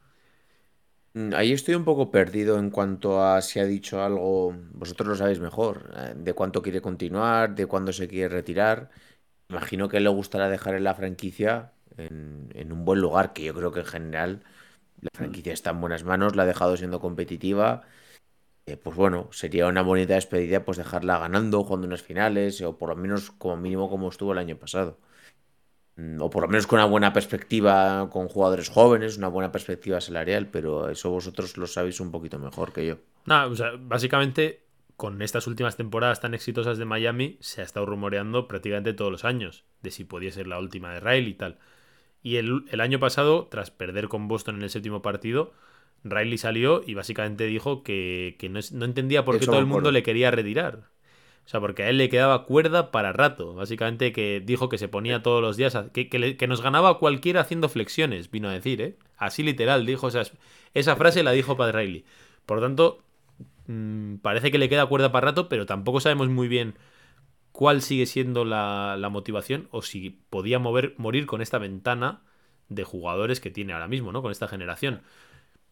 Mm, 1.16 1.34
Ahí 1.36 1.54
estoy 1.54 1.76
un 1.76 1.86
poco 1.86 2.12
perdido 2.12 2.60
en 2.60 2.70
cuanto 2.72 3.24
a 3.24 3.42
si 3.42 3.60
ha 3.60 3.66
dicho 3.66 4.02
algo, 4.04 4.54
vosotros 4.74 5.08
lo 5.10 5.16
sabéis 5.16 5.40
mejor, 5.40 5.92
eh, 5.98 6.14
de 6.18 6.34
cuánto 6.34 6.62
quiere 6.62 6.82
continuar, 6.82 7.56
de 7.56 7.66
cuándo 7.68 7.94
se 7.94 8.08
quiere 8.08 8.30
retirar. 8.30 8.90
Imagino 9.50 9.90
que 9.90 10.00
le 10.02 10.10
gustará 10.10 10.50
dejar 10.50 10.76
en 10.76 10.86
la 10.86 10.96
franquicia 10.96 11.74
en, 11.98 12.50
en 12.56 12.74
un 12.74 12.86
buen 12.86 13.02
lugar, 13.02 13.34
que 13.34 13.44
yo 13.46 13.54
creo 13.56 13.72
que 13.74 13.82
en 13.82 13.88
general 13.88 14.44
la 15.02 15.10
franquicia 15.14 15.54
está 15.54 15.72
en 15.72 15.82
buenas 15.82 16.04
manos, 16.06 16.36
la 16.38 16.44
ha 16.44 16.48
dejado 16.48 16.78
siendo 16.78 17.02
competitiva. 17.02 17.84
Eh, 18.68 18.78
pues 18.78 18.96
bueno, 18.98 19.30
sería 19.34 19.68
una 19.68 19.84
bonita 19.84 20.16
despedida 20.16 20.66
pues 20.66 20.78
dejarla 20.78 21.20
ganando, 21.20 21.64
jugando 21.64 21.88
unas 21.88 22.04
finales, 22.04 22.62
o 22.62 22.78
por 22.78 22.90
lo 22.90 22.96
menos 22.98 23.32
como 23.32 23.58
mínimo 23.58 23.90
como 23.90 24.10
estuvo 24.10 24.34
el 24.34 24.40
año 24.40 24.58
pasado. 24.60 25.00
Mm, 25.98 26.22
O 26.22 26.30
por 26.30 26.44
lo 26.44 26.48
menos 26.50 26.68
con 26.68 26.80
una 26.80 26.86
buena 26.88 27.14
perspectiva 27.14 28.10
con 28.10 28.28
jugadores 28.28 28.70
jóvenes, 28.70 29.18
una 29.18 29.28
buena 29.30 29.52
perspectiva 29.52 30.02
salarial, 30.02 30.48
pero 30.50 30.90
eso 30.90 31.10
vosotros 31.10 31.58
lo 31.58 31.68
sabéis 31.68 32.00
un 32.00 32.12
poquito 32.12 32.40
mejor 32.40 32.74
que 32.74 32.86
yo. 32.86 32.96
Nada, 33.26 33.48
o 33.48 33.56
sea, 33.56 33.72
básicamente, 33.80 34.64
con 34.98 35.22
estas 35.22 35.48
últimas 35.48 35.78
temporadas 35.78 36.22
tan 36.22 36.34
exitosas 36.34 36.78
de 36.78 36.86
Miami, 36.86 37.38
se 37.40 37.62
ha 37.62 37.64
estado 37.64 37.86
rumoreando 37.86 38.48
prácticamente 38.48 38.94
todos 38.94 39.12
los 39.12 39.26
años 39.26 39.66
de 39.82 39.92
si 39.92 40.04
podía 40.04 40.32
ser 40.32 40.48
la 40.48 40.60
última 40.60 40.94
de 40.94 41.00
Riley 41.00 41.32
y 41.32 41.34
tal. 41.36 41.60
Y 42.24 42.38
el, 42.38 42.66
el 42.72 42.82
año 42.82 43.00
pasado, 43.00 43.48
tras 43.50 43.72
perder 43.72 44.08
con 44.10 44.28
Boston 44.28 44.58
en 44.58 44.64
el 44.64 44.70
séptimo 44.70 45.02
partido, 45.02 45.54
Riley 46.04 46.38
salió 46.38 46.84
y 46.86 46.96
básicamente 46.96 47.46
dijo 47.46 47.84
que, 47.84 48.36
que 48.40 48.50
no, 48.50 48.60
no 48.74 48.86
entendía 48.86 49.26
por 49.26 49.40
qué 49.40 49.48
todo 49.48 49.60
el 49.60 49.66
mundo 49.68 49.92
le 49.92 50.04
quería 50.04 50.32
retirar. 50.32 50.90
O 51.46 51.48
sea, 51.50 51.60
porque 51.60 51.84
a 51.84 51.90
él 51.90 51.98
le 51.98 52.10
quedaba 52.10 52.46
cuerda 52.46 52.92
para 52.92 53.14
rato. 53.14 53.54
Básicamente 53.54 54.12
que 54.12 54.42
dijo 54.44 54.68
que 54.70 54.78
se 54.80 54.88
ponía 54.88 55.22
todos 55.24 55.42
los 55.42 55.58
días, 55.58 55.76
a- 55.76 55.92
que, 55.92 56.10
que 56.10 56.20
le- 56.20 56.38
que 56.38 56.48
nos 56.48 56.62
ganaba 56.62 56.98
cualquiera 57.00 57.42
haciendo 57.42 57.70
flexiones, 57.70 58.32
vino 58.32 58.50
a 58.50 58.54
decir, 58.54 58.82
¿eh? 58.82 58.98
Así 59.18 59.44
literal, 59.44 59.86
dijo, 59.86 60.08
o 60.08 60.12
sea, 60.12 60.24
esa 60.74 60.96
frase 60.96 61.24
la 61.24 61.32
dijo 61.32 61.56
Pat 61.58 61.74
Riley. 61.76 62.04
Por 62.46 62.58
lo 62.58 62.64
tanto, 62.64 63.04
mm, 63.68 64.18
parece 64.18 64.52
que 64.52 64.58
le 64.60 64.70
queda 64.70 64.86
cuerda 64.88 65.12
para 65.12 65.28
rato, 65.28 65.50
pero 65.50 65.66
tampoco 65.66 66.00
sabemos 66.02 66.30
muy 66.30 66.48
bien 66.48 66.76
cuál 67.52 67.82
sigue 67.82 68.06
siendo 68.06 68.46
la, 68.46 68.98
la 69.00 69.10
motivación 69.10 69.68
o 69.72 69.82
si 69.82 70.12
podía 70.30 70.60
mover, 70.60 70.94
morir 70.98 71.26
con 71.26 71.42
esta 71.42 71.58
ventana 71.58 72.22
de 72.70 72.84
jugadores 72.84 73.40
que 73.40 73.52
tiene 73.52 73.74
ahora 73.74 73.88
mismo, 73.88 74.12
¿no? 74.12 74.22
Con 74.22 74.32
esta 74.32 74.48
generación. 74.48 75.02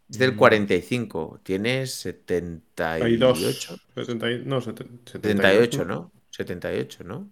Es 0.09 0.17
del 0.19 0.35
45, 0.35 1.39
tienes 1.43 1.93
78. 1.95 3.75
70 3.95 4.31
y- 4.31 4.43
no, 4.45 4.61
seten- 4.61 4.99
78, 5.05 5.85
¿no? 5.85 6.11
78, 6.29 7.03
¿no? 7.03 7.29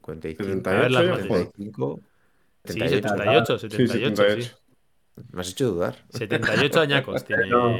45. 0.00 0.44
78 0.44 0.70
A 0.70 0.80
ver 0.82 0.90
las 0.90 1.04
ya, 1.04 1.10
mates. 1.10 1.26
joder. 1.28 1.46
75. 1.46 2.00
Sí, 2.64 2.72
78. 2.78 3.58
78, 3.58 3.58
Sí, 3.58 3.98
78, 3.98 4.16
78. 4.22 4.42
sí. 4.48 4.52
Me 5.32 5.40
has 5.40 5.50
hecho 5.50 5.70
dudar. 5.72 5.96
78 6.10 6.80
añacos 6.80 7.24
tiene. 7.24 7.46
No. 7.48 7.76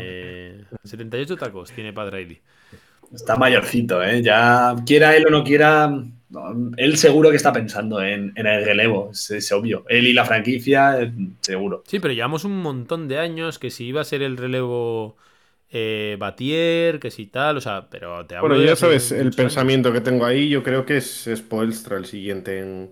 78 0.85 1.37
tacos 1.37 1.70
tiene 1.72 1.93
Pat 1.93 2.12
Riley. 2.12 2.41
Está 3.12 3.37
mayorcito, 3.37 4.03
¿eh? 4.03 4.20
Ya 4.22 4.74
quiera 4.85 5.16
él 5.16 5.24
o 5.26 5.31
no 5.31 5.45
quiera, 5.45 5.89
él 6.76 6.97
seguro 6.99 7.31
que 7.31 7.37
está 7.37 7.53
pensando 7.53 8.03
en, 8.03 8.33
en 8.37 8.47
el 8.47 8.64
relevo, 8.64 9.11
es, 9.12 9.31
es 9.31 9.51
obvio. 9.53 9.85
Él 9.89 10.07
y 10.07 10.12
la 10.12 10.24
franquicia, 10.24 11.12
seguro. 11.40 11.82
Sí, 11.86 12.01
pero 12.01 12.12
llevamos 12.15 12.44
un 12.44 12.61
montón 12.61 13.09
de 13.09 13.19
años 13.19 13.59
que 13.59 13.70
si 13.70 13.86
iba 13.86 14.01
a 14.02 14.05
ser 14.05 14.23
el 14.23 14.36
relevo 14.36 15.16
eh, 15.70 16.16
Batier, 16.19 17.01
que 17.01 17.11
si 17.11 17.27
tal, 17.27 17.57
o 17.57 17.61
sea, 17.61 17.89
pero 17.90 18.27
te 18.27 18.36
hablo 18.36 18.55
Bueno, 18.55 18.65
ya 18.65 18.77
sabes, 18.77 19.11
el 19.12 19.20
años. 19.28 19.36
pensamiento 19.36 19.93
que 19.93 20.01
tengo 20.01 20.24
ahí, 20.27 20.48
yo 20.48 20.62
creo 20.62 20.85
que 20.85 20.98
es, 20.98 21.27
es 21.27 21.40
Poelstra 21.43 21.97
el 21.97 22.05
siguiente 22.07 22.59
en, 22.61 22.90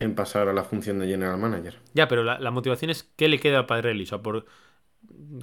en 0.00 0.14
pasar 0.14 0.48
a 0.48 0.52
la 0.52 0.64
función 0.64 0.98
de 0.98 1.06
General 1.06 1.38
Manager. 1.38 1.76
Ya, 1.94 2.08
pero 2.08 2.24
la, 2.24 2.38
la 2.40 2.50
motivación 2.50 2.90
es 2.90 3.04
¿qué 3.16 3.28
le 3.28 3.38
queda 3.38 3.60
a 3.60 3.66
Pat 3.66 3.84
Riley? 3.84 4.04
O 4.04 4.06
sea, 4.06 4.18
por... 4.22 4.46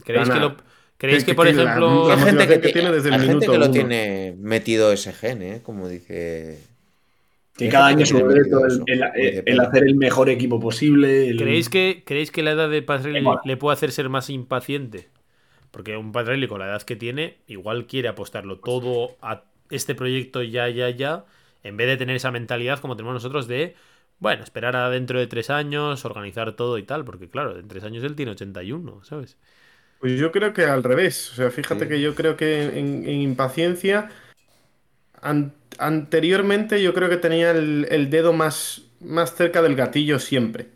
¿Creéis 0.04 0.30
que 0.30 0.40
lo... 0.40 0.58
¿Creéis 0.98 1.24
Que- 1.24 1.32
que, 1.32 1.36
por 1.36 1.48
la- 1.48 1.52
ejemplo... 1.54 2.08
la 2.10 2.16
Hay 2.16 2.24
gente 2.26 2.48
que, 2.60 2.70
tiene 2.70 2.92
desde 2.92 3.10
el 3.10 3.16
hay 3.16 3.28
gente 3.28 3.46
que 3.48 3.58
lo 3.58 3.66
uno. 3.66 3.74
tiene 3.74 4.36
metido 4.38 4.92
ese 4.92 5.14
gen, 5.14 5.42
¿eh? 5.42 5.62
Como 5.64 5.88
dice. 5.88 6.60
Que 7.60 7.70
cada 7.70 7.88
año 7.88 8.04
es 8.04 8.12
un 8.12 8.30
reto 8.32 8.62
el, 8.88 9.60
hacer 9.60 9.84
el 9.84 9.96
mejor 9.96 10.30
equipo 10.30 10.60
posible. 10.60 11.30
el- 11.30 11.38
¿Creéis 11.38 11.70
que, 11.70 12.04
¿Creéis 12.06 12.32
que 12.32 12.42
la 12.44 12.52
edad 12.52 12.70
de 12.70 12.82
Pat 12.82 13.04
Riley 13.04 13.22
Igual. 13.22 13.40
le 13.46 13.58
puede 13.58 13.74
hacer 13.74 13.92
ser 13.92 14.10
más 14.10 14.30
impaciente? 14.30 15.10
Porque 15.72 15.96
un 15.98 16.12
Pat 16.12 16.28
Riley 16.28 16.48
con 16.48 16.60
la 16.60 16.66
edad 16.68 16.82
que 16.82 16.96
tiene, 16.96 17.38
igual 17.48 17.86
quiere 17.86 18.08
apostarlo 18.08 18.58
todo 18.60 19.18
a 19.22 19.44
este 19.70 19.94
proyecto 19.94 20.42
ya, 20.42 20.68
ya, 20.70 20.90
ya, 20.90 21.26
en 21.64 21.78
vez 21.78 21.88
de 21.88 21.98
tener 21.98 22.16
esa 22.16 22.32
mentalidad 22.32 22.80
como 22.80 22.96
tenemos 22.96 23.14
nosotros 23.14 23.48
de, 23.48 23.76
bueno, 24.18 24.44
esperar 24.44 24.76
a 24.76 24.90
dentro 24.90 25.20
de 25.20 25.28
tres 25.28 25.50
años, 25.52 26.06
organizar 26.06 26.54
todo 26.56 26.78
y 26.80 26.84
tal, 26.84 27.06
porque 27.06 27.30
claro, 27.30 27.60
en 27.60 27.68
tres 27.68 27.84
años 27.84 28.04
él 28.04 28.16
tiene 28.16 28.32
81, 28.32 29.04
¿sabes? 29.04 29.38
Pues 30.00 30.18
yo 30.20 30.32
creo 30.32 30.54
que 30.54 30.64
al 30.64 30.82
revés. 30.84 31.30
O 31.34 31.36
sea, 31.36 31.52
fíjate 31.52 31.84
Sí. 31.84 31.90
que 31.90 32.02
yo 32.02 32.16
creo 32.16 32.36
que 32.38 32.64
en, 32.64 33.08
en 33.08 33.22
impaciencia, 33.22 34.10
an- 35.22 35.54
anteriormente 35.80 36.82
yo 36.84 36.94
creo 36.94 37.10
que 37.10 37.18
tenía 37.18 37.52
el, 37.52 37.88
el 37.90 38.10
dedo 38.10 38.34
más, 38.34 38.84
más 39.00 39.36
cerca 39.36 39.62
del 39.62 39.76
gatillo 39.76 40.20
siempre. 40.20 40.70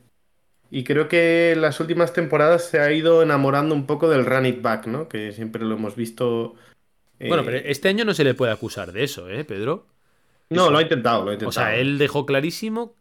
Y 0.71 0.83
creo 0.83 1.07
que 1.09 1.53
en 1.53 1.61
las 1.61 1.79
últimas 1.79 2.13
temporadas 2.13 2.65
se 2.69 2.79
ha 2.79 2.91
ido 2.91 3.23
enamorando 3.23 3.75
un 3.75 3.87
poco 3.87 4.09
del 4.09 4.25
run 4.25 4.45
it 4.47 4.61
back, 4.61 4.87
¿no? 4.87 5.07
Que 5.09 5.31
siempre 5.33 5.63
lo 5.65 5.75
hemos 5.75 5.95
visto. 5.95 6.55
eh, 7.19 7.29
Bueno, 7.29 7.43
pero 7.45 7.57
este 7.57 7.89
año 7.89 8.05
no 8.05 8.13
se 8.13 8.23
le 8.23 8.33
puede 8.33 8.51
acusar 8.51 8.91
de 8.91 9.03
eso, 9.03 9.29
¿eh, 9.29 9.45
Pedro? 9.45 9.87
No, 10.49 10.69
lo 10.69 10.77
ha 10.77 10.81
intentado, 10.81 11.23
lo 11.25 11.31
ha 11.31 11.33
intentado. 11.33 11.49
O 11.49 11.51
sea, 11.51 11.75
él 11.77 11.97
dejó 11.97 12.25
clarísimo, 12.25 12.95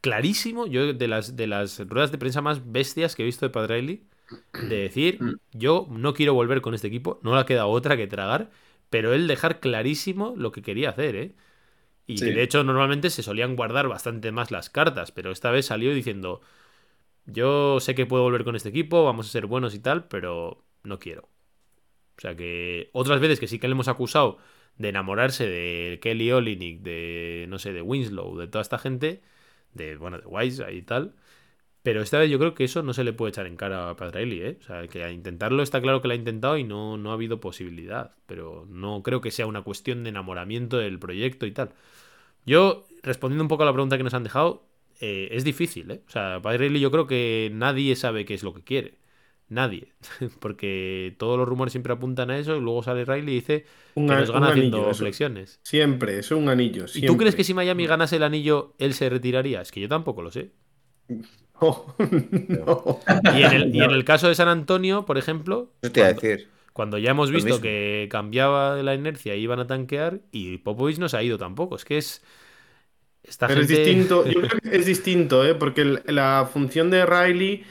clarísimo, 0.00 0.66
yo 0.66 0.92
de 0.94 1.08
las, 1.08 1.36
de 1.36 1.46
las 1.46 1.78
ruedas 1.88 2.12
de 2.12 2.18
prensa 2.18 2.42
más 2.42 2.72
bestias 2.72 3.16
que 3.16 3.22
he 3.22 3.26
visto 3.26 3.46
de 3.46 3.50
Padraili, 3.50 4.08
de 4.60 4.76
decir, 4.78 5.30
yo 5.52 5.86
no 5.90 6.14
quiero 6.14 6.34
volver 6.34 6.62
con 6.62 6.74
este 6.74 6.88
equipo, 6.88 7.20
no 7.22 7.34
le 7.34 7.40
ha 7.40 7.46
quedado 7.46 7.68
otra 7.70 7.96
que 7.96 8.06
tragar, 8.08 8.50
pero 8.92 9.14
él 9.14 9.28
dejar 9.28 9.60
clarísimo 9.60 10.34
lo 10.38 10.52
que 10.52 10.62
quería 10.62 10.90
hacer, 10.90 11.16
¿eh? 11.16 11.36
Y 12.06 12.16
Sí. 12.18 12.26
que 12.26 12.32
de 12.32 12.42
hecho 12.44 12.64
normalmente 12.64 13.10
se 13.10 13.22
solían 13.24 13.56
guardar 13.56 13.88
bastante 13.88 14.32
más 14.32 14.50
las 14.52 14.70
cartas, 14.70 15.12
pero 15.12 15.32
esta 15.32 15.50
vez 15.52 15.66
salió 15.66 15.94
diciendo, 15.94 16.42
yo 17.26 17.80
sé 17.80 17.94
que 17.94 18.06
puedo 18.06 18.24
volver 18.24 18.44
con 18.44 18.56
este 18.56 18.70
equipo, 18.70 19.04
vamos 19.04 19.28
a 19.28 19.32
ser 19.32 19.46
buenos 19.46 19.74
y 19.74 19.80
tal, 19.80 20.08
pero 20.08 20.64
no 20.84 20.98
quiero. 20.98 21.28
O 22.18 22.20
sea 22.20 22.36
que 22.36 22.90
otras 22.92 23.20
veces 23.20 23.40
que 23.40 23.48
sí 23.48 23.58
que 23.58 23.68
le 23.68 23.72
hemos 23.72 23.88
acusado 23.88 24.38
de 24.78 24.88
enamorarse 24.90 25.46
de 25.48 25.98
Kelly 26.02 26.32
Olynyk, 26.32 26.82
de 26.82 27.46
no 27.48 27.58
sé, 27.58 27.72
de 27.72 27.82
Winslow, 27.82 28.38
de 28.38 28.48
toda 28.48 28.62
esta 28.62 28.78
gente, 28.78 29.22
de 29.74 29.96
bueno, 29.96 30.18
de 30.18 30.26
Wise 30.26 30.72
y 30.72 30.82
tal. 30.82 31.14
Pero 31.82 32.00
esta 32.00 32.18
vez 32.18 32.30
yo 32.30 32.38
creo 32.38 32.54
que 32.54 32.64
eso 32.64 32.82
no 32.82 32.92
se 32.94 33.02
le 33.02 33.12
puede 33.12 33.30
echar 33.30 33.46
en 33.46 33.56
cara 33.56 33.90
a 33.90 33.96
Padraili, 33.96 34.40
¿eh? 34.42 34.58
O 34.60 34.62
sea, 34.64 34.86
que 34.86 35.02
a 35.02 35.10
intentarlo 35.10 35.62
está 35.62 35.80
claro 35.80 36.00
que 36.00 36.08
lo 36.08 36.12
ha 36.14 36.16
intentado 36.16 36.56
y 36.56 36.62
no, 36.64 36.96
no 36.96 37.10
ha 37.10 37.14
habido 37.14 37.40
posibilidad. 37.40 38.12
Pero 38.26 38.66
no 38.70 39.02
creo 39.02 39.20
que 39.20 39.32
sea 39.32 39.46
una 39.46 39.62
cuestión 39.62 40.04
de 40.04 40.10
enamoramiento 40.10 40.78
del 40.78 40.98
proyecto 41.00 41.44
y 41.46 41.52
tal. 41.52 41.70
Yo, 42.46 42.84
respondiendo 43.02 43.44
un 43.44 43.48
poco 43.48 43.64
a 43.64 43.66
la 43.66 43.72
pregunta 43.72 43.96
que 43.96 44.04
nos 44.04 44.14
han 44.14 44.22
dejado, 44.24 44.64
eh, 45.00 45.28
es 45.32 45.44
difícil, 45.44 45.90
¿eh? 45.90 46.02
O 46.06 46.10
sea, 46.10 46.40
Padraili 46.40 46.78
yo 46.80 46.90
creo 46.92 47.06
que 47.08 47.50
nadie 47.52 47.96
sabe 47.96 48.24
qué 48.24 48.34
es 48.34 48.42
lo 48.44 48.54
que 48.54 48.62
quiere. 48.62 48.98
Nadie. 49.48 49.92
Porque 50.40 51.14
todos 51.18 51.36
los 51.38 51.48
rumores 51.48 51.72
siempre 51.72 51.92
apuntan 51.92 52.30
a 52.30 52.38
eso 52.38 52.56
y 52.56 52.60
luego 52.60 52.82
sale 52.82 53.04
Riley 53.04 53.32
y 53.34 53.40
dice 53.40 53.66
Un 53.94 54.06
que 54.06 54.14
nos 54.14 54.30
gana 54.30 54.50
anillo, 54.50 54.68
haciendo 54.68 54.90
eso. 54.90 54.98
flexiones. 55.00 55.60
Siempre, 55.64 56.18
es 56.18 56.30
un 56.30 56.48
anillo. 56.48 56.86
¿Y 56.94 57.02
tú 57.06 57.16
crees 57.16 57.34
que 57.34 57.44
si 57.44 57.54
Miami 57.54 57.86
ganase 57.86 58.16
el 58.16 58.22
anillo, 58.22 58.74
él 58.78 58.94
se 58.94 59.08
retiraría? 59.10 59.60
Es 59.60 59.72
que 59.72 59.80
yo 59.80 59.88
tampoco 59.88 60.22
lo 60.22 60.30
sé. 60.30 60.52
No. 62.48 62.98
Y 63.34 63.42
en 63.42 63.52
el, 63.52 63.74
y 63.76 63.82
en 63.82 63.90
el 63.90 64.04
caso 64.04 64.28
de 64.28 64.34
San 64.34 64.48
Antonio, 64.48 65.04
por 65.06 65.18
ejemplo, 65.18 65.70
cuando, 65.80 66.20
decir. 66.20 66.48
cuando 66.72 66.98
ya 66.98 67.10
hemos 67.10 67.30
visto 67.30 67.60
que 67.60 68.08
cambiaba 68.10 68.76
la 68.82 68.94
inercia 68.94 69.34
y 69.36 69.40
iban 69.42 69.60
a 69.60 69.66
tanquear, 69.66 70.20
y 70.32 70.58
Popovich 70.58 70.98
no 70.98 71.08
se 71.08 71.16
ha 71.16 71.22
ido 71.22 71.38
tampoco. 71.38 71.76
Es 71.76 71.84
que 71.84 71.98
es. 71.98 72.22
Esta 73.22 73.46
Pero 73.46 73.60
gente... 73.60 73.74
es 73.74 73.78
distinto, 73.86 74.26
yo 74.26 74.40
creo 74.40 74.60
que 74.62 74.76
es 74.76 74.86
distinto, 74.86 75.44
¿eh? 75.44 75.54
Porque 75.54 75.82
el- 75.82 76.02
la 76.06 76.48
función 76.52 76.90
de 76.90 77.06
Riley 77.06 77.64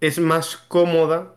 es 0.00 0.18
más 0.18 0.56
cómoda, 0.56 1.34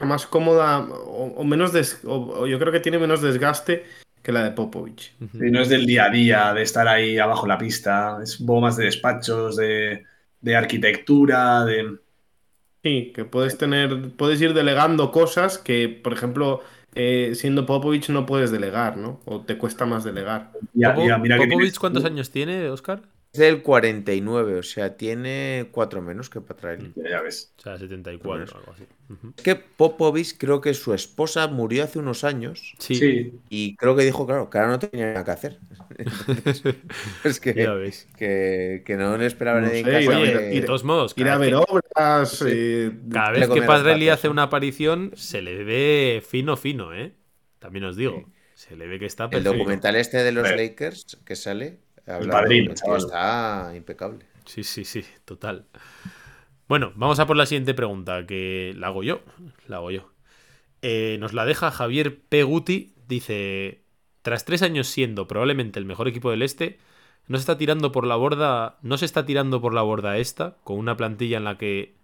más 0.00 0.26
cómoda 0.26 0.80
o, 0.80 1.34
o 1.36 1.44
menos 1.44 1.72
des- 1.72 2.00
o- 2.04 2.40
o 2.42 2.46
yo 2.46 2.58
creo 2.58 2.72
que 2.72 2.80
tiene 2.80 2.98
menos 2.98 3.22
desgaste 3.22 3.84
que 4.22 4.32
la 4.32 4.42
de 4.42 4.50
Popovich. 4.50 5.14
Sí, 5.20 5.50
no 5.50 5.60
es 5.60 5.68
del 5.68 5.86
día 5.86 6.06
a 6.06 6.10
día, 6.10 6.52
de 6.52 6.62
estar 6.62 6.88
ahí 6.88 7.18
abajo 7.18 7.44
en 7.46 7.48
la 7.50 7.58
pista. 7.58 8.18
Es 8.22 8.40
un 8.40 8.46
poco 8.46 8.62
más 8.62 8.76
de 8.76 8.86
despachos, 8.86 9.56
de, 9.56 10.04
de 10.40 10.56
arquitectura, 10.56 11.64
de. 11.64 11.98
Sí, 12.82 13.12
que 13.14 13.24
puedes 13.24 13.58
tener, 13.58 14.12
puedes 14.16 14.40
ir 14.40 14.54
delegando 14.54 15.10
cosas 15.10 15.58
que, 15.58 15.88
por 15.88 16.12
ejemplo, 16.12 16.60
eh, 16.94 17.32
siendo 17.34 17.66
Popovich 17.66 18.08
no 18.10 18.24
puedes 18.24 18.50
delegar, 18.52 18.96
¿no? 18.96 19.20
O 19.24 19.40
te 19.42 19.58
cuesta 19.58 19.84
más 19.84 20.04
delegar. 20.04 20.52
Ya, 20.74 20.94
Popo- 20.94 21.08
ya, 21.08 21.18
mira 21.18 21.36
que 21.36 21.44
Popovich, 21.44 21.72
tienes- 21.72 21.78
¿cuántos 21.80 22.04
años 22.04 22.30
tiene, 22.30 22.68
Oscar? 22.70 23.02
Es 23.32 23.40
del 23.40 23.62
49, 23.62 24.58
o 24.58 24.62
sea, 24.62 24.96
tiene 24.96 25.68
cuatro 25.70 26.00
menos 26.00 26.30
que 26.30 26.40
Patraili. 26.40 26.92
Ya, 26.96 27.10
ya 27.10 27.20
ves. 27.20 27.52
O 27.58 27.60
sea, 27.62 27.76
74 27.76 28.54
o 28.56 28.58
algo 28.58 28.72
así. 28.72 28.84
Es 29.36 29.42
que 29.42 29.54
Popovich 29.56 30.38
creo 30.38 30.60
que 30.62 30.72
su 30.72 30.94
esposa 30.94 31.46
murió 31.48 31.84
hace 31.84 31.98
unos 31.98 32.24
años 32.24 32.74
Sí, 32.78 32.94
Sí, 32.94 33.32
y 33.50 33.76
creo 33.76 33.96
que 33.96 34.04
dijo, 34.04 34.26
claro, 34.26 34.48
que 34.48 34.56
ahora 34.58 34.70
no 34.70 34.78
tenía 34.78 35.12
nada 35.12 35.24
que 35.24 35.30
hacer. 35.32 35.58
Entonces, 35.96 36.62
es 37.24 37.40
ya 37.40 37.52
que, 37.54 37.66
ves. 37.68 38.08
que, 38.16 38.82
que 38.84 38.96
no 38.96 39.16
le 39.16 39.26
esperaba 39.26 39.60
No 39.60 39.68
sé. 39.68 39.84
Oye, 40.08 40.32
que- 40.32 40.38
de 40.60 40.62
todos 40.62 40.84
modos, 40.84 41.14
Ir 41.16 41.24
cada 41.24 41.36
a 41.36 41.38
vez 41.38 41.50
ver 41.52 41.60
que- 41.64 41.72
obras. 41.72 42.30
Sí. 42.30 42.44
eh, 42.48 42.92
Cada 43.12 43.30
vez 43.30 43.48
que 43.48 43.62
Padrelli 43.62 44.08
hace 44.08 44.28
una 44.28 44.44
aparición, 44.44 45.12
se 45.14 45.42
le 45.42 45.64
ve 45.64 46.22
fino, 46.26 46.56
fino, 46.56 46.94
¿eh? 46.94 47.14
También 47.58 47.84
os 47.84 47.96
digo. 47.96 48.24
Se 48.54 48.76
le 48.76 48.86
ve 48.88 48.98
que 48.98 49.06
está 49.06 49.24
El 49.24 49.30
perfecto. 49.30 49.52
documental 49.56 49.96
este 49.96 50.18
de 50.18 50.32
los. 50.32 50.48
Lakers 50.50 51.18
que 51.24 51.36
sale, 51.36 51.78
padrino, 52.04 52.72
el 52.72 52.76
chaval. 52.76 52.98
está 52.98 53.72
impecable. 53.76 54.24
Sí, 54.44 54.64
sí, 54.64 54.84
sí, 54.84 55.04
total. 55.24 55.66
Bueno, 56.68 56.92
vamos 56.96 57.18
a 57.20 57.26
por 57.26 57.36
la 57.36 57.46
siguiente 57.46 57.72
pregunta, 57.74 58.26
que 58.26 58.74
la 58.76 58.88
hago 58.88 59.02
yo. 59.02 59.22
La 59.68 59.76
hago 59.76 59.90
yo. 59.90 60.10
Eh, 60.82 61.16
nos 61.20 61.32
la 61.32 61.44
deja 61.46 61.70
Javier 61.70 62.18
Peguti. 62.28 62.94
Dice: 63.08 63.82
Tras 64.22 64.44
tres 64.44 64.62
años 64.62 64.86
siendo 64.88 65.28
probablemente 65.28 65.78
el 65.78 65.84
mejor 65.84 66.08
equipo 66.08 66.30
del 66.30 66.42
este, 66.42 66.78
no 67.26 67.36
se 67.36 67.42
está 67.42 67.58
tirando 67.58 67.92
por 67.92 68.06
la 68.06 68.16
borda. 68.16 68.78
No 68.82 68.98
se 68.98 69.04
está 69.04 69.24
tirando 69.26 69.60
por 69.60 69.74
la 69.74 69.82
borda 69.82 70.18
esta, 70.18 70.56
con 70.64 70.78
una 70.78 70.96
plantilla 70.96 71.36
en 71.38 71.44
la 71.44 71.58
que 71.58 71.94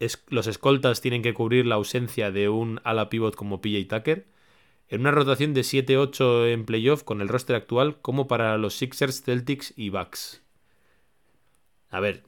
es- 0.00 0.24
los 0.28 0.46
escoltas 0.46 1.00
tienen 1.00 1.22
que 1.22 1.34
cubrir 1.34 1.66
la 1.66 1.74
ausencia 1.76 2.30
de 2.30 2.48
un 2.48 2.80
ala 2.84 3.08
pivot 3.10 3.34
como 3.36 3.60
PJ 3.60 3.86
Tucker. 3.98 4.26
En 4.88 5.02
una 5.02 5.12
rotación 5.12 5.54
de 5.54 5.62
7-8 5.62 6.46
en 6.46 6.64
playoff 6.64 7.04
con 7.04 7.20
el 7.20 7.28
roster 7.28 7.54
actual, 7.54 8.00
como 8.00 8.26
para 8.26 8.56
los 8.58 8.74
Sixers, 8.74 9.22
Celtics 9.22 9.72
y 9.76 9.90
Bucks. 9.90 10.42
A 11.90 12.00
ver, 12.00 12.24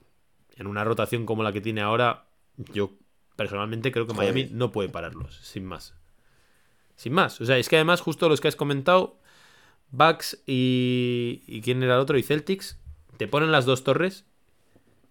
en 0.56 0.66
una 0.66 0.84
rotación 0.84 1.26
como 1.26 1.42
la 1.42 1.52
que 1.52 1.60
tiene 1.60 1.80
ahora, 1.80 2.26
yo 2.56 2.92
personalmente 3.36 3.90
creo 3.90 4.06
que 4.06 4.14
Joder. 4.14 4.32
Miami 4.34 4.54
no 4.54 4.70
puede 4.70 4.88
pararlos, 4.90 5.36
sin 5.38 5.64
más. 5.64 5.94
Sin 7.02 7.14
más. 7.14 7.40
O 7.40 7.44
sea, 7.46 7.58
es 7.58 7.68
que 7.68 7.74
además, 7.74 8.00
justo 8.00 8.28
los 8.28 8.40
que 8.40 8.46
has 8.46 8.54
comentado, 8.54 9.18
Bucks 9.90 10.40
y. 10.46 11.42
¿Y 11.48 11.60
quién 11.62 11.82
era 11.82 11.94
el 11.96 12.00
otro? 12.00 12.16
Y 12.16 12.22
Celtics, 12.22 12.78
te 13.16 13.26
ponen 13.26 13.50
las 13.50 13.66
dos 13.66 13.82
torres. 13.82 14.24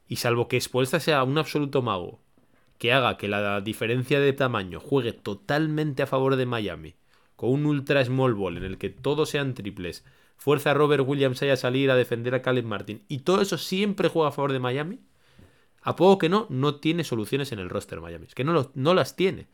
Y 0.08 0.16
salvo 0.16 0.48
que 0.48 0.62
Spoelstra 0.62 1.02
sea 1.02 1.24
un 1.26 1.38
absoluto 1.38 1.82
mago 1.82 2.22
que 2.78 2.94
haga 2.94 3.18
que 3.18 3.28
la 3.28 3.60
diferencia 3.60 4.22
de 4.22 4.32
tamaño 4.32 4.80
juegue 4.80 5.12
totalmente 5.12 6.02
a 6.02 6.08
favor 6.08 6.38
de 6.38 6.46
Miami, 6.46 6.96
con 7.36 7.50
un 7.52 7.66
ultra 7.66 8.04
small 8.06 8.34
ball 8.36 8.56
en 8.58 8.64
el 8.64 8.78
que 8.78 8.90
todos 8.90 9.30
sean 9.30 9.54
triples, 9.54 10.06
fuerza 10.38 10.72
a 10.72 10.74
Robert 10.74 11.04
Williams 11.06 11.44
a 11.44 11.56
salir 11.58 11.92
a 11.92 11.96
defender 11.96 12.34
a 12.34 12.42
Caleb 12.42 12.66
Martin, 12.66 13.04
y 13.10 13.20
todo 13.20 13.42
eso 13.42 13.58
siempre 13.60 14.08
juega 14.10 14.30
a 14.30 14.32
favor 14.32 14.52
de 14.52 14.60
Miami, 14.60 15.00
a 15.82 15.96
poco 15.96 16.18
que 16.18 16.30
no, 16.30 16.48
no 16.50 16.76
tiene 16.76 17.04
soluciones 17.04 17.52
en 17.52 17.60
el 17.60 17.70
roster 17.70 18.02
Miami. 18.02 18.26
Es 18.28 18.36
que 18.36 18.44
no, 18.44 18.54
lo- 18.54 18.72
no 18.76 18.94
las 18.96 19.16
tiene. 19.16 19.48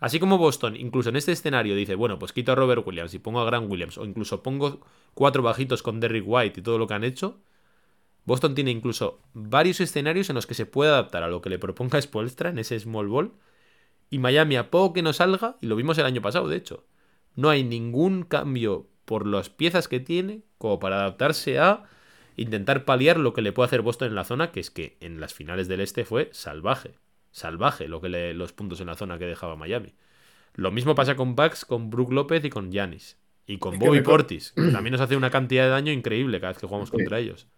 Así 0.00 0.18
como 0.20 0.38
Boston, 0.38 0.76
incluso 0.76 1.08
en 1.08 1.16
este 1.16 1.32
escenario, 1.32 1.74
dice, 1.74 1.94
bueno, 1.94 2.18
pues 2.18 2.32
quito 2.32 2.52
a 2.52 2.54
Robert 2.54 2.86
Williams 2.86 3.14
y 3.14 3.18
pongo 3.18 3.40
a 3.40 3.44
Grant 3.44 3.70
Williams, 3.70 3.98
o 3.98 4.04
incluso 4.04 4.42
pongo 4.42 4.80
cuatro 5.14 5.42
bajitos 5.42 5.82
con 5.82 6.00
Derrick 6.00 6.24
White 6.26 6.60
y 6.60 6.62
todo 6.62 6.78
lo 6.78 6.86
que 6.86 6.94
han 6.94 7.04
hecho. 7.04 7.40
Boston 8.24 8.54
tiene 8.54 8.70
incluso 8.70 9.20
varios 9.34 9.80
escenarios 9.80 10.30
en 10.30 10.34
los 10.36 10.46
que 10.46 10.54
se 10.54 10.66
puede 10.66 10.90
adaptar 10.90 11.22
a 11.22 11.28
lo 11.28 11.40
que 11.40 11.50
le 11.50 11.58
proponga 11.58 12.00
Spoelstra 12.02 12.50
en 12.50 12.58
ese 12.58 12.78
small 12.80 13.08
ball. 13.08 13.32
Y 14.10 14.18
Miami, 14.18 14.56
a 14.56 14.70
poco 14.70 14.94
que 14.94 15.02
no 15.02 15.12
salga, 15.12 15.56
y 15.60 15.66
lo 15.66 15.76
vimos 15.76 15.98
el 15.98 16.06
año 16.06 16.22
pasado, 16.22 16.48
de 16.48 16.56
hecho, 16.56 16.84
no 17.34 17.50
hay 17.50 17.64
ningún 17.64 18.22
cambio 18.22 18.88
por 19.04 19.26
las 19.26 19.50
piezas 19.50 19.88
que 19.88 20.00
tiene 20.00 20.42
como 20.58 20.78
para 20.78 20.96
adaptarse 20.96 21.58
a 21.58 21.84
intentar 22.36 22.84
paliar 22.84 23.18
lo 23.18 23.32
que 23.32 23.42
le 23.42 23.52
puede 23.52 23.66
hacer 23.66 23.82
Boston 23.82 24.08
en 24.08 24.14
la 24.14 24.24
zona, 24.24 24.50
que 24.50 24.60
es 24.60 24.70
que 24.70 24.96
en 25.00 25.20
las 25.20 25.34
finales 25.34 25.68
del 25.68 25.80
este 25.80 26.04
fue 26.04 26.30
salvaje. 26.32 26.94
Salvaje 27.34 27.88
lo 27.88 28.00
que 28.00 28.08
le- 28.08 28.32
los 28.32 28.52
puntos 28.52 28.80
en 28.80 28.86
la 28.86 28.94
zona 28.94 29.18
que 29.18 29.26
dejaba 29.26 29.56
Miami. 29.56 29.92
Lo 30.54 30.70
mismo 30.70 30.94
pasa 30.94 31.16
con 31.16 31.34
Bucks, 31.34 31.64
con 31.64 31.90
Brook 31.90 32.12
López 32.12 32.44
y 32.44 32.48
con 32.50 32.70
Giannis. 32.70 33.18
Y 33.44 33.58
con 33.58 33.76
Bobby 33.78 33.98
Portis, 34.02 34.52
que 34.52 34.70
también 34.70 34.92
nos 34.92 35.00
hace 35.00 35.16
una 35.16 35.30
cantidad 35.30 35.64
de 35.64 35.70
daño 35.70 35.92
increíble 35.92 36.38
cada 36.40 36.52
vez 36.52 36.58
que 36.60 36.66
jugamos 36.68 36.90
contra 36.92 37.18
ellos. 37.18 37.48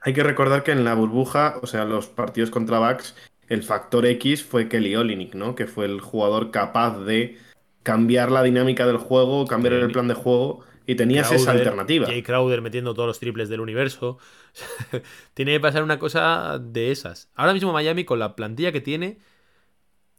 Hay 0.00 0.14
que 0.14 0.22
recordar 0.22 0.62
que 0.62 0.70
en 0.70 0.84
la 0.84 0.94
burbuja, 0.94 1.58
o 1.62 1.66
sea, 1.66 1.84
los 1.84 2.06
partidos 2.06 2.50
contra 2.50 2.78
Bucks, 2.78 3.16
el 3.48 3.64
factor 3.64 4.06
X 4.06 4.44
fue 4.44 4.68
Kelly 4.68 4.94
Olynyk, 4.94 5.34
¿no? 5.34 5.56
Que 5.56 5.66
fue 5.66 5.84
el 5.86 6.00
jugador 6.00 6.52
capaz 6.52 7.00
de 7.00 7.36
cambiar 7.82 8.30
la 8.30 8.42
dinámica 8.44 8.86
del 8.86 8.96
juego, 8.98 9.46
cambiar 9.46 9.74
el 9.74 9.90
plan 9.90 10.06
de 10.08 10.14
juego 10.14 10.60
y 10.86 10.94
tenías 10.94 11.30
esa 11.32 11.52
alternativa. 11.52 12.06
Jay 12.06 12.22
Crowder 12.22 12.60
metiendo 12.60 12.94
todos 12.94 13.06
los 13.06 13.20
triples 13.20 13.48
del 13.48 13.60
universo. 13.60 14.18
tiene 15.34 15.52
que 15.52 15.60
pasar 15.60 15.82
una 15.82 15.98
cosa 15.98 16.58
de 16.58 16.90
esas. 16.90 17.30
Ahora 17.34 17.54
mismo 17.54 17.72
Miami, 17.72 18.04
con 18.04 18.18
la 18.18 18.36
plantilla 18.36 18.72
que 18.72 18.80
tiene, 18.80 19.18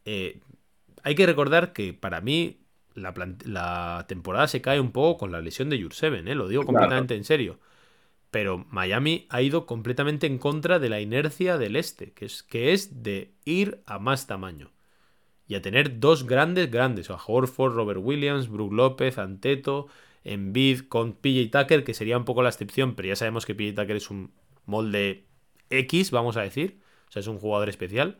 eh, 0.05 0.39
hay 1.03 1.15
que 1.15 1.25
recordar 1.25 1.73
que 1.73 1.93
para 1.93 2.21
mí 2.21 2.61
la, 2.95 4.05
temporada 4.07 4.47
se 4.47 4.61
cae 4.61 4.79
un 4.79 4.91
poco 4.91 5.19
con 5.19 5.31
la 5.31 5.41
lesión 5.41 5.69
de 5.69 5.81
Jurseven, 5.81 6.27
¿eh? 6.27 6.35
lo 6.35 6.47
digo 6.47 6.63
Claro. 6.63 6.79
completamente 6.79 7.15
en 7.15 7.23
serio. 7.23 7.59
Pero 8.31 8.65
Miami 8.69 9.27
ha 9.29 9.41
ido 9.41 9.65
completamente 9.65 10.27
en 10.27 10.39
contra 10.39 10.79
de 10.79 10.89
la 10.89 10.99
inercia 10.99 11.57
del 11.57 11.75
este, 11.75 12.11
que 12.11 12.25
es, 12.25 12.43
que 12.43 12.73
es 12.73 13.03
de 13.03 13.33
ir 13.45 13.81
a 13.85 13.99
más 13.99 14.27
tamaño. 14.27 14.71
Y 15.47 15.55
a 15.55 15.61
tener 15.61 15.99
dos 15.99 16.25
grandes, 16.25 16.71
grandes. 16.71 17.09
O 17.09 17.13
a 17.13 17.21
Horford, 17.23 17.75
Robert 17.75 17.99
Williams, 18.01 18.49
Brook 18.49 18.73
López, 18.73 19.19
Anteto, 19.19 19.87
Embiid 20.25 20.81
con 20.89 21.13
PJ 21.13 21.51
Tucker, 21.61 21.83
que 21.85 21.93
sería 21.95 22.17
un 22.17 22.25
poco 22.25 22.43
la 22.43 22.49
excepción, 22.49 22.95
pero 22.95 23.09
ya 23.09 23.15
sabemos 23.17 23.45
que 23.45 23.55
PJ 23.55 23.81
Tucker 23.81 23.97
es 23.97 24.09
un 24.11 24.33
molde 24.65 25.25
X, 25.69 26.11
vamos 26.11 26.37
a 26.37 26.43
decir. 26.43 26.79
O 27.09 27.11
sea, 27.13 27.21
es 27.21 27.27
un 27.27 27.39
jugador 27.39 27.69
especial. 27.69 28.19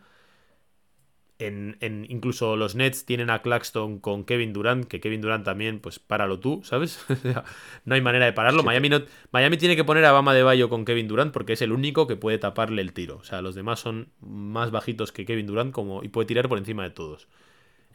En, 1.38 1.76
en- 1.82 2.06
incluso 2.10 2.56
los 2.56 2.76
Nets 2.76 3.06
tienen 3.06 3.30
a 3.30 3.41
Claxton 3.41 3.99
con 3.99 4.23
Kevin 4.23 4.53
Durant, 4.53 4.86
que 4.86 5.02
Kevin 5.02 5.19
Durant 5.19 5.44
también, 5.44 5.82
pues 5.82 5.99
páralo 5.99 6.40
tú, 6.40 6.61
¿sabes? 6.64 7.06
No 7.86 7.94
hay 7.95 7.99
manera 8.02 8.23
de 8.26 8.32
pararlo. 8.32 8.64
Miami, 8.64 8.88
no, 8.88 9.02
Miami 9.32 9.57
tiene 9.57 9.76
que 9.76 9.84
poner 9.84 10.06
a 10.06 10.14
Bama 10.14 10.34
de 10.34 10.44
Bayo 10.44 10.69
con 10.69 10.86
Kevin 10.86 11.10
Durant 11.10 11.34
porque 11.34 11.53
es 11.53 11.61
el 11.61 11.73
único 11.73 12.07
que 12.07 12.15
puede 12.15 12.38
taparle 12.38 12.82
el 12.82 12.94
tiro. 12.94 13.18
O 13.18 13.23
sea, 13.26 13.41
los 13.41 13.53
demás 13.53 13.82
son 13.82 14.14
más 14.22 14.72
bajitos 14.72 15.11
que 15.11 15.26
Kevin 15.26 15.45
Durant 15.48 15.73
como, 15.73 16.03
y 16.03 16.07
puede 16.07 16.26
tirar 16.26 16.48
por 16.48 16.57
encima 16.57 16.84
de 16.84 16.91
todos. 16.91 17.27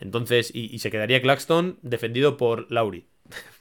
Entonces, 0.00 0.50
y, 0.54 0.74
y 0.74 0.80
se 0.80 0.90
quedaría 0.90 1.22
Claxton 1.22 1.78
defendido 1.82 2.36
por 2.36 2.70
Lauri. 2.72 3.06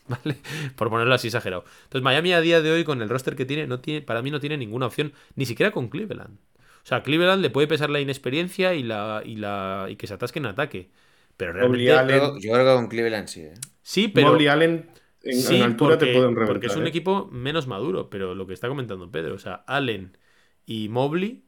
¿Vale? 0.23 0.37
Por 0.75 0.89
ponerlo 0.89 1.13
así 1.13 1.27
exagerado. 1.27 1.63
Entonces, 1.83 2.03
Miami 2.03 2.33
a 2.33 2.41
día 2.41 2.61
de 2.61 2.71
hoy, 2.71 2.83
con 2.83 3.01
el 3.01 3.09
roster 3.09 3.35
que 3.35 3.45
tiene, 3.45 3.67
no 3.67 3.79
tiene, 3.79 4.01
para 4.01 4.21
mí 4.21 4.31
no 4.31 4.39
tiene 4.39 4.57
ninguna 4.57 4.87
opción, 4.87 5.13
ni 5.35 5.45
siquiera 5.45 5.71
con 5.71 5.87
Cleveland. 5.89 6.37
O 6.83 6.85
sea, 6.89 6.97
a 6.97 7.03
Cleveland 7.03 7.41
le 7.41 7.49
puede 7.49 7.67
pesar 7.67 7.89
la 7.89 7.99
inexperiencia 7.99 8.73
y 8.73 8.83
la, 8.83 9.21
y 9.23 9.35
la. 9.35 9.87
y 9.89 9.95
que 9.95 10.07
se 10.07 10.13
atasque 10.15 10.39
en 10.39 10.47
ataque. 10.47 10.89
Pero 11.37 11.53
realmente. 11.53 11.89
Mobley, 11.93 11.97
Allen, 11.97 12.19
Yo, 12.19 12.39
yo 12.39 12.53
creo 12.53 12.65
que 12.65 12.73
con 12.81 12.87
Cleveland 12.87 13.27
sí. 13.27 13.41
¿eh? 13.41 13.53
Sí, 13.81 14.07
pero. 14.07 14.27
Mobley 14.29 14.47
Allen 14.47 14.89
en, 15.23 15.35
Sí, 15.41 15.57
en 15.57 15.63
altura 15.63 15.91
porque, 15.97 16.05
te 16.07 16.13
pueden 16.13 16.33
reventar. 16.35 16.47
porque 16.55 16.67
es 16.67 16.75
un 16.75 16.85
¿eh? 16.85 16.89
equipo 16.89 17.27
menos 17.31 17.67
maduro, 17.67 18.09
pero 18.09 18.33
lo 18.35 18.47
que 18.47 18.53
está 18.53 18.67
comentando 18.67 19.11
Pedro, 19.11 19.35
o 19.35 19.39
sea, 19.39 19.63
Allen 19.67 20.17
y 20.65 20.89
Mobley, 20.89 21.43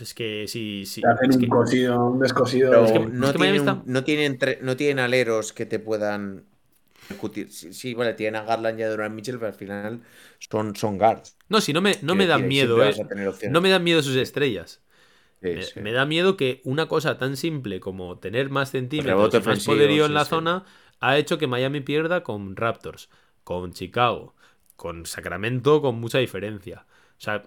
es 0.00 0.14
que 0.14 0.46
sí, 0.48 0.84
sí. 0.86 1.02
Hacen 1.04 1.30
es 1.30 1.36
un 1.36 1.42
que- 1.42 1.48
cosido, 1.48 2.06
un 2.06 2.20
descosido. 2.20 2.70
Pero 2.70 2.84
es 2.84 2.92
que- 2.92 2.98
no, 2.98 3.26
es 3.26 3.32
que 3.32 3.38
Miami 3.38 3.58
tienen, 3.58 3.74
está- 3.76 3.82
no, 3.86 4.04
tienen 4.04 4.38
tre- 4.38 4.58
no 4.60 4.76
tienen 4.76 4.98
aleros 4.98 5.52
que 5.52 5.66
te 5.66 5.78
puedan 5.78 6.44
discutir. 7.08 7.50
Sí, 7.50 7.72
sí, 7.72 7.94
vale, 7.94 8.14
tienen 8.14 8.40
a 8.40 8.44
Garland 8.44 8.78
y 8.80 8.82
a 8.82 8.90
Durant 8.90 9.14
Mitchell, 9.14 9.36
pero 9.36 9.48
al 9.48 9.54
final 9.54 10.02
son, 10.38 10.74
son 10.76 10.98
guards. 10.98 11.36
No, 11.48 11.60
si 11.60 11.72
no 11.72 11.80
me, 11.80 11.98
no 12.02 12.14
me 12.14 12.26
dan 12.26 12.48
miedo, 12.48 12.82
eh. 12.84 12.94
No 13.50 13.60
me 13.60 13.70
dan 13.70 13.84
miedo 13.84 14.02
sus 14.02 14.16
estrellas. 14.16 14.82
Sí, 15.42 15.48
Me, 15.54 15.62
sí. 15.62 15.80
me 15.80 15.92
da 15.92 16.06
miedo 16.06 16.36
que 16.36 16.60
una 16.64 16.86
cosa 16.86 17.18
tan 17.18 17.36
simple 17.36 17.80
como 17.80 18.18
tener 18.18 18.48
más 18.48 18.70
centímetros 18.70 19.34
y 19.34 19.40
más 19.40 19.64
poderío 19.64 20.06
en 20.06 20.14
la 20.14 20.24
zona 20.24 20.64
ha 21.00 21.18
hecho 21.18 21.38
que 21.38 21.48
Miami 21.48 21.80
pierda 21.80 22.22
con 22.22 22.54
Raptors, 22.56 23.10
con 23.44 23.72
Chicago, 23.72 24.34
con 24.76 25.04
Sacramento 25.04 25.82
con 25.82 25.96
mucha 25.96 26.18
diferencia. 26.18 26.86
O 27.18 27.20
sea, 27.20 27.42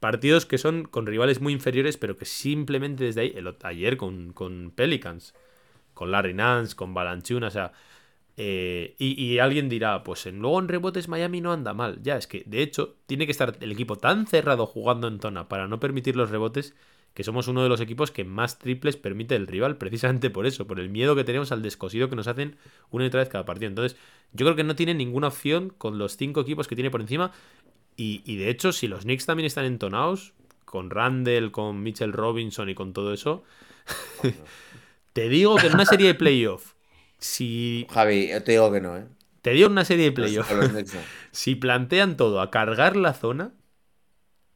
partidos 0.00 0.46
que 0.46 0.58
son 0.58 0.84
con 0.84 1.06
rivales 1.06 1.40
muy 1.40 1.52
inferiores, 1.52 1.96
pero 1.98 2.16
que 2.16 2.24
simplemente 2.24 3.04
desde 3.04 3.20
ahí, 3.22 3.32
el 3.36 3.54
ayer 3.62 3.96
con, 3.96 4.32
con 4.32 4.70
Pelicans, 4.70 5.34
con 5.94 6.10
Larry 6.10 6.34
Nance, 6.34 6.76
con 6.76 6.94
Balanchuna, 6.94 7.48
o 7.48 7.50
sea, 7.50 7.72
eh, 8.36 8.96
y, 8.98 9.38
alguien 9.38 9.68
dirá, 9.68 10.02
pues 10.02 10.26
en, 10.26 10.40
luego 10.40 10.58
en 10.58 10.68
rebotes 10.68 11.08
Miami 11.08 11.40
no 11.40 11.52
anda 11.52 11.72
mal. 11.72 12.00
Ya, 12.02 12.16
es 12.16 12.26
que 12.26 12.42
de 12.46 12.62
hecho 12.62 12.96
tiene 13.06 13.26
que 13.26 13.32
estar 13.32 13.56
el 13.60 13.72
equipo 13.72 13.96
tan 13.96 14.26
cerrado 14.26 14.66
jugando 14.66 15.08
en 15.08 15.20
zona 15.20 15.48
para 15.48 15.68
no 15.68 15.80
permitir 15.80 16.16
los 16.16 16.30
rebotes 16.30 16.74
que 17.14 17.22
somos 17.22 17.46
uno 17.46 17.62
de 17.62 17.68
los 17.68 17.80
equipos 17.80 18.10
que 18.10 18.24
más 18.24 18.58
triples 18.58 18.96
permite 18.96 19.36
el 19.36 19.46
rival, 19.46 19.76
precisamente 19.76 20.30
por 20.30 20.46
eso, 20.46 20.66
por 20.66 20.80
el 20.80 20.90
miedo 20.90 21.14
que 21.14 21.22
tenemos 21.22 21.52
al 21.52 21.62
descosido 21.62 22.10
que 22.10 22.16
nos 22.16 22.26
hacen 22.26 22.56
una 22.90 23.04
y 23.04 23.06
otra 23.06 23.20
vez 23.20 23.28
cada 23.28 23.44
partido. 23.44 23.68
Entonces, 23.68 23.96
yo 24.32 24.44
creo 24.44 24.56
que 24.56 24.64
no 24.64 24.74
tiene 24.74 24.94
ninguna 24.94 25.28
opción 25.28 25.70
con 25.78 25.96
los 25.96 26.16
cinco 26.16 26.40
equipos 26.40 26.66
que 26.66 26.74
tiene 26.74 26.90
por 26.90 27.00
encima. 27.00 27.30
Y, 27.96 28.22
y 28.24 28.36
de 28.36 28.50
hecho, 28.50 28.72
si 28.72 28.88
los 28.88 29.04
Knicks 29.04 29.26
también 29.26 29.46
están 29.46 29.64
entonados, 29.64 30.32
con 30.64 30.90
Randall, 30.90 31.52
con 31.52 31.84
Mitchell 31.84 32.12
Robinson 32.12 32.68
y 32.68 32.74
con 32.74 32.92
todo 32.92 33.12
eso, 33.12 33.44
te 35.12 35.28
digo 35.28 35.54
que 35.54 35.68
en 35.68 35.74
una 35.74 35.86
serie 35.86 36.08
de 36.08 36.14
playoff, 36.14 36.73
si 37.28 37.86
Javi, 37.88 38.28
yo 38.28 38.42
te 38.42 38.52
digo 38.52 38.70
que 38.72 38.80
no, 38.82 38.96
¿eh? 38.98 39.06
te 39.42 39.50
digo 39.50 39.66
en 39.66 39.72
una 39.72 39.84
serie 39.84 40.06
de 40.06 40.12
Con 40.12 40.24
los- 40.24 40.30
playoff, 40.32 40.48
con 40.48 40.58
los 40.58 40.68
Knicks 40.70 40.94
no. 40.94 41.00
si 41.32 41.54
plantean 41.54 42.16
todo 42.16 42.40
a 42.40 42.50
cargar 42.50 42.96
la 42.96 43.14
zona, 43.14 43.52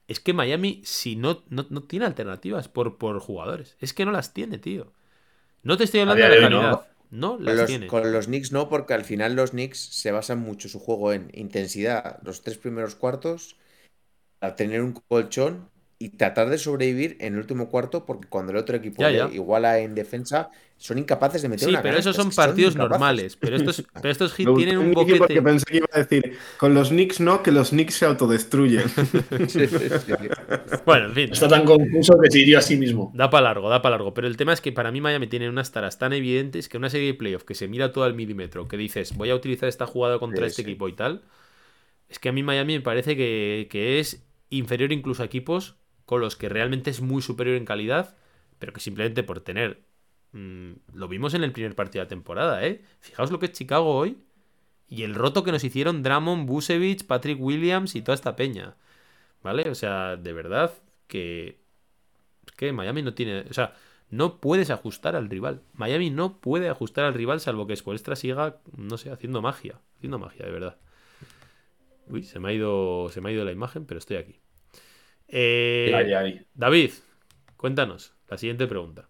es 0.07 0.21
que 0.21 0.33
Miami, 0.33 0.81
si 0.85 1.17
no, 1.17 1.45
no, 1.51 1.67
no 1.69 1.83
tiene 1.83 2.07
alternativas 2.07 2.69
por, 2.69 2.97
por 2.99 3.19
jugadores. 3.21 3.77
Es 3.81 3.93
que 3.93 4.05
no 4.07 4.13
las 4.13 4.33
tiene, 4.33 4.59
tío. 4.59 4.93
No 5.63 5.77
te 5.77 5.85
estoy 5.85 6.01
hablando 6.01 6.25
de 6.25 6.31
la 6.31 6.41
calidad. 6.41 6.81
No, 7.11 7.39
Con 7.45 7.45
las 7.47 7.57
los, 7.57 7.67
tiene. 7.67 7.87
con 7.89 8.13
los 8.13 8.27
Knicks 8.27 8.53
no, 8.53 8.69
porque 8.69 8.95
al 8.95 9.05
final 9.05 9.35
los 9.37 9.51
Knicks 9.53 9.79
se 9.81 10.13
basan 10.13 10.41
mucho 10.41 10.69
su 10.69 10.79
juego 10.81 11.13
en 11.13 11.31
intensidad, 11.35 12.21
los 12.23 12.43
tres 12.43 12.59
primeros 12.59 12.95
cuartos, 12.97 13.57
a 14.41 14.57
tener 14.57 14.83
un 14.83 14.93
colchón 14.95 15.71
y 15.99 16.11
tratar 16.11 16.51
de 16.51 16.59
sobrevivir 16.59 17.17
en 17.21 17.35
el 17.35 17.41
último 17.41 17.71
cuarto, 17.71 18.07
porque 18.07 18.29
cuando 18.29 18.53
el 18.53 18.59
otro 18.59 18.77
equipo 18.77 19.03
Ya, 19.03 19.11
le 19.11 19.19
ya. 19.19 19.29
iguala 19.35 19.79
en 19.81 19.95
defensa, 19.95 20.51
son 20.79 20.99
incapaces 20.99 21.43
de 21.43 21.49
meter 21.51 21.69
Sí, 21.69 21.71
una 21.71 21.83
pero 21.83 21.99
esos 21.99 22.17
es 22.17 22.17
son 22.17 22.33
partidos 22.35 22.77
normales. 22.77 23.37
Pero 23.37 23.57
estos, 23.57 23.85
pero 24.01 24.11
estos 24.11 24.39
hits 24.39 24.47
Me 24.47 24.55
tienen 24.55 24.79
un 24.79 24.91
Miki 24.91 25.15
porque 25.15 25.41
boquete. 25.41 25.43
pensé 25.43 25.65
que 25.67 25.77
iba 25.79 25.87
a 25.93 25.99
decir, 25.99 26.39
con 26.57 26.75
los 26.75 26.91
Knicks 26.91 27.21
no, 27.21 27.43
que 27.43 27.53
los 27.53 27.71
Knicks 27.71 27.95
se 27.95 28.07
autodestruyen. 28.07 28.85
Sí, 29.47 29.67
sí, 29.67 29.91
sí. 29.91 30.13
Bueno, 30.85 31.07
en 31.07 31.15
fin. 31.15 31.31
Está 31.33 31.49
tan 31.49 31.65
confuso 31.65 32.19
que 32.23 32.31
se 32.31 32.41
hirió 32.41 32.59
a 32.59 32.63
sí 32.63 32.77
mismo. 32.77 33.11
Da 33.15 33.31
para 33.31 33.45
largo, 33.45 33.69
da 33.69 33.83
para 33.83 33.97
largo. 33.97 34.15
Pero 34.15 34.27
el 34.27 34.37
tema 34.37 34.53
es 34.53 34.61
que 34.61 34.73
para 34.73 34.91
mí 34.93 35.01
Miami 35.01 35.27
tiene 35.27 35.49
unas 35.49 35.73
taras 35.73 35.99
tan 35.99 36.13
evidentes 36.13 36.69
que 36.69 36.77
una 36.77 36.91
serie 36.91 37.09
de 37.09 37.15
playoff 37.15 37.45
que 37.45 37.55
se 37.55 37.69
mira 37.69 37.93
todo 37.93 38.05
al 38.05 38.15
milímetro, 38.15 38.69
que 38.69 38.77
dices, 38.77 39.15
voy 39.17 39.31
a 39.31 39.35
utilizar 39.35 39.69
esta 39.69 39.87
jugada 39.87 40.19
contra 40.19 40.47
Sí, 40.47 40.47
este 40.47 40.63
sí. 40.63 40.63
equipo 40.63 40.89
y 40.89 40.93
tal. 40.95 41.23
Es 42.09 42.19
que 42.19 42.31
a 42.31 42.33
mí 42.33 42.43
Miami 42.43 42.75
me 42.79 42.83
parece 42.83 43.17
que, 43.17 43.69
que 43.71 44.01
es 44.01 44.27
inferior 44.51 44.93
incluso 44.93 45.23
a 45.23 45.27
equipos 45.27 45.77
con 46.07 46.21
los 46.21 46.37
que 46.37 46.49
realmente 46.49 46.91
es 46.91 47.01
muy 47.03 47.23
superior 47.23 47.57
en 47.57 47.65
calidad, 47.67 48.17
pero 48.59 48.73
que 48.73 48.81
simplemente 48.81 49.23
por 49.25 49.41
tener... 49.41 49.88
mm, 50.39 50.97
lo 50.97 51.09
vimos 51.09 51.35
en 51.35 51.45
el 51.45 51.53
primer 51.53 51.75
partido 51.75 52.03
de 52.03 52.07
la 52.07 52.09
temporada, 52.09 52.67
¿eh? 52.67 52.83
Fijaos 53.01 53.31
lo 53.31 53.39
que 53.39 53.47
es 53.47 53.53
Chicago 53.53 53.95
hoy 53.95 54.19
y 54.89 55.03
el 55.03 55.15
roto 55.15 55.45
que 55.45 55.53
nos 55.53 55.65
hicieron 55.65 56.03
Drummond, 56.03 56.47
Busevich, 56.47 57.07
Patrick 57.07 57.41
Williams 57.41 57.95
y 57.95 58.03
toda 58.03 58.15
esta 58.15 58.37
peña. 58.37 58.77
¿Vale? 59.43 59.69
O 59.71 59.75
sea, 59.75 60.17
de 60.17 60.33
verdad 60.33 60.73
que 61.07 61.61
es 62.47 62.53
que 62.57 62.73
Miami 62.73 63.03
no 63.03 63.15
tiene. 63.15 63.41
O 63.51 63.55
sea, 63.55 63.75
no 64.11 64.41
puedes 64.41 64.71
ajustar 64.71 65.15
al 65.15 65.29
rival. 65.29 65.63
Miami 65.75 66.11
no 66.11 66.41
puede 66.41 66.69
ajustar 66.69 67.05
al 67.05 67.15
rival 67.15 67.41
salvo 67.41 67.67
que 67.67 67.77
Spoelstra 67.77 68.17
siga, 68.17 68.57
no 68.77 68.97
sé, 68.97 69.11
haciendo 69.11 69.43
magia. 69.43 69.81
Haciendo 69.97 70.19
magia, 70.19 70.47
de 70.47 70.53
verdad. 70.53 70.77
Uy, 72.09 72.23
se 72.23 72.41
me 72.41 72.49
ha 72.49 72.53
ido, 72.53 73.11
se 73.11 73.21
me 73.21 73.29
ha 73.29 73.33
ido 73.33 73.45
la 73.45 73.53
imagen, 73.53 73.85
pero 73.85 73.99
estoy 73.99 74.17
aquí. 74.17 74.41
Eh. 75.29 76.47
David, 76.55 76.93
cuéntanos. 77.57 78.15
La 78.29 78.39
siguiente 78.39 78.67
pregunta. 78.67 79.08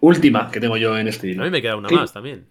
Última 0.00 0.50
que 0.50 0.60
tengo 0.60 0.76
yo 0.76 0.96
en 0.98 1.08
este 1.08 1.32
A 1.32 1.42
mí 1.42 1.50
me 1.50 1.62
queda 1.62 1.76
una 1.76 1.88
más 1.88 2.12
también. 2.12 2.48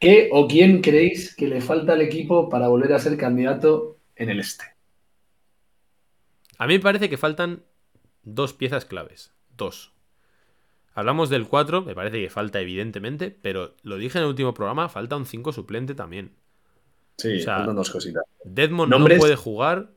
¿Qué 0.00 0.28
o 0.32 0.46
quién 0.46 0.82
creéis 0.82 1.34
que 1.34 1.46
le 1.48 1.60
falta 1.60 1.94
al 1.94 2.02
equipo 2.02 2.48
para 2.48 2.68
volver 2.68 2.92
a 2.92 2.98
ser 2.98 3.16
candidato 3.16 3.98
en 4.14 4.30
el 4.30 4.40
este? 4.40 4.64
A 6.58 6.66
mí 6.66 6.74
me 6.74 6.80
parece 6.80 7.08
que 7.08 7.16
faltan 7.16 7.62
dos 8.22 8.52
piezas 8.52 8.84
claves. 8.84 9.32
Dos. 9.56 9.92
Hablamos 10.94 11.28
del 11.28 11.46
4, 11.46 11.82
me 11.82 11.94
parece 11.94 12.20
que 12.20 12.30
falta 12.30 12.60
evidentemente, 12.60 13.30
pero 13.30 13.74
lo 13.82 13.98
dije 13.98 14.18
en 14.18 14.24
el 14.24 14.30
último 14.30 14.54
programa, 14.54 14.88
falta 14.88 15.16
un 15.16 15.26
5 15.26 15.52
suplente 15.52 15.94
también. 15.94 16.32
Sí, 17.18 17.36
O 17.36 17.40
sea, 17.40 17.58
faltan 17.58 17.76
dos 17.76 17.90
cositas. 17.90 18.24
Deadmond 18.44 18.90
¿Nombres? 18.90 19.18
no 19.18 19.20
puede 19.20 19.36
jugar 19.36 19.90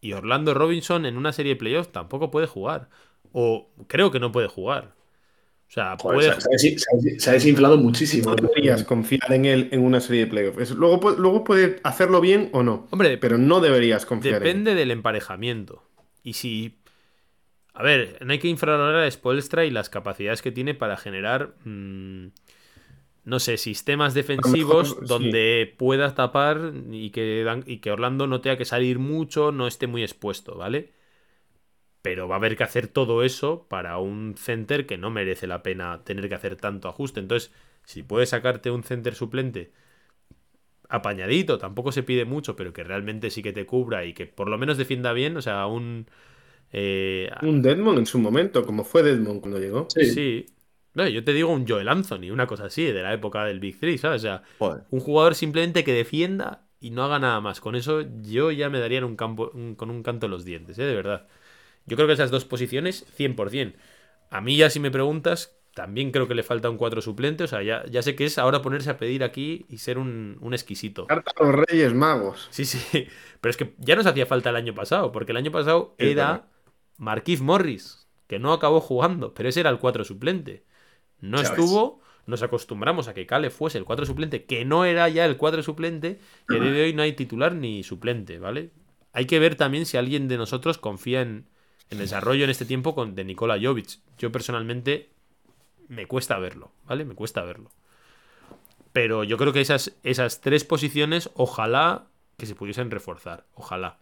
y 0.00 0.12
Orlando 0.12 0.54
Robinson 0.54 1.06
en 1.06 1.16
una 1.16 1.32
serie 1.32 1.54
de 1.54 1.58
playoffs 1.58 1.92
tampoco 1.92 2.30
puede 2.30 2.46
jugar. 2.46 2.90
O 3.38 3.68
creo 3.86 4.10
que 4.10 4.18
no 4.18 4.32
puede 4.32 4.48
jugar. 4.48 4.94
O 5.68 5.70
sea, 5.70 5.96
Joder, 6.00 6.32
puede... 6.36 6.40
se, 6.40 6.48
ha 6.48 6.52
desi- 6.52 6.78
se 6.78 7.16
ha- 7.16 7.20
se 7.20 7.30
ha 7.30 7.32
desinflado 7.34 7.76
muchísimo. 7.76 8.30
No 8.30 8.36
deberías 8.36 8.82
confiar 8.84 9.30
en 9.32 9.44
él 9.44 9.68
en 9.72 9.80
una 9.82 10.00
serie 10.00 10.24
de 10.24 10.30
playoffs. 10.30 10.70
Luego, 10.70 11.10
luego 11.10 11.44
puede 11.44 11.80
hacerlo 11.82 12.20
bien 12.20 12.48
o 12.52 12.62
no. 12.62 12.86
Hombre, 12.90 13.18
Pero 13.18 13.36
no 13.36 13.60
deberías 13.60 14.06
confiar 14.06 14.36
en 14.36 14.42
Depende 14.42 14.74
del 14.74 14.90
emparejamiento. 14.90 15.82
Y 16.22 16.32
si. 16.34 16.78
A 17.74 17.82
ver, 17.82 18.18
no 18.24 18.32
hay 18.32 18.38
que 18.38 18.48
infravalorar 18.48 19.02
a 19.04 19.10
Spoelstra 19.10 19.66
y 19.66 19.70
las 19.70 19.90
capacidades 19.90 20.40
que 20.40 20.50
tiene 20.52 20.72
para 20.74 20.96
generar. 20.96 21.54
mm, 21.64 22.28
no 23.24 23.40
sé, 23.40 23.56
sistemas 23.56 24.14
defensivos 24.14 24.90
mejor, 24.90 25.02
sí. 25.08 25.12
donde 25.12 25.74
pueda 25.76 26.14
tapar 26.14 26.72
y 26.92 27.10
que, 27.10 27.42
Dan- 27.44 27.64
y 27.66 27.78
que 27.78 27.90
Orlando 27.90 28.28
no 28.28 28.40
tenga 28.40 28.56
que 28.56 28.64
salir 28.64 29.00
mucho, 29.00 29.50
no 29.50 29.66
esté 29.66 29.88
muy 29.88 30.02
expuesto, 30.04 30.54
¿vale? 30.56 30.92
Pero 32.06 32.28
va 32.28 32.36
a 32.36 32.38
haber 32.38 32.56
que 32.56 32.62
hacer 32.64 32.86
todo 32.88 33.24
eso 33.24 33.66
para 33.68 33.98
un 33.98 34.34
center 34.38 34.86
que 34.86 34.96
no 34.96 35.10
merece 35.10 35.46
la 35.48 35.62
pena 35.62 36.04
tener 36.04 36.28
que 36.28 36.36
hacer 36.36 36.54
tanto 36.56 36.88
ajuste. 36.88 37.18
Entonces, 37.20 37.52
si 37.84 38.02
puedes 38.04 38.28
sacarte 38.30 38.70
un 38.70 38.84
center 38.84 39.14
suplente 39.16 39.72
apañadito, 40.88 41.58
tampoco 41.58 41.90
se 41.90 42.02
pide 42.04 42.24
mucho, 42.24 42.54
pero 42.54 42.72
que 42.72 42.84
realmente 42.84 43.30
sí 43.30 43.42
que 43.42 43.52
te 43.52 43.66
cubra 43.66 44.04
y 44.04 44.12
que 44.14 44.26
por 44.26 44.48
lo 44.48 44.56
menos 44.56 44.78
defienda 44.78 45.12
bien, 45.12 45.36
o 45.36 45.42
sea, 45.42 45.66
un... 45.66 46.06
eh. 46.72 47.30
Un 47.42 47.62
Deadmond 47.62 47.98
en 47.98 48.06
su 48.06 48.18
momento, 48.20 48.64
como 48.64 48.84
fue 48.84 49.02
Deadmond 49.02 49.40
cuando 49.40 49.58
llegó. 49.58 49.88
Sí. 49.90 50.04
sí. 50.06 50.46
No, 50.94 51.06
yo 51.08 51.24
te 51.24 51.32
digo 51.34 51.50
un 51.52 51.66
Joel 51.66 51.88
Anthony, 51.88 52.30
una 52.30 52.46
cosa 52.46 52.66
así, 52.66 52.84
de 52.84 53.02
la 53.02 53.12
época 53.12 53.44
del 53.44 53.60
Big 53.60 53.78
Three, 53.78 53.98
¿sabes? 53.98 54.22
O 54.22 54.26
sea, 54.26 54.42
Joder. 54.58 54.84
un 54.90 55.00
jugador 55.00 55.34
simplemente 55.34 55.84
que 55.84 55.92
defienda 55.92 56.68
y 56.80 56.90
no 56.90 57.04
haga 57.04 57.18
nada 57.18 57.40
más. 57.40 57.60
Con 57.60 57.74
eso 57.76 58.02
yo 58.22 58.50
ya 58.50 58.70
me 58.70 58.80
daría 58.80 58.98
en 58.98 59.04
un 59.04 59.16
campo, 59.16 59.50
un- 59.54 59.74
con 59.74 59.90
un 59.90 60.02
canto 60.02 60.26
en 60.26 60.32
los 60.32 60.44
dientes, 60.46 60.78
¿eh? 60.78 60.84
De 60.84 60.94
verdad. 60.94 61.26
Yo 61.86 61.96
creo 61.96 62.06
que 62.06 62.14
esas 62.14 62.30
dos 62.30 62.44
posiciones, 62.44 63.06
100%. 63.16 63.74
A 64.30 64.40
mí 64.40 64.56
ya 64.56 64.70
si 64.70 64.80
me 64.80 64.90
preguntas, 64.90 65.56
también 65.76 66.10
creo 66.10 66.26
que 66.26 66.34
le 66.34 66.42
falta 66.42 66.70
un 66.70 66.78
4 66.78 67.02
suplente. 67.02 67.44
O 67.44 67.46
sea, 67.46 67.62
ya, 67.62 67.84
ya 67.86 68.02
sé 68.02 68.16
que 68.16 68.24
es 68.24 68.38
ahora 68.38 68.62
ponerse 68.62 68.90
a 68.90 68.96
pedir 68.96 69.22
aquí 69.22 69.66
y 69.68 69.78
ser 69.78 69.98
un, 69.98 70.38
un 70.40 70.54
exquisito. 70.54 71.06
Carta 71.06 71.32
a 71.36 71.44
los 71.44 71.54
Reyes 71.54 71.94
Magos. 71.94 72.48
Sí, 72.50 72.64
sí. 72.64 73.06
Pero 73.40 73.50
es 73.50 73.56
que 73.56 73.74
ya 73.78 73.94
nos 73.94 74.06
hacía 74.06 74.26
falta 74.26 74.50
el 74.50 74.56
año 74.56 74.74
pasado, 74.74 75.12
porque 75.12 75.32
el 75.32 75.38
año 75.38 75.52
pasado 75.52 75.94
era 75.98 76.32
verdad. 76.32 76.44
Marquise 76.96 77.42
Morris, 77.42 78.08
que 78.26 78.38
no 78.38 78.54
acabó 78.54 78.80
jugando, 78.80 79.34
pero 79.34 79.50
ese 79.50 79.60
era 79.60 79.68
el 79.68 79.78
4 79.78 80.04
suplente. 80.04 80.64
No 81.20 81.40
estuvo, 81.40 82.00
nos 82.24 82.42
acostumbramos 82.42 83.06
a 83.06 83.12
que 83.14 83.26
Cale 83.26 83.50
fuese 83.50 83.76
el 83.76 83.84
4 83.84 84.06
suplente, 84.06 84.46
que 84.46 84.64
no 84.64 84.86
era 84.86 85.08
ya 85.10 85.26
el 85.26 85.36
4 85.36 85.62
suplente, 85.62 86.18
y 86.48 86.56
a 86.56 86.60
día 86.60 86.72
de 86.72 86.82
hoy 86.84 86.94
no 86.94 87.02
hay 87.02 87.12
titular 87.12 87.54
ni 87.54 87.82
suplente, 87.82 88.38
¿vale? 88.38 88.70
Hay 89.12 89.26
que 89.26 89.38
ver 89.38 89.56
también 89.56 89.84
si 89.84 89.98
alguien 89.98 90.26
de 90.26 90.38
nosotros 90.38 90.78
confía 90.78 91.20
en, 91.20 91.48
en 91.90 91.98
desarrollo 91.98 92.44
en 92.44 92.50
este 92.50 92.64
tiempo 92.64 92.94
con, 92.94 93.14
de 93.14 93.24
Nikola 93.24 93.58
Jovic. 93.60 93.98
Yo 94.18 94.32
personalmente 94.32 95.10
me 95.88 96.06
cuesta 96.06 96.38
verlo, 96.38 96.72
¿vale? 96.86 97.04
Me 97.04 97.14
cuesta 97.14 97.42
verlo. 97.44 97.70
Pero 98.92 99.24
yo 99.24 99.36
creo 99.36 99.52
que 99.52 99.60
esas, 99.60 99.94
esas 100.02 100.40
tres 100.40 100.64
posiciones, 100.64 101.30
ojalá 101.34 102.06
que 102.36 102.46
se 102.46 102.54
pudiesen 102.54 102.90
reforzar. 102.90 103.46
Ojalá. 103.54 103.98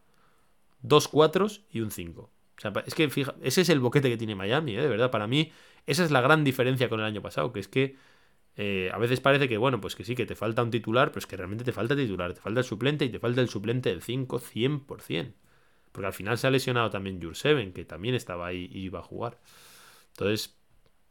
Dos 0.83 1.09
cuatros 1.09 1.63
y 1.71 1.81
un 1.81 1.91
cinco. 1.91 2.31
O 2.57 2.61
sea, 2.61 2.73
es 2.87 2.95
que 2.95 3.09
fija, 3.11 3.35
ese 3.43 3.63
es 3.63 3.69
el 3.69 3.81
boquete 3.81 4.09
que 4.09 4.17
tiene 4.17 4.35
Miami, 4.35 4.77
¿eh? 4.77 4.83
de 4.83 4.89
verdad. 4.89 5.11
Para 5.11 5.27
mí, 5.27 5.53
esa 5.87 6.05
es 6.05 6.11
la 6.11 6.21
gran 6.21 6.45
diferencia 6.45 6.89
con 6.89 7.01
el 7.01 7.07
año 7.07 7.23
pasado, 7.23 7.53
que 7.53 7.61
es 7.61 7.69
que 7.69 7.97
eh, 8.57 8.91
a 8.93 8.99
veces 8.99 9.21
parece 9.21 9.49
que, 9.49 9.59
bueno, 9.59 9.81
pues 9.81 9.97
que 9.97 10.05
sí, 10.05 10.15
que 10.15 10.27
te 10.27 10.37
falta 10.37 10.63
un 10.63 10.71
titular, 10.71 11.09
pero 11.09 11.19
es 11.19 11.27
que 11.27 11.37
realmente 11.37 11.65
te 11.65 11.73
falta 11.73 11.97
titular, 11.97 12.33
te 12.33 12.41
falta 12.41 12.61
el 12.61 12.67
suplente 12.67 13.05
y 13.05 13.09
te 13.09 13.19
falta 13.19 13.41
el 13.41 13.49
suplente 13.49 13.89
del 13.91 14.03
5 14.03 14.39
100%. 14.39 15.33
Porque 15.95 16.09
al 16.09 16.13
final 16.13 16.37
se 16.37 16.49
ha 16.49 16.51
lesionado 16.51 16.91
también 16.91 17.23
Jurseven, 17.23 17.73
que 17.73 17.85
también 17.85 18.17
estaba 18.17 18.49
ahí 18.49 18.69
y 18.73 18.81
iba 18.81 18.99
a 18.99 19.03
jugar. 19.05 19.39
Entonces, 20.09 20.59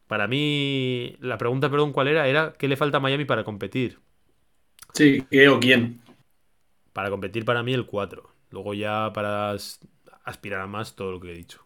para 0.07 0.27
mí, 0.27 1.15
la 1.21 1.37
pregunta, 1.37 1.69
perdón, 1.69 1.93
¿cuál 1.93 2.09
era? 2.09 2.27
Era, 2.27 2.51
¿qué 2.59 2.67
le 2.67 2.75
falta 2.75 2.97
a 2.97 2.99
Miami 2.99 3.23
para 3.23 3.45
competir? 3.45 3.99
Sí, 4.93 5.25
¿qué 5.31 5.47
o 5.47 5.57
quién? 5.61 6.01
Para 6.91 7.09
competir 7.09 7.45
para 7.45 7.63
mí 7.63 7.73
el 7.73 7.85
4. 7.85 8.29
Luego 8.49 8.73
ya 8.73 9.11
para 9.13 9.51
as- 9.51 9.79
aspirar 10.25 10.59
a 10.59 10.67
más 10.67 10.95
todo 10.97 11.13
lo 11.13 11.19
que 11.21 11.31
he 11.31 11.35
dicho. 11.35 11.65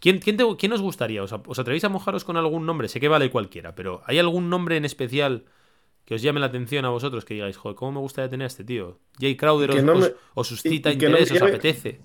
¿Quién, 0.00 0.18
quién, 0.18 0.36
te- 0.36 0.56
quién 0.58 0.72
os 0.72 0.82
gustaría? 0.82 1.22
¿Os, 1.22 1.32
¿Os 1.32 1.58
atrevéis 1.60 1.84
a 1.84 1.88
mojaros 1.88 2.24
con 2.24 2.36
algún 2.36 2.66
nombre? 2.66 2.88
Sé 2.88 2.98
que 2.98 3.06
vale 3.08 3.30
cualquiera, 3.30 3.76
pero 3.76 4.02
¿hay 4.04 4.18
algún 4.18 4.50
nombre 4.50 4.76
en 4.76 4.84
especial 4.84 5.44
que 6.04 6.16
os 6.16 6.22
llame 6.22 6.40
la 6.40 6.46
atención 6.46 6.84
a 6.84 6.90
vosotros? 6.90 7.24
Que 7.24 7.34
digáis, 7.34 7.56
joder, 7.56 7.76
¿cómo 7.76 7.92
me 7.92 8.00
gustaría 8.00 8.28
tener 8.28 8.46
a 8.46 8.48
este 8.48 8.64
tío? 8.64 8.98
Jay 9.20 9.36
Crowder 9.36 9.70
os, 9.70 9.82
no 9.84 9.94
me- 9.94 10.06
os- 10.06 10.14
os 10.34 10.48
suscita 10.48 10.90
y- 10.90 10.94
y 10.94 10.98
que 10.98 11.06
no 11.08 11.12
me 11.12 11.20
interés, 11.22 11.30
os 11.30 11.48
apetece. 11.54 12.00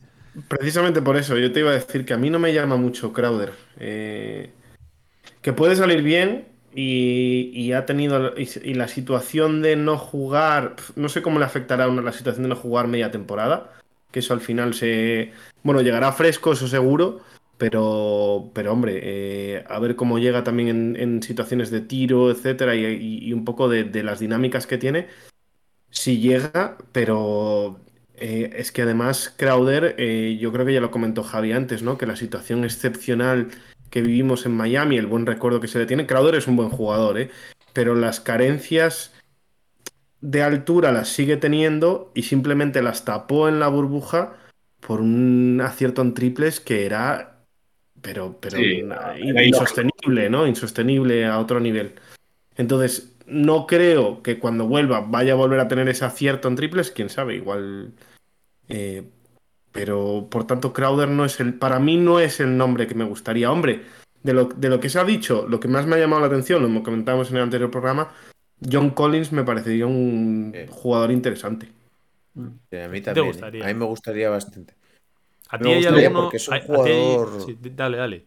Precisamente 0.48 1.02
por 1.02 1.18
eso, 1.18 1.38
yo 1.38 1.52
te 1.52 1.62
iba 1.62 1.72
a 1.72 1.74
decir 1.74 2.06
que 2.06 2.14
a 2.14 2.18
mí 2.18 2.30
no 2.30 2.38
me 2.38 2.54
llama 2.54 2.76
mucho 2.78 3.12
Crowder. 3.12 3.54
Eh, 3.80 4.52
que 5.42 5.54
puede 5.54 5.76
salir 5.76 6.04
bien 6.04 6.48
y, 6.76 7.52
y 7.54 7.74
ha 7.74 7.86
tenido. 7.86 8.34
Y, 8.38 8.74
la 8.76 8.88
situación 8.88 9.62
de 9.62 9.76
no 9.76 9.98
jugar. 9.98 10.76
No 10.96 11.10
sé 11.10 11.22
cómo 11.22 11.40
le 11.40 11.46
afectará 11.46 11.86
a 11.86 11.88
la 11.90 12.14
situación 12.14 12.44
de 12.44 12.50
no 12.50 12.56
jugar 12.56 12.88
media 12.88 13.12
temporada. 13.12 13.74
Que 14.12 14.20
eso 14.20 14.34
al 14.34 14.42
final 14.42 14.74
se. 14.74 15.34
Bueno, 15.64 15.82
llegará 15.82 16.12
fresco, 16.14 16.54
eso 16.54 16.68
seguro. 16.68 17.22
Pero, 17.58 18.52
pero 18.54 18.74
hombre, 18.74 19.00
eh, 19.04 19.66
a 19.68 19.80
ver 19.80 19.96
cómo 19.96 20.20
llega 20.20 20.44
también 20.44 20.96
en, 20.98 21.24
situaciones 21.24 21.72
de 21.72 21.82
tiro, 21.82 22.30
etcétera, 22.32 22.76
y, 22.76 22.86
y- 22.86 23.20
y 23.30 23.34
un 23.34 23.46
poco 23.46 23.70
de, 23.70 23.84
de 23.86 24.04
las 24.04 24.20
dinámicas 24.20 24.68
que 24.68 24.78
tiene. 24.78 25.08
Si 25.90 26.20
llega, 26.20 26.78
pero 26.92 27.80
eh, 28.18 28.52
es 28.56 28.72
que 28.72 28.82
además 28.82 29.34
Crowder, 29.38 29.96
eh, 29.98 30.38
yo 30.40 30.52
creo 30.52 30.66
que 30.66 30.74
ya 30.74 30.82
lo 30.82 30.92
comentó 30.92 31.24
Javi 31.24 31.52
antes, 31.52 31.84
¿no? 31.84 31.98
Que 31.98 32.06
la 32.06 32.16
situación 32.16 32.64
excepcional 32.64 33.48
que 33.90 34.02
vivimos 34.02 34.46
en 34.46 34.54
Miami, 34.54 34.98
el 34.98 35.06
buen 35.08 35.26
recuerdo 35.26 35.62
que 35.62 35.68
se 35.68 35.80
le 35.80 35.86
tiene, 35.86 36.06
Crowder 36.08 36.36
es 36.36 36.48
un 36.48 36.56
buen 36.56 36.70
jugador, 36.70 37.20
¿eh? 37.20 37.30
Pero 37.74 37.96
las 37.96 38.20
carencias 38.20 39.14
de 40.20 40.42
altura 40.44 40.92
las 40.92 41.10
sigue 41.10 41.38
teniendo 41.38 42.12
y 42.16 42.24
simplemente 42.24 42.82
las 42.82 43.06
tapó 43.06 43.48
en 43.48 43.60
la 43.60 43.68
burbuja 43.68 44.34
por 44.80 45.00
un 45.02 45.62
acierto 45.64 46.02
en 46.02 46.14
triples 46.14 46.60
que 46.60 46.86
era, 46.86 47.44
pero, 48.02 48.38
pero 48.40 48.58
Sí, 48.58 48.82
na- 48.84 49.16
era 49.18 49.44
insostenible, 49.44 50.30
¿no? 50.30 50.48
Insostenible 50.48 51.26
a 51.26 51.40
otro 51.40 51.60
nivel. 51.60 51.94
Entonces, 52.58 53.14
no 53.28 53.68
creo 53.68 54.22
que 54.24 54.40
cuando 54.40 54.68
vuelva 54.68 55.02
vaya 55.02 55.34
a 55.34 55.36
volver 55.36 55.60
a 55.60 55.68
tener 55.68 55.88
ese 55.90 56.06
acierto 56.06 56.48
en 56.48 56.56
triples, 56.56 56.92
quién 56.92 57.10
sabe, 57.10 57.36
igual. 57.36 57.94
eh, 58.70 59.04
pero 59.72 60.28
por 60.32 60.46
tanto, 60.48 60.74
Crowder 60.74 61.08
no 61.10 61.24
es 61.24 61.40
el. 61.40 61.54
Para 61.54 61.78
mí 61.80 61.98
no 61.98 62.20
es 62.20 62.40
el 62.40 62.58
nombre 62.58 62.88
que 62.88 62.96
me 62.96 63.06
gustaría. 63.06 63.52
Hombre, 63.52 63.84
de 64.24 64.34
lo, 64.34 64.46
de 64.46 64.70
lo 64.70 64.80
que 64.80 64.90
se 64.90 65.00
ha 65.00 65.04
dicho, 65.04 65.46
lo 65.48 65.60
que 65.60 65.68
más 65.68 65.86
me 65.86 65.96
ha 65.96 66.00
llamado 66.00 66.22
la 66.22 66.28
atención, 66.28 66.74
lo 66.74 66.84
comentábamos 66.84 67.30
en 67.30 67.38
el 67.38 67.44
anterior 67.44 67.70
programa, 67.70 68.12
John 68.72 68.90
Collins 68.90 69.32
me 69.32 69.44
parecería 69.44 69.86
un 69.86 70.52
Sí. 70.56 70.66
jugador 70.72 71.12
interesante. 71.12 71.70
Sí, 72.72 72.78
a 72.78 72.88
mí 72.88 73.02
también. 73.02 73.26
¿eh? 73.26 73.30
gustaría? 73.30 73.64
A 73.64 73.68
mí 73.68 73.74
me 73.76 73.86
gustaría 73.86 74.30
bastante. 74.30 74.74
¿A 75.50 75.60
ti 75.60 75.68
hay 75.70 75.76
gustaría 75.76 76.08
alguno? 76.08 76.24
porque 76.24 76.38
es 76.38 76.48
un 76.48 76.54
a- 76.56 76.58
a 76.58 76.60
ti 76.62 76.66
hay- 76.72 76.76
jugador- 77.16 77.42
sí, 77.46 77.58
dale, 77.62 77.98
dale. 77.98 78.26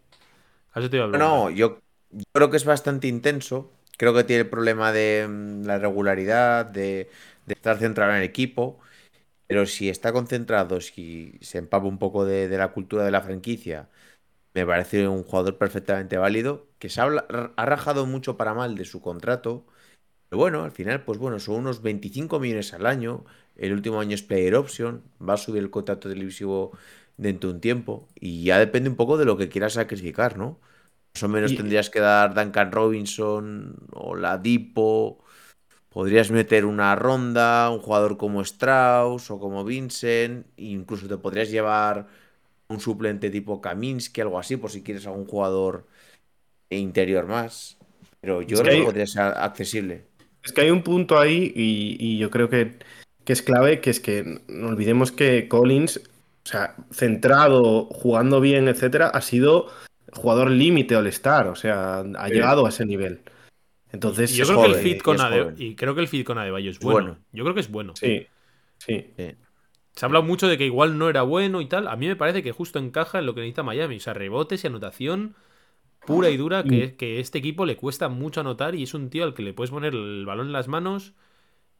A 0.72 0.78
eso 0.80 0.88
te 0.88 0.96
iba 0.96 1.04
a 1.06 1.08
No, 1.08 1.12
preguntar. 1.18 1.38
no, 1.38 1.50
yo, 1.50 1.78
yo 2.12 2.24
creo 2.32 2.50
que 2.50 2.56
es 2.58 2.64
bastante 2.64 3.08
intenso. 3.08 3.72
Creo 4.00 4.14
que 4.14 4.24
tiene 4.24 4.42
el 4.44 4.48
problema 4.48 4.92
de 4.92 5.26
mm, 5.28 5.64
la 5.66 5.78
regularidad, 5.78 6.64
de, 6.64 7.10
estar 7.46 7.78
centrado 7.78 8.12
en 8.12 8.18
el 8.18 8.22
equipo. 8.24 8.80
Pero 9.46 9.66
si 9.66 9.90
está 9.90 10.12
concentrado, 10.12 10.80
si 10.80 11.38
se 11.42 11.58
empapa 11.58 11.86
un 11.86 11.98
poco 11.98 12.24
de, 12.24 12.48
la 12.58 12.68
cultura 12.72 13.04
de 13.04 13.10
la 13.12 13.22
franquicia, 13.22 13.90
me 14.54 14.66
parece 14.66 15.08
un 15.08 15.24
jugador 15.24 15.58
perfectamente 15.58 16.18
válido, 16.18 16.68
que 16.78 16.88
se 16.90 17.00
ha, 17.02 17.04
ha 17.56 17.66
rajado 17.66 18.06
mucho 18.06 18.36
para 18.38 18.54
mal 18.54 18.74
de 18.76 18.84
su 18.86 19.02
contrato. 19.02 19.66
Pero 20.28 20.40
bueno, 20.40 20.64
al 20.64 20.72
final, 20.72 21.04
pues 21.04 21.18
bueno, 21.18 21.40
son 21.40 21.56
unos 21.56 21.82
25 21.82 22.40
millones 22.40 22.74
al 22.74 22.86
año. 22.86 23.24
El 23.56 23.72
último 23.74 24.00
año 24.00 24.14
es 24.14 24.22
player 24.22 24.56
option. 24.56 25.02
Va 25.20 25.34
a 25.34 25.38
subir 25.38 25.62
el 25.62 25.70
contrato 25.70 26.08
televisivo 26.10 26.72
dentro 27.18 27.50
de 27.50 27.56
un 27.56 27.62
tiempo. 27.62 28.08
Y 28.20 28.44
ya 28.44 28.58
depende 28.58 28.90
un 28.90 28.96
poco 28.96 29.18
de 29.18 29.26
lo 29.26 29.36
que 29.38 29.48
quieras 29.50 29.74
sacrificar, 29.74 30.38
¿no? 30.38 30.60
Más 31.14 31.22
o 31.22 31.28
menos 31.28 31.52
Y- 31.52 31.56
tendrías 31.56 31.90
que 31.90 32.00
dar 32.00 32.34
Duncan 32.34 32.72
Robinson 32.72 33.76
o 33.92 34.14
la 34.14 34.38
Dipo. 34.38 35.24
Podrías 35.88 36.30
meter 36.30 36.64
una 36.64 36.94
ronda, 36.94 37.68
un 37.70 37.80
jugador 37.80 38.16
como 38.16 38.42
Strauss 38.42 39.30
o 39.30 39.40
como 39.40 39.64
Vincent. 39.64 40.46
e 40.56 40.64
incluso 40.66 41.08
te 41.08 41.16
podrías 41.16 41.50
llevar 41.50 42.06
un 42.68 42.78
suplente 42.78 43.28
tipo 43.30 43.60
Kaminsky, 43.60 44.20
algo 44.20 44.38
así, 44.38 44.56
por 44.56 44.70
si 44.70 44.82
quieres 44.82 45.04
algún 45.06 45.26
jugador 45.26 45.86
interior 46.70 47.26
más. 47.26 47.76
Pero 48.20 48.42
yo 48.42 48.56
Es 48.56 48.62
creo 48.62 48.78
que 48.78 48.84
podría 48.84 49.06
ser 49.06 49.22
accesible. 49.22 50.04
Es 50.44 50.52
que 50.52 50.60
hay 50.60 50.70
un 50.70 50.82
punto 50.82 51.18
ahí 51.18 51.52
y, 51.56 51.96
y 51.98 52.18
yo 52.18 52.30
creo 52.30 52.48
que, 52.48 52.78
que 53.24 53.32
es 53.32 53.42
clave, 53.42 53.80
que 53.80 53.90
es 53.90 53.98
que 53.98 54.42
no 54.48 54.68
olvidemos 54.68 55.10
que 55.10 55.48
Collins, 55.48 55.96
o 55.98 56.48
sea, 56.48 56.76
centrado, 56.92 57.86
jugando 57.86 58.40
bien, 58.40 58.68
etcétera, 58.68 59.08
ha 59.08 59.20
sido 59.20 59.66
jugador 60.12 60.50
límite 60.50 60.96
All-Star, 60.96 61.48
o 61.48 61.54
sea, 61.56 62.00
ha 62.00 62.28
Sí. 62.28 62.34
llegado 62.34 62.66
a 62.66 62.68
ese 62.70 62.84
nivel. 62.86 63.20
Entonces, 63.92 64.32
Y 64.32 64.36
yo 64.36 64.46
creo 64.46 64.62
que 64.62 64.68
el 64.68 64.74
fit 64.76 65.02
con 65.02 65.16
es 65.16 65.22
Ade- 65.22 65.42
joven. 65.42 65.54
y 65.58 65.74
creo 65.74 65.94
que 65.94 66.00
el 66.00 66.08
fit 66.08 66.24
con 66.26 66.38
Adebayo 66.38 66.70
es 66.70 66.76
Es 66.78 66.82
bueno. 66.82 67.08
bueno. 67.10 67.18
Yo 67.32 67.44
creo 67.44 67.54
que 67.54 67.60
es 67.60 67.70
bueno. 67.70 67.92
sí, 67.96 68.26
sí. 68.78 69.06
Se 69.96 70.04
ha 70.04 70.06
hablado 70.06 70.24
mucho 70.24 70.46
de 70.46 70.56
que 70.56 70.64
igual 70.64 70.96
no 70.98 71.08
era 71.10 71.22
bueno 71.22 71.60
y 71.60 71.66
tal. 71.66 71.88
A 71.88 71.96
mí 71.96 72.06
me 72.06 72.14
parece 72.16 72.42
que 72.44 72.52
justo 72.52 72.78
encaja 72.78 73.18
en 73.18 73.26
lo 73.26 73.34
que 73.34 73.40
necesita 73.40 73.64
Miami. 73.64 73.96
O 73.96 74.00
sea, 74.00 74.14
rebotes 74.14 74.62
y 74.62 74.66
anotación 74.68 75.34
pura 76.06 76.30
y 76.30 76.36
dura 76.36 76.62
que, 76.62 76.94
que 76.96 77.18
este 77.20 77.38
equipo 77.38 77.66
le 77.66 77.76
cuesta 77.76 78.08
mucho 78.08 78.40
anotar 78.40 78.74
y 78.76 78.84
es 78.84 78.94
un 78.94 79.10
tío 79.10 79.24
al 79.24 79.34
que 79.34 79.42
le 79.42 79.52
puedes 79.52 79.70
poner 79.72 79.92
el 79.94 80.24
balón 80.24 80.46
en 80.46 80.52
las 80.52 80.68
manos 80.68 81.12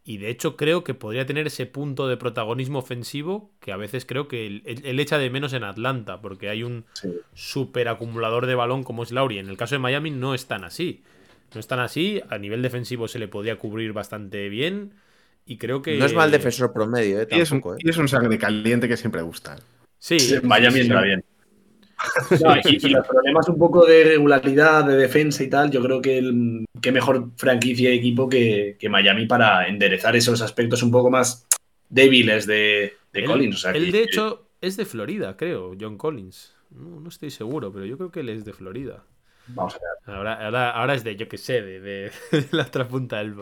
y 0.04 0.18
de 0.18 0.30
hecho 0.30 0.56
creo 0.56 0.82
que 0.84 0.94
podría 0.94 1.26
tener 1.26 1.46
ese 1.46 1.66
punto 1.66 2.08
de 2.08 2.16
protagonismo 2.16 2.78
ofensivo 2.78 3.52
que 3.60 3.72
a 3.72 3.76
veces 3.76 4.06
creo 4.06 4.28
que 4.28 4.46
él, 4.46 4.62
él- 4.66 4.82
él 4.84 4.98
echa 5.00 5.18
de 5.18 5.30
menos 5.30 5.52
en 5.52 5.64
Atlanta 5.64 6.20
porque 6.20 6.48
hay 6.48 6.62
un 6.62 6.84
Sí. 6.94 7.10
super 7.34 7.88
acumulador 7.88 8.46
de 8.46 8.54
balón 8.54 8.82
como 8.84 9.02
es 9.02 9.12
Lauri. 9.12 9.38
En 9.38 9.48
el 9.48 9.56
caso 9.56 9.74
de 9.74 9.78
Miami 9.80 10.10
no 10.10 10.34
es 10.34 10.46
tan 10.46 10.64
así. 10.64 11.02
No 11.54 11.60
es 11.60 11.66
tan 11.66 11.80
así. 11.80 12.20
A 12.30 12.38
nivel 12.38 12.62
defensivo 12.62 13.08
se 13.08 13.18
le 13.18 13.28
podía 13.28 13.56
cubrir 13.58 13.92
bastante 13.92 14.48
bien 14.48 14.94
y 15.46 15.58
creo 15.58 15.82
que... 15.82 15.98
No 15.98 16.06
es 16.06 16.14
mal 16.14 16.30
defensor 16.30 16.72
promedio, 16.72 17.20
¿eh? 17.20 17.28
Y 17.30 17.40
es, 17.40 17.50
un, 17.50 17.58
Tampoco, 17.58 17.74
¿eh? 17.74 17.78
y 17.84 17.90
es 17.90 17.96
un 17.98 18.08
sangre 18.08 18.38
caliente 18.38 18.88
que 18.88 18.96
siempre 18.96 19.22
gusta. 19.22 19.56
Sí, 19.98 20.18
Sí, 20.18 20.36
Miami 20.42 20.76
sí, 20.76 20.80
sí. 20.80 20.86
entra 20.86 21.02
bien. 21.02 21.24
No, 22.42 22.56
y, 22.56 22.76
y 22.86 22.88
los 22.90 23.06
problemas 23.06 23.48
un 23.48 23.58
poco 23.58 23.84
de 23.84 24.04
regularidad, 24.04 24.84
de 24.84 24.96
defensa 24.96 25.42
y 25.42 25.50
tal, 25.50 25.70
yo 25.70 25.82
creo 25.82 26.00
que 26.00 26.18
el, 26.18 26.64
qué 26.80 26.92
mejor 26.92 27.30
franquicia 27.36 27.92
y 27.92 27.98
equipo 27.98 28.28
que, 28.28 28.76
que 28.78 28.88
Miami 28.88 29.26
para 29.26 29.68
enderezar 29.68 30.16
esos 30.16 30.40
aspectos 30.42 30.82
un 30.82 30.90
poco 30.90 31.10
más 31.10 31.46
débiles 31.88 32.46
de, 32.46 32.94
de 33.12 33.20
Él- 33.20 33.26
Collins. 33.26 33.56
o 33.56 33.58
sea, 33.58 33.72
él, 33.72 33.86
que- 33.86 33.92
de 33.92 34.02
hecho, 34.04 34.48
es 34.60 34.76
de 34.76 34.84
Florida, 34.86 35.36
creo, 35.36 35.74
John 35.78 35.96
Collins. 35.98 36.54
No, 36.70 37.00
no 37.00 37.08
estoy 37.08 37.30
seguro, 37.30 37.72
pero 37.72 37.84
yo 37.84 37.96
creo 37.98 38.10
que 38.10 38.20
él 38.20 38.28
es 38.28 38.44
de 38.44 38.52
Florida. 38.52 39.04
Vamos 39.48 39.74
a 39.74 39.78
ver. 39.78 40.16
Ahora, 40.16 40.44
ahora, 40.46 40.70
ahora 40.70 40.94
es 40.94 41.02
de, 41.02 41.16
yo 41.16 41.28
qué 41.28 41.36
sé, 41.38 41.60
de, 41.62 41.80
de- 41.80 42.12
de 42.32 42.46
la 42.52 42.62
otra 42.62 42.86
punta 42.88 43.18
del, 43.18 43.34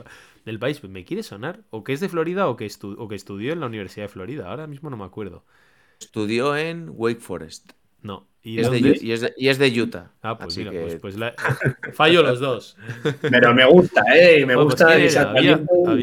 del 0.47 0.59
país. 0.59 0.83
¿Me 0.85 1.05
quiere 1.05 1.23
sonar? 1.23 1.61
O 1.71 1.85
que 1.85 1.93
es 1.93 2.01
de 2.01 2.09
Florida 2.09 2.49
o 2.49 2.57
que, 2.57 2.65
estu- 2.67 2.97
o 2.99 3.07
que 3.09 3.15
estudió 3.17 3.53
en 3.53 3.61
la 3.61 3.67
Universidad 3.67 4.05
de 4.07 4.09
Florida. 4.09 4.49
Ahora 4.49 4.67
mismo 4.67 4.89
no 4.89 4.97
me 4.97 5.05
acuerdo. 5.05 5.45
Estudió 6.01 6.57
en 6.57 6.89
Wake 6.91 7.21
Forest. 7.21 7.73
No. 8.03 8.27
¿Y, 8.43 8.61
es, 8.61 8.71
de, 8.71 8.81
dónde 8.81 8.95
Yu- 8.95 9.03
y 9.03 9.13
es 9.13 9.21
de- 9.21 9.35
y 9.37 9.49
es 9.49 9.59
de 9.59 9.83
Utah. 9.83 10.11
Ah, 10.23 10.37
pues 10.39 10.53
Así 10.55 10.61
mira, 10.61 10.73
que 10.73 10.81
pues, 10.83 10.95
pues 10.97 11.17
la- 11.19 11.35
fallo 11.93 12.23
los 12.23 12.41
dos. 12.41 12.77
Pero 13.31 13.55
me 13.55 13.65
gusta, 13.67 14.03
¿eh? 14.15 14.47
Me 14.47 14.55
Bueno, 14.55 14.69
pues 14.69 14.81
gusta 14.81 14.95
Había, 15.37 15.55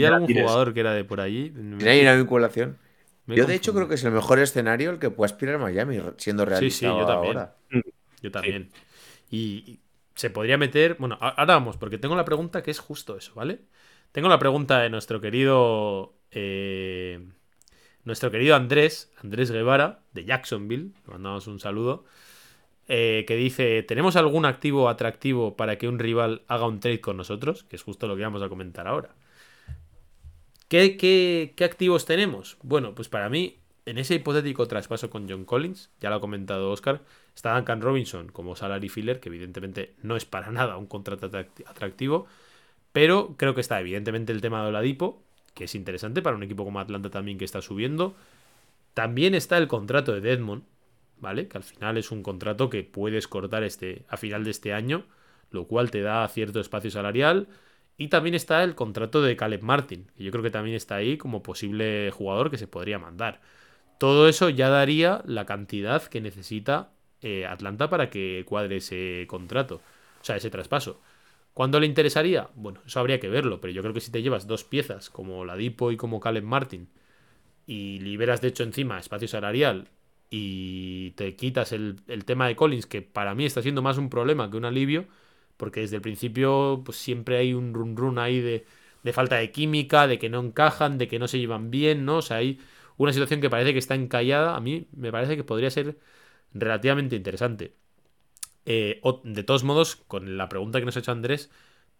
algún 0.08 0.28
jugador 0.28 0.74
que 0.74 0.80
era 0.82 0.94
de 0.94 1.04
por 1.06 1.22
allí. 1.22 1.50
¿Tiene 1.52 1.90
ahí 1.90 2.02
una 2.02 2.16
vinculación? 2.16 2.78
Me 3.26 3.36
Yo, 3.36 3.46
de 3.46 3.56
hecho, 3.56 3.74
creo 3.74 3.88
que 3.88 3.96
es 3.96 4.04
el 4.04 4.12
mejor 4.12 4.40
escenario 4.40 4.92
el 4.92 5.00
que 5.00 5.10
puede 5.10 5.32
aspirar 5.32 5.58
Miami, 5.60 6.00
siendo 6.18 6.44
Sí, 6.44 6.52
realista 6.52 6.90
sí, 6.90 6.96
yo 6.98 7.06
también. 7.06 7.34
ahora. 7.34 7.56
Yo 8.22 8.32
también. 8.32 8.70
Y, 9.32 9.64
y 9.68 9.80
se 10.16 10.30
podría 10.30 10.58
meter. 10.58 10.96
Bueno, 11.00 11.18
a- 11.22 11.30
ahora 11.30 11.56
vamos, 11.56 11.78
porque 11.78 11.98
tengo 11.98 12.16
la 12.16 12.26
pregunta 12.26 12.64
que 12.64 12.72
es 12.72 12.80
justo 12.80 13.18
eso, 13.18 13.34
¿vale? 13.36 13.62
Tengo 14.12 14.30
la 14.30 14.40
pregunta 14.40 14.80
de 14.82 14.90
nuestro 14.90 15.22
querido. 15.22 16.16
eh, 16.32 17.28
nuestro 18.06 18.32
querido 18.32 18.56
Andrés, 18.56 19.12
Andrés 19.24 19.52
Guevara, 19.52 20.02
de 20.14 20.26
Jacksonville. 20.26 20.92
Le 21.08 21.14
mandamos 21.14 21.48
un 21.48 21.60
saludo. 21.60 22.06
eh, 22.88 23.26
que 23.28 23.36
dice: 23.36 23.84
¿Tenemos 23.84 24.16
algún 24.16 24.46
activo 24.46 24.90
atractivo 24.90 25.56
para 25.58 25.78
que 25.78 25.88
un 25.90 26.00
rival 26.00 26.44
haga 26.48 26.68
un 26.68 26.80
trade 26.80 27.02
con 27.02 27.18
nosotros? 27.18 27.64
Que 27.66 27.76
es 27.78 27.84
justo 27.84 28.08
lo 28.08 28.16
que 28.18 28.24
vamos 28.24 28.42
a 28.44 28.50
comentar 28.50 28.88
ahora. 28.88 29.16
¿Qué, 30.68 30.98
qué, 30.98 31.54
qué 31.56 31.64
activos 31.64 32.06
tenemos? 32.06 32.58
Bueno, 32.64 32.96
pues 32.96 33.08
para 33.10 33.30
mí, 33.30 33.60
en 33.86 33.98
ese 33.98 34.16
hipotético 34.16 34.68
traspaso 34.68 35.10
con 35.10 35.30
John 35.30 35.46
Collins, 35.46 35.92
ya 36.02 36.10
lo 36.10 36.16
ha 36.16 36.22
comentado 36.22 36.72
Oscar, 36.72 37.04
está 37.36 37.54
Duncan 37.56 37.82
Robinson 37.82 38.30
como 38.30 38.56
salary 38.56 38.90
filler, 38.90 39.20
que 39.20 39.30
evidentemente 39.30 39.96
no 40.02 40.16
es 40.16 40.26
para 40.26 40.52
nada 40.52 40.78
un 40.78 40.88
contrato 40.88 41.30
atract- 41.30 41.64
atractivo, 41.68 42.26
pero 42.94 43.36
creo 43.38 43.56
que 43.56 43.62
está 43.62 43.80
evidentemente 43.82 44.34
el 44.34 44.42
tema 44.42 44.64
de 44.64 44.70
Oladipo, 44.70 45.24
que 45.56 45.64
es 45.64 45.74
interesante 45.74 46.22
para 46.22 46.36
un 46.36 46.44
equipo 46.44 46.64
como 46.64 46.80
Atlanta 46.80 47.10
también 47.10 47.40
que 47.40 47.46
está 47.46 47.62
subiendo. 47.64 48.16
También 48.94 49.34
está 49.34 49.58
el 49.58 49.68
contrato 49.68 50.14
de 50.14 50.22
Deadmond, 50.22 50.64
¿vale? 51.18 51.48
Que 51.48 51.58
al 51.58 51.64
final 51.64 51.98
es 51.98 52.12
un 52.12 52.22
contrato 52.22 52.70
que 52.70 52.84
puedes 52.84 53.28
cortar 53.28 53.64
este, 53.64 54.04
a 54.08 54.18
final 54.18 54.44
de 54.44 54.52
este 54.52 54.74
año, 54.74 55.06
lo 55.50 55.66
cual 55.66 55.90
te 55.90 56.02
da 56.02 56.28
cierto 56.28 56.60
espacio 56.60 56.92
salarial. 56.92 57.48
Y 57.98 58.10
también 58.10 58.36
está 58.36 58.64
el 58.64 58.76
contrato 58.76 59.22
de 59.22 59.38
Caleb 59.38 59.62
Martin, 59.64 60.08
que 60.16 60.24
yo 60.26 60.32
creo 60.32 60.44
que 60.44 60.52
también 60.52 60.76
está 60.76 60.96
ahí 60.96 61.18
como 61.18 61.42
posible 61.42 62.12
jugador 62.12 62.52
que 62.52 62.58
se 62.58 62.68
podría 62.68 63.00
mandar. 63.00 63.42
Todo 63.98 64.28
eso 64.28 64.50
ya 64.50 64.70
daría 64.70 65.22
la 65.26 65.46
cantidad 65.46 66.04
que 66.04 66.20
necesita 66.20 66.92
eh, 67.22 67.46
Atlanta 67.46 67.90
para 67.90 68.10
que 68.10 68.44
cuadre 68.46 68.78
ese 68.78 69.26
contrato, 69.30 69.76
o 70.22 70.24
sea, 70.26 70.36
ese 70.36 70.50
traspaso. 70.50 71.00
¿Cuándo 71.56 71.80
le 71.82 71.88
interesaría? 71.88 72.52
Bueno, 72.56 72.82
eso 72.88 73.02
habría 73.02 73.20
que 73.22 73.30
verlo, 73.30 73.62
pero 73.62 73.74
yo 73.74 73.84
creo 73.84 73.96
que 73.96 74.02
si 74.02 74.12
te 74.12 74.24
llevas 74.24 74.48
dos 74.48 74.66
piezas, 74.66 75.10
como 75.12 75.46
la 75.46 75.58
Dipo 75.58 75.92
y 75.92 75.98
como 75.98 76.22
Caleb 76.22 76.46
Martin, 76.46 76.90
y 77.68 78.00
liberas 78.00 78.42
de 78.42 78.50
hecho 78.50 78.64
encima 78.64 79.00
espacio 79.00 79.28
salarial 79.28 79.90
y 80.30 81.12
te 81.12 81.36
quitas 81.36 81.72
el, 81.74 82.02
el 82.08 82.26
tema 82.26 82.48
de 82.48 82.56
Collins, 82.56 82.86
que 82.88 83.02
para 83.02 83.36
mí 83.36 83.46
está 83.46 83.62
siendo 83.62 83.82
más 83.82 83.98
un 83.98 84.10
problema 84.10 84.50
que 84.52 84.58
un 84.58 84.66
alivio, 84.66 85.08
porque 85.58 85.82
desde 85.82 85.98
el 85.98 86.02
principio 86.04 86.82
pues 86.86 86.98
siempre 86.98 87.38
hay 87.38 87.54
un 87.54 87.74
run 87.74 87.98
run 87.98 88.20
ahí 88.20 88.40
de, 88.42 88.66
de 89.04 89.14
falta 89.14 89.36
de 89.38 89.52
química, 89.52 90.08
de 90.08 90.20
que 90.20 90.30
no 90.30 90.42
encajan, 90.42 90.98
de 90.98 91.08
que 91.08 91.20
no 91.20 91.28
se 91.28 91.40
llevan 91.40 91.72
bien, 91.72 92.06
¿no? 92.06 92.18
O 92.18 92.22
sea, 92.24 92.38
hay 92.38 92.60
una 92.98 93.14
situación 93.14 93.42
que 93.42 93.50
parece 93.50 93.74
que 93.74 93.80
está 93.80 93.96
encallada, 93.96 94.56
a 94.56 94.60
mí 94.62 94.88
me 94.94 95.12
parece 95.12 95.36
que 95.38 95.44
podría 95.44 95.72
ser 95.72 95.98
relativamente 96.54 97.16
interesante. 97.16 97.76
Eh, 98.66 99.02
de 99.24 99.44
todos 99.44 99.64
modos, 99.64 99.96
con 99.96 100.38
la 100.38 100.50
pregunta 100.50 100.80
que 100.80 100.86
nos 100.86 100.96
ha 100.98 101.00
hecho 101.00 101.12
Andrés, 101.12 101.52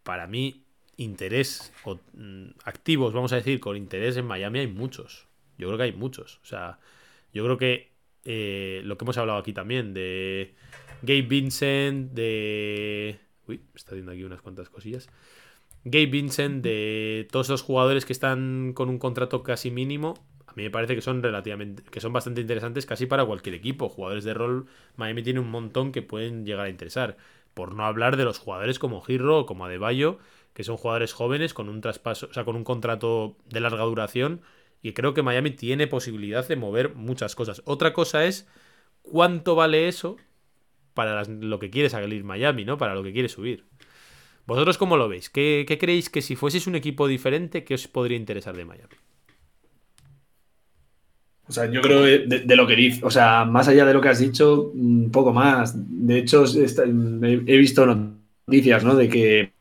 para 0.04 0.28
mí, 0.28 0.66
interés 0.98 1.74
o 1.84 2.00
mm, 2.14 2.48
activos, 2.64 3.14
vamos 3.14 3.34
a 3.34 3.38
decir, 3.38 3.60
con 3.60 3.78
interés 3.78 4.18
en 4.18 4.26
Miami 4.26 4.60
hay 4.60 4.68
muchos. 4.68 5.28
Yo 5.58 5.68
creo 5.68 5.78
que 5.78 5.84
hay 5.84 5.94
muchos. 5.94 6.40
O 6.44 6.46
sea, 6.46 6.80
yo 7.34 7.44
creo 7.44 7.58
que 7.58 7.92
eh, 8.26 8.82
lo 8.84 8.98
que 8.98 9.06
hemos 9.06 9.18
hablado 9.18 9.40
aquí 9.40 9.54
también, 9.54 9.94
de 9.94 10.56
Gabe 11.02 11.22
Vincent, 11.24 12.12
de... 12.14 13.20
Uy, 13.48 13.58
me 13.58 13.78
está 13.78 13.92
haciendo 13.92 14.12
aquí 14.12 14.24
unas 14.24 14.42
cuantas 14.42 14.70
cosillas. 14.70 15.08
Gabe 15.84 16.08
Vincent, 16.08 16.64
de 16.64 17.28
todos 17.32 17.50
los 17.50 17.62
jugadores 17.62 18.06
que 18.06 18.14
están 18.14 18.74
con 18.74 18.90
un 18.90 18.98
contrato 18.98 19.44
casi 19.44 19.70
mínimo, 19.70 20.16
mí 20.56 20.64
me 20.64 20.70
parece 20.70 20.96
que 20.96 21.02
son 21.02 21.22
relativamente, 21.22 21.84
que 21.84 22.00
son 22.00 22.14
bastante 22.14 22.42
interesantes 22.42 22.86
casi 22.86 23.06
para 23.06 23.26
cualquier 23.26 23.56
equipo. 23.56 23.90
Jugadores 23.90 24.24
de 24.24 24.34
rol, 24.34 24.68
Miami 24.96 25.24
tiene 25.24 25.40
un 25.40 25.52
montón 25.52 25.92
que 25.92 26.02
pueden 26.02 26.46
llegar 26.46 26.66
a 26.66 26.70
interesar. 26.70 27.18
Por 27.54 27.76
no 27.76 27.86
hablar 27.86 28.18
de 28.18 28.26
los 28.26 28.40
jugadores 28.40 28.80
como 28.80 29.02
Girro 29.02 29.40
o 29.40 29.46
como 29.46 29.66
Adebayo, 29.66 30.20
que 30.54 30.64
son 30.64 30.78
jugadores 30.78 31.14
jóvenes 31.14 31.54
con 31.54 31.70
un 31.70 31.82
traspaso, 31.82 32.28
o 32.30 32.34
sea, 32.34 32.46
con 32.46 32.56
un 32.56 32.64
contrato 32.64 33.38
de 33.50 33.60
larga 33.60 33.84
duración. 33.84 34.42
Y 34.82 34.94
creo 34.94 35.14
que 35.14 35.24
Miami 35.24 35.52
tiene 35.52 35.88
posibilidad 35.88 36.48
de 36.48 36.56
mover 36.56 36.96
muchas 36.96 37.36
cosas. 37.36 37.62
Otra 37.66 37.92
cosa 37.94 38.26
es 38.26 38.48
cuánto 39.02 39.56
vale 39.56 39.88
eso 39.88 40.18
para 40.94 41.24
lo 41.26 41.60
que 41.60 41.70
quiere 41.70 41.90
salir 41.90 42.24
Miami, 42.24 42.66
¿no? 42.66 42.78
Para 42.78 42.96
lo 42.96 43.04
que 43.04 43.12
quiere 43.12 43.30
subir. 43.30 43.66
¿Vosotros 44.46 44.78
cómo 44.78 44.96
lo 44.96 45.10
veis? 45.10 45.30
¿Qué, 45.30 45.66
qué 45.68 45.78
creéis 45.78 46.10
que 46.10 46.22
si 46.22 46.36
fueseis 46.36 46.68
un 46.68 46.76
equipo 46.76 47.08
diferente, 47.08 47.64
qué 47.64 47.74
os 47.74 47.88
podría 47.88 48.18
interesar 48.18 48.56
de 48.56 48.66
Miami? 48.66 48.96
O 51.48 51.52
sea, 51.52 51.70
yo 51.70 51.82
creo 51.82 52.02
de, 52.02 52.26
de 52.26 52.56
lo 52.56 52.66
que 52.66 52.76
dices, 52.76 53.04
o 53.04 53.12
sea, 53.12 53.46
más 53.46 53.68
allá 53.68 53.86
de 53.86 53.94
lo 53.94 54.02
que 54.02 54.10
has 54.10 54.20
dicho, 54.20 54.72
un 54.74 55.12
poco 55.12 55.32
más. 55.32 55.74
De 55.76 56.18
hecho, 56.18 56.44
he 56.46 57.58
visto 57.58 57.86
noticias, 58.48 58.84
¿no? 58.84 58.96
De 58.96 59.08
que 59.10 59.52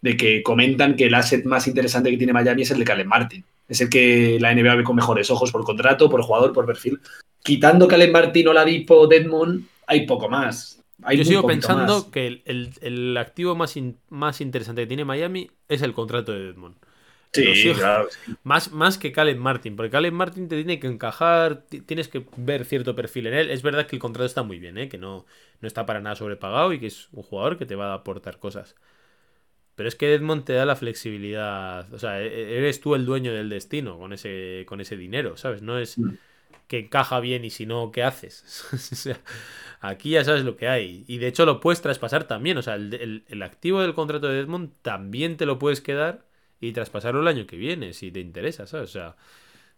de 0.00 0.16
que 0.16 0.42
comentan 0.44 0.94
que 0.94 1.06
el 1.06 1.14
asset 1.14 1.44
más 1.44 1.66
interesante 1.66 2.10
que 2.10 2.16
tiene 2.16 2.32
Miami 2.32 2.62
es 2.62 2.70
el 2.70 2.78
de 2.78 2.84
Caleb 2.84 3.06
Martin. 3.08 3.44
Es 3.68 3.80
el 3.80 3.90
que 3.90 4.38
la 4.40 4.54
NBA 4.54 4.76
ve 4.76 4.84
con 4.84 4.94
mejores 4.96 5.30
ojos 5.30 5.50
por 5.50 5.64
contrato, 5.64 6.08
por 6.08 6.22
jugador, 6.22 6.52
por 6.52 6.64
perfil. 6.66 7.00
Quitando 7.42 7.88
Caleb 7.88 8.12
Martin, 8.12 8.48
Oladipo, 8.48 9.06
Deadmond, 9.08 9.64
hay 9.86 10.06
poco 10.06 10.28
más. 10.28 10.80
Hay 11.02 11.18
Yo 11.18 11.24
sigo 11.24 11.46
pensando 11.46 11.94
más. 11.94 12.04
que 12.04 12.26
el, 12.28 12.42
el- 12.44 12.70
el 12.80 13.16
activo 13.16 13.54
más, 13.56 13.76
in- 13.76 13.98
más 14.08 14.40
interesante 14.40 14.82
que 14.82 14.86
tiene 14.86 15.04
Miami 15.04 15.50
es 15.68 15.82
el 15.82 15.92
contrato 15.92 16.32
de 16.32 16.48
Edmond. 16.50 16.76
Sí, 17.32 17.72
claro. 17.74 18.08
Más, 18.42 18.72
más 18.72 18.98
que 18.98 19.12
Caleb 19.12 19.36
Martin, 19.38 19.76
porque 19.76 19.90
Caleb 19.90 20.12
Martin 20.12 20.48
te 20.48 20.56
tiene 20.56 20.80
que 20.80 20.86
encajar, 20.88 21.62
ti- 21.68 21.80
tienes 21.82 22.08
que 22.08 22.24
ver 22.36 22.64
cierto 22.64 22.94
perfil 22.96 23.26
en 23.28 23.34
él. 23.34 23.50
Es 23.50 23.62
verdad 23.62 23.86
que 23.86 23.96
el 23.96 24.00
contrato 24.00 24.26
está 24.26 24.42
muy 24.42 24.58
bien, 24.58 24.78
¿eh? 24.78 24.88
que 24.88 24.98
no, 24.98 25.26
no 25.60 25.68
está 25.68 25.86
para 25.86 26.00
nada 26.00 26.16
sobrepagado 26.16 26.72
y 26.72 26.80
que 26.80 26.86
es 26.86 27.08
un 27.12 27.22
jugador 27.22 27.58
que 27.58 27.66
te 27.66 27.76
va 27.76 27.90
a 27.92 27.94
aportar 27.94 28.38
cosas. 28.38 28.74
Pero 29.74 29.88
es 29.88 29.94
que 29.96 30.12
Edmond 30.14 30.44
te 30.44 30.54
da 30.54 30.64
la 30.66 30.76
flexibilidad. 30.76 31.92
O 31.94 31.98
sea, 31.98 32.20
e- 32.22 32.58
eres 32.58 32.80
tú 32.80 32.94
el 32.94 33.06
dueño 33.06 33.32
del 33.32 33.48
destino 33.48 33.98
con 33.98 34.12
ese, 34.12 34.64
con 34.66 34.80
ese 34.80 34.96
dinero, 34.96 35.36
¿sabes? 35.36 35.62
No 35.62 35.78
es 35.78 35.98
Mm. 35.98 36.14
que 36.68 36.80
encaja 36.80 37.20
bien 37.20 37.44
y 37.44 37.50
si 37.50 37.66
no, 37.66 37.92
¿qué 37.92 38.02
haces? 38.04 38.66
o 38.72 38.96
sea, 38.96 39.20
aquí 39.80 40.10
ya 40.12 40.24
sabes 40.24 40.44
lo 40.44 40.56
que 40.56 40.68
hay. 40.68 41.04
Y 41.08 41.18
de 41.18 41.28
hecho 41.28 41.46
lo 41.46 41.60
puedes 41.60 41.82
traspasar 41.82 42.24
también. 42.26 42.58
O 42.58 42.62
sea, 42.62 42.74
el, 42.76 42.94
el- 42.94 43.24
el 43.28 43.42
activo 43.42 43.80
del 43.82 43.94
contrato 43.94 44.28
de 44.28 44.40
Edmond 44.40 44.72
también 44.82 45.36
te 45.36 45.46
lo 45.46 45.58
puedes 45.60 45.80
quedar 45.80 46.26
y 46.60 46.72
traspasarlo 46.72 47.20
el 47.20 47.28
año 47.28 47.46
que 47.46 47.56
viene, 47.56 47.92
si 47.92 48.10
te 48.10 48.20
interesa, 48.20 48.66
¿sabes? 48.66 48.90
O 48.90 48.92
sea, 48.92 49.16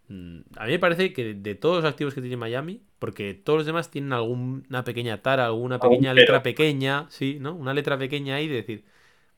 mm, 0.07 0.39
a 0.57 0.65
mí 0.65 0.71
me 0.71 0.79
parece 0.79 1.13
que 1.13 1.33
de 1.33 1.55
todos 1.55 1.83
los 1.83 1.91
activos 1.91 2.13
que 2.13 2.21
tiene 2.21 2.37
Miami, 2.37 2.81
porque 2.99 3.33
todos 3.33 3.59
los 3.59 3.65
demás 3.65 3.91
tienen 3.91 4.13
alguna 4.13 4.83
pequeña 4.83 5.21
tara, 5.21 5.45
alguna 5.45 5.79
pequeña 5.79 6.13
letra 6.13 6.43
pequeña, 6.43 7.07
sí, 7.09 7.37
¿no? 7.39 7.53
Una 7.53 7.73
letra 7.73 7.97
pequeña 7.97 8.35
ahí 8.35 8.47
de 8.47 8.55
decir, 8.55 8.85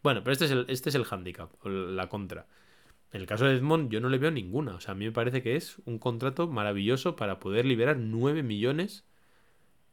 bueno, 0.03 0.22
pero 0.24 0.34
este 0.34 0.45
es 0.45 0.52
el, 0.52 0.65
este 0.68 0.90
es 0.90 0.95
el 0.95 1.06
handicap, 1.10 1.49
la 1.65 2.07
contra. 2.10 2.48
En 3.14 3.22
el 3.22 3.28
caso 3.28 3.45
de 3.45 3.56
Edmond, 3.56 3.91
yo 3.91 4.02
no 4.02 4.10
le 4.10 4.18
veo 4.18 4.32
ninguna. 4.32 4.76
O 4.76 4.80
sea, 4.80 4.94
a 4.94 4.95
mí 4.95 5.06
me 5.06 5.11
parece 5.11 5.44
que 5.44 5.56
es 5.56 5.78
un 5.86 5.99
contrato 5.99 6.48
maravilloso 6.48 7.15
para 7.15 7.40
poder 7.40 7.65
liberar 7.65 7.98
9 7.98 8.41
millones 8.41 9.06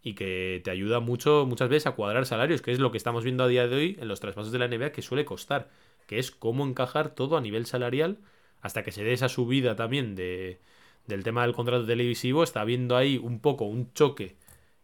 y 0.02 0.14
que 0.14 0.60
te 0.64 0.70
ayuda 0.70 1.00
mucho, 1.00 1.44
muchas 1.46 1.68
veces, 1.68 1.86
a 1.86 1.92
cuadrar 1.92 2.24
salarios, 2.24 2.62
que 2.62 2.72
es 2.72 2.78
lo 2.78 2.90
que 2.90 2.96
estamos 2.96 3.22
viendo 3.22 3.44
a 3.44 3.48
día 3.48 3.68
de 3.68 3.76
hoy 3.76 3.98
en 4.00 4.08
los 4.08 4.20
traspasos 4.20 4.52
de 4.52 4.58
la 4.58 4.68
NBA 4.68 4.92
que 4.92 5.02
suele 5.02 5.26
costar, 5.26 5.68
que 6.10 6.18
es 6.18 6.32
cómo 6.32 6.66
encajar 6.66 7.14
todo 7.14 7.36
a 7.36 7.40
nivel 7.40 7.66
salarial 7.66 8.18
hasta 8.62 8.82
que 8.82 8.90
se 8.90 9.04
dé 9.04 9.12
esa 9.12 9.28
subida 9.28 9.76
también 9.76 10.16
de, 10.16 10.58
del 11.06 11.22
tema 11.22 11.42
del 11.42 11.54
contrato 11.54 11.86
televisivo. 11.86 12.42
Está 12.42 12.62
habiendo 12.62 12.96
ahí 12.96 13.16
un 13.16 13.38
poco 13.38 13.66
un 13.66 13.92
choque 13.92 14.34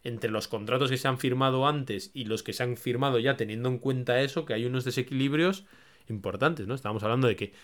entre 0.04 0.30
los 0.30 0.46
contratos 0.46 0.88
que 0.88 0.98
se 0.98 1.08
han 1.08 1.18
firmado 1.18 1.66
antes 1.66 2.12
y 2.14 2.26
los 2.26 2.44
que 2.44 2.52
se 2.52 2.62
han 2.62 2.76
firmado 2.76 3.18
ya 3.18 3.36
teniendo 3.36 3.68
en 3.68 3.78
cuenta 3.78 4.20
eso, 4.20 4.44
que 4.44 4.54
hay 4.54 4.66
unos 4.66 4.84
desequilibrios 4.84 5.64
importantes, 6.08 6.68
¿no? 6.68 6.76
Estábamos 6.76 7.02
hablando 7.02 7.26
de 7.26 7.34
que 7.34 7.54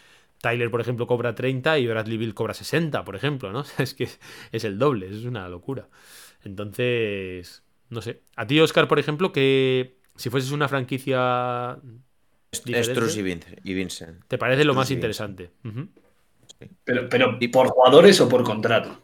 Tyler, 0.40 0.68
por 0.68 0.80
ejemplo, 0.80 1.06
cobra 1.06 1.36
30 1.36 1.78
y 1.78 1.86
Bradley 1.86 2.16
Bill 2.16 2.34
cobra 2.34 2.54
60, 2.54 3.04
por 3.04 3.14
ejemplo, 3.14 3.52
¿no? 3.52 3.64
Es 3.78 3.94
que 3.94 4.08
es 4.50 4.64
el 4.64 4.76
doble, 4.76 5.06
es 5.06 5.24
una 5.24 5.48
locura. 5.48 5.88
Entonces, 6.42 7.62
no 7.90 8.02
sé. 8.02 8.22
A 8.34 8.44
ti, 8.44 8.58
Oscar, 8.58 8.88
por 8.88 8.98
ejemplo, 8.98 9.30
que 9.30 9.98
si 10.16 10.30
fueses 10.30 10.50
una 10.50 10.66
franquicia 10.66 11.78
Struz 12.52 13.16
y 13.16 13.22
Vincent. 13.22 13.60
y 13.64 13.74
Vincent. 13.74 14.24
te 14.28 14.36
parece 14.38 14.64
lo 14.64 14.72
Struz 14.72 14.82
más 14.82 14.90
y 14.90 14.94
interesante. 14.94 15.50
Pero, 16.84 17.08
pero 17.08 17.38
¿por 17.50 17.68
jugadores 17.68 18.20
o 18.20 18.28
por 18.28 18.44
contrato? 18.44 18.98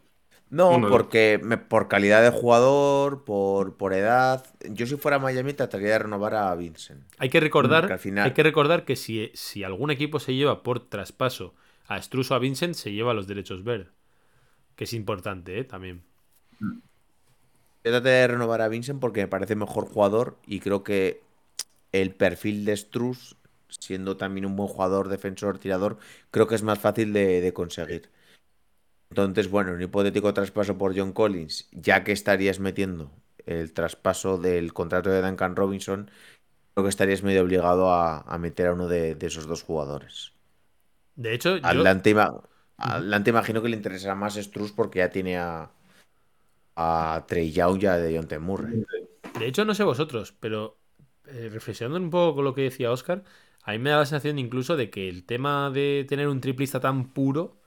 No, 0.51 0.71
Uno. 0.77 0.89
porque 0.89 1.41
me- 1.43 1.59
por 1.59 1.89
calidad 1.89 2.23
de 2.23 2.31
jugador, 2.31 3.25
por, 3.25 3.77
por 3.77 3.93
edad. 3.93 4.47
Yo 4.71 4.87
si 4.87 4.97
fuera 4.97 5.19
Miami 5.19 5.53
trataría 5.53 5.89
de 5.91 5.99
renovar 5.99 6.35
a 6.35 6.55
Vincent. 6.55 7.03
Hay 7.19 7.29
que 7.29 7.41
recordar, 7.41 7.87
Que 7.87 7.93
al 7.95 7.99
final- 7.99 8.25
hay 8.27 8.33
que, 8.33 8.43
recordar 8.43 8.85
que 8.85 8.97
si, 8.97 9.31
si 9.35 9.63
algún 9.65 9.91
equipo 9.91 10.21
se 10.21 10.35
lleva 10.35 10.63
por 10.63 10.89
traspaso 10.89 11.55
a 11.87 12.01
Struz 12.01 12.31
o 12.31 12.35
a 12.35 12.39
Vincent, 12.39 12.75
se 12.75 12.93
lleva 12.93 13.13
los 13.15 13.27
derechos 13.27 13.63
ver. 13.65 13.91
Que 14.77 14.85
es 14.85 14.93
importante, 14.93 15.59
¿eh? 15.59 15.65
También. 15.65 16.03
trate 17.83 18.09
de 18.09 18.27
renovar 18.29 18.61
a 18.61 18.69
Vincent 18.69 19.01
porque 19.01 19.21
me 19.21 19.29
parece 19.29 19.55
mejor 19.57 19.87
jugador 19.87 20.37
y 20.47 20.61
creo 20.61 20.83
que 20.85 21.23
el 21.93 22.15
perfil 22.15 22.65
de 22.67 22.77
Struz, 22.77 23.35
siendo 23.69 24.17
también 24.17 24.47
un 24.47 24.57
buen 24.57 24.69
jugador, 24.69 25.09
defensor, 25.09 25.59
tirador, 25.59 25.99
creo 26.31 26.47
que 26.49 26.55
es 26.57 26.63
más 26.63 26.79
fácil 26.79 27.13
de, 27.13 27.41
de 27.41 27.53
conseguir. 27.53 28.11
Entonces, 29.11 29.51
bueno, 29.51 29.73
un 29.73 29.83
hipotético 29.83 30.35
traspaso 30.35 30.77
por 30.77 30.97
John 30.97 31.13
Collins, 31.13 31.69
ya 31.73 32.05
que 32.05 32.13
estarías 32.13 32.61
metiendo 32.61 33.11
el 33.47 33.73
traspaso 33.73 34.37
del 34.39 34.73
contrato 34.75 35.11
de 35.11 35.23
Duncan 35.23 35.57
Robinson, 35.57 36.11
creo 36.75 36.85
que 36.85 36.91
estarías 36.91 37.23
medio 37.23 37.43
obligado 37.43 37.91
a, 37.93 38.21
a 38.21 38.39
meter 38.39 38.69
a 38.69 38.75
uno 38.75 38.89
de, 38.89 39.15
de 39.15 39.27
esos 39.27 39.47
dos 39.47 39.63
jugadores. 39.63 40.33
De 41.17 41.35
hecho, 41.35 41.57
yo- 41.57 41.69
Atlante, 41.69 42.15
Atlante 42.79 43.31
imagino 43.31 43.63
que 43.63 43.69
le 43.69 43.77
interesará 43.77 44.15
más 44.15 44.35
Struz 44.37 44.73
porque 44.73 45.01
ya 45.01 45.11
tiene 45.11 45.39
a, 45.39 45.71
a 46.77 47.25
Trey 47.27 47.51
Young 47.53 47.83
y 47.83 47.87
a 47.87 47.97
Dejounte 47.97 48.39
Murray. 48.39 48.85
De 49.39 49.47
hecho, 49.47 49.65
no 49.65 49.75
sé 49.75 49.85
vosotros, 49.85 50.33
pero 50.41 50.79
eh, 51.27 51.49
reflexionando 51.51 51.99
un 51.99 52.11
poco 52.11 52.37
con 52.37 52.45
lo 52.45 52.55
que 52.55 52.63
decía 52.63 52.91
Oscar, 52.93 53.25
a 53.69 53.73
mí 53.73 53.79
me 53.79 53.91
da 53.91 53.99
la 53.99 54.07
sensación 54.07 54.39
incluso 54.39 54.77
de 54.79 54.89
que 54.89 55.11
el 55.11 55.25
tema 55.25 55.71
de 55.71 56.07
tener 56.09 56.27
un 56.29 56.41
triplista 56.41 56.81
tan 56.81 57.11
puro, 57.13 57.61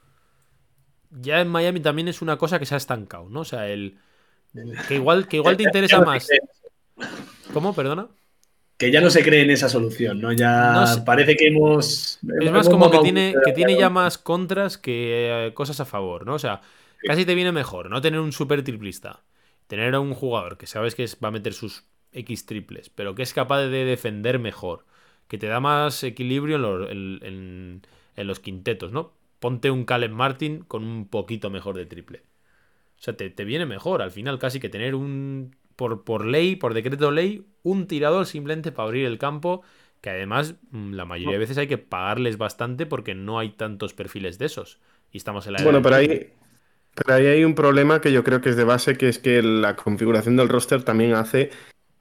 ya 1.11 1.41
en 1.41 1.47
Miami 1.47 1.79
también 1.79 2.07
es 2.07 2.23
una 2.23 2.37
cosa 2.37 2.57
que 2.57 2.65
se 2.65 2.73
ha 2.73 2.77
estancado, 2.77 3.29
¿no? 3.29 3.41
O 3.41 3.45
sea, 3.45 3.67
el 3.69 3.99
que 4.87 4.95
igual, 4.95 5.27
que 5.27 5.37
igual 5.37 5.57
te 5.57 5.63
interesa 5.69 6.01
más. 6.01 6.27
¿Cómo? 7.53 7.75
Perdona. 7.75 8.07
Que 8.77 8.89
ya 8.91 8.99
no 8.99 9.11
se 9.11 9.21
cree 9.21 9.43
en 9.43 9.51
esa 9.51 9.69
solución, 9.69 10.19
¿no? 10.19 10.31
Ya 10.31 10.71
No 10.71 10.87
sé. 10.87 11.01
parece 11.01 11.35
que 11.35 11.49
hemos. 11.49 12.17
Es 12.41 12.51
más 12.51 12.67
como 12.67 12.89
que 12.89 12.97
tiene, 12.97 13.35
que 13.45 13.51
tiene 13.51 13.77
ya 13.77 13.91
más 13.91 14.17
contras 14.17 14.79
que 14.79 15.49
eh, 15.49 15.53
cosas 15.53 15.79
a 15.81 15.85
favor, 15.85 16.25
¿no? 16.25 16.33
O 16.33 16.39
sea, 16.39 16.61
casi 17.05 17.23
te 17.23 17.35
viene 17.35 17.51
mejor 17.51 17.91
no 17.91 18.01
tener 18.01 18.19
un 18.19 18.31
super 18.31 18.63
triplista. 18.63 19.21
Tener 19.67 19.93
a 19.93 19.99
un 19.99 20.15
jugador 20.15 20.57
que 20.57 20.65
sabes 20.65 20.95
que 20.95 21.05
va 21.23 21.27
a 21.27 21.31
meter 21.31 21.53
sus 21.53 21.83
X 22.11 22.47
triples, 22.47 22.89
pero 22.89 23.13
que 23.13 23.21
es 23.21 23.33
capaz 23.35 23.61
de 23.61 23.85
defender 23.85 24.39
mejor. 24.39 24.85
Que 25.31 25.37
te 25.39 25.47
da 25.47 25.59
más 25.61 26.03
equilibrio 26.03 26.57
en 26.57 26.61
los, 26.63 26.91
en- 26.91 27.19
en- 27.23 27.81
en 28.17 28.27
los 28.27 28.39
quintetos, 28.41 28.91
¿no? 28.91 29.13
Ponte 29.39 29.71
un 29.71 29.85
Caleb 29.85 30.11
Martin 30.11 30.63
con 30.65 30.83
un 30.83 31.07
poquito 31.07 31.49
mejor 31.49 31.77
de 31.77 31.85
triple. 31.87 32.23
O 32.99 33.03
sea, 33.03 33.17
te, 33.17 33.29
te 33.29 33.45
viene 33.45 33.65
mejor 33.65 34.01
al 34.01 34.11
final 34.11 34.39
casi 34.39 34.59
que 34.59 34.69
tener 34.69 34.95
un. 34.95 35.55
Por, 35.75 36.03
por 36.03 36.25
ley, 36.25 36.55
por 36.57 36.73
decreto 36.75 37.11
ley, 37.11 37.47
un 37.63 37.87
tirador 37.87 38.27
simplemente 38.27 38.71
para 38.71 38.87
abrir 38.87 39.05
el 39.07 39.17
campo. 39.17 39.63
Que 40.01 40.11
además, 40.11 40.55
mm, 40.71 40.93
la 40.93 41.05
mayoría 41.05 41.35
de 41.35 41.39
veces 41.39 41.57
hay 41.57 41.67
que 41.67 41.77
pagarles 41.79 42.37
bastante 42.37 42.85
porque 42.85 43.15
no 43.15 43.39
hay 43.39 43.51
tantos 43.51 43.93
perfiles 43.93 44.37
de 44.39 44.45
esos. 44.47 44.79
Y 45.11 45.17
estamos 45.17 45.47
en 45.47 45.53
la 45.53 45.59
Bueno, 45.63 45.81
pero 45.81 45.95
ahí, 45.97 46.33
pero 46.95 47.15
ahí 47.15 47.25
hay 47.27 47.43
un 47.43 47.55
problema 47.55 48.01
que 48.01 48.11
yo 48.11 48.23
creo 48.23 48.41
que 48.41 48.49
es 48.49 48.55
de 48.57 48.63
base, 48.63 48.97
que 48.97 49.09
es 49.09 49.19
que 49.19 49.41
la 49.43 49.75
configuración 49.75 50.37
del 50.37 50.49
roster 50.49 50.83
también 50.83 51.13
hace 51.13 51.51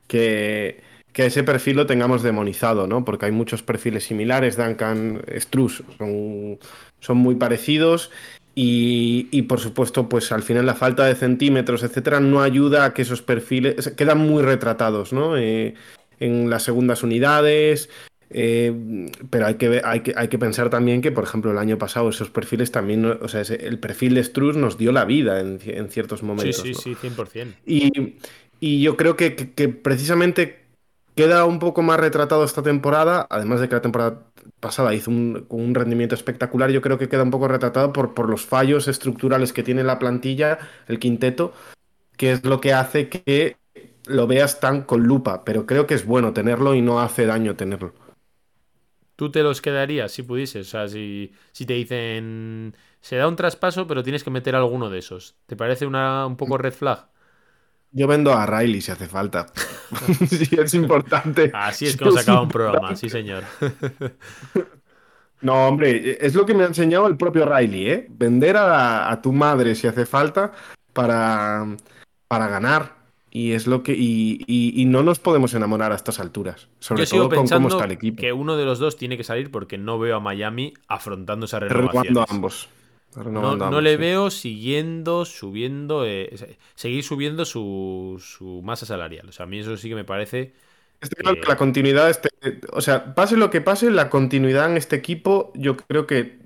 que, 0.08 0.82
que 1.12 1.26
ese 1.26 1.42
perfil 1.42 1.76
lo 1.76 1.86
tengamos 1.86 2.22
demonizado, 2.22 2.86
¿no? 2.86 3.04
Porque 3.04 3.26
hay 3.26 3.32
muchos 3.32 3.62
perfiles 3.62 4.04
similares, 4.04 4.56
Duncan, 4.56 5.22
Struz, 5.38 5.82
son, 5.98 6.58
son 7.00 7.16
muy 7.18 7.34
parecidos. 7.34 8.10
Y, 8.54 9.28
y, 9.30 9.42
por 9.42 9.60
supuesto, 9.60 10.08
pues 10.08 10.32
al 10.32 10.42
final 10.42 10.66
la 10.66 10.74
falta 10.74 11.06
de 11.06 11.14
centímetros, 11.14 11.82
etcétera, 11.84 12.20
no 12.20 12.42
ayuda 12.42 12.84
a 12.84 12.92
que 12.94 13.02
esos 13.02 13.22
perfiles 13.22 13.92
quedan 13.96 14.18
muy 14.18 14.42
retratados, 14.42 15.12
¿no? 15.12 15.36
Eh, 15.36 15.74
en 16.18 16.50
las 16.50 16.64
segundas 16.64 17.02
unidades, 17.02 17.88
eh, 18.28 19.08
pero 19.30 19.46
hay 19.46 19.54
que, 19.54 19.80
hay, 19.84 20.00
que, 20.00 20.12
hay 20.16 20.28
que 20.28 20.38
pensar 20.38 20.68
también 20.68 21.00
que, 21.00 21.10
por 21.12 21.24
ejemplo, 21.24 21.50
el 21.52 21.58
año 21.58 21.78
pasado 21.78 22.08
esos 22.10 22.30
perfiles 22.30 22.70
también, 22.70 23.04
o 23.04 23.28
sea, 23.28 23.40
ese- 23.40 23.66
el 23.66 23.78
perfil 23.78 24.14
de 24.14 24.24
Struz 24.24 24.56
nos 24.56 24.76
dio 24.78 24.92
la 24.92 25.04
vida 25.04 25.40
en, 25.40 25.58
en 25.64 25.88
ciertos 25.88 26.20
Sí, 26.20 26.26
momentos. 26.26 26.56
sí, 26.62 26.72
¿no? 26.72 26.78
sí, 26.78 26.94
100%. 27.00 27.54
Y, 27.66 28.14
y 28.60 28.82
yo 28.82 28.96
creo 28.96 29.16
que, 29.16 29.34
que- 29.36 29.52
que 29.52 29.68
precisamente 29.68 30.59
queda 31.20 31.44
un 31.44 31.58
poco 31.58 31.82
más 31.82 32.00
retratado 32.00 32.44
esta 32.44 32.62
temporada, 32.62 33.26
además 33.28 33.60
de 33.60 33.68
que 33.68 33.74
la 33.74 33.82
temporada 33.82 34.22
pasada 34.58 34.94
hizo 34.94 35.10
un, 35.10 35.44
un 35.50 35.74
rendimiento 35.74 36.14
espectacular, 36.14 36.70
yo 36.70 36.80
creo 36.80 36.96
que 36.96 37.10
queda 37.10 37.22
un 37.24 37.30
poco 37.30 37.46
retratado 37.46 37.92
por, 37.92 38.14
por 38.14 38.30
los 38.30 38.46
fallos 38.46 38.88
estructurales 38.88 39.52
que 39.52 39.62
tiene 39.62 39.84
la 39.84 39.98
plantilla, 39.98 40.58
el 40.88 40.98
quinteto, 40.98 41.52
que 42.16 42.32
es 42.32 42.44
lo 42.44 42.60
que 42.60 42.72
hace 42.72 43.10
que 43.10 43.58
lo 44.06 44.26
veas 44.26 44.60
tan 44.60 44.82
con 44.82 45.02
lupa, 45.02 45.44
pero 45.44 45.66
creo 45.66 45.86
que 45.86 45.94
es 45.94 46.06
bueno 46.06 46.32
tenerlo 46.32 46.74
y 46.74 46.80
no 46.80 47.00
hace 47.00 47.26
daño 47.26 47.54
tenerlo. 47.54 47.92
Tú 49.16 49.30
te 49.30 49.42
los 49.42 49.60
quedarías 49.60 50.12
si 50.12 50.22
pudieses. 50.22 50.66
O 50.68 50.70
sea, 50.70 50.88
si, 50.88 51.32
si 51.52 51.66
te 51.66 51.74
dicen. 51.74 52.76
Se 53.00 53.16
da 53.16 53.28
un 53.28 53.36
traspaso, 53.36 53.86
pero 53.86 54.02
tienes 54.02 54.24
que 54.24 54.30
meter 54.30 54.54
alguno 54.54 54.90
de 54.90 54.98
esos. 54.98 55.36
¿Te 55.46 55.56
parece 55.56 55.86
una, 55.86 56.26
un 56.26 56.36
poco 56.36 56.58
red 56.58 56.72
flag? 56.72 57.09
Yo 57.92 58.06
vendo 58.06 58.32
a 58.32 58.46
Riley 58.46 58.80
si 58.80 58.90
hace 58.92 59.06
falta. 59.08 59.46
si 60.28 60.54
es 60.60 60.74
importante. 60.74 61.50
Así 61.54 61.86
es 61.86 61.96
que 61.98 62.04
nos 62.04 62.16
es 62.16 62.22
acaba 62.22 62.42
un 62.42 62.48
programa, 62.48 62.94
sí, 62.96 63.08
señor. 63.10 63.44
No, 65.42 65.68
hombre, 65.68 66.18
es 66.24 66.34
lo 66.34 66.44
que 66.44 66.52
me 66.54 66.64
ha 66.64 66.66
enseñado 66.66 67.06
el 67.06 67.16
propio 67.16 67.46
Riley, 67.46 67.88
¿eh? 67.90 68.06
Vender 68.10 68.56
a, 68.58 69.10
a 69.10 69.22
tu 69.22 69.32
madre 69.32 69.74
si 69.74 69.86
hace 69.86 70.04
falta 70.04 70.52
para, 70.92 71.66
para 72.28 72.46
ganar. 72.48 73.00
Y 73.32 73.52
es 73.52 73.66
lo 73.68 73.82
que. 73.82 73.92
Y, 73.92 74.42
y- 74.46 74.82
y 74.82 74.84
no 74.86 75.02
nos 75.02 75.18
podemos 75.20 75.54
enamorar 75.54 75.92
a 75.92 75.94
estas 75.94 76.18
alturas. 76.20 76.68
Sobre 76.80 77.02
Yo 77.02 77.06
sigo 77.06 77.28
todo 77.28 77.36
con 77.38 77.48
cómo 77.48 77.68
está 77.68 77.84
el 77.84 77.92
equipo. 77.92 78.20
que 78.20 78.32
uno 78.32 78.56
de 78.56 78.64
los 78.64 78.80
dos 78.80 78.96
tiene 78.96 79.16
que 79.16 79.22
salir 79.24 79.50
porque 79.52 79.78
no 79.78 79.98
veo 80.00 80.16
a 80.16 80.20
Miami 80.20 80.74
afrontando 80.88 81.46
esa 81.46 81.60
Renovando 81.60 81.92
renovación. 82.02 82.18
a 82.18 82.24
ambos. 82.28 82.68
No, 83.32 83.80
le 83.80 83.96
sí. 83.96 83.96
veo 83.96 84.30
siguiendo, 84.30 85.24
subiendo, 85.24 86.04
eh, 86.06 86.30
se- 86.36 86.58
seguir 86.74 87.04
subiendo 87.04 87.44
su, 87.44 88.16
su 88.24 88.60
masa 88.62 88.86
salarial. 88.86 89.28
O 89.28 89.32
sea, 89.32 89.44
a 89.44 89.46
mí 89.48 89.58
eso 89.60 89.76
sí 89.76 89.88
que 89.88 89.94
me 89.94 90.04
parece. 90.04 90.52
Está 91.00 91.16
claro 91.22 91.36
Eh, 91.36 91.40
que 91.40 91.48
la 91.48 91.56
continuidad, 91.56 92.10
este, 92.10 92.28
o 92.72 92.80
sea, 92.82 93.14
pase 93.14 93.36
lo 93.36 93.48
que 93.50 93.62
pase, 93.62 93.90
la 93.90 94.10
continuidad 94.10 94.70
en 94.70 94.76
este 94.76 94.96
equipo, 94.96 95.50
yo 95.54 95.76
creo 95.76 96.06
que 96.06 96.40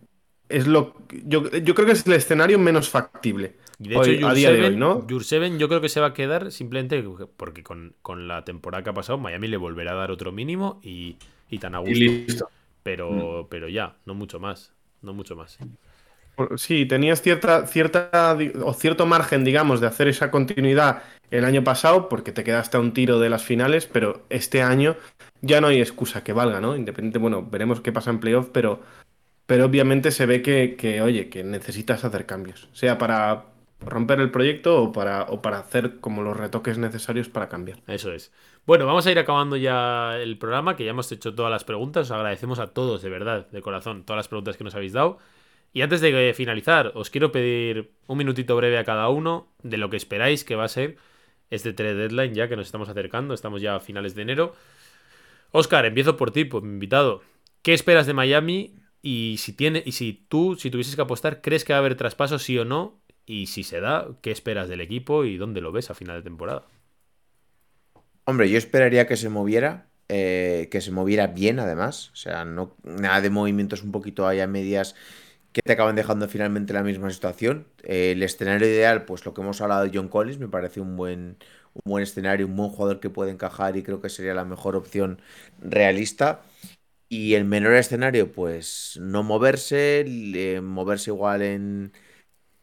es 0.49 0.67
lo, 0.69 0.95
yo, 1.25 1.51
yo 1.51 1.75
creo 1.75 1.87
que 1.87 1.93
es 1.93 2.07
el 2.07 2.13
escenario 2.13 2.59
menos 2.61 2.89
factible. 2.89 3.57
Y 3.79 3.89
de 3.89 3.97
hoy- 3.97 4.17
hecho, 4.17 4.27
a 4.29 4.35
día 4.35 4.53
de 4.53 4.63
hoy, 4.63 4.77
¿no? 4.77 5.07
Jurseven 5.09 5.59
yo 5.59 5.69
creo 5.69 5.81
que 5.81 5.89
se 5.89 6.01
va 6.01 6.09
a 6.09 6.15
quedar 6.15 6.53
simplemente 6.53 7.03
porque 7.37 7.63
con, 7.63 7.97
con 8.03 8.29
la 8.29 8.45
temporada 8.45 8.85
que 8.85 8.91
ha 8.91 8.95
pasado, 8.95 9.19
Miami 9.19 9.49
le 9.49 9.57
volverá 9.57 9.93
a 9.93 9.95
dar 9.97 10.11
otro 10.11 10.33
mínimo 10.33 10.81
y, 10.83 11.17
y 11.51 11.59
tan 11.59 11.75
a 11.75 11.79
Y 11.85 11.95
gusto. 11.95 12.13
listo. 12.27 12.49
Pero, 12.83 13.49
pero 13.51 13.69
ya, 13.69 13.97
no 14.07 14.15
mucho 14.15 14.41
más. 14.41 14.73
No 15.03 15.15
mucho 15.15 15.37
más. 15.37 15.59
Sí, 16.57 16.87
tenías 16.87 17.23
cierta, 17.23 17.67
cierta 17.67 18.37
o 18.63 18.75
cierto 18.75 19.07
margen, 19.07 19.45
digamos, 19.45 19.81
de 19.81 19.87
hacer 19.87 20.09
esa 20.09 20.31
continuidad 20.31 21.03
el 21.31 21.45
año 21.45 21.65
pasado, 21.65 22.09
porque 22.09 22.33
te 22.33 22.45
quedaste 22.45 22.77
a 22.77 22.81
un 22.81 22.93
tiro 22.93 23.19
de 23.19 23.29
las 23.29 23.43
finales, 23.43 23.87
pero 23.87 24.23
este 24.31 24.63
año 24.63 24.97
ya 25.43 25.61
no 25.61 25.69
hay 25.69 25.81
excusa 25.81 26.25
que 26.25 26.33
valga, 26.33 26.61
¿no? 26.61 26.77
Independiente, 26.77 27.19
bueno, 27.19 27.43
veremos 27.43 27.81
qué 27.81 27.93
pasa 27.93 28.11
en 28.11 28.21
playoff, 28.21 28.49
pero, 28.53 28.81
pero 29.47 29.65
obviamente 29.67 30.11
se 30.11 30.27
ve 30.27 30.43
que, 30.43 30.77
que, 30.77 31.03
oye, 31.03 31.29
que 31.29 31.45
necesitas 31.45 32.05
hacer 32.05 32.27
cambios, 32.27 32.69
sea 32.73 32.99
para 32.99 33.47
romper 33.81 34.21
el 34.21 34.31
proyecto 34.31 34.83
o 34.83 34.93
para, 34.93 35.25
o 35.25 35.43
para 35.43 35.59
hacer 35.59 36.01
como 36.01 36.23
los 36.23 36.37
retoques 36.37 36.79
necesarios 36.79 37.29
para 37.29 37.49
cambiar. 37.49 37.81
Eso 37.87 38.13
es. 38.13 38.33
Bueno, 38.67 38.87
vamos 38.87 39.07
a 39.07 39.11
ir 39.11 39.19
acabando 39.19 39.57
ya 39.57 40.17
el 40.17 40.39
programa, 40.39 40.77
que 40.77 40.85
ya 40.85 40.91
hemos 40.91 41.11
hecho 41.13 41.35
todas 41.35 41.51
las 41.51 41.65
preguntas. 41.65 42.07
Os 42.07 42.11
agradecemos 42.13 42.59
a 42.59 42.69
todos, 42.69 43.03
de 43.03 43.11
verdad, 43.11 43.47
de 43.51 43.61
corazón, 43.61 44.05
todas 44.05 44.19
las 44.19 44.29
preguntas 44.29 44.57
que 44.57 44.65
nos 44.65 44.75
habéis 44.75 44.93
dado. 44.95 45.19
Y 45.75 45.83
antes 45.83 46.01
de 46.01 46.33
finalizar, 46.35 46.93
os 46.95 47.11
quiero 47.11 47.33
pedir 47.33 47.91
un 48.07 48.17
minutito 48.17 48.55
breve 48.55 48.79
a 48.79 48.85
cada 48.85 49.09
uno 49.09 49.53
de 49.65 49.77
lo 49.77 49.91
que 49.91 49.97
esperáis 49.97 50.45
que 50.45 50.55
va 50.55 50.65
a 50.65 50.69
ser 50.69 50.97
este 51.51 51.73
trade 51.73 51.97
deadline, 51.97 52.33
ya 52.33 52.49
que 52.49 52.55
nos 52.55 52.67
estamos 52.67 52.89
acercando, 52.89 53.35
estamos 53.35 53.61
ya 53.61 53.75
a 53.75 53.81
finales 53.81 54.15
de 54.15 54.23
enero. 54.23 54.55
Oscar, 55.51 55.85
empiezo 55.85 56.17
por 56.17 56.31
ti, 56.31 56.45
por 56.45 56.63
mi 56.63 56.75
invitado. 56.75 57.23
¿Qué 57.63 57.75
esperas 57.75 58.07
de 58.07 58.15
Miami? 58.15 58.77
Y 59.03 59.35
si 59.39 59.53
tiene, 59.53 59.83
y 59.85 59.93
si 59.93 60.13
tú, 60.13 60.55
si 60.55 60.71
tuvieses 60.71 60.95
que 60.95 61.03
apostar, 61.03 61.41
¿crees 61.43 61.65
que 61.65 61.73
va 61.73 61.79
a 61.79 61.81
haber 61.81 61.97
traspaso, 61.97 62.39
sí 62.39 62.57
o 62.57 62.65
no? 62.65 63.01
Y 63.27 63.47
si 63.47 63.65
se 63.65 63.81
da, 63.81 64.07
¿qué 64.23 64.31
esperas 64.31 64.69
del 64.69 64.81
equipo 64.81 65.25
y 65.25 65.37
dónde 65.39 65.61
lo 65.61 65.73
ves 65.73 65.91
a 65.91 65.95
final 65.95 66.19
de 66.19 66.23
temporada? 66.23 66.69
Hombre, 68.27 68.49
yo 68.49 68.59
esperaría 68.59 69.09
que 69.09 69.17
se 69.17 69.29
moviera, 69.29 69.89
eh, 70.09 70.69
que 70.71 70.81
se 70.81 70.93
moviera 70.93 71.27
bien 71.27 71.59
además. 71.59 72.11
O 72.13 72.17
sea, 72.17 72.45
no 72.45 72.77
nada 72.85 73.21
de 73.21 73.31
movimientos 73.31 73.83
un 73.83 73.91
poquito 73.91 74.29
ahí 74.29 74.39
a 74.39 74.47
medias 74.47 74.95
que 75.55 75.63
te 75.63 75.73
acaban 75.75 75.97
dejando 75.97 76.29
finalmente 76.29 76.73
en 76.75 76.77
la 76.79 76.85
misma 76.85 77.11
situación. 77.11 77.69
Eh, 77.85 78.13
el 78.13 78.23
escenario 78.25 78.69
ideal, 78.69 79.07
pues 79.07 79.25
lo 79.27 79.35
que 79.35 79.43
hemos 79.43 79.63
hablado 79.63 79.85
de 79.85 79.93
John 79.95 80.09
Collins, 80.09 80.39
me 80.41 80.49
parece 80.49 80.81
un 80.83 80.97
buen, 80.97 81.39
un 81.75 81.83
buen 81.87 82.03
escenario, 82.05 82.47
un 82.49 82.57
buen 82.57 82.71
jugador 82.71 83.01
que 83.01 83.11
puede 83.11 83.33
encajar 83.33 83.77
y 83.79 83.85
creo 83.85 84.01
que 84.03 84.11
sería 84.11 84.35
la 84.35 84.45
mejor 84.47 84.77
opción 84.77 85.23
realista. 85.61 86.43
Y 87.09 87.35
el 87.35 87.45
menor 87.45 87.75
escenario, 87.75 88.33
pues 88.33 88.99
no 89.01 89.23
moverse, 89.23 90.05
le- 90.07 90.61
moverse 90.63 91.11
igual 91.11 91.43
en, 91.43 91.93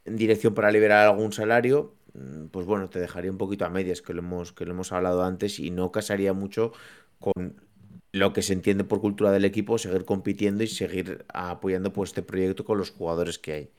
en 0.05 0.15
dirección 0.18 0.53
para 0.53 0.72
liberar 0.72 1.07
algún 1.07 1.31
salario, 1.34 1.95
mm, 2.13 2.47
pues 2.47 2.65
bueno, 2.65 2.89
te 2.89 2.99
dejaría 2.99 3.31
un 3.31 3.38
poquito 3.38 3.65
a 3.65 3.69
medias, 3.69 4.01
que 4.01 4.13
lo 4.13 4.19
hemos, 4.22 4.53
que 4.53 4.65
lo 4.65 4.72
hemos 4.73 4.91
hablado 4.91 5.23
antes, 5.23 5.59
y 5.59 5.72
no 5.72 5.91
casaría 5.91 6.34
mucho 6.34 6.73
con 7.19 7.61
lo 8.11 8.33
que 8.33 8.41
se 8.41 8.53
entiende 8.53 8.83
por 8.83 8.99
cultura 9.01 9.31
del 9.31 9.45
equipo, 9.45 9.77
seguir 9.77 10.05
compitiendo 10.05 10.63
y 10.63 10.67
seguir 10.67 11.25
apoyando 11.33 11.93
pues, 11.93 12.09
este 12.09 12.21
proyecto 12.23 12.65
con 12.65 12.77
los 12.77 12.91
jugadores 12.91 13.39
que 13.39 13.53
hay. 13.53 13.69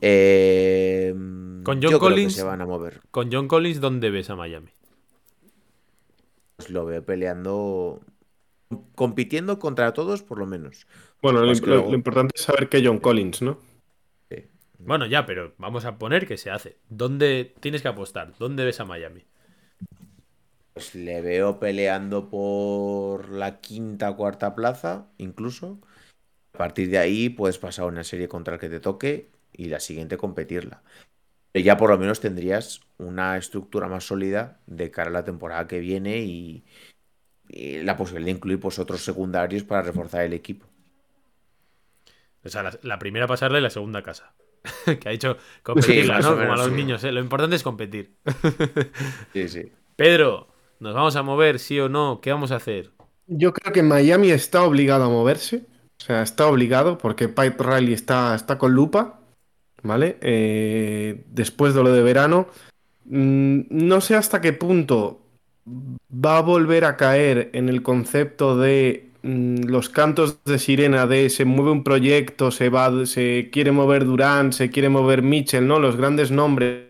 Eh, 0.00 1.12
Con 1.12 1.82
John 1.82 1.90
yo 1.92 1.98
creo 1.98 2.00
que 2.00 2.06
Collins- 2.16 2.30
se 2.30 2.42
van 2.42 2.60
a 2.60 2.66
mover. 2.66 3.00
Con 3.10 3.32
John 3.32 3.48
Collins, 3.48 3.80
¿dónde 3.80 4.10
ves 4.10 4.30
a 4.30 4.36
Miami? 4.36 4.70
Pues 6.56 6.70
lo 6.70 6.86
veo 6.86 7.04
peleando, 7.04 8.00
compitiendo 8.94 9.58
contra 9.58 9.92
todos, 9.92 10.22
por 10.22 10.38
lo 10.38 10.46
menos. 10.46 10.86
Bueno, 11.22 11.40
lo, 11.42 11.52
lo- 11.54 11.94
importante 11.94 12.34
es 12.36 12.42
saber 12.42 12.68
que 12.68 12.84
John 12.84 12.98
Collins, 12.98 13.42
¿no? 13.42 13.58
Bueno, 14.78 15.06
ya, 15.06 15.24
pero 15.26 15.54
vamos 15.58 15.84
a 15.84 15.98
poner 15.98 16.26
que 16.26 16.36
se 16.36 16.50
hace. 16.50 16.76
¿Dónde 16.88 17.54
tienes 17.60 17.82
que 17.82 17.88
apostar? 17.88 18.34
¿Dónde 18.38 18.64
ves 18.64 18.78
a 18.80 18.84
Miami? 18.84 19.24
Pues 20.76 20.94
le 20.94 21.22
veo 21.22 21.58
peleando 21.58 22.28
por 22.28 23.30
la 23.30 23.62
quinta 23.62 24.10
o 24.10 24.16
cuarta 24.18 24.54
plaza, 24.54 25.06
incluso. 25.16 25.80
A 26.52 26.58
partir 26.58 26.90
de 26.90 26.98
ahí 26.98 27.30
puedes 27.30 27.56
pasar 27.56 27.86
una 27.86 28.04
serie 28.04 28.28
contra 28.28 28.56
el 28.56 28.60
que 28.60 28.68
te 28.68 28.78
toque 28.78 29.30
y 29.54 29.68
la 29.68 29.80
siguiente 29.80 30.18
competirla. 30.18 30.82
Pero 31.50 31.64
ya 31.64 31.78
por 31.78 31.88
lo 31.88 31.96
menos 31.96 32.20
tendrías 32.20 32.82
una 32.98 33.38
estructura 33.38 33.88
más 33.88 34.04
sólida 34.04 34.60
de 34.66 34.90
cara 34.90 35.08
a 35.08 35.14
la 35.14 35.24
temporada 35.24 35.66
que 35.66 35.80
viene 35.80 36.18
y, 36.18 36.66
y 37.48 37.82
la 37.82 37.96
posibilidad 37.96 38.26
de 38.26 38.36
incluir 38.36 38.60
pues, 38.60 38.78
otros 38.78 39.00
secundarios 39.02 39.64
para 39.64 39.80
reforzar 39.80 40.24
el 40.24 40.34
equipo. 40.34 40.66
O 42.44 42.50
sea, 42.50 42.62
la, 42.62 42.78
la 42.82 42.98
primera 42.98 43.26
pasarla 43.26 43.60
y 43.60 43.62
la 43.62 43.70
segunda 43.70 44.02
casa. 44.02 44.34
que 45.00 45.08
ha 45.08 45.12
dicho 45.12 45.38
competirla, 45.62 46.20
¿no? 46.20 46.36
Como 46.36 46.52
a 46.52 46.56
los 46.56 46.66
sí. 46.66 46.72
niños, 46.72 47.02
¿eh? 47.02 47.12
Lo 47.12 47.20
importante 47.20 47.56
es 47.56 47.62
competir. 47.62 48.18
Sí, 49.32 49.48
sí. 49.48 49.72
Pedro, 49.96 50.54
¿nos 50.80 50.94
vamos 50.94 51.16
a 51.16 51.22
mover, 51.22 51.58
sí 51.58 51.78
o 51.80 51.88
no? 51.88 52.20
¿Qué 52.20 52.30
vamos 52.30 52.52
a 52.52 52.56
hacer? 52.56 52.92
Yo 53.26 53.52
creo 53.52 53.72
que 53.72 53.82
Miami 53.82 54.30
está 54.30 54.62
obligado 54.62 55.04
a 55.04 55.08
moverse. 55.08 55.66
O 55.98 56.04
sea, 56.04 56.22
está 56.22 56.46
obligado 56.46 56.98
porque 56.98 57.28
Pipe 57.28 57.56
Riley 57.58 57.94
está, 57.94 58.34
está 58.34 58.58
con 58.58 58.72
lupa. 58.72 59.20
¿Vale? 59.82 60.18
Eh, 60.20 61.24
después 61.28 61.74
de 61.74 61.82
lo 61.82 61.92
de 61.92 62.02
verano. 62.02 62.48
mm, 63.04 63.60
no 63.70 64.00
sé 64.00 64.16
hasta 64.16 64.40
qué 64.40 64.52
punto 64.52 65.26
va 65.66 66.38
a 66.38 66.42
volver 66.42 66.84
a 66.84 66.96
caer 66.96 67.50
en 67.52 67.68
el 67.68 67.82
concepto 67.82 68.56
de 68.56 69.10
mm, 69.22 69.64
los 69.64 69.88
cantos 69.88 70.42
de 70.44 70.58
sirena 70.58 71.06
de 71.06 71.30
se 71.30 71.44
mueve 71.44 71.72
un 71.72 71.84
proyecto, 71.84 72.50
se 72.50 72.68
va, 72.68 73.06
se 73.06 73.50
quiere 73.52 73.72
mover 73.72 74.04
Durán, 74.04 74.52
se 74.52 74.70
quiere 74.70 74.88
mover 74.88 75.22
Mitchell, 75.22 75.66
¿no? 75.66 75.78
Los 75.80 75.96
grandes 75.96 76.30
nombres 76.30 76.86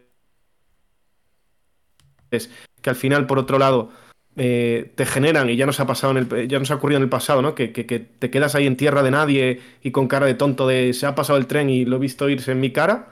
que 2.87 2.91
al 2.91 2.97
final, 2.97 3.27
por 3.27 3.41
otro 3.41 3.59
lado, 3.59 3.91
eh, 4.37 4.93
te 4.95 5.07
generan, 5.07 5.51
y 5.51 5.57
ya 5.57 5.67
nos 5.67 5.81
ha 5.81 5.87
pasado 5.89 6.17
en 6.17 6.19
el, 6.31 6.47
ya 6.49 6.61
nos 6.61 6.71
ha 6.71 6.77
ocurrido 6.77 6.99
en 6.99 7.03
el 7.03 7.09
pasado, 7.09 7.43
¿no? 7.43 7.57
Que, 7.57 7.73
que- 7.73 7.85
que 7.85 7.99
te 7.99 8.31
quedas 8.31 8.55
ahí 8.55 8.65
en 8.69 8.77
tierra 8.77 9.03
de 9.03 9.11
nadie 9.11 9.61
y 9.83 9.91
con 9.91 10.07
cara 10.07 10.27
de 10.27 10.35
tonto 10.35 10.69
de 10.69 10.93
se 10.93 11.05
ha 11.07 11.17
pasado 11.17 11.37
el 11.37 11.49
tren 11.49 11.69
y 11.69 11.85
lo 11.85 11.97
he 11.97 11.99
visto 11.99 12.29
irse 12.29 12.53
en 12.53 12.61
mi 12.61 12.71
cara. 12.71 13.09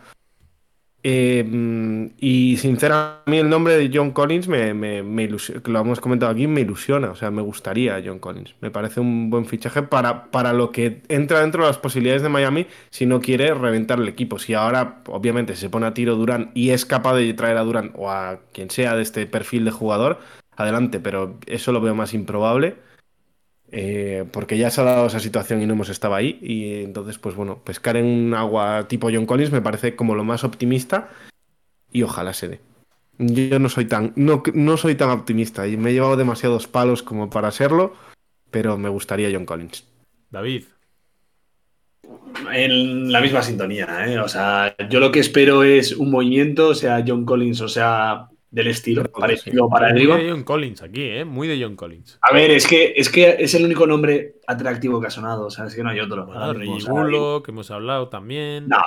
Eh, 1.06 1.44
mm, 1.46 2.14
y 2.18 2.56
sinceramente, 2.56 3.20
a 3.26 3.30
mí 3.30 3.36
el 3.36 3.50
nombre 3.50 3.76
de 3.76 3.90
John 3.92 4.12
Collins 4.12 4.48
me, 4.48 4.72
me, 4.72 5.02
me 5.02 5.28
lo 5.28 5.38
hemos 5.80 6.00
comentado 6.00 6.32
aquí, 6.32 6.46
me 6.46 6.62
ilusiona. 6.62 7.10
O 7.10 7.14
sea, 7.14 7.30
me 7.30 7.42
gustaría 7.42 8.02
John 8.04 8.18
Collins. 8.18 8.54
Me 8.60 8.70
parece 8.70 9.00
un 9.00 9.28
buen 9.28 9.44
fichaje 9.44 9.82
para, 9.82 10.30
para 10.30 10.54
lo 10.54 10.72
que 10.72 11.02
entra 11.08 11.40
dentro 11.40 11.62
de 11.62 11.68
las 11.68 11.78
posibilidades 11.78 12.22
de 12.22 12.30
Miami 12.30 12.66
si 12.90 13.04
no 13.04 13.20
quiere 13.20 13.52
reventar 13.52 13.98
el 14.00 14.08
equipo. 14.08 14.38
Si 14.38 14.54
ahora, 14.54 15.02
obviamente, 15.06 15.56
se 15.56 15.68
pone 15.68 15.86
a 15.86 15.94
tiro 15.94 16.16
Durán 16.16 16.50
y 16.54 16.70
es 16.70 16.86
capaz 16.86 17.14
de 17.16 17.34
traer 17.34 17.58
a 17.58 17.64
Durán 17.64 17.92
o 17.96 18.10
a 18.10 18.40
quien 18.52 18.70
sea 18.70 18.96
de 18.96 19.02
este 19.02 19.26
perfil 19.26 19.66
de 19.66 19.70
jugador, 19.72 20.20
adelante, 20.56 21.00
pero 21.00 21.38
eso 21.46 21.72
lo 21.72 21.80
veo 21.82 21.94
más 21.94 22.14
improbable. 22.14 22.76
Eh, 23.70 24.24
porque 24.30 24.58
ya 24.58 24.70
se 24.70 24.80
ha 24.80 24.84
dado 24.84 25.06
esa 25.06 25.20
situación 25.20 25.62
y 25.62 25.66
no 25.66 25.74
hemos 25.74 25.88
estado 25.88 26.14
ahí. 26.14 26.38
Y 26.42 26.84
entonces, 26.84 27.18
pues 27.18 27.34
bueno, 27.34 27.58
pescar 27.64 27.96
en 27.96 28.06
un 28.06 28.34
agua 28.34 28.86
tipo 28.88 29.10
John 29.12 29.26
Collins 29.26 29.52
me 29.52 29.62
parece 29.62 29.96
como 29.96 30.14
lo 30.14 30.24
más 30.24 30.44
optimista. 30.44 31.08
Y 31.92 32.02
ojalá 32.02 32.32
se 32.32 32.48
dé. 32.48 32.60
Yo 33.18 33.58
no 33.58 33.68
soy 33.68 33.84
tan, 33.84 34.12
no, 34.16 34.42
no 34.54 34.76
soy 34.76 34.96
tan 34.96 35.10
optimista 35.10 35.68
y 35.68 35.76
me 35.76 35.90
he 35.90 35.92
llevado 35.92 36.16
demasiados 36.16 36.66
palos 36.66 37.02
como 37.02 37.30
para 37.30 37.52
serlo, 37.52 37.94
pero 38.50 38.76
me 38.76 38.88
gustaría 38.88 39.30
John 39.32 39.46
Collins. 39.46 39.86
David. 40.30 40.64
En 42.52 43.12
la 43.12 43.20
misma 43.20 43.42
sintonía, 43.42 44.06
¿eh? 44.06 44.18
O 44.18 44.26
sea, 44.26 44.74
yo 44.90 44.98
lo 44.98 45.12
que 45.12 45.20
espero 45.20 45.62
es 45.62 45.92
un 45.92 46.10
movimiento, 46.10 46.74
sea 46.74 47.04
John 47.06 47.24
Collins 47.24 47.60
o 47.60 47.68
sea 47.68 48.28
del 48.54 48.68
estilo, 48.68 49.02
Pero, 49.02 49.12
parecido 49.14 49.64
sí. 49.64 49.70
para 49.70 49.88
Muy 49.88 49.98
arriba. 49.98 50.16
de 50.16 50.30
John 50.30 50.44
Collins 50.44 50.82
aquí, 50.82 51.02
¿eh? 51.02 51.24
Muy 51.24 51.48
de 51.48 51.60
John 51.60 51.74
Collins. 51.74 52.18
A 52.22 52.32
ver, 52.32 52.52
es 52.52 52.66
que, 52.68 52.94
es 52.96 53.10
que 53.10 53.34
es 53.40 53.52
el 53.54 53.64
único 53.64 53.84
nombre 53.84 54.36
atractivo 54.46 55.00
que 55.00 55.08
ha 55.08 55.10
sonado, 55.10 55.46
o 55.46 55.50
sea, 55.50 55.66
es 55.66 55.74
que 55.74 55.82
no 55.82 55.90
hay 55.90 55.98
otro. 55.98 56.24
Bueno, 56.24 56.52
Reggie 56.52 56.88
Bullock, 56.88 57.44
que 57.46 57.50
hemos 57.50 57.70
hablado 57.72 58.08
también. 58.08 58.68
No, 58.68 58.78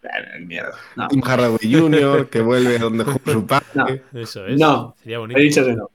pero, 0.00 0.12
eh, 0.36 0.40
mierda. 0.40 0.74
No, 0.94 1.08
Tim 1.08 1.20
Hardaway 1.22 1.58
Jr., 1.60 2.28
que 2.28 2.40
vuelve 2.40 2.76
a 2.76 2.78
donde 2.78 3.02
jugó 3.04 3.18
su 3.32 3.44
padre. 3.46 3.66
No. 3.74 3.86
Eso 4.20 4.46
es. 4.46 4.60
No, 4.60 4.94
Sería 5.02 5.18
bonito. 5.18 5.40
he 5.40 5.42
dicho 5.42 5.64
que 5.64 5.74
no. 5.74 5.90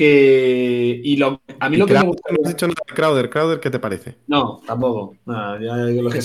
Que. 0.00 1.00
Y 1.04 1.16
lo, 1.16 1.42
a 1.58 1.68
mí 1.68 1.76
lo 1.76 1.86
que 1.86 1.92
me 1.94 2.00
Crowder, 2.00 2.06
gusta. 2.06 2.32
no 2.32 2.38
has 2.42 2.48
dicho 2.48 2.66
nada 2.66 2.82
de 2.88 2.94
Crowder. 2.94 3.30
Crowder, 3.30 3.60
¿qué 3.60 3.70
te 3.70 3.78
parece? 3.78 4.16
No, 4.26 4.60
tampoco. 4.66 5.16
No, 5.26 5.60
ya, 5.60 5.76
los 5.76 6.14
que 6.14 6.20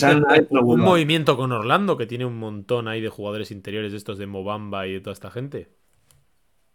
no 0.52 0.62
Un 0.62 0.80
movimiento 0.80 1.36
con 1.36 1.52
Orlando, 1.52 1.98
que 1.98 2.06
tiene 2.06 2.26
un 2.26 2.38
montón 2.40 2.88
ahí 2.88 3.02
de 3.02 3.10
jugadores 3.10 3.52
interiores 3.52 3.92
de 3.92 3.98
estos 3.98 4.18
de 4.18 4.28
Mobamba 4.28 4.88
y 4.88 4.94
de 4.94 5.00
toda 5.02 5.14
esta 5.14 5.30
gente. 5.32 5.70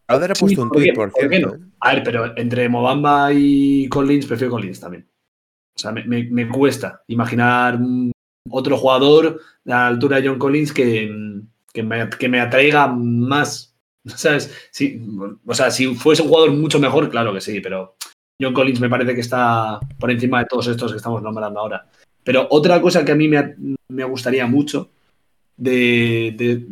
Crowder 0.06 0.32
ha 0.32 0.34
Sí, 0.34 0.40
puesto 0.44 0.62
un 0.62 0.68
¿por 0.68 0.78
qué? 0.78 0.84
tuit, 0.84 0.94
por 0.94 1.12
¿Por 1.12 1.28
qué 1.30 1.36
cierto. 1.36 1.56
no? 1.56 1.70
A 1.80 1.94
ver, 1.94 2.02
pero 2.04 2.36
entre 2.36 2.68
Mobamba 2.68 3.32
y 3.32 3.88
Collins, 3.88 4.26
prefiero 4.26 4.50
Collins 4.52 4.80
también. 4.80 5.08
O 5.76 5.78
sea, 5.80 5.92
me, 5.92 6.04
me- 6.04 6.30
me 6.30 6.48
cuesta 6.48 7.02
imaginar 7.08 7.78
otro 8.50 8.76
jugador 8.76 9.40
a 9.66 9.70
la 9.70 9.86
altura 9.88 10.20
de 10.20 10.28
John 10.28 10.38
Collins 10.38 10.72
que, 10.72 11.10
que, 11.72 11.82
me, 11.82 12.08
que 12.10 12.28
me 12.28 12.40
atraiga 12.40 12.88
más. 12.88 13.69
¿Sabes? 14.16 14.50
Sí, 14.70 15.00
o 15.46 15.54
sea, 15.54 15.70
si 15.70 15.94
fuese 15.94 16.22
un 16.22 16.28
jugador 16.28 16.52
mucho 16.52 16.78
mejor, 16.78 17.10
claro 17.10 17.32
que 17.34 17.40
sí, 17.40 17.60
pero 17.60 17.96
John 18.40 18.54
Collins 18.54 18.80
me 18.80 18.88
parece 18.88 19.14
que 19.14 19.20
está 19.20 19.78
por 19.98 20.10
encima 20.10 20.40
de 20.40 20.46
todos 20.46 20.66
estos 20.68 20.90
que 20.92 20.96
estamos 20.96 21.22
nombrando 21.22 21.60
ahora. 21.60 21.86
Pero 22.24 22.46
otra 22.50 22.80
cosa 22.80 23.04
que 23.04 23.12
a 23.12 23.16
mí 23.16 23.28
me, 23.28 23.54
me 23.88 24.04
gustaría 24.04 24.46
mucho 24.46 24.90
de, 25.56 26.34
de- 26.36 26.66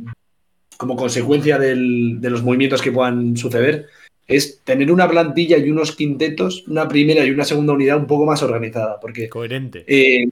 como 0.76 0.96
consecuencia 0.96 1.59
del- 1.59 2.20
de 2.20 2.30
los 2.30 2.42
movimientos 2.42 2.80
que 2.82 2.92
puedan 2.92 3.36
suceder 3.36 3.86
es 4.26 4.60
tener 4.62 4.92
una 4.92 5.09
plantilla 5.09 5.56
y 5.59 5.70
unos 5.70 5.92
quintetos, 5.96 6.66
una 6.68 6.86
primera 6.86 7.24
y 7.24 7.30
una 7.30 7.44
segunda 7.44 7.72
unidad 7.72 7.96
un 7.98 8.06
poco 8.06 8.26
más 8.26 8.42
organizada, 8.42 9.00
porque 9.00 9.28
Coherente. 9.28 9.84
eh, 9.86 10.28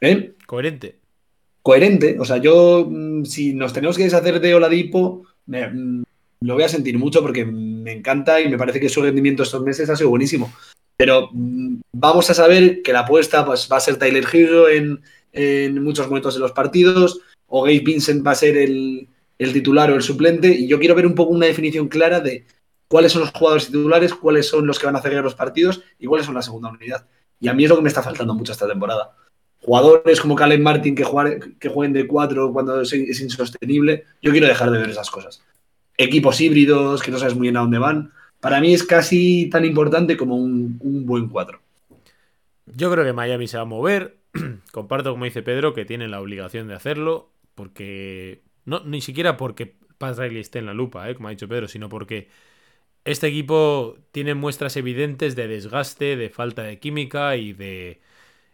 ¿eh? 0.00 0.32
Coherente. 0.46 0.96
coherente, 1.62 2.16
o 2.18 2.24
sea, 2.24 2.38
yo 2.38 2.86
mm, 2.90 3.24
si 3.24 3.54
nos 3.54 3.72
tenemos 3.72 3.96
que 3.96 4.04
deshacer 4.04 4.40
de 4.40 4.54
Oladipo, 4.54 5.24
me- 5.46 5.68
mm, 5.68 6.02
lo 6.42 6.54
voy 6.54 6.64
a 6.64 6.68
sentir 6.68 6.98
mucho 6.98 7.22
porque 7.22 7.44
me 7.44 7.92
encanta 7.92 8.40
y 8.40 8.48
me 8.48 8.58
parece 8.58 8.80
que 8.80 8.88
su 8.88 9.02
rendimiento 9.02 9.42
estos 9.42 9.62
meses 9.62 9.88
ha 9.90 9.96
sido 9.96 10.10
buenísimo. 10.10 10.52
Pero 10.96 11.30
mm, 11.32 11.80
vamos 11.92 12.28
a 12.30 12.34
saber 12.34 12.82
que 12.82 12.92
la 12.92 13.00
apuesta 13.00 13.44
pues, 13.44 13.68
va 13.70 13.76
a 13.76 13.80
ser 13.80 13.96
Tyler 13.96 14.24
Hero 14.32 14.68
en, 14.68 15.00
muchos 15.82 16.06
momentos 16.06 16.34
de 16.34 16.40
los 16.40 16.52
partidos, 16.52 17.20
o 17.46 17.62
Gabe 17.62 17.80
Vincent 17.80 18.26
va 18.26 18.32
a 18.32 18.36
ser 18.36 18.56
el, 18.56 19.08
titular 19.38 19.90
o 19.90 19.96
el 19.96 20.02
suplente, 20.02 20.48
y 20.48 20.68
yo 20.68 20.78
quiero 20.78 20.94
ver 20.94 21.06
un 21.06 21.14
poco 21.14 21.32
una 21.32 21.46
definición 21.46 21.88
clara 21.88 22.20
de 22.20 22.44
cuáles 22.88 23.12
son 23.12 23.22
los 23.22 23.30
jugadores 23.30 23.66
titulares, 23.66 24.14
cuáles 24.14 24.46
son 24.46 24.66
los 24.66 24.78
que 24.78 24.86
van 24.86 24.96
a 24.96 24.98
hacer 24.98 25.14
los 25.22 25.34
partidos 25.34 25.82
y 25.98 26.06
cuáles 26.06 26.26
son 26.26 26.34
la 26.34 26.42
segunda 26.42 26.68
unidad. 26.68 27.06
Y 27.40 27.48
a 27.48 27.54
mí 27.54 27.64
es 27.64 27.70
lo 27.70 27.76
que 27.76 27.82
me 27.82 27.88
está 27.88 28.02
faltando 28.02 28.34
mucho 28.34 28.52
esta 28.52 28.68
temporada 28.68 29.16
jugadores 29.62 30.20
como 30.20 30.34
Caleb 30.34 30.60
Martin 30.60 30.94
que, 30.94 31.04
jugar- 31.04 31.56
que 31.58 31.68
jueguen 31.68 31.92
de 31.92 32.06
4 32.06 32.52
cuando 32.52 32.80
es 32.80 32.92
insostenible, 33.20 34.04
yo 34.20 34.32
quiero 34.32 34.48
dejar 34.48 34.70
de 34.70 34.78
ver 34.78 34.90
esas 34.90 35.10
cosas. 35.10 35.42
Equipos 35.96 36.40
híbridos 36.40 37.02
que 37.02 37.10
no 37.10 37.18
sabes 37.18 37.34
muy 37.34 37.46
bien 37.46 37.56
a 37.56 37.60
dónde 37.60 37.78
van. 37.78 38.12
Para 38.40 38.60
mí 38.60 38.74
es 38.74 38.82
casi 38.82 39.48
tan 39.50 39.64
importante 39.64 40.16
como 40.16 40.36
un, 40.36 40.78
buen 41.06 41.28
4. 41.28 41.60
Yo 42.66 42.90
creo 42.90 43.04
que 43.04 43.12
Miami 43.12 43.46
se 43.46 43.56
va 43.56 43.62
a 43.62 43.66
mover. 43.66 44.16
Comparto, 44.72 45.12
como 45.12 45.24
dice 45.24 45.42
Pedro, 45.42 45.74
que 45.74 45.84
tienen 45.84 46.10
la 46.10 46.20
obligación 46.20 46.66
de 46.66 46.74
hacerlo. 46.74 47.30
Porque. 47.54 48.42
No, 48.64 48.80
ni 48.84 49.00
siquiera 49.00 49.36
porque 49.36 49.74
Pat 49.98 50.18
Riley 50.18 50.40
esté 50.40 50.58
en 50.58 50.66
la 50.66 50.74
lupa, 50.74 51.08
¿eh? 51.08 51.14
como 51.14 51.28
ha 51.28 51.30
dicho 51.30 51.48
Pedro, 51.48 51.68
sino 51.68 51.88
porque 51.88 52.28
este 53.04 53.26
equipo 53.26 53.98
tiene 54.12 54.34
muestras 54.34 54.76
evidentes 54.76 55.36
de 55.36 55.48
desgaste, 55.48 56.16
de 56.16 56.30
falta 56.30 56.62
de 56.62 56.78
química 56.78 57.36
y 57.36 57.52
de. 57.52 58.00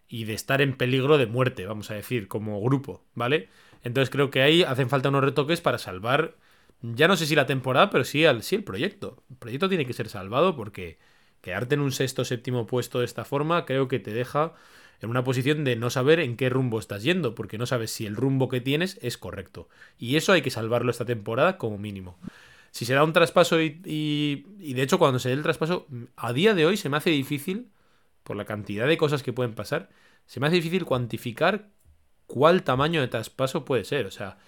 y 0.08 0.24
de 0.24 0.34
estar 0.34 0.60
en 0.60 0.76
peligro 0.76 1.18
de 1.18 1.26
muerte, 1.26 1.66
vamos 1.66 1.90
a 1.90 1.94
decir, 1.94 2.28
como 2.28 2.60
grupo, 2.60 3.02
¿vale? 3.14 3.48
Entonces 3.84 4.10
creo 4.10 4.30
que 4.30 4.42
ahí 4.42 4.62
hacen 4.62 4.90
falta 4.90 5.08
unos 5.08 5.24
retoques 5.24 5.60
para 5.60 5.78
salvar. 5.78 6.34
Ya 6.80 7.08
no 7.08 7.16
sé 7.16 7.26
si 7.26 7.34
la 7.34 7.46
temporada, 7.46 7.90
pero 7.90 8.04
sí, 8.04 8.24
al, 8.24 8.42
sí 8.42 8.54
el 8.56 8.64
proyecto. 8.64 9.24
El 9.30 9.36
proyecto 9.36 9.68
tiene 9.68 9.84
que 9.86 9.92
ser 9.92 10.08
salvado 10.08 10.54
porque 10.56 10.98
quedarte 11.40 11.74
en 11.74 11.80
un 11.80 11.92
sexto 11.92 12.22
o 12.22 12.24
séptimo 12.24 12.66
puesto 12.66 13.00
de 13.00 13.04
esta 13.04 13.24
forma 13.24 13.64
creo 13.64 13.88
que 13.88 13.98
te 13.98 14.12
deja 14.12 14.52
en 15.00 15.10
una 15.10 15.24
posición 15.24 15.64
de 15.64 15.76
no 15.76 15.90
saber 15.90 16.18
en 16.20 16.36
qué 16.36 16.48
rumbo 16.50 16.78
estás 16.80 17.02
yendo, 17.04 17.34
porque 17.34 17.58
no 17.58 17.66
sabes 17.66 17.90
si 17.92 18.06
el 18.06 18.16
rumbo 18.16 18.48
que 18.48 18.60
tienes 18.60 18.98
es 19.02 19.16
correcto. 19.18 19.68
Y 19.98 20.16
eso 20.16 20.32
hay 20.32 20.42
que 20.42 20.50
salvarlo 20.50 20.90
esta 20.90 21.04
temporada 21.04 21.56
como 21.58 21.78
mínimo. 21.78 22.18
Si 22.72 22.84
se 22.84 22.94
da 22.94 23.04
un 23.04 23.12
traspaso 23.12 23.60
y, 23.60 23.80
y- 23.84 24.46
y 24.60 24.74
de 24.74 24.82
hecho 24.82 24.98
cuando 24.98 25.18
se 25.18 25.28
dé 25.30 25.34
el 25.34 25.42
traspaso, 25.42 25.86
a 26.16 26.32
día 26.32 26.54
de 26.54 26.66
hoy 26.66 26.76
se 26.76 26.88
me 26.88 26.96
hace 26.96 27.10
difícil, 27.10 27.70
por 28.24 28.36
la 28.36 28.44
cantidad 28.44 28.86
de 28.86 28.98
cosas 28.98 29.22
que 29.22 29.32
pueden 29.32 29.54
pasar, 29.54 29.88
se 30.26 30.40
me 30.40 30.46
hace 30.46 30.56
difícil 30.56 30.84
cuantificar 30.84 31.70
cuál 32.26 32.62
tamaño 32.62 33.00
de 33.00 33.08
traspaso 33.08 33.64
puede 33.64 33.84
ser. 33.84 34.06
O 34.06 34.10
sea, 34.10 34.38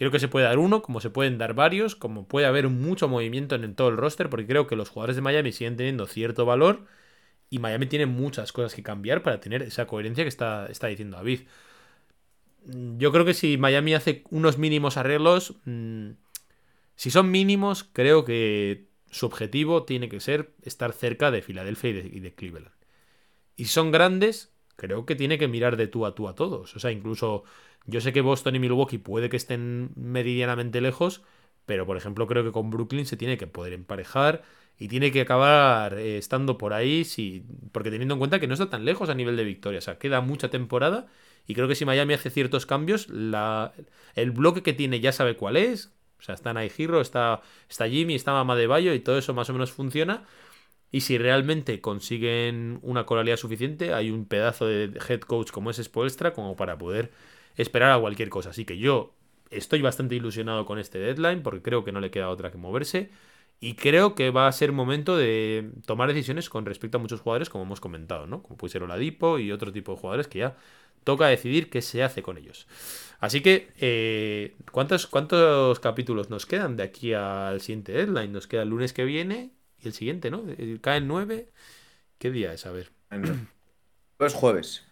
creo 0.00 0.10
que 0.10 0.18
se 0.18 0.28
puede 0.28 0.46
dar 0.46 0.58
uno, 0.58 0.80
como 0.80 1.02
se 1.02 1.10
pueden 1.10 1.36
dar 1.36 1.52
varios, 1.52 1.94
como 1.94 2.26
puede 2.26 2.46
haber 2.46 2.70
mucho 2.70 3.06
movimiento 3.06 3.54
en, 3.54 3.74
todo 3.74 3.90
el 3.90 3.98
roster, 3.98 4.30
porque 4.30 4.46
creo 4.46 4.66
que 4.66 4.74
los 4.74 4.88
jugadores 4.88 5.16
de 5.16 5.20
Miami 5.20 5.52
siguen 5.52 5.76
teniendo 5.76 6.06
cierto 6.06 6.46
valor 6.46 6.86
y 7.50 7.58
Miami 7.58 7.84
tiene 7.84 8.06
muchas 8.06 8.50
cosas 8.50 8.74
que 8.74 8.82
cambiar 8.82 9.22
para 9.22 9.40
tener 9.40 9.60
esa 9.60 9.86
coherencia 9.86 10.24
que 10.24 10.28
está, 10.28 10.68
está 10.68 10.86
diciendo 10.86 11.18
David. 11.18 11.40
Yo 12.96 13.12
creo 13.12 13.26
que 13.26 13.34
si 13.34 13.58
Miami 13.58 13.92
hace 13.92 14.24
unos 14.30 14.56
mínimos 14.56 14.96
arreglos, 14.96 15.56
mm, 15.66 16.12
si 16.96 17.10
son 17.10 17.30
mínimos, 17.30 17.84
creo 17.84 18.24
que 18.24 18.86
su 19.10 19.26
objetivo 19.26 19.82
tiene 19.82 20.08
que 20.08 20.20
ser 20.20 20.54
estar 20.62 20.94
cerca 20.94 21.30
de 21.30 21.42
Filadelfia 21.42 21.90
y 21.90 22.20
de, 22.20 22.34
Cleveland. 22.34 22.74
Y 23.54 23.66
si 23.66 23.72
son 23.72 23.90
grandes, 23.90 24.50
creo 24.76 25.04
que 25.04 25.14
tiene 25.14 25.36
que 25.36 25.46
mirar 25.46 25.76
de 25.76 25.88
tú 25.88 26.06
a 26.06 26.14
tú 26.14 26.26
a 26.26 26.34
todos. 26.34 26.74
O 26.74 26.78
sea, 26.80 26.90
incluso 26.90 27.44
yo 27.90 28.00
sé 28.00 28.12
que 28.12 28.20
Boston 28.20 28.56
y 28.56 28.58
Milwaukee 28.60 28.98
puede 28.98 29.28
que 29.28 29.36
estén 29.36 29.90
meridianamente 29.96 30.80
lejos, 30.80 31.22
pero 31.66 31.86
por 31.86 31.96
ejemplo 31.96 32.26
creo 32.26 32.44
que 32.44 32.52
con 32.52 32.70
Brooklyn 32.70 33.06
se 33.06 33.16
tiene 33.16 33.38
que 33.38 33.46
poder 33.46 33.72
emparejar 33.72 34.42
y 34.78 34.88
tiene 34.88 35.12
que 35.12 35.20
acabar 35.20 35.94
eh, 35.98 36.16
estando 36.18 36.56
por 36.56 36.72
ahí, 36.72 37.04
sí, 37.04 37.44
porque 37.72 37.90
teniendo 37.90 38.14
en 38.14 38.18
cuenta 38.18 38.40
que 38.40 38.46
no 38.46 38.54
está 38.54 38.70
tan 38.70 38.84
lejos 38.84 39.10
a 39.10 39.14
nivel 39.14 39.36
de 39.36 39.44
victoria. 39.44 39.78
O 39.78 39.82
sea, 39.82 39.98
queda 39.98 40.22
mucha 40.22 40.48
temporada 40.50 41.06
y 41.46 41.54
creo 41.54 41.68
que 41.68 41.74
si 41.74 41.84
Miami 41.84 42.14
hace 42.14 42.30
ciertos 42.30 42.64
cambios, 42.66 43.08
el 44.14 44.30
bloque 44.30 44.62
que 44.62 44.72
tiene 44.72 45.00
ya 45.00 45.12
sabe 45.12 45.36
cuál 45.36 45.56
es. 45.56 45.92
O 46.18 46.22
sea, 46.22 46.34
está 46.34 46.52
Naihiro, 46.52 47.00
está, 47.00 47.42
está 47.68 47.88
Jimmy, 47.88 48.14
está 48.14 48.32
Mama 48.32 48.56
de 48.56 48.66
Bayo 48.66 48.94
y 48.94 49.00
todo 49.00 49.18
eso 49.18 49.34
más 49.34 49.50
o 49.50 49.52
menos 49.52 49.72
funciona. 49.72 50.24
Y 50.92 51.02
si 51.02 51.18
realmente 51.18 51.80
consiguen 51.80 52.78
una 52.82 53.06
coralidad 53.06 53.36
suficiente, 53.36 53.94
hay 53.94 54.10
un 54.10 54.26
pedazo 54.26 54.66
de 54.66 54.98
head 55.08 55.20
coach 55.20 55.50
como 55.50 55.70
es 55.70 55.76
Spoelstra 55.76 56.32
como 56.32 56.56
para 56.56 56.78
poder 56.78 57.10
esperar 57.56 57.92
a 57.92 58.00
cualquier 58.00 58.28
cosa. 58.28 58.50
Así 58.50 58.64
que 58.64 58.78
yo 58.78 59.14
estoy 59.50 59.82
bastante 59.82 60.14
ilusionado 60.14 60.64
con 60.66 60.78
este 60.78 60.98
deadline 60.98 61.42
porque 61.42 61.62
creo 61.62 61.84
que 61.84 61.92
no 61.92 62.00
le 62.00 62.10
queda 62.10 62.28
otra 62.28 62.50
que 62.50 62.58
moverse. 62.58 63.10
Y 63.62 63.74
creo 63.74 64.14
que 64.14 64.30
va 64.30 64.48
a 64.48 64.52
ser 64.52 64.72
momento 64.72 65.18
de 65.18 65.70
tomar 65.84 66.08
decisiones 66.08 66.48
con 66.48 66.64
respecto 66.64 66.96
a 66.96 67.00
muchos 67.00 67.20
jugadores, 67.20 67.50
como 67.50 67.64
hemos 67.64 67.80
comentado, 67.80 68.26
¿no? 68.26 68.42
Como 68.42 68.56
puede 68.56 68.72
ser 68.72 68.82
Oladipo 68.82 69.38
y 69.38 69.52
otro 69.52 69.70
tipo 69.70 69.92
de 69.92 69.98
jugadores 69.98 70.28
que 70.28 70.38
ya 70.38 70.56
toca 71.04 71.26
decidir 71.26 71.68
qué 71.68 71.82
se 71.82 72.02
hace 72.02 72.22
con 72.22 72.38
ellos. 72.38 72.66
Así 73.18 73.42
que, 73.42 73.70
eh, 73.78 74.56
¿cuántos, 74.72 75.06
¿cuántos 75.06 75.78
capítulos 75.78 76.30
nos 76.30 76.46
quedan 76.46 76.76
de 76.78 76.84
aquí 76.84 77.12
al 77.12 77.60
siguiente 77.60 77.92
deadline? 77.92 78.32
Nos 78.32 78.46
queda 78.46 78.62
el 78.62 78.70
lunes 78.70 78.94
que 78.94 79.04
viene 79.04 79.52
y 79.78 79.88
el 79.88 79.92
siguiente, 79.92 80.30
¿no? 80.30 80.42
Cae 80.80 80.98
el 80.98 81.06
9. 81.06 81.50
¿Qué 82.18 82.30
día 82.30 82.54
es? 82.54 82.64
A 82.64 82.72
ver. 82.72 82.92
Los 84.18 84.34
jueves. 84.34 84.89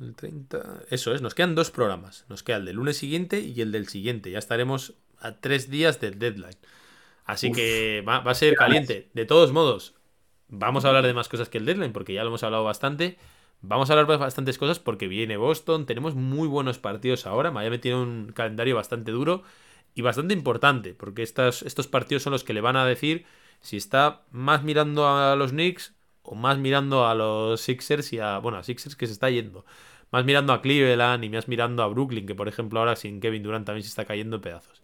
El 0.00 0.14
30. 0.14 0.82
Eso 0.90 1.14
es, 1.14 1.22
nos 1.22 1.34
quedan 1.34 1.54
dos 1.54 1.70
programas. 1.70 2.24
Nos 2.28 2.42
queda 2.42 2.56
el 2.56 2.64
del 2.64 2.76
lunes 2.76 2.96
siguiente 2.96 3.40
y 3.40 3.60
el 3.60 3.72
del 3.72 3.88
siguiente. 3.88 4.30
Ya 4.30 4.38
estaremos 4.38 4.94
a 5.18 5.32
tres 5.40 5.70
días 5.70 6.00
del 6.00 6.18
deadline. 6.18 6.56
Así 7.24 7.50
que 7.50 8.04
va, 8.06 8.20
va, 8.20 8.32
a 8.32 8.34
ser 8.34 8.54
caliente. 8.54 9.08
De 9.14 9.24
todos 9.24 9.52
modos, 9.52 9.94
vamos 10.48 10.84
a 10.84 10.88
hablar 10.88 11.06
de 11.06 11.14
más 11.14 11.28
cosas 11.28 11.48
que 11.48 11.58
el 11.58 11.66
deadline, 11.66 11.92
porque 11.92 12.12
ya 12.12 12.22
lo 12.22 12.28
hemos 12.28 12.42
hablado 12.42 12.64
bastante. 12.64 13.18
Vamos 13.62 13.90
a 13.90 13.94
hablar 13.94 14.06
de 14.06 14.16
bastantes 14.16 14.58
cosas 14.58 14.78
porque 14.78 15.08
viene 15.08 15.36
Boston, 15.36 15.86
tenemos 15.86 16.14
muy 16.14 16.46
buenos 16.46 16.78
partidos 16.78 17.26
ahora, 17.26 17.50
Miami 17.50 17.78
tiene 17.78 17.98
un 18.00 18.32
calendario 18.32 18.76
bastante 18.76 19.10
duro 19.10 19.42
y 19.94 20.02
bastante 20.02 20.34
importante, 20.34 20.94
porque 20.94 21.22
estos, 21.22 21.62
estos 21.62 21.88
partidos 21.88 22.22
son 22.22 22.32
los 22.32 22.44
que 22.44 22.52
le 22.52 22.60
van 22.60 22.76
a 22.76 22.84
decir 22.84 23.24
si 23.60 23.76
está 23.76 24.22
más 24.30 24.62
mirando 24.62 25.08
a 25.08 25.34
los 25.36 25.50
Knicks 25.50 25.94
o 26.26 26.34
más 26.34 26.58
mirando 26.58 27.06
a 27.06 27.14
los 27.14 27.60
Sixers 27.60 28.12
y 28.12 28.18
a, 28.18 28.38
bueno, 28.38 28.58
a 28.58 28.62
Sixers 28.62 28.96
que 28.96 29.06
se 29.06 29.12
está 29.12 29.30
yendo, 29.30 29.64
más 30.10 30.24
mirando 30.24 30.52
a 30.52 30.62
Cleveland 30.62 31.24
y 31.24 31.30
más 31.30 31.48
mirando 31.48 31.82
a 31.82 31.88
Brooklyn, 31.88 32.26
que 32.26 32.34
por 32.34 32.48
ejemplo 32.48 32.80
ahora 32.80 32.96
sin 32.96 33.20
Kevin 33.20 33.42
Durant 33.42 33.66
también 33.66 33.82
se 33.82 33.88
está 33.88 34.04
cayendo 34.04 34.36
en 34.36 34.42
pedazos. 34.42 34.82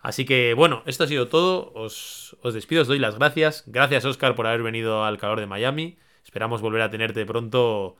Así 0.00 0.24
que 0.24 0.54
bueno, 0.54 0.82
esto 0.86 1.04
ha 1.04 1.06
sido 1.06 1.28
todo, 1.28 1.72
os, 1.74 2.36
os 2.42 2.54
despido, 2.54 2.82
os 2.82 2.88
doy 2.88 2.98
las 2.98 3.18
gracias, 3.18 3.64
gracias 3.66 4.04
Oscar 4.04 4.34
por 4.34 4.46
haber 4.46 4.62
venido 4.62 5.04
al 5.04 5.18
calor 5.18 5.40
de 5.40 5.46
Miami, 5.46 5.98
esperamos 6.24 6.60
volver 6.62 6.82
a 6.82 6.90
tenerte 6.90 7.26
pronto 7.26 7.96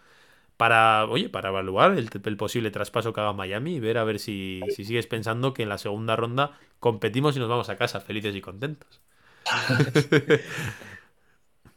para, 0.60 1.06
oye, 1.06 1.30
para 1.30 1.48
evaluar 1.48 1.96
el, 1.96 2.36
posible 2.36 2.70
traspaso 2.70 3.14
que 3.14 3.20
haga 3.22 3.32
Miami 3.32 3.76
y 3.76 3.80
ver 3.80 3.96
a 3.96 4.04
ver 4.04 4.18
si, 4.18 4.60
sigues 4.76 5.06
pensando 5.06 5.54
que 5.54 5.62
en 5.62 5.70
la 5.70 5.78
segunda 5.78 6.16
ronda 6.16 6.58
competimos 6.80 7.34
y 7.34 7.38
nos 7.38 7.48
vamos 7.48 7.70
a 7.70 7.78
casa 7.78 7.98
felices 8.02 8.36
y 8.36 8.42
contentos. 8.42 9.00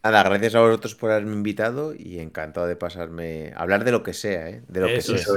Nada, 0.04 0.24
gracias 0.24 0.56
a 0.56 0.62
vosotros 0.62 0.96
por 0.96 1.12
haberme 1.12 1.34
invitado 1.34 1.94
y 1.98 2.20
encantado 2.20 2.68
de 2.68 2.76
pasarme 2.76 3.54
a 3.56 3.62
hablar 3.62 3.86
de 3.86 3.92
lo 3.92 4.04
que 4.04 4.14
sea, 4.14 4.50
¿eh? 4.50 4.64
De 4.68 4.82
lo 4.82 4.88
eso 4.88 5.14
que 5.14 5.20
sea. 5.20 5.34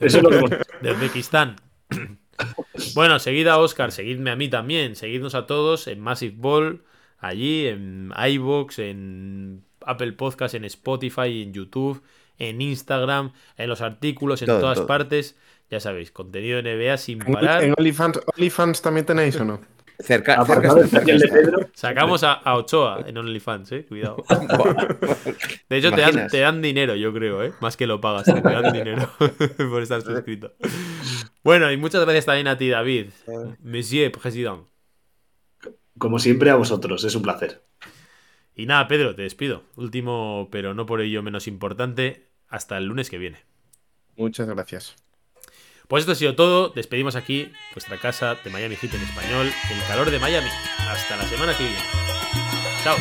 Eso 0.00 0.18
es 0.18 0.22
lo 0.22 0.30
que... 0.30 0.58
De 0.80 0.92
Uzbekistán. 0.92 1.56
bueno, 2.94 3.18
seguid 3.18 3.46
a 3.46 3.58
Oscar, 3.58 3.92
seguidme 3.92 4.30
a 4.30 4.36
mí 4.36 4.48
también, 4.48 4.96
seguidnos 4.96 5.34
a 5.34 5.46
todos 5.46 5.86
en 5.86 6.00
Massive 6.00 6.34
Ball, 6.36 6.82
allí, 7.18 7.66
en 7.66 8.12
iVoox, 8.16 8.78
en 8.80 9.62
Apple 9.86 10.12
Podcast, 10.12 10.54
en 10.54 10.64
Spotify, 10.64 11.42
en 11.42 11.52
YouTube 11.52 12.02
en 12.40 12.60
Instagram, 12.60 13.32
en 13.56 13.68
los 13.68 13.82
artículos, 13.82 14.42
en 14.42 14.48
todas 14.48 14.80
partes. 14.80 15.36
Ya 15.70 15.78
sabéis, 15.78 16.10
contenido 16.10 16.60
de 16.60 16.74
NBA 16.74 16.96
sin 16.96 17.20
parar. 17.20 17.62
¿En 17.62 17.74
OnlyFans, 17.78 18.82
también 18.82 19.06
tenéis 19.06 19.36
o 19.36 19.44
no? 19.44 19.60
Cerca, 20.02 20.44
Sacamos 21.72 22.24
a, 22.24 22.54
Ochoa 22.54 23.04
en 23.06 23.16
OnlyFans, 23.18 23.72
eh. 23.72 23.86
Cuidado. 23.86 24.16
De 25.68 25.76
hecho, 25.76 25.90
te 25.92 26.40
dan, 26.40 26.62
dinero, 26.62 26.94
yo 26.94 27.12
creo, 27.12 27.42
eh. 27.42 27.52
Más 27.60 27.76
que 27.76 27.86
lo 27.86 28.00
pagas, 28.00 28.24
te 28.24 28.40
dan 28.40 28.72
dinero 28.72 29.10
por 29.70 29.82
estar 29.82 30.02
suscrito. 30.02 30.52
Bueno, 31.42 31.70
y 31.70 31.76
muchas 31.76 32.02
gracias 32.02 32.26
también 32.26 32.48
a 32.48 32.56
ti, 32.56 32.68
David. 32.68 33.10
Monsieur 33.62 34.12
Président. 34.12 34.60
Como 35.98 36.18
siempre, 36.18 36.50
a 36.50 36.56
vosotros, 36.56 37.04
es 37.04 37.14
un 37.14 37.22
placer. 37.22 37.62
Y 38.54 38.66
nada, 38.66 38.88
Pedro, 38.88 39.14
te 39.14 39.22
despido. 39.22 39.64
Último, 39.76 40.48
pero 40.50 40.74
no 40.74 40.86
por 40.86 41.00
ello 41.00 41.22
menos 41.22 41.46
importante, 41.46 42.28
hasta 42.48 42.78
el 42.78 42.86
lunes 42.86 43.10
que 43.10 43.18
viene. 43.18 43.38
Muchas 44.16 44.48
gracias. 44.48 44.96
Pues 45.90 46.02
esto 46.02 46.12
ha 46.12 46.14
sido 46.14 46.36
todo. 46.36 46.68
Despedimos 46.68 47.16
aquí 47.16 47.52
vuestra 47.74 47.98
casa 47.98 48.36
de 48.36 48.48
Miami 48.48 48.76
Heat 48.76 48.94
en 48.94 49.02
español, 49.02 49.52
el 49.70 49.86
calor 49.88 50.08
de 50.08 50.20
Miami. 50.20 50.48
Hasta 50.88 51.16
la 51.16 51.28
semana 51.28 51.54
que 51.56 51.64
viene. 51.64 51.80
Chao. 52.84 52.96